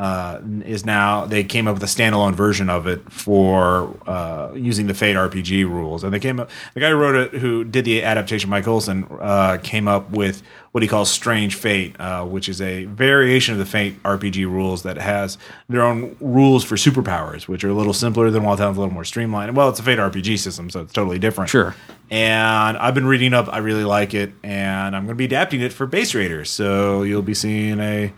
uh, 0.00 0.40
is 0.64 0.86
now 0.86 1.26
they 1.26 1.44
came 1.44 1.68
up 1.68 1.74
with 1.74 1.82
a 1.82 1.86
standalone 1.86 2.32
version 2.32 2.70
of 2.70 2.86
it 2.86 3.12
for 3.12 3.94
uh, 4.08 4.50
using 4.54 4.86
the 4.86 4.94
Fate 4.94 5.14
RPG 5.14 5.68
rules. 5.68 6.02
And 6.02 6.14
they 6.14 6.18
came 6.18 6.40
up 6.40 6.48
the 6.72 6.80
guy 6.80 6.88
who 6.88 6.96
wrote 6.96 7.16
it, 7.16 7.38
who 7.38 7.64
did 7.64 7.84
the 7.84 8.02
adaptation, 8.02 8.48
Mike 8.48 8.66
Olson, 8.66 9.06
uh, 9.20 9.58
came 9.62 9.86
up 9.86 10.10
with 10.10 10.42
what 10.72 10.82
he 10.82 10.88
calls 10.88 11.10
Strange 11.10 11.54
Fate, 11.54 12.00
uh, 12.00 12.24
which 12.24 12.48
is 12.48 12.62
a 12.62 12.86
variation 12.86 13.52
of 13.52 13.58
the 13.58 13.66
Fate 13.66 14.02
RPG 14.02 14.46
rules 14.46 14.84
that 14.84 14.96
has 14.96 15.36
their 15.68 15.82
own 15.82 16.16
rules 16.18 16.64
for 16.64 16.76
superpowers, 16.76 17.46
which 17.46 17.62
are 17.62 17.68
a 17.68 17.74
little 17.74 17.92
simpler 17.92 18.30
than 18.30 18.42
Wild 18.42 18.56
Talent's, 18.56 18.78
a 18.78 18.80
little 18.80 18.94
more 18.94 19.04
streamlined. 19.04 19.54
Well, 19.54 19.68
it's 19.68 19.80
a 19.80 19.82
Fate 19.82 19.98
RPG 19.98 20.38
system, 20.38 20.70
so 20.70 20.80
it's 20.80 20.94
totally 20.94 21.18
different. 21.18 21.50
Sure. 21.50 21.74
And 22.10 22.78
I've 22.78 22.94
been 22.94 23.06
reading 23.06 23.34
up. 23.34 23.52
I 23.52 23.58
really 23.58 23.84
like 23.84 24.14
it, 24.14 24.32
and 24.42 24.96
I'm 24.96 25.04
going 25.04 25.14
to 25.14 25.18
be 25.18 25.26
adapting 25.26 25.60
it 25.60 25.74
for 25.74 25.86
Base 25.86 26.14
Raiders. 26.14 26.48
So 26.48 27.02
you'll 27.02 27.20
be 27.20 27.34
seeing 27.34 27.80
a 27.80 28.14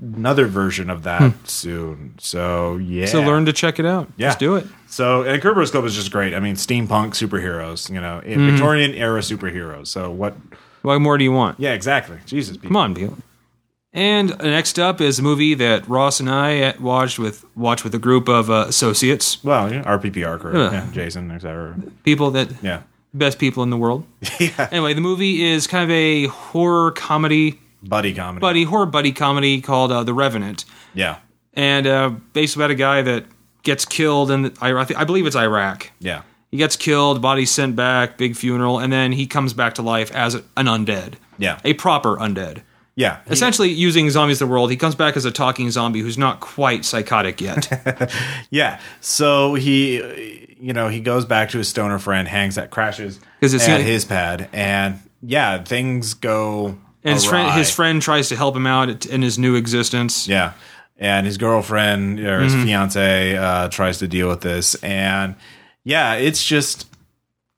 another 0.00 0.46
version 0.46 0.90
of 0.90 1.02
that 1.04 1.32
soon. 1.48 2.14
So 2.18 2.76
yeah, 2.76 3.06
So 3.06 3.20
learn 3.22 3.46
to 3.46 3.52
check 3.52 3.78
it 3.78 3.86
out. 3.86 4.08
Yeah. 4.16 4.28
Just 4.28 4.38
do 4.38 4.56
it. 4.56 4.66
So 4.88 5.22
and 5.22 5.42
Kerberos 5.42 5.70
Club 5.70 5.84
is 5.84 5.94
just 5.94 6.10
great. 6.10 6.34
I 6.34 6.40
mean, 6.40 6.54
steampunk 6.56 7.10
superheroes. 7.14 7.88
You 7.92 8.00
know, 8.00 8.20
Mm-hmm. 8.24 8.50
Victorian 8.50 8.94
era 8.94 9.20
superheroes. 9.20 9.88
So 9.88 10.10
what? 10.10 10.34
What 10.82 10.98
more 11.00 11.16
do 11.16 11.22
you 11.24 11.32
want? 11.32 11.60
Yeah, 11.60 11.74
exactly. 11.74 12.18
Jesus, 12.26 12.56
Come 12.56 12.76
on, 12.76 12.92
Beal. 12.92 13.16
And 13.94 14.36
next 14.38 14.78
up 14.78 15.00
is 15.00 15.18
a 15.18 15.22
movie 15.22 15.54
that 15.54 15.86
Ross 15.88 16.18
and 16.18 16.28
I 16.30 16.74
watched 16.80 17.18
with 17.18 17.44
watched 17.54 17.84
with 17.84 17.94
a 17.94 17.98
group 17.98 18.26
of 18.28 18.50
uh, 18.50 18.64
associates, 18.68 19.42
Well, 19.44 19.72
yeah, 19.72 19.82
RPPR 19.84 20.40
crew. 20.40 20.58
Ugh. 20.60 20.72
Yeah, 20.72 20.88
Jason, 20.92 21.30
etc. 21.30 21.76
people 22.02 22.30
that 22.32 22.48
Yeah, 22.62 22.82
best 23.12 23.38
people 23.38 23.62
in 23.62 23.68
the 23.70 23.76
world. 23.76 24.04
yeah. 24.40 24.68
Anyway, 24.72 24.94
the 24.94 25.02
movie 25.02 25.44
is 25.44 25.66
kind 25.66 25.84
of 25.84 25.90
a 25.90 26.26
horror 26.28 26.90
comedy, 26.92 27.60
Buddy 27.82 28.14
comedy. 28.14 28.40
buddy 28.40 28.64
horror 28.64 28.86
buddy 28.86 29.12
comedy 29.12 29.60
called 29.60 29.90
uh, 29.92 30.04
The 30.04 30.14
Revenant, 30.14 30.64
Yeah, 30.94 31.16
and 31.54 31.86
uh, 31.86 32.10
based 32.32 32.56
about 32.56 32.70
a 32.70 32.74
guy 32.76 33.02
that 33.02 33.24
gets 33.62 33.84
killed 33.84 34.30
in 34.30 34.52
I, 34.60 34.70
I 34.96 35.04
believe 35.04 35.26
it's 35.26 35.36
Iraq. 35.36 35.90
yeah, 36.00 36.22
He 36.50 36.56
gets 36.56 36.76
killed, 36.76 37.20
body 37.22 37.44
sent 37.46 37.74
back, 37.76 38.16
big 38.18 38.36
funeral, 38.36 38.78
and 38.78 38.92
then 38.92 39.12
he 39.12 39.26
comes 39.26 39.52
back 39.52 39.74
to 39.74 39.82
life 39.82 40.10
as 40.12 40.34
an 40.34 40.42
undead, 40.66 41.14
yeah, 41.38 41.58
a 41.64 41.74
proper 41.74 42.16
undead. 42.16 42.62
yeah. 42.94 43.18
He- 43.26 43.32
Essentially, 43.32 43.70
using 43.70 44.10
zombies 44.10 44.38
the 44.38 44.46
world, 44.46 44.70
he 44.70 44.76
comes 44.76 44.94
back 44.94 45.16
as 45.16 45.24
a 45.24 45.30
talking 45.32 45.70
zombie 45.70 46.00
who's 46.00 46.18
not 46.18 46.40
quite 46.40 46.84
psychotic 46.84 47.40
yet. 47.40 47.68
Yeah. 48.50 48.80
So 49.00 49.54
he, 49.54 50.56
you 50.60 50.72
know, 50.72 50.88
he 50.88 51.00
goes 51.00 51.24
back 51.24 51.48
to 51.50 51.58
his 51.58 51.68
stoner 51.68 51.98
friend, 51.98 52.28
hangs 52.28 52.54
that 52.56 52.70
crashes 52.70 53.18
at 53.42 53.80
his 53.80 54.04
pad, 54.04 54.48
and 54.52 55.00
yeah, 55.22 55.62
things 55.64 56.14
go. 56.14 56.78
And 57.04 57.14
his 57.14 57.24
friend, 57.24 57.52
his 57.58 57.70
friend 57.70 58.00
tries 58.02 58.28
to 58.28 58.36
help 58.36 58.54
him 58.56 58.66
out 58.66 59.06
in 59.06 59.22
his 59.22 59.38
new 59.38 59.54
existence. 59.56 60.28
Yeah. 60.28 60.52
And 60.98 61.26
his 61.26 61.36
girlfriend 61.36 62.20
or 62.20 62.40
his 62.40 62.52
Mm-hmm. 62.54 62.64
fiance 62.64 63.36
uh, 63.36 63.68
tries 63.70 63.98
to 63.98 64.06
deal 64.08 64.28
with 64.28 64.40
this, 64.42 64.76
and 64.84 65.34
yeah, 65.84 66.14
it's 66.14 66.44
just 66.44 66.86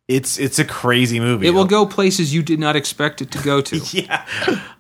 it's 0.08 0.38
it's 0.38 0.58
a 0.58 0.64
crazy 0.64 1.20
movie. 1.20 1.46
It 1.46 1.50
will 1.50 1.66
go 1.66 1.84
places 1.84 2.32
you 2.34 2.42
did 2.42 2.58
not 2.58 2.74
expect 2.76 3.20
it 3.20 3.30
to 3.32 3.42
go 3.42 3.60
to. 3.60 3.76
yeah. 3.92 4.24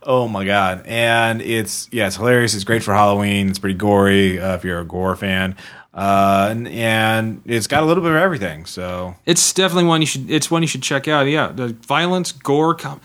Oh 0.02 0.28
my 0.28 0.44
god. 0.46 0.82
And 0.86 1.42
it's 1.42 1.88
yeah, 1.92 2.06
it's 2.06 2.16
hilarious. 2.16 2.54
It's 2.54 2.64
great 2.64 2.82
for 2.82 2.94
Halloween. 2.94 3.50
It's 3.50 3.58
pretty 3.58 3.76
gory 3.78 4.40
uh, 4.40 4.54
if 4.54 4.64
you're 4.64 4.80
a 4.80 4.84
gore 4.84 5.16
fan. 5.16 5.56
Uh, 5.92 6.48
and, 6.50 6.66
and 6.68 7.42
it's 7.44 7.66
got 7.66 7.82
a 7.82 7.86
little 7.86 8.02
bit 8.02 8.10
of 8.12 8.16
everything. 8.16 8.64
So 8.66 9.14
It's 9.26 9.52
definitely 9.52 9.84
one 9.88 10.00
you 10.00 10.06
should. 10.06 10.30
It's 10.30 10.50
one 10.50 10.62
you 10.62 10.68
should 10.68 10.82
check 10.82 11.06
out. 11.06 11.26
Yeah, 11.26 11.48
the 11.48 11.68
violence, 11.68 12.32
gore. 12.32 12.74
Com- 12.74 13.00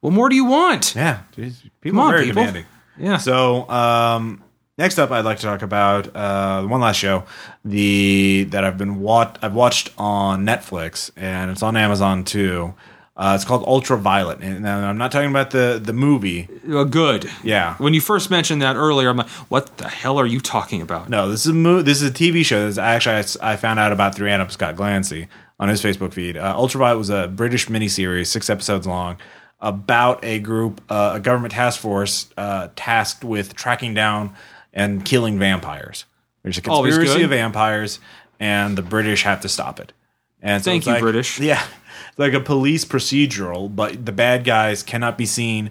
what 0.00 0.12
more 0.12 0.28
do 0.28 0.36
you 0.36 0.44
want? 0.44 0.94
yeah, 0.96 1.20
geez, 1.34 1.62
people 1.80 1.98
Come 1.98 2.00
on, 2.00 2.14
are 2.14 2.16
very 2.16 2.26
people. 2.26 2.42
demanding. 2.42 2.64
Yeah. 2.98 3.16
So 3.18 3.68
um, 3.70 4.42
next 4.78 4.98
up, 4.98 5.10
I'd 5.10 5.24
like 5.24 5.38
to 5.38 5.44
talk 5.44 5.62
about 5.62 6.14
uh, 6.14 6.62
one 6.64 6.80
last 6.80 6.96
show, 6.96 7.24
the 7.64 8.44
that 8.50 8.64
I've 8.64 8.78
been 8.78 9.00
wat- 9.00 9.38
I've 9.42 9.54
watched 9.54 9.90
on 9.98 10.44
Netflix, 10.44 11.10
and 11.16 11.50
it's 11.50 11.62
on 11.62 11.76
Amazon 11.76 12.24
too. 12.24 12.74
Uh, 13.16 13.34
it's 13.34 13.44
called 13.44 13.62
Ultraviolet, 13.66 14.40
and 14.40 14.66
I'm 14.66 14.96
not 14.96 15.12
talking 15.12 15.28
about 15.30 15.50
the 15.50 15.78
the 15.82 15.92
movie. 15.92 16.48
Uh, 16.70 16.84
good. 16.84 17.30
Yeah, 17.44 17.74
When 17.76 17.92
you 17.92 18.00
first 18.00 18.30
mentioned 18.30 18.62
that 18.62 18.76
earlier, 18.76 19.10
I'm 19.10 19.18
like, 19.18 19.28
what 19.50 19.76
the 19.76 19.88
hell 19.88 20.18
are 20.18 20.26
you 20.26 20.40
talking 20.40 20.80
about? 20.80 21.10
no, 21.10 21.28
this 21.28 21.40
is 21.44 21.50
a 21.50 21.54
mo- 21.54 21.82
this 21.82 22.00
is 22.00 22.08
a 22.08 22.12
TV 22.12 22.44
show. 22.44 22.60
This 22.64 22.72
is 22.72 22.78
actually 22.78 23.22
I 23.42 23.56
found 23.56 23.78
out 23.78 23.92
about 23.92 24.14
through 24.14 24.30
Adam 24.30 24.48
Scott 24.48 24.74
Glancy 24.76 25.28
on 25.58 25.68
his 25.68 25.82
Facebook 25.82 26.14
feed. 26.14 26.38
Uh, 26.38 26.54
Ultraviolet 26.56 26.96
was 26.96 27.10
a 27.10 27.28
British 27.28 27.66
miniseries, 27.66 28.28
six 28.28 28.48
episodes 28.48 28.86
long, 28.86 29.18
about 29.60 30.24
a 30.24 30.38
group, 30.38 30.80
uh, 30.88 31.12
a 31.16 31.20
government 31.20 31.52
task 31.52 31.80
force 31.80 32.28
uh, 32.36 32.68
tasked 32.76 33.24
with 33.24 33.54
tracking 33.54 33.94
down 33.94 34.34
and 34.72 35.04
killing 35.04 35.38
vampires. 35.38 36.04
There's 36.42 36.58
a 36.58 36.70
Always 36.70 36.94
conspiracy 36.94 37.18
good. 37.20 37.24
of 37.24 37.30
vampires, 37.30 37.98
and 38.38 38.78
the 38.78 38.82
British 38.82 39.24
have 39.24 39.40
to 39.42 39.48
stop 39.48 39.78
it. 39.80 39.92
And 40.40 40.64
so 40.64 40.70
Thank 40.70 40.80
it's 40.82 40.86
you, 40.86 40.92
like- 40.94 41.02
British. 41.02 41.38
Yeah, 41.40 41.62
it's 42.08 42.18
like 42.18 42.32
a 42.32 42.40
police 42.40 42.84
procedural, 42.86 43.74
but 43.74 44.06
the 44.06 44.12
bad 44.12 44.44
guys 44.44 44.82
cannot 44.82 45.18
be 45.18 45.26
seen, 45.26 45.70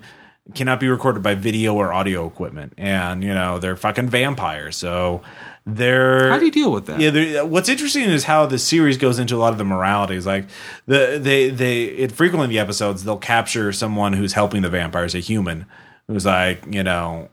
cannot 0.54 0.80
be 0.80 0.88
recorded 0.88 1.22
by 1.24 1.36
video 1.36 1.76
or 1.76 1.94
audio 1.94 2.26
equipment, 2.26 2.74
and 2.78 3.24
you 3.24 3.34
know 3.34 3.60
they're 3.60 3.76
fucking 3.76 4.10
vampires. 4.10 4.76
So 4.76 5.22
they're 5.66 6.30
How 6.30 6.40
do 6.40 6.46
you 6.46 6.52
deal 6.52 6.72
with 6.72 6.86
that? 6.88 7.00
yeah, 7.00 7.42
uh, 7.42 7.46
what's 7.46 7.70
interesting 7.70 8.04
is 8.04 8.24
how 8.24 8.46
the 8.46 8.58
series 8.58 8.98
goes 8.98 9.20
into 9.20 9.36
a 9.36 9.38
lot 9.38 9.52
of 9.52 9.58
the 9.58 9.66
moralities. 9.66 10.26
Like 10.26 10.48
the 10.86 11.20
they 11.22 11.50
they 11.50 11.86
it 11.86 12.12
frequently 12.12 12.46
in 12.46 12.50
the 12.50 12.60
episodes 12.60 13.04
they'll 13.04 13.18
capture 13.18 13.72
someone 13.72 14.14
who's 14.14 14.34
helping 14.34 14.62
the 14.62 14.70
vampires, 14.70 15.16
a 15.16 15.20
human 15.20 15.66
who's 16.08 16.26
like 16.26 16.64
you 16.70 16.84
know 16.84 17.30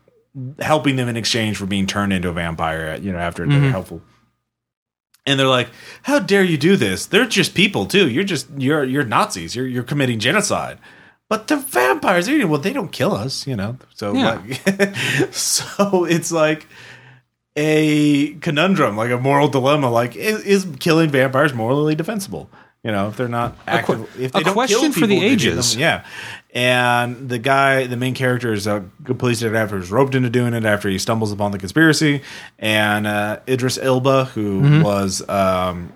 helping 0.59 0.95
them 0.95 1.07
in 1.07 1.17
exchange 1.17 1.57
for 1.57 1.65
being 1.65 1.87
turned 1.87 2.13
into 2.13 2.29
a 2.29 2.33
vampire. 2.33 2.95
Uh, 2.95 2.99
you 2.99 3.11
know 3.11 3.19
after 3.19 3.45
they're 3.45 3.57
mm-hmm. 3.57 3.71
helpful. 3.71 4.01
And 5.25 5.37
they're 5.37 5.47
like, 5.47 5.69
"How 6.03 6.19
dare 6.19 6.43
you 6.43 6.57
do 6.57 6.77
this? 6.77 7.05
They're 7.05 7.25
just 7.25 7.53
people 7.53 7.85
too. 7.85 8.09
You're 8.09 8.23
just 8.23 8.47
you're 8.57 8.83
you're 8.83 9.03
Nazis. 9.03 9.55
You're 9.55 9.67
you're 9.67 9.83
committing 9.83 10.19
genocide." 10.19 10.77
But 11.29 11.47
the 11.47 11.57
vampires, 11.57 12.27
know, 12.29 12.47
well, 12.47 12.59
they 12.61 12.71
don't 12.73 12.91
kill 12.91 13.13
us, 13.13 13.45
you 13.45 13.55
know. 13.55 13.77
So, 13.95 14.13
Yeah. 14.13 14.41
like, 14.45 14.95
so 15.33 16.05
it's 16.05 16.31
like 16.31 16.67
a 17.55 18.33
conundrum, 18.35 18.95
like 18.95 19.11
a 19.11 19.17
moral 19.17 19.47
dilemma. 19.47 19.89
Like, 19.89 20.15
is, 20.15 20.43
is 20.43 20.67
killing 20.79 21.09
vampires 21.09 21.53
morally 21.53 21.95
defensible? 21.95 22.49
You 22.83 22.91
know, 22.91 23.09
if 23.09 23.17
they're 23.17 23.27
not 23.27 23.57
active, 23.67 24.07
if 24.17 24.31
they 24.31 24.39
a 24.39 24.43
don't 24.43 24.53
question 24.53 24.79
kill 24.79 24.91
for 24.93 25.07
the 25.07 25.15
people, 25.19 25.23
ages. 25.29 25.71
them- 25.73 25.81
yeah. 25.81 26.05
And 26.53 27.27
the 27.27 27.39
guy, 27.39 27.85
the 27.87 27.97
main 27.97 28.13
character, 28.13 28.53
is 28.53 28.65
a 28.65 28.85
police 29.17 29.39
detective 29.39 29.77
who's 29.79 29.91
roped 29.91 30.15
into 30.15 30.29
doing 30.29 30.53
it 30.53 30.63
after 30.63 30.87
he 30.87 30.97
stumbles 30.97 31.31
upon 31.33 31.51
the 31.51 31.57
conspiracy. 31.59 32.21
And 32.59 33.05
uh, 33.05 33.39
Idris 33.47 33.77
Elba, 33.77 34.25
who 34.25 34.61
Mm-hmm. 34.61 34.81
was 34.83 35.27
um, 35.27 35.91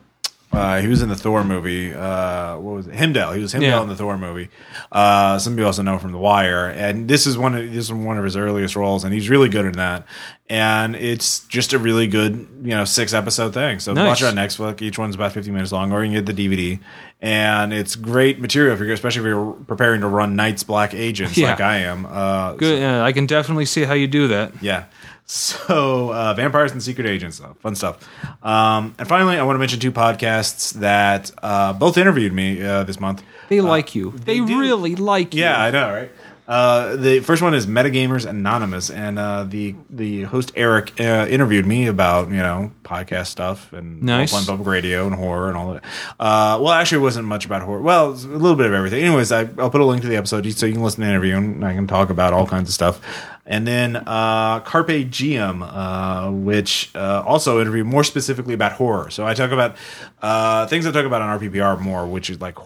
Uh, 0.54 0.82
he 0.82 0.88
was 0.88 1.02
in 1.02 1.08
the 1.08 1.16
Thor 1.16 1.44
movie. 1.46 1.94
Uh, 1.94 2.58
what 2.58 2.76
was 2.76 2.88
it? 2.88 2.96
Heimdall. 2.96 3.32
He 3.34 3.42
was 3.42 3.54
Heimdall 3.54 3.70
Yeah. 3.70 3.82
in 3.84 3.88
the 3.88 3.96
Thor 3.96 4.18
movie. 4.18 4.50
Uh, 4.92 5.40
some 5.40 5.54
people 5.54 5.68
also 5.68 5.82
know 5.82 5.94
him 5.94 6.00
from 6.00 6.12
The 6.12 6.18
Wire, 6.18 6.68
and 6.68 7.08
this 7.08 7.26
is 7.26 7.38
one 7.38 7.56
of 7.56 7.64
this 7.72 7.86
is 7.86 7.94
one 7.94 8.18
of 8.18 8.24
his 8.26 8.36
earliest 8.36 8.76
roles, 8.76 9.04
and 9.06 9.14
he's 9.14 9.30
really 9.30 9.48
good 9.48 9.66
in 9.66 9.74
that. 9.74 10.06
And 10.50 10.98
it's 10.98 11.40
just 11.48 11.72
a 11.72 11.80
really 11.80 12.08
good, 12.08 12.34
you 12.64 12.72
know, 12.72 12.84
six 12.84 13.14
episode 13.14 13.54
thing. 13.54 13.80
So 13.80 13.94
Nice. 13.94 14.06
watch 14.08 14.22
it 14.24 14.26
on 14.26 14.36
Netflix. 14.36 14.82
Each 14.82 15.00
one's 15.00 15.16
about 15.16 15.32
fifty 15.32 15.52
minutes 15.52 15.72
long, 15.72 15.94
or 15.94 16.04
you 16.04 16.12
can 16.14 16.26
get 16.26 16.36
the 16.36 16.50
DVD. 16.50 16.80
And 17.22 17.72
it's 17.72 17.96
great 17.96 18.42
material 18.42 18.74
if 18.74 18.80
you're, 18.80 18.92
especially 18.92 19.22
if 19.22 19.26
you're 19.28 19.54
preparing 19.68 20.02
to 20.02 20.08
run 20.08 20.36
Night's 20.36 20.64
Black 20.64 20.94
Agents 20.94 21.38
Yeah. 21.38 21.52
like 21.52 21.62
I 21.62 21.78
am. 21.78 22.06
Uh, 22.06 22.54
Good. 22.56 22.80
Yeah, 22.80 23.04
I 23.06 23.14
can 23.14 23.26
definitely 23.26 23.66
see 23.66 23.84
how 23.84 23.94
you 23.94 24.08
do 24.08 24.28
that. 24.30 24.52
yeah. 24.62 24.86
So, 25.32 26.12
uh, 26.14 26.34
vampires 26.34 26.74
and 26.74 26.84
secret 26.84 27.08
agents, 27.08 27.40
though. 27.40 27.56
fun 27.62 27.74
stuff. 27.74 28.06
Um, 28.44 28.94
and 29.00 29.08
finally, 29.08 29.38
I 29.38 29.44
want 29.44 29.56
to 29.56 29.60
mention 29.60 29.80
two 29.80 29.94
podcasts 29.94 30.74
that 30.74 31.32
uh, 31.42 31.72
both 31.72 31.98
interviewed 31.98 32.34
me 32.34 32.62
uh, 32.62 32.84
this 32.84 33.00
month. 33.00 33.24
They 33.48 33.62
like 33.62 33.96
you. 33.96 34.12
They, 34.12 34.40
do. 34.42 34.60
really 34.60 34.96
like 34.96 35.34
you. 35.34 35.40
Yeah, 35.40 35.58
I 35.58 35.72
know, 35.72 35.90
right? 35.90 36.12
Uh, 36.52 36.98
the 36.98 37.22
first 37.22 37.42
one 37.42 37.54
is 37.54 37.66
Metagamers 37.66 38.26
Anonymous, 38.26 38.90
and 38.90 39.18
uh, 39.18 39.46
the 39.46 39.74
the 39.90 40.24
host 40.24 40.52
Eric 40.58 41.00
uh, 41.00 41.26
interviewed 41.30 41.66
me 41.66 41.88
about 41.88 42.28
you 42.28 42.36
know 42.36 42.74
podcast 42.84 43.28
stuff 43.28 43.72
and 43.72 44.04
Nice. 44.04 44.34
Open 44.34 44.46
public 44.46 44.68
radio 44.68 45.08
and 45.08 45.16
horror 45.16 45.48
and 45.48 45.56
all 45.56 45.72
that. 45.72 45.84
Uh, 46.20 46.60
well, 46.62 46.72
actually, 46.72 46.98
it 46.98 47.04
wasn't 47.04 47.26
much 47.26 47.46
about 47.46 47.62
horror. 47.62 47.80
Well, 47.80 48.10
a 48.10 48.12
little 48.12 48.58
bit 48.58 48.66
of 48.66 48.74
everything. 48.74 49.02
Anyways, 49.02 49.32
I, 49.32 49.48
I'll 49.58 49.70
put 49.70 49.80
a 49.80 49.86
link 49.86 50.02
to 50.02 50.10
the 50.10 50.18
episode 50.18 50.52
so 50.52 50.66
you 50.66 50.74
can 50.74 50.84
listen 50.84 51.00
to 51.00 51.06
the 51.06 51.10
interview 51.10 51.38
and 51.38 51.64
I 51.64 51.74
can 51.74 51.88
talk 51.88 52.10
about 52.10 52.34
all 52.34 52.46
kinds 52.46 52.68
of 52.68 52.74
stuff. 52.74 53.00
And 53.46 53.66
then 53.66 53.96
uh, 53.96 54.60
Carpe 54.60 55.10
Diem, 55.10 55.64
uh, 55.64 56.32
which 56.32 56.92
uh, 56.96 57.24
also 57.26 57.62
interviewed 57.62 57.88
more 57.88 58.04
specifically 58.04 58.54
about 58.54 58.74
horror. 58.74 59.10
So 59.10 59.26
I 59.26 59.36
talk 59.36 59.52
about 59.52 59.78
uh, 60.22 60.68
things 60.68 60.86
I 60.86 60.92
talk 60.92 61.06
about 61.06 61.22
on 61.22 61.40
RPPR 61.40 61.80
more, 61.80 62.06
which 62.06 62.30
is 62.30 62.42
like 62.42 62.58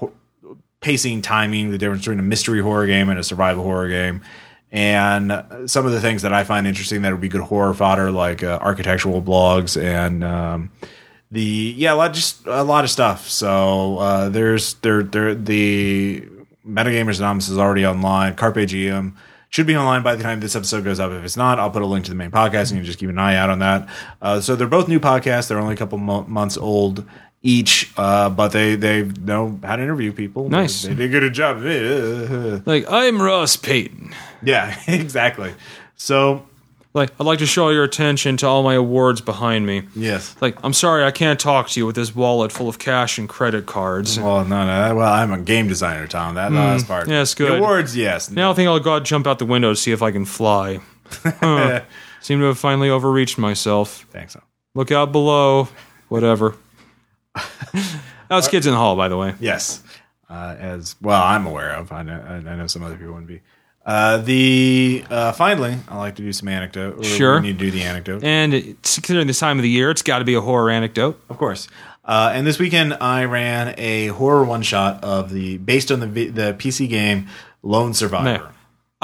pacing, 0.86 1.20
timing, 1.24 1.72
the 1.72 1.80
difference 1.80 2.04
between 2.04 2.20
a 2.20 2.22
mystery 2.22 2.62
horror 2.62 2.86
game 2.86 3.10
and 3.10 3.18
a 3.18 3.24
survival 3.24 3.64
horror 3.64 3.90
game, 3.90 4.22
and 4.72 5.44
some 5.66 5.84
of 5.88 5.92
the 5.92 6.00
things 6.00 6.22
that 6.22 6.32
I 6.32 6.44
find 6.44 6.68
interesting 6.68 7.02
that 7.02 7.12
would 7.12 7.20
be 7.20 7.28
good 7.28 7.42
horror 7.42 7.74
fodder, 7.74 8.12
like 8.12 8.44
uh, 8.44 8.60
architectural 8.62 9.20
blogs 9.20 9.82
and 9.82 10.24
um, 10.24 10.72
the 11.32 11.74
yeah, 11.76 11.94
a 11.94 11.96
lot 11.96 12.14
just 12.14 12.46
a 12.46 12.64
lot 12.64 12.84
of 12.84 12.92
stuff. 12.92 13.28
So 13.28 13.98
uh, 13.98 14.30
there's 14.30 14.76
there 14.76 15.02
there 15.02 15.34
the 15.34 16.22
Metagamers 16.68 17.18
Anonymous 17.18 17.50
is 17.50 17.58
already 17.58 17.84
online. 17.84 18.36
Carpe 18.36 18.68
Diem. 18.68 19.18
Should 19.50 19.68
be 19.68 19.76
online 19.76 20.04
by 20.04 20.16
the 20.16 20.24
time 20.24 20.40
this 20.40 20.56
episode 20.56 20.84
goes 20.84 21.00
up. 21.00 21.12
If 21.12 21.24
it's 21.24 21.38
not, 21.38 21.60
I'll 21.60 21.72
put 21.72 21.82
a 21.82 21.86
link 21.86 22.06
to 22.06 22.12
the 22.12 22.16
main 22.16 22.30
podcast 22.30 22.72
and 22.72 22.80
you 22.80 22.86
just 22.86 23.00
keep 23.00 23.10
an 23.10 23.18
eye 23.18 23.38
out 23.38 23.50
on 23.50 23.60
that. 23.60 23.88
Uh, 24.22 24.42
so 24.42 24.56
they're 24.56 24.68
both 24.68 24.88
new 24.88 25.00
podcasts. 25.00 25.48
They're 25.48 25.60
only 25.60 25.74
a 25.74 25.78
couple 25.78 25.98
mo- 25.98 26.26
months 26.28 26.58
old 26.58 27.06
each, 27.48 27.94
uh, 27.96 28.30
but 28.30 28.50
they 28.50 28.76
they 28.76 29.04
know 29.04 29.60
how 29.64 29.76
to 29.76 29.84
interview 29.84 30.12
people. 30.12 30.50
Nice. 30.50 30.82
They, 30.82 30.90
they 30.96 31.08
did 31.08 31.16
a 31.24 31.30
good 31.30 31.34
job. 31.34 31.62
Like 32.66 32.86
I'm 32.92 33.22
Ross 33.22 33.56
Payton. 33.56 34.14
yeah, 34.44 34.76
exactly. 34.88 35.54
So 35.96 36.46
Like 36.96 37.12
I'd 37.20 37.26
like 37.26 37.40
to 37.40 37.46
show 37.46 37.70
your 37.70 37.84
attention 37.84 38.38
to 38.38 38.48
all 38.48 38.64
my 38.64 38.74
awards 38.74 39.22
behind 39.22 39.66
me. 39.68 39.84
yes. 39.96 40.36
Like 40.42 40.58
I'm 40.64 40.74
sorry 40.74 41.04
I 41.04 41.12
can't 41.12 41.40
talk 41.40 41.70
to 41.70 41.80
you 41.80 41.86
with 41.86 41.96
this 41.96 42.16
wallet 42.16 42.52
full 42.52 42.68
of 42.68 42.80
cash 42.80 43.18
and 43.20 43.30
credit 43.30 43.66
cards. 43.68 44.20
Well, 44.20 44.44
no, 44.46 44.66
no. 44.66 44.96
Well, 44.96 45.14
I'm 45.14 45.32
a 45.32 45.38
game 45.40 45.68
designer, 45.68 46.08
Tom. 46.08 46.36
That 46.36 46.52
last 46.52 46.88
part. 46.88 47.08
yes, 47.08 47.34
The 47.36 47.46
good. 47.46 47.60
awards, 47.60 47.96
yes. 47.96 48.32
Now 48.32 48.52
I 48.52 48.54
think 48.56 48.68
I'll 48.68 48.80
go 48.80 48.96
out, 48.96 49.04
jump 49.06 49.28
out 49.28 49.38
the 49.40 49.46
window 49.46 49.70
to 49.70 49.76
see 49.76 49.92
if 49.92 50.02
I 50.02 50.12
can 50.12 50.26
fly. 50.26 50.80
Huh. 51.40 51.82
Seem 52.22 52.40
to 52.40 52.46
have 52.48 52.58
finally 52.58 52.90
overreached 52.90 53.38
myself. 53.38 54.08
Thanks. 54.12 54.34
so. 54.34 54.42
Look 54.74 54.92
out 54.92 55.12
below. 55.12 55.68
Whatever. 56.10 56.56
That 57.36 57.96
was 58.30 58.48
Kids 58.48 58.66
in 58.66 58.72
the 58.74 58.78
Hall, 58.78 58.96
by 58.96 59.08
the 59.08 59.18
way. 59.18 59.36
Yes, 59.40 59.84
uh, 60.30 60.56
as 60.58 60.96
well 61.02 61.22
I'm 61.22 61.46
aware 61.46 61.72
of. 61.72 61.92
I 61.92 62.04
know, 62.04 62.22
I 62.22 62.56
know 62.56 62.68
some 62.68 62.84
other 62.84 62.96
people 62.96 63.14
wouldn't 63.14 63.28
be. 63.28 63.42
Uh, 63.86 64.18
the 64.18 65.06
uh, 65.12 65.32
finally, 65.32 65.78
I 65.88 65.98
like 65.98 66.16
to 66.16 66.24
do 66.24 66.34
some 66.34 66.48
anecdote. 66.48 67.06
Sure. 67.06 67.36
we 67.36 67.48
need 67.48 67.60
to 67.60 67.66
do 67.66 67.72
the 67.72 67.84
anecdote, 67.84 68.24
And 68.24 68.54
it's, 68.54 68.96
considering 68.96 69.28
this 69.28 69.38
time 69.40 69.60
of 69.60 69.64
the 69.64 69.70
year, 69.70 69.92
it's 69.92 70.02
got 70.02 70.20
to 70.20 70.26
be 70.26 70.34
a 70.34 70.42
horror 70.42 70.72
anecdote. 70.72 71.22
of 71.30 71.38
course. 71.38 71.68
Uh, 72.04 72.32
and 72.34 72.46
this 72.46 72.60
weekend, 72.60 72.94
I 72.96 73.26
ran 73.26 73.76
a 73.78 74.08
horror 74.08 74.44
one 74.44 74.62
shot 74.64 75.04
of 75.04 75.32
the 75.32 75.58
based 75.58 75.92
on 75.92 76.00
the 76.00 76.08
the 76.08 76.54
PC 76.54 76.90
game 76.90 77.28
Lone 77.62 77.94
Survivor. 77.94 78.52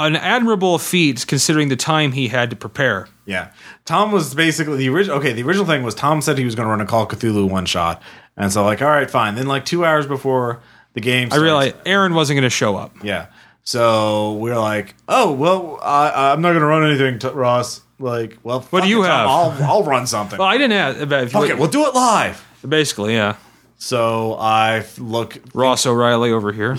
An 0.06 0.16
admirable 0.16 0.78
feat 0.78 1.24
considering 1.26 1.68
the 1.68 1.76
time 1.76 2.12
he 2.12 2.28
had 2.28 2.50
to 2.50 2.56
prepare. 2.56 3.08
Yeah, 3.26 3.52
Tom 3.84 4.10
was 4.12 4.34
basically 4.34 4.76
the 4.78 4.88
original. 4.88 5.18
Okay, 5.18 5.32
the 5.32 5.42
original 5.42 5.66
thing 5.66 5.82
was 5.82 5.94
Tom 5.94 6.20
said 6.22 6.38
he 6.38 6.44
was 6.44 6.54
going 6.54 6.66
to 6.66 6.70
run 6.70 6.80
a 6.80 6.86
Call 6.86 7.04
of 7.04 7.08
Cthulhu 7.08 7.48
one 7.48 7.66
shot, 7.66 8.02
and 8.36 8.52
so 8.52 8.64
like, 8.64 8.82
all 8.82 8.88
right, 8.88 9.10
fine. 9.10 9.34
Then 9.36 9.46
like 9.46 9.64
two 9.64 9.84
hours 9.84 10.06
before 10.06 10.60
the 10.94 11.00
game, 11.00 11.28
I 11.32 11.36
realized 11.36 11.76
Aaron 11.86 12.14
wasn't 12.14 12.36
going 12.36 12.42
to 12.42 12.50
show 12.50 12.76
up. 12.76 12.94
Yeah. 13.02 13.26
So 13.64 14.32
we're 14.34 14.58
like, 14.58 14.94
oh 15.08 15.30
well, 15.32 15.78
I, 15.82 16.32
I'm 16.32 16.40
not 16.40 16.48
going 16.50 16.60
to 16.62 16.66
run 16.66 16.84
anything, 16.84 17.18
t- 17.20 17.28
Ross. 17.28 17.80
Like, 18.00 18.38
well, 18.42 18.62
What 18.70 18.82
do 18.82 18.88
you 18.88 19.04
it, 19.04 19.06
Tom. 19.06 19.52
have? 19.52 19.62
I'll 19.62 19.70
I'll 19.78 19.84
run 19.84 20.08
something. 20.08 20.36
Well, 20.38 20.48
I 20.48 20.58
didn't 20.58 20.72
have. 20.98 21.08
But 21.08 21.30
Fuck 21.30 21.48
it, 21.48 21.56
we'll 21.58 21.68
do 21.68 21.86
it 21.86 21.94
live. 21.94 22.44
basically, 22.68 23.14
yeah. 23.14 23.36
So 23.78 24.34
I 24.34 24.84
look, 24.98 25.38
Ross 25.54 25.86
O'Reilly 25.86 26.32
over 26.32 26.52
here. 26.52 26.76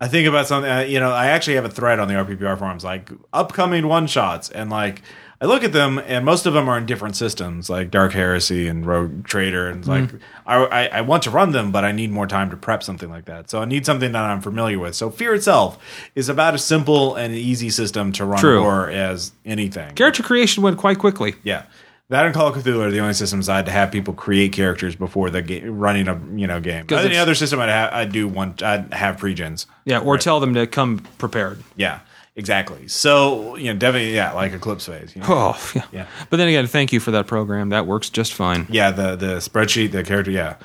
I 0.00 0.08
think 0.08 0.26
about 0.26 0.46
something. 0.46 0.70
Uh, 0.70 0.80
you 0.80 0.98
know, 0.98 1.10
I 1.12 1.26
actually 1.26 1.56
have 1.56 1.64
a 1.64 1.70
thread 1.70 1.98
on 1.98 2.08
the 2.08 2.14
RPPR 2.14 2.58
forums, 2.58 2.82
like 2.84 3.10
upcoming 3.32 3.86
one 3.86 4.06
shots, 4.06 4.48
and 4.48 4.70
like 4.70 5.02
I 5.42 5.46
look 5.46 5.62
at 5.62 5.72
them, 5.72 5.98
and 5.98 6.24
most 6.24 6.46
of 6.46 6.54
them 6.54 6.68
are 6.68 6.78
in 6.78 6.86
different 6.86 7.16
systems, 7.16 7.68
like 7.68 7.90
Dark 7.90 8.12
Heresy 8.12 8.66
and 8.66 8.84
Rogue 8.86 9.24
Trader, 9.24 9.68
and 9.68 9.80
it's 9.80 9.88
like 9.88 10.10
I, 10.46 10.56
I 10.56 10.86
I 10.86 11.00
want 11.02 11.22
to 11.24 11.30
run 11.30 11.52
them, 11.52 11.70
but 11.70 11.84
I 11.84 11.92
need 11.92 12.10
more 12.10 12.26
time 12.26 12.50
to 12.50 12.56
prep 12.56 12.82
something 12.82 13.10
like 13.10 13.26
that. 13.26 13.50
So 13.50 13.60
I 13.60 13.66
need 13.66 13.84
something 13.84 14.12
that 14.12 14.24
I'm 14.24 14.40
familiar 14.40 14.78
with. 14.78 14.94
So 14.94 15.10
Fear 15.10 15.34
itself 15.34 15.78
is 16.14 16.28
about 16.30 16.54
as 16.54 16.64
simple 16.64 17.14
and 17.14 17.34
easy 17.34 17.68
system 17.68 18.12
to 18.12 18.24
run 18.24 18.40
True. 18.40 18.62
horror 18.62 18.90
as 18.90 19.32
anything. 19.44 19.94
Character 19.94 20.22
creation 20.22 20.62
went 20.62 20.78
quite 20.78 20.98
quickly. 20.98 21.34
Yeah. 21.42 21.64
That 22.10 22.26
and 22.26 22.34
Call 22.34 22.48
of 22.48 22.56
Cthulhu 22.56 22.84
are 22.84 22.90
the 22.90 22.98
only 22.98 23.14
systems 23.14 23.48
I 23.48 23.56
had 23.56 23.66
to 23.66 23.72
have 23.72 23.92
people 23.92 24.12
create 24.14 24.52
characters 24.52 24.96
before 24.96 25.30
the 25.30 25.42
game, 25.42 25.78
running 25.78 26.08
a 26.08 26.20
you 26.34 26.46
know 26.48 26.60
game. 26.60 26.84
Any 26.90 27.06
it's- 27.06 27.18
other 27.18 27.36
system 27.36 27.60
I'd, 27.60 27.68
I'd 27.70 28.12
do 28.12 28.26
one. 28.26 28.54
I'd 28.62 28.92
have 28.92 29.18
pre-gens. 29.18 29.66
Yeah, 29.84 30.00
or 30.00 30.18
tell 30.18 30.40
them 30.40 30.52
to 30.54 30.66
come 30.66 30.98
prepared. 31.18 31.62
Yeah, 31.76 32.00
exactly. 32.34 32.88
So 32.88 33.54
you 33.54 33.72
know, 33.72 33.78
definitely, 33.78 34.14
yeah, 34.14 34.32
like 34.32 34.52
Eclipse 34.52 34.86
Phase. 34.86 35.14
You 35.14 35.22
know? 35.22 35.28
Oh, 35.30 35.70
yeah. 35.74 35.84
Yeah. 35.92 36.06
But 36.30 36.38
then 36.38 36.48
again, 36.48 36.66
thank 36.66 36.92
you 36.92 36.98
for 36.98 37.12
that 37.12 37.28
program. 37.28 37.68
That 37.68 37.86
works 37.86 38.10
just 38.10 38.34
fine. 38.34 38.66
Yeah, 38.68 38.90
the 38.90 39.14
the 39.14 39.36
spreadsheet, 39.36 39.92
the 39.92 40.02
character, 40.02 40.32
yeah. 40.32 40.56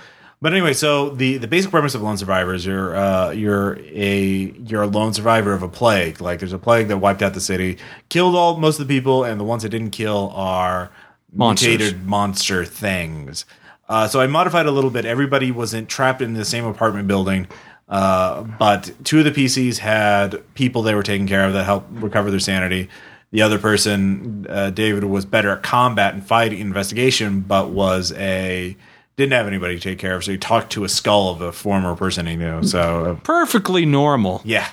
But 0.41 0.51
anyway, 0.53 0.73
so 0.73 1.09
the 1.11 1.37
the 1.37 1.47
basic 1.47 1.69
premise 1.71 1.93
of 1.95 2.01
Lone 2.01 2.17
Survivor 2.17 2.53
is 2.55 2.65
you're 2.65 2.95
uh, 2.95 3.29
you're 3.31 3.77
a 3.81 4.51
you're 4.65 4.81
a 4.81 4.87
lone 4.87 5.13
survivor 5.13 5.53
of 5.53 5.61
a 5.61 5.69
plague. 5.69 6.21
Like 6.21 6.39
there's 6.39 6.53
a 6.53 6.59
plague 6.59 6.87
that 6.89 6.97
wiped 6.97 7.21
out 7.21 7.33
the 7.35 7.41
city, 7.41 7.77
killed 8.09 8.35
all 8.35 8.57
most 8.57 8.79
of 8.79 8.87
the 8.87 8.93
people, 8.95 9.23
and 9.23 9.39
the 9.39 9.43
ones 9.45 9.63
it 9.63 9.69
didn't 9.69 9.91
kill 9.91 10.31
are 10.35 10.91
Monsters. 11.35 11.67
mutated 11.69 12.05
monster 12.05 12.65
things. 12.65 13.45
Uh, 13.87 14.07
so 14.07 14.19
I 14.19 14.27
modified 14.27 14.65
a 14.65 14.71
little 14.71 14.89
bit. 14.89 15.05
Everybody 15.05 15.51
wasn't 15.51 15.89
trapped 15.89 16.21
in 16.21 16.33
the 16.33 16.45
same 16.45 16.65
apartment 16.65 17.07
building, 17.07 17.47
uh, 17.87 18.41
but 18.41 18.91
two 19.03 19.19
of 19.19 19.25
the 19.25 19.31
PCs 19.31 19.77
had 19.77 20.41
people 20.55 20.81
they 20.81 20.95
were 20.95 21.03
taking 21.03 21.27
care 21.27 21.45
of 21.45 21.53
that 21.53 21.65
helped 21.65 21.91
recover 21.91 22.31
their 22.31 22.39
sanity. 22.39 22.89
The 23.31 23.41
other 23.41 23.59
person, 23.59 24.47
uh, 24.49 24.69
David, 24.71 25.03
was 25.03 25.25
better 25.25 25.51
at 25.51 25.61
combat 25.61 26.13
and 26.13 26.25
fighting 26.25 26.59
investigation, 26.61 27.41
but 27.41 27.69
was 27.69 28.11
a 28.13 28.75
didn't 29.17 29.33
have 29.33 29.47
anybody 29.47 29.75
to 29.75 29.81
take 29.81 29.99
care 29.99 30.15
of. 30.15 30.23
So 30.23 30.31
he 30.31 30.37
talked 30.37 30.71
to 30.73 30.83
a 30.83 30.89
skull 30.89 31.29
of 31.29 31.41
a 31.41 31.51
former 31.51 31.95
person 31.95 32.25
he 32.27 32.35
knew. 32.35 32.63
So 32.63 33.05
uh, 33.05 33.15
Perfectly 33.23 33.85
normal. 33.85 34.41
yeah. 34.45 34.67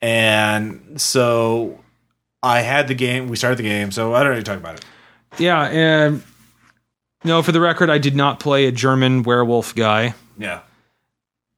And 0.00 1.00
so 1.00 1.78
I 2.42 2.60
had 2.60 2.88
the 2.88 2.94
game. 2.94 3.28
We 3.28 3.36
started 3.36 3.58
the 3.58 3.62
game. 3.62 3.90
So 3.92 4.14
I 4.14 4.22
don't 4.22 4.32
need 4.34 4.44
to 4.44 4.50
talk 4.50 4.58
about 4.58 4.74
it. 4.76 4.84
Yeah, 5.38 5.62
and 5.62 6.22
no, 7.24 7.42
for 7.42 7.52
the 7.52 7.60
record, 7.60 7.90
I 7.90 7.98
did 7.98 8.14
not 8.14 8.40
play 8.40 8.66
a 8.66 8.72
German 8.72 9.22
werewolf 9.22 9.74
guy. 9.74 10.14
Yeah. 10.38 10.60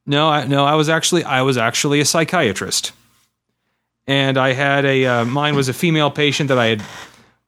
No, 0.06 0.28
I, 0.28 0.46
no, 0.46 0.64
I 0.64 0.74
was 0.74 0.88
actually 0.88 1.24
I 1.24 1.42
was 1.42 1.56
actually 1.56 2.00
a 2.00 2.04
psychiatrist, 2.04 2.92
and 4.06 4.36
I 4.36 4.52
had 4.52 4.84
a 4.84 5.06
uh, 5.06 5.24
mine 5.24 5.56
was 5.56 5.68
a 5.68 5.72
female 5.72 6.10
patient 6.10 6.48
that 6.48 6.58
I 6.58 6.66
had 6.66 6.82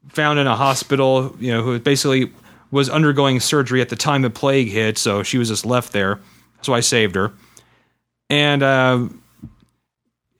found 0.08 0.38
in 0.38 0.46
a 0.46 0.56
hospital. 0.56 1.36
You 1.38 1.52
know, 1.52 1.62
who 1.62 1.78
basically 1.78 2.32
was 2.70 2.88
undergoing 2.88 3.40
surgery 3.40 3.82
at 3.82 3.90
the 3.90 3.96
time 3.96 4.22
the 4.22 4.30
plague 4.30 4.68
hit, 4.68 4.96
so 4.96 5.22
she 5.22 5.36
was 5.36 5.48
just 5.48 5.66
left 5.66 5.92
there. 5.92 6.18
So 6.62 6.72
I 6.72 6.80
saved 6.80 7.14
her, 7.14 7.32
and 8.30 8.62
uh, 8.62 9.08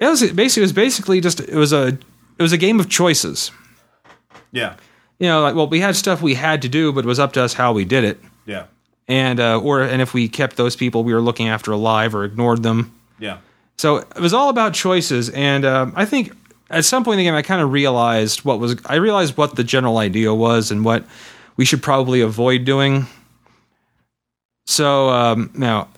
it 0.00 0.06
was 0.06 0.22
basically 0.32 0.62
it 0.62 0.64
was 0.64 0.72
basically 0.72 1.20
just 1.20 1.40
it 1.40 1.54
was 1.54 1.74
a 1.74 1.88
it 1.88 2.42
was 2.42 2.52
a 2.52 2.58
game 2.58 2.80
of 2.80 2.88
choices. 2.88 3.50
Yeah. 4.52 4.76
You 5.18 5.28
know, 5.28 5.40
like 5.42 5.54
well, 5.54 5.66
we 5.68 5.80
had 5.80 5.96
stuff 5.96 6.20
we 6.22 6.34
had 6.34 6.62
to 6.62 6.68
do, 6.68 6.92
but 6.92 7.04
it 7.04 7.08
was 7.08 7.18
up 7.18 7.32
to 7.34 7.42
us 7.42 7.54
how 7.54 7.72
we 7.72 7.84
did 7.84 8.04
it 8.04 8.20
Yeah. 8.44 8.64
and 9.08 9.40
uh, 9.40 9.58
or 9.60 9.80
and 9.82 10.02
if 10.02 10.12
we 10.14 10.28
kept 10.28 10.56
those 10.56 10.76
people 10.76 11.04
we 11.04 11.14
were 11.14 11.20
looking 11.22 11.48
after 11.48 11.72
alive 11.72 12.14
or 12.14 12.24
ignored 12.24 12.62
them. 12.62 12.92
Yeah. 13.18 13.38
So 13.78 13.96
it 13.98 14.20
was 14.20 14.32
all 14.34 14.48
about 14.50 14.74
choices, 14.74 15.28
and 15.30 15.64
um, 15.64 15.92
I 15.96 16.04
think 16.04 16.32
at 16.70 16.84
some 16.84 17.04
point 17.04 17.14
in 17.14 17.18
the 17.18 17.24
game 17.24 17.34
I 17.34 17.42
kind 17.42 17.60
of 17.62 17.72
realized 17.72 18.44
what 18.44 18.58
was 18.58 18.76
I 18.86 18.96
realized 18.96 19.36
what 19.36 19.56
the 19.56 19.64
general 19.64 19.98
idea 19.98 20.34
was 20.34 20.70
and 20.70 20.84
what 20.84 21.04
we 21.56 21.64
should 21.64 21.82
probably 21.82 22.20
avoid 22.20 22.64
doing. 22.64 23.06
So 24.66 25.08
um, 25.10 25.50
now 25.54 25.88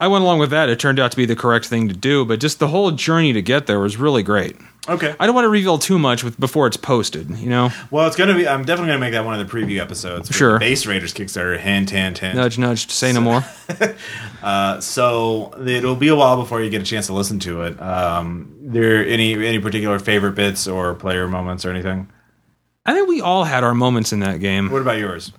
I 0.00 0.06
went 0.06 0.22
along 0.22 0.38
with 0.38 0.50
that. 0.50 0.68
It 0.68 0.78
turned 0.78 1.00
out 1.00 1.10
to 1.10 1.16
be 1.16 1.26
the 1.26 1.34
correct 1.34 1.66
thing 1.66 1.88
to 1.88 1.94
do, 1.94 2.24
but 2.24 2.38
just 2.38 2.60
the 2.60 2.68
whole 2.68 2.92
journey 2.92 3.32
to 3.32 3.42
get 3.42 3.66
there 3.66 3.80
was 3.80 3.96
really 3.96 4.22
great. 4.22 4.56
Okay. 4.88 5.14
I 5.18 5.26
don't 5.26 5.34
want 5.34 5.44
to 5.44 5.48
reveal 5.50 5.76
too 5.76 5.98
much 5.98 6.22
with, 6.24 6.38
before 6.40 6.66
it's 6.66 6.76
posted. 6.76 7.28
You 7.36 7.50
know, 7.50 7.70
Well, 7.90 8.06
it's 8.06 8.16
gonna 8.16 8.34
be. 8.34 8.46
I'm 8.48 8.64
definitely 8.64 8.90
gonna 8.90 9.00
make 9.00 9.12
that 9.12 9.24
one 9.24 9.38
of 9.38 9.46
the 9.46 9.52
preview 9.52 9.80
episodes. 9.80 10.28
for 10.28 10.34
Sure. 10.34 10.58
Base 10.58 10.86
Raiders 10.86 11.12
Kickstarter. 11.12 11.58
Hint, 11.58 11.90
hint, 11.90 12.18
hint. 12.18 12.36
nudge, 12.36 12.58
nudge. 12.58 12.88
Say 12.90 13.12
no 13.12 13.20
more. 13.20 13.44
Uh, 14.40 14.80
so 14.80 15.52
it'll 15.66 15.96
be 15.96 16.06
a 16.06 16.14
while 16.14 16.36
before 16.36 16.62
you 16.62 16.70
get 16.70 16.80
a 16.80 16.84
chance 16.84 17.08
to 17.08 17.12
listen 17.12 17.40
to 17.40 17.62
it. 17.62 17.82
Um, 17.82 18.54
there 18.60 19.04
any 19.04 19.32
any 19.34 19.58
particular 19.58 19.98
favorite 19.98 20.36
bits 20.36 20.68
or 20.68 20.94
player 20.94 21.26
moments 21.26 21.64
or 21.64 21.70
anything? 21.70 22.08
I 22.86 22.94
think 22.94 23.08
we 23.08 23.20
all 23.20 23.42
had 23.42 23.64
our 23.64 23.74
moments 23.74 24.12
in 24.12 24.20
that 24.20 24.38
game. 24.38 24.70
What 24.70 24.80
about 24.80 24.98
yours? 24.98 25.32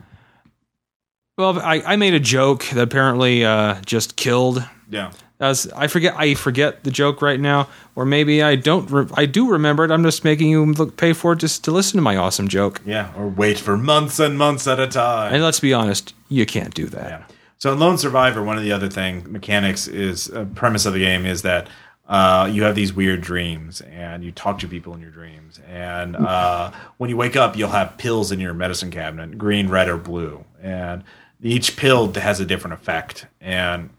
Well, 1.40 1.58
I, 1.58 1.82
I 1.86 1.96
made 1.96 2.14
a 2.14 2.20
joke 2.20 2.66
that 2.66 2.82
apparently 2.82 3.46
uh, 3.46 3.80
just 3.86 4.18
killed. 4.18 4.62
Yeah. 4.90 5.14
As 5.40 5.72
I 5.74 5.88
forget, 5.88 6.14
I 6.18 6.34
forget 6.34 6.84
the 6.84 6.92
joke 6.92 7.22
right 7.22 7.40
now, 7.40 7.70
or 7.96 8.04
maybe 8.04 8.44
I 8.44 8.58
don't. 8.58 8.92
Re- 8.92 9.08
I 9.14 9.26
do 9.26 9.50
remember 9.50 9.86
it. 9.86 9.92
I'm 9.92 10.04
just 10.04 10.26
making 10.26 10.50
you 10.50 10.66
look 10.66 10.98
pay 10.98 11.14
for 11.14 11.32
it 11.32 11.40
just 11.40 11.64
to 11.64 11.72
listen 11.72 11.96
to 11.96 12.02
my 12.02 12.18
awesome 12.18 12.50
joke. 12.50 12.82
Yeah. 12.86 13.14
Or 13.16 13.30
wait 13.30 13.58
for 13.58 13.78
months 13.78 14.20
and 14.20 14.38
months 14.38 14.68
at 14.68 14.82
a 14.82 14.88
time. 14.88 15.34
And 15.34 15.42
let's 15.42 15.62
be 15.62 15.74
honest, 15.74 16.14
you 16.28 16.46
can't 16.46 16.74
do 16.74 16.88
that. 16.88 17.10
Yeah. 17.10 17.24
So 17.58 17.72
in 17.72 17.80
Lone 17.80 17.98
Survivor, 17.98 18.44
one 18.44 18.58
of 18.58 18.64
the 18.64 18.74
other 18.74 18.90
thing 18.90 19.32
mechanics 19.32 19.88
is 19.88 20.30
uh, 20.32 20.44
premise 20.56 20.86
of 20.86 20.92
the 20.92 21.00
game 21.00 21.26
is 21.26 21.44
that 21.44 21.70
uh, 22.10 22.50
you 22.52 22.64
have 22.64 22.76
these 22.76 22.92
weird 22.92 23.22
dreams 23.22 23.80
and 23.80 24.26
you 24.26 24.34
talk 24.34 24.60
to 24.60 24.68
people 24.68 24.94
in 24.94 25.00
your 25.00 25.12
dreams. 25.12 25.62
And 25.70 26.18
uh, 26.18 26.72
when 26.98 27.10
you 27.10 27.16
wake 27.16 27.38
up, 27.38 27.56
you'll 27.56 27.70
have 27.70 27.98
pills 27.98 28.34
in 28.34 28.42
your 28.42 28.54
medicine 28.54 28.92
cabinet, 28.92 29.38
green, 29.38 29.70
red, 29.70 29.88
or 29.88 29.96
blue. 29.96 30.44
And 30.62 31.06
each 31.42 31.76
pill 31.78 32.12
has 32.14 32.40
a 32.40 32.46
different 32.46 32.74
effect. 32.74 33.26
And 33.42 33.90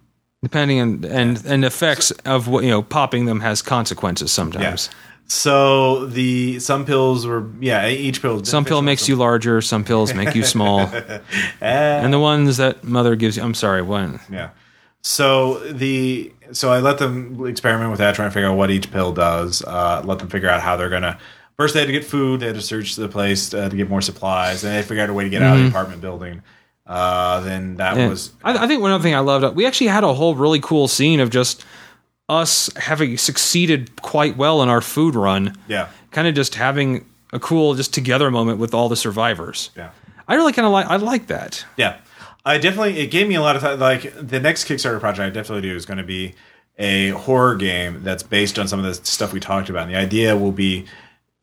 Depending 0.42 0.80
on 0.80 1.04
and 1.04 1.44
and 1.44 1.64
effects 1.64 2.10
of 2.24 2.48
what 2.48 2.64
you 2.64 2.70
know, 2.70 2.82
popping 2.82 3.26
them 3.26 3.40
has 3.40 3.60
consequences 3.60 4.32
sometimes. 4.32 4.88
so 5.26 6.06
the 6.06 6.58
some 6.60 6.86
pills 6.86 7.26
were 7.26 7.46
yeah 7.60 7.86
each 7.88 8.22
pill 8.22 8.40
is 8.40 8.48
Some 8.48 8.64
pill 8.64 8.80
makes 8.82 9.06
you 9.08 9.16
larger. 9.16 9.60
Some 9.60 9.84
pills 9.84 10.14
make 10.14 10.34
you 10.34 10.42
small. 10.44 10.80
and 11.60 12.12
the 12.12 12.18
ones 12.18 12.56
that 12.56 12.84
mother 12.84 13.16
gives 13.16 13.36
you, 13.36 13.42
I'm 13.42 13.54
sorry, 13.54 13.82
one. 13.82 14.18
Yeah. 14.30 14.50
So 15.02 15.58
the 15.72 16.32
so 16.52 16.72
I 16.72 16.80
let 16.80 16.98
them 16.98 17.46
experiment 17.46 17.90
with 17.90 17.98
that, 17.98 18.14
trying 18.14 18.28
to 18.28 18.32
figure 18.34 18.48
out 18.48 18.56
what 18.56 18.70
each 18.70 18.90
pill 18.90 19.12
does. 19.12 19.62
Uh, 19.62 20.02
let 20.04 20.18
them 20.18 20.28
figure 20.28 20.48
out 20.48 20.60
how 20.62 20.76
they're 20.76 20.90
gonna. 20.90 21.18
First, 21.56 21.74
they 21.74 21.80
had 21.80 21.86
to 21.86 21.92
get 21.92 22.04
food. 22.04 22.40
They 22.40 22.46
had 22.46 22.54
to 22.54 22.62
search 22.62 22.96
the 22.96 23.08
place 23.08 23.52
uh, 23.52 23.68
to 23.68 23.76
get 23.76 23.90
more 23.90 24.00
supplies. 24.00 24.64
and 24.64 24.74
they 24.74 24.80
figured 24.80 25.00
out 25.00 25.10
a 25.10 25.12
way 25.12 25.24
to 25.24 25.30
get 25.30 25.42
out 25.42 25.58
of 25.58 25.62
the 25.62 25.68
apartment 25.68 26.00
building. 26.00 26.42
Uh, 26.90 27.38
then 27.40 27.76
that 27.76 27.96
Yeah. 27.96 28.08
was 28.08 28.32
I, 28.42 28.64
I 28.64 28.66
think 28.66 28.82
one 28.82 28.90
other 28.90 29.02
thing 29.02 29.14
I 29.14 29.20
loved, 29.20 29.54
we 29.54 29.64
actually 29.64 29.86
had 29.86 30.02
a 30.02 30.12
whole 30.12 30.34
really 30.34 30.58
cool 30.60 30.88
scene 30.88 31.20
of 31.20 31.30
just 31.30 31.64
us 32.28 32.68
having 32.76 33.16
succeeded 33.16 34.02
quite 34.02 34.36
well 34.36 34.60
in 34.62 34.68
our 34.68 34.80
food 34.80 35.14
run. 35.14 35.54
yeah 35.68 35.88
Kind 36.10 36.26
of 36.26 36.34
just 36.34 36.56
having 36.56 37.04
a 37.32 37.38
cool, 37.38 37.74
just 37.74 37.94
together 37.94 38.28
moment 38.30 38.58
with 38.58 38.74
all 38.74 38.88
the 38.88 38.96
survivors. 38.96 39.70
yeah 39.76 39.90
I 40.26 40.34
really 40.34 40.52
kind 40.52 40.66
of 40.66 40.72
like, 40.72 40.86
I 40.86 40.96
like 40.96 41.26
that. 41.28 41.64
yeah. 41.76 41.98
I 42.44 42.58
definitely 42.58 42.98
it 42.98 43.10
gave 43.10 43.28
me 43.28 43.34
a 43.36 43.40
lot 43.42 43.54
of 43.54 43.62
time. 43.62 43.78
Like 43.78 44.12
the 44.16 44.40
next 44.40 44.64
Kickstarter 44.66 44.98
project 44.98 45.20
I 45.26 45.30
definitely 45.30 45.62
do 45.68 45.76
is 45.76 45.84
going 45.86 45.98
to 45.98 46.04
be 46.04 46.34
a 46.78 47.10
horror 47.10 47.54
game 47.54 48.02
that's 48.02 48.22
based 48.22 48.58
on 48.58 48.66
some 48.66 48.78
of 48.82 48.84
the 48.86 48.94
stuff 49.06 49.32
we 49.32 49.38
talked 49.40 49.68
about. 49.68 49.82
And 49.84 49.92
the 49.92 49.98
idea 49.98 50.36
will 50.36 50.50
be 50.52 50.86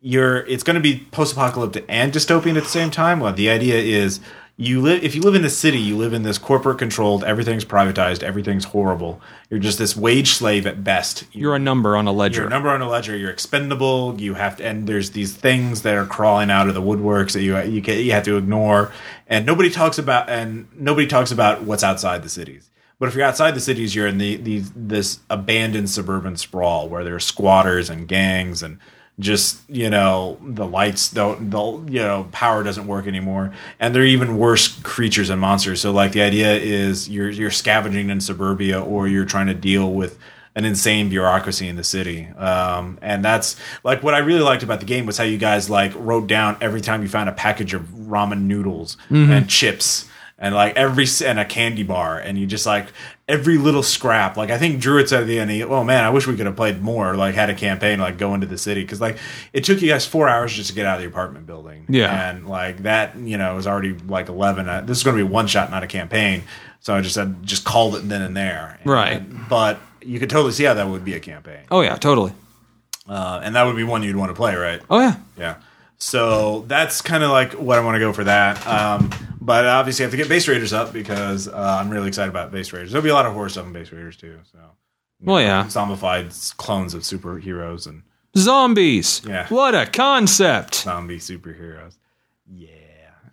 you're 0.01 0.37
it's 0.47 0.63
going 0.63 0.73
to 0.75 0.81
be 0.81 1.05
post-apocalyptic 1.11 1.85
and 1.87 2.11
dystopian 2.11 2.57
at 2.57 2.63
the 2.63 2.69
same 2.69 2.89
time. 2.91 3.19
Well, 3.19 3.31
the 3.33 3.49
idea 3.49 3.75
is 3.75 4.19
you 4.59 4.81
live 4.81 5.03
if 5.03 5.13
you 5.13 5.21
live 5.21 5.35
in 5.35 5.43
the 5.43 5.51
city, 5.51 5.77
you 5.77 5.95
live 5.95 6.13
in 6.13 6.23
this 6.23 6.39
corporate 6.39 6.79
controlled, 6.79 7.23
everything's 7.23 7.63
privatized, 7.63 8.23
everything's 8.23 8.65
horrible. 8.65 9.21
You're 9.51 9.59
just 9.59 9.77
this 9.77 9.95
wage 9.95 10.31
slave 10.31 10.65
at 10.65 10.83
best. 10.83 11.25
You're 11.31 11.55
a 11.55 11.59
number 11.59 11.95
on 11.95 12.07
a 12.07 12.11
ledger. 12.11 12.41
You're 12.41 12.47
a 12.47 12.49
number 12.49 12.69
on 12.69 12.81
a 12.81 12.89
ledger. 12.89 13.15
You're 13.15 13.29
expendable. 13.29 14.19
You 14.19 14.33
have 14.33 14.57
to, 14.57 14.65
and 14.65 14.87
there's 14.87 15.11
these 15.11 15.35
things 15.35 15.83
that 15.83 15.95
are 15.95 16.07
crawling 16.07 16.49
out 16.49 16.67
of 16.67 16.73
the 16.73 16.81
woodworks 16.81 17.33
that 17.33 17.43
you 17.43 17.55
you 17.61 17.83
can, 17.83 17.99
you 17.99 18.11
have 18.13 18.23
to 18.23 18.37
ignore. 18.37 18.91
And 19.27 19.45
nobody 19.45 19.69
talks 19.69 19.99
about 19.99 20.27
and 20.27 20.67
nobody 20.75 21.05
talks 21.05 21.31
about 21.31 21.61
what's 21.61 21.83
outside 21.83 22.23
the 22.23 22.29
cities. 22.29 22.71
But 22.99 23.09
if 23.09 23.15
you're 23.15 23.25
outside 23.25 23.53
the 23.53 23.59
cities, 23.59 23.93
you're 23.93 24.07
in 24.07 24.17
the 24.17 24.37
these 24.37 24.71
this 24.75 25.19
abandoned 25.29 25.91
suburban 25.91 26.35
sprawl 26.35 26.89
where 26.89 27.03
there's 27.03 27.25
squatters 27.25 27.91
and 27.91 28.07
gangs 28.07 28.63
and 28.63 28.79
just 29.19 29.59
you 29.67 29.89
know 29.89 30.37
the 30.43 30.65
lights 30.65 31.09
don't 31.09 31.49
the 31.49 31.91
you 31.91 31.99
know 31.99 32.27
power 32.31 32.63
doesn't 32.63 32.87
work 32.87 33.07
anymore. 33.07 33.53
And 33.79 33.95
they're 33.95 34.05
even 34.05 34.37
worse 34.37 34.67
creatures 34.81 35.29
and 35.29 35.41
monsters. 35.41 35.81
So 35.81 35.91
like 35.91 36.11
the 36.11 36.21
idea 36.21 36.55
is 36.55 37.09
you're 37.09 37.29
you're 37.29 37.51
scavenging 37.51 38.09
in 38.09 38.21
suburbia 38.21 38.81
or 38.81 39.07
you're 39.07 39.25
trying 39.25 39.47
to 39.47 39.55
deal 39.55 39.91
with 39.91 40.19
an 40.55 40.65
insane 40.65 41.09
bureaucracy 41.09 41.67
in 41.67 41.75
the 41.75 41.83
city. 41.83 42.27
Um, 42.29 42.97
and 43.01 43.23
that's 43.23 43.55
like 43.83 44.01
what 44.01 44.15
i 44.15 44.19
really 44.19 44.41
liked 44.41 44.63
about 44.63 44.79
the 44.79 44.87
game 44.87 45.05
was 45.05 45.17
how 45.17 45.23
you 45.23 45.37
guys 45.37 45.69
like 45.69 45.93
wrote 45.95 46.27
down 46.27 46.57
every 46.61 46.81
time 46.81 47.01
you 47.03 47.07
found 47.07 47.29
a 47.29 47.33
package 47.33 47.73
of 47.73 47.83
ramen 47.83 48.41
noodles 48.41 48.97
and 49.31 49.47
chips 49.49 50.07
and 50.39 50.53
like 50.53 50.75
every 50.75 51.05
and 51.25 51.39
a 51.39 51.45
candy 51.45 51.83
bar. 51.83 52.19
And 52.19 52.37
you 52.37 52.45
just 52.45 52.65
like 52.65 52.87
every 53.27 53.57
little 53.57 53.83
scrap 53.83 54.37
like 54.37 54.49
i 54.49 54.57
think 54.57 54.79
druid 54.79 55.09
said 55.09 55.21
at 55.21 55.27
the 55.27 55.37
end 55.39 55.51
he, 55.51 55.61
oh 55.63 55.83
man 55.83 56.03
i 56.05 56.09
wish 56.09 56.25
we 56.25 56.35
could 56.37 56.45
have 56.45 56.55
played 56.55 56.81
more 56.81 57.15
like 57.15 57.35
had 57.35 57.49
a 57.49 57.53
campaign 57.53 57.99
like 57.99 58.17
go 58.17 58.33
into 58.33 58.47
the 58.47 58.57
city 58.57 58.81
because 58.81 59.01
like 59.01 59.17
it 59.51 59.63
took 59.65 59.81
you 59.81 59.89
guys 59.89 60.05
four 60.05 60.29
hours 60.29 60.53
just 60.53 60.69
to 60.69 60.75
get 60.75 60.85
out 60.85 60.95
of 60.95 61.01
the 61.01 61.07
apartment 61.07 61.45
building 61.45 61.85
Yeah. 61.89 62.29
and 62.29 62.47
like 62.47 62.83
that 62.83 63.17
you 63.17 63.37
know 63.37 63.51
it 63.51 63.55
was 63.55 63.67
already 63.67 63.93
like 64.07 64.29
11 64.29 64.69
uh, 64.69 64.81
this 64.81 64.97
is 64.97 65.03
going 65.03 65.17
to 65.17 65.23
be 65.25 65.29
one 65.29 65.47
shot 65.47 65.69
not 65.71 65.83
a 65.83 65.87
campaign 65.87 66.43
so 66.79 66.95
i 66.95 67.01
just 67.01 67.15
said 67.15 67.43
just 67.43 67.65
called 67.65 67.95
it 67.95 68.07
then 68.07 68.21
and 68.21 68.35
there 68.37 68.79
Right. 68.85 69.17
And- 69.17 69.45
but 69.49 69.79
you 70.01 70.19
could 70.19 70.29
totally 70.29 70.53
see 70.53 70.63
how 70.63 70.73
that 70.75 70.87
would 70.87 71.03
be 71.03 71.13
a 71.15 71.19
campaign 71.19 71.63
oh, 71.69 71.81
yeah, 71.81 71.95
totally. 71.97 72.31
uh, 73.09 73.41
and 73.43 73.55
that 73.57 73.63
would 73.63 73.75
be 73.75 73.83
one 73.83 74.03
you'd 74.03 74.15
want 74.15 74.29
to 74.29 74.35
play 74.35 74.55
right 74.55 74.81
Oh, 74.89 74.99
yeah. 75.01 75.15
yeah. 75.37 75.55
So 75.97 76.63
that's 76.67 77.01
kind 77.01 77.23
of 77.25 77.31
like 77.31 77.53
what 77.53 77.77
I 77.77 77.83
want 77.83 77.95
to 77.95 77.99
go 77.99 78.13
for 78.13 78.23
that. 78.23 78.65
Um, 78.67 79.09
but 79.47 79.65
obviously, 79.65 80.03
I 80.03 80.05
have 80.07 80.11
to 80.11 80.17
get 80.17 80.27
Base 80.29 80.47
Raiders 80.47 80.73
up 80.73 80.91
because 80.93 81.47
uh, 81.47 81.77
I'm 81.79 81.89
really 81.89 82.09
excited 82.09 82.29
about 82.29 82.51
Base 82.51 82.71
Raiders. 82.73 82.91
There'll 82.91 83.03
be 83.03 83.09
a 83.09 83.13
lot 83.13 83.25
of 83.25 83.33
horror 83.33 83.49
stuff 83.49 83.65
in 83.65 83.71
Base 83.73 83.91
Raiders 83.91 84.17
too. 84.17 84.37
So, 84.51 84.59
Well, 85.21 85.41
yeah. 85.41 85.63
zombified 85.65 86.55
clones 86.57 86.93
of 86.93 87.01
superheroes 87.03 87.87
and 87.87 88.03
Zombies. 88.37 89.21
Yeah. 89.25 89.47
What 89.47 89.73
a 89.73 89.85
concept. 89.87 90.75
zombie 90.75 91.17
superheroes. 91.19 91.97
Yeah. 92.53 92.67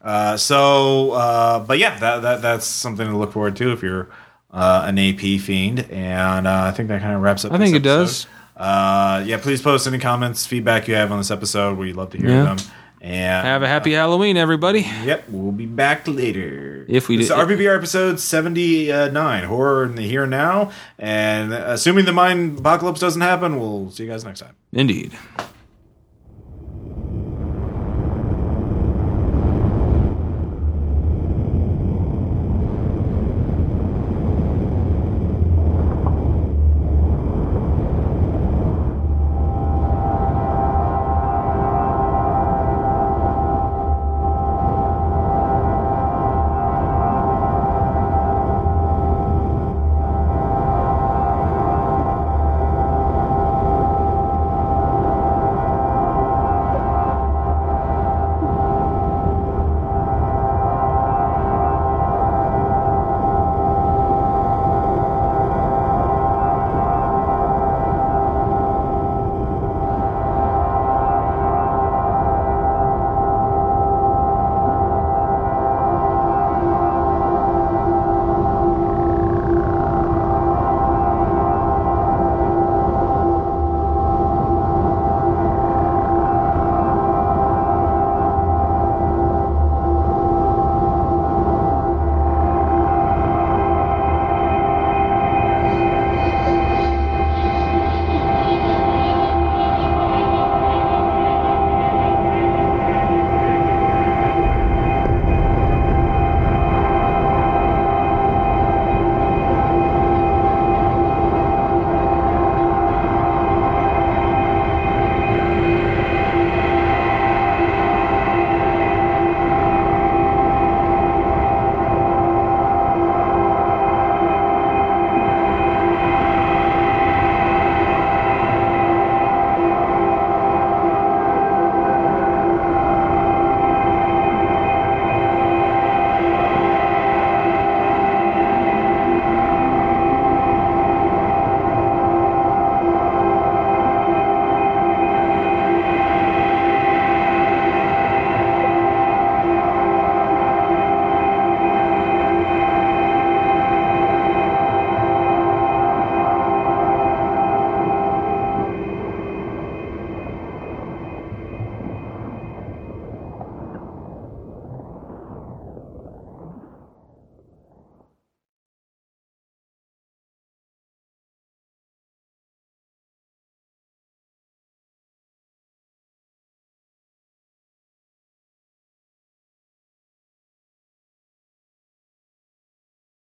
Uh, 0.01 0.37
so, 0.37 1.11
uh, 1.13 1.59
but 1.61 1.79
yeah, 1.79 1.99
that, 1.99 2.23
that 2.23 2.43
that's 2.43 2.67
something 2.67 3.07
to 3.07 3.17
look 3.17 3.33
forward 3.33 3.57
to 3.57 3.73
if 3.73 3.83
you're 3.83 4.09
uh, 4.51 4.85
an 4.87 4.99
AP 4.99 5.41
fiend, 5.41 5.91
and 5.91 6.47
uh, 6.47 6.63
I 6.65 6.71
think 6.71 6.89
that 6.89 7.03
kind 7.03 7.15
of 7.17 7.23
wraps 7.23 7.45
up. 7.45 7.53
I 7.53 7.59
think 7.59 7.75
it 7.75 7.83
does. 7.83 8.27
Uh, 8.57 9.23
yeah, 9.27 9.37
please 9.39 9.61
post 9.61 9.87
any 9.87 9.99
comments, 9.99 10.47
feedback 10.47 10.87
you 10.89 10.95
have 10.95 11.11
on 11.11 11.19
this 11.19 11.31
episode. 11.33 11.77
We'd 11.77 11.97
love 11.97 12.11
to 12.11 12.19
hear 12.19 12.29
Yeah. 12.31 12.45
them. 12.55 12.57
And 13.05 13.47
Have 13.47 13.63
a 13.63 13.69
happy 13.69 13.95
uh, 13.95 13.99
Halloween, 13.99 14.39
everybody. 14.39 14.81
Yep, 14.81 15.29
we'll 15.29 15.53
be 15.53 15.67
back 15.67 16.09
later. 16.09 16.87
If 16.89 17.07
we 17.07 17.19
is 17.21 17.29
RPPR 17.29 17.77
episode 17.77 18.19
79, 18.19 19.45
Horror 19.45 19.85
in 19.85 19.95
the 19.95 20.09
Here 20.09 20.23
and 20.23 20.31
Now. 20.31 20.71
And 20.99 21.53
uh, 21.53 21.65
assuming 21.67 22.07
the 22.07 22.15
Mayan 22.15 22.57
apocalypse 22.57 23.01
doesn't 23.01 23.21
happen, 23.21 23.61
we'll 23.61 23.91
see 23.91 24.05
you 24.05 24.11
guys 24.11 24.25
next 24.25 24.41
time. 24.41 24.57
Indeed. 24.73 25.13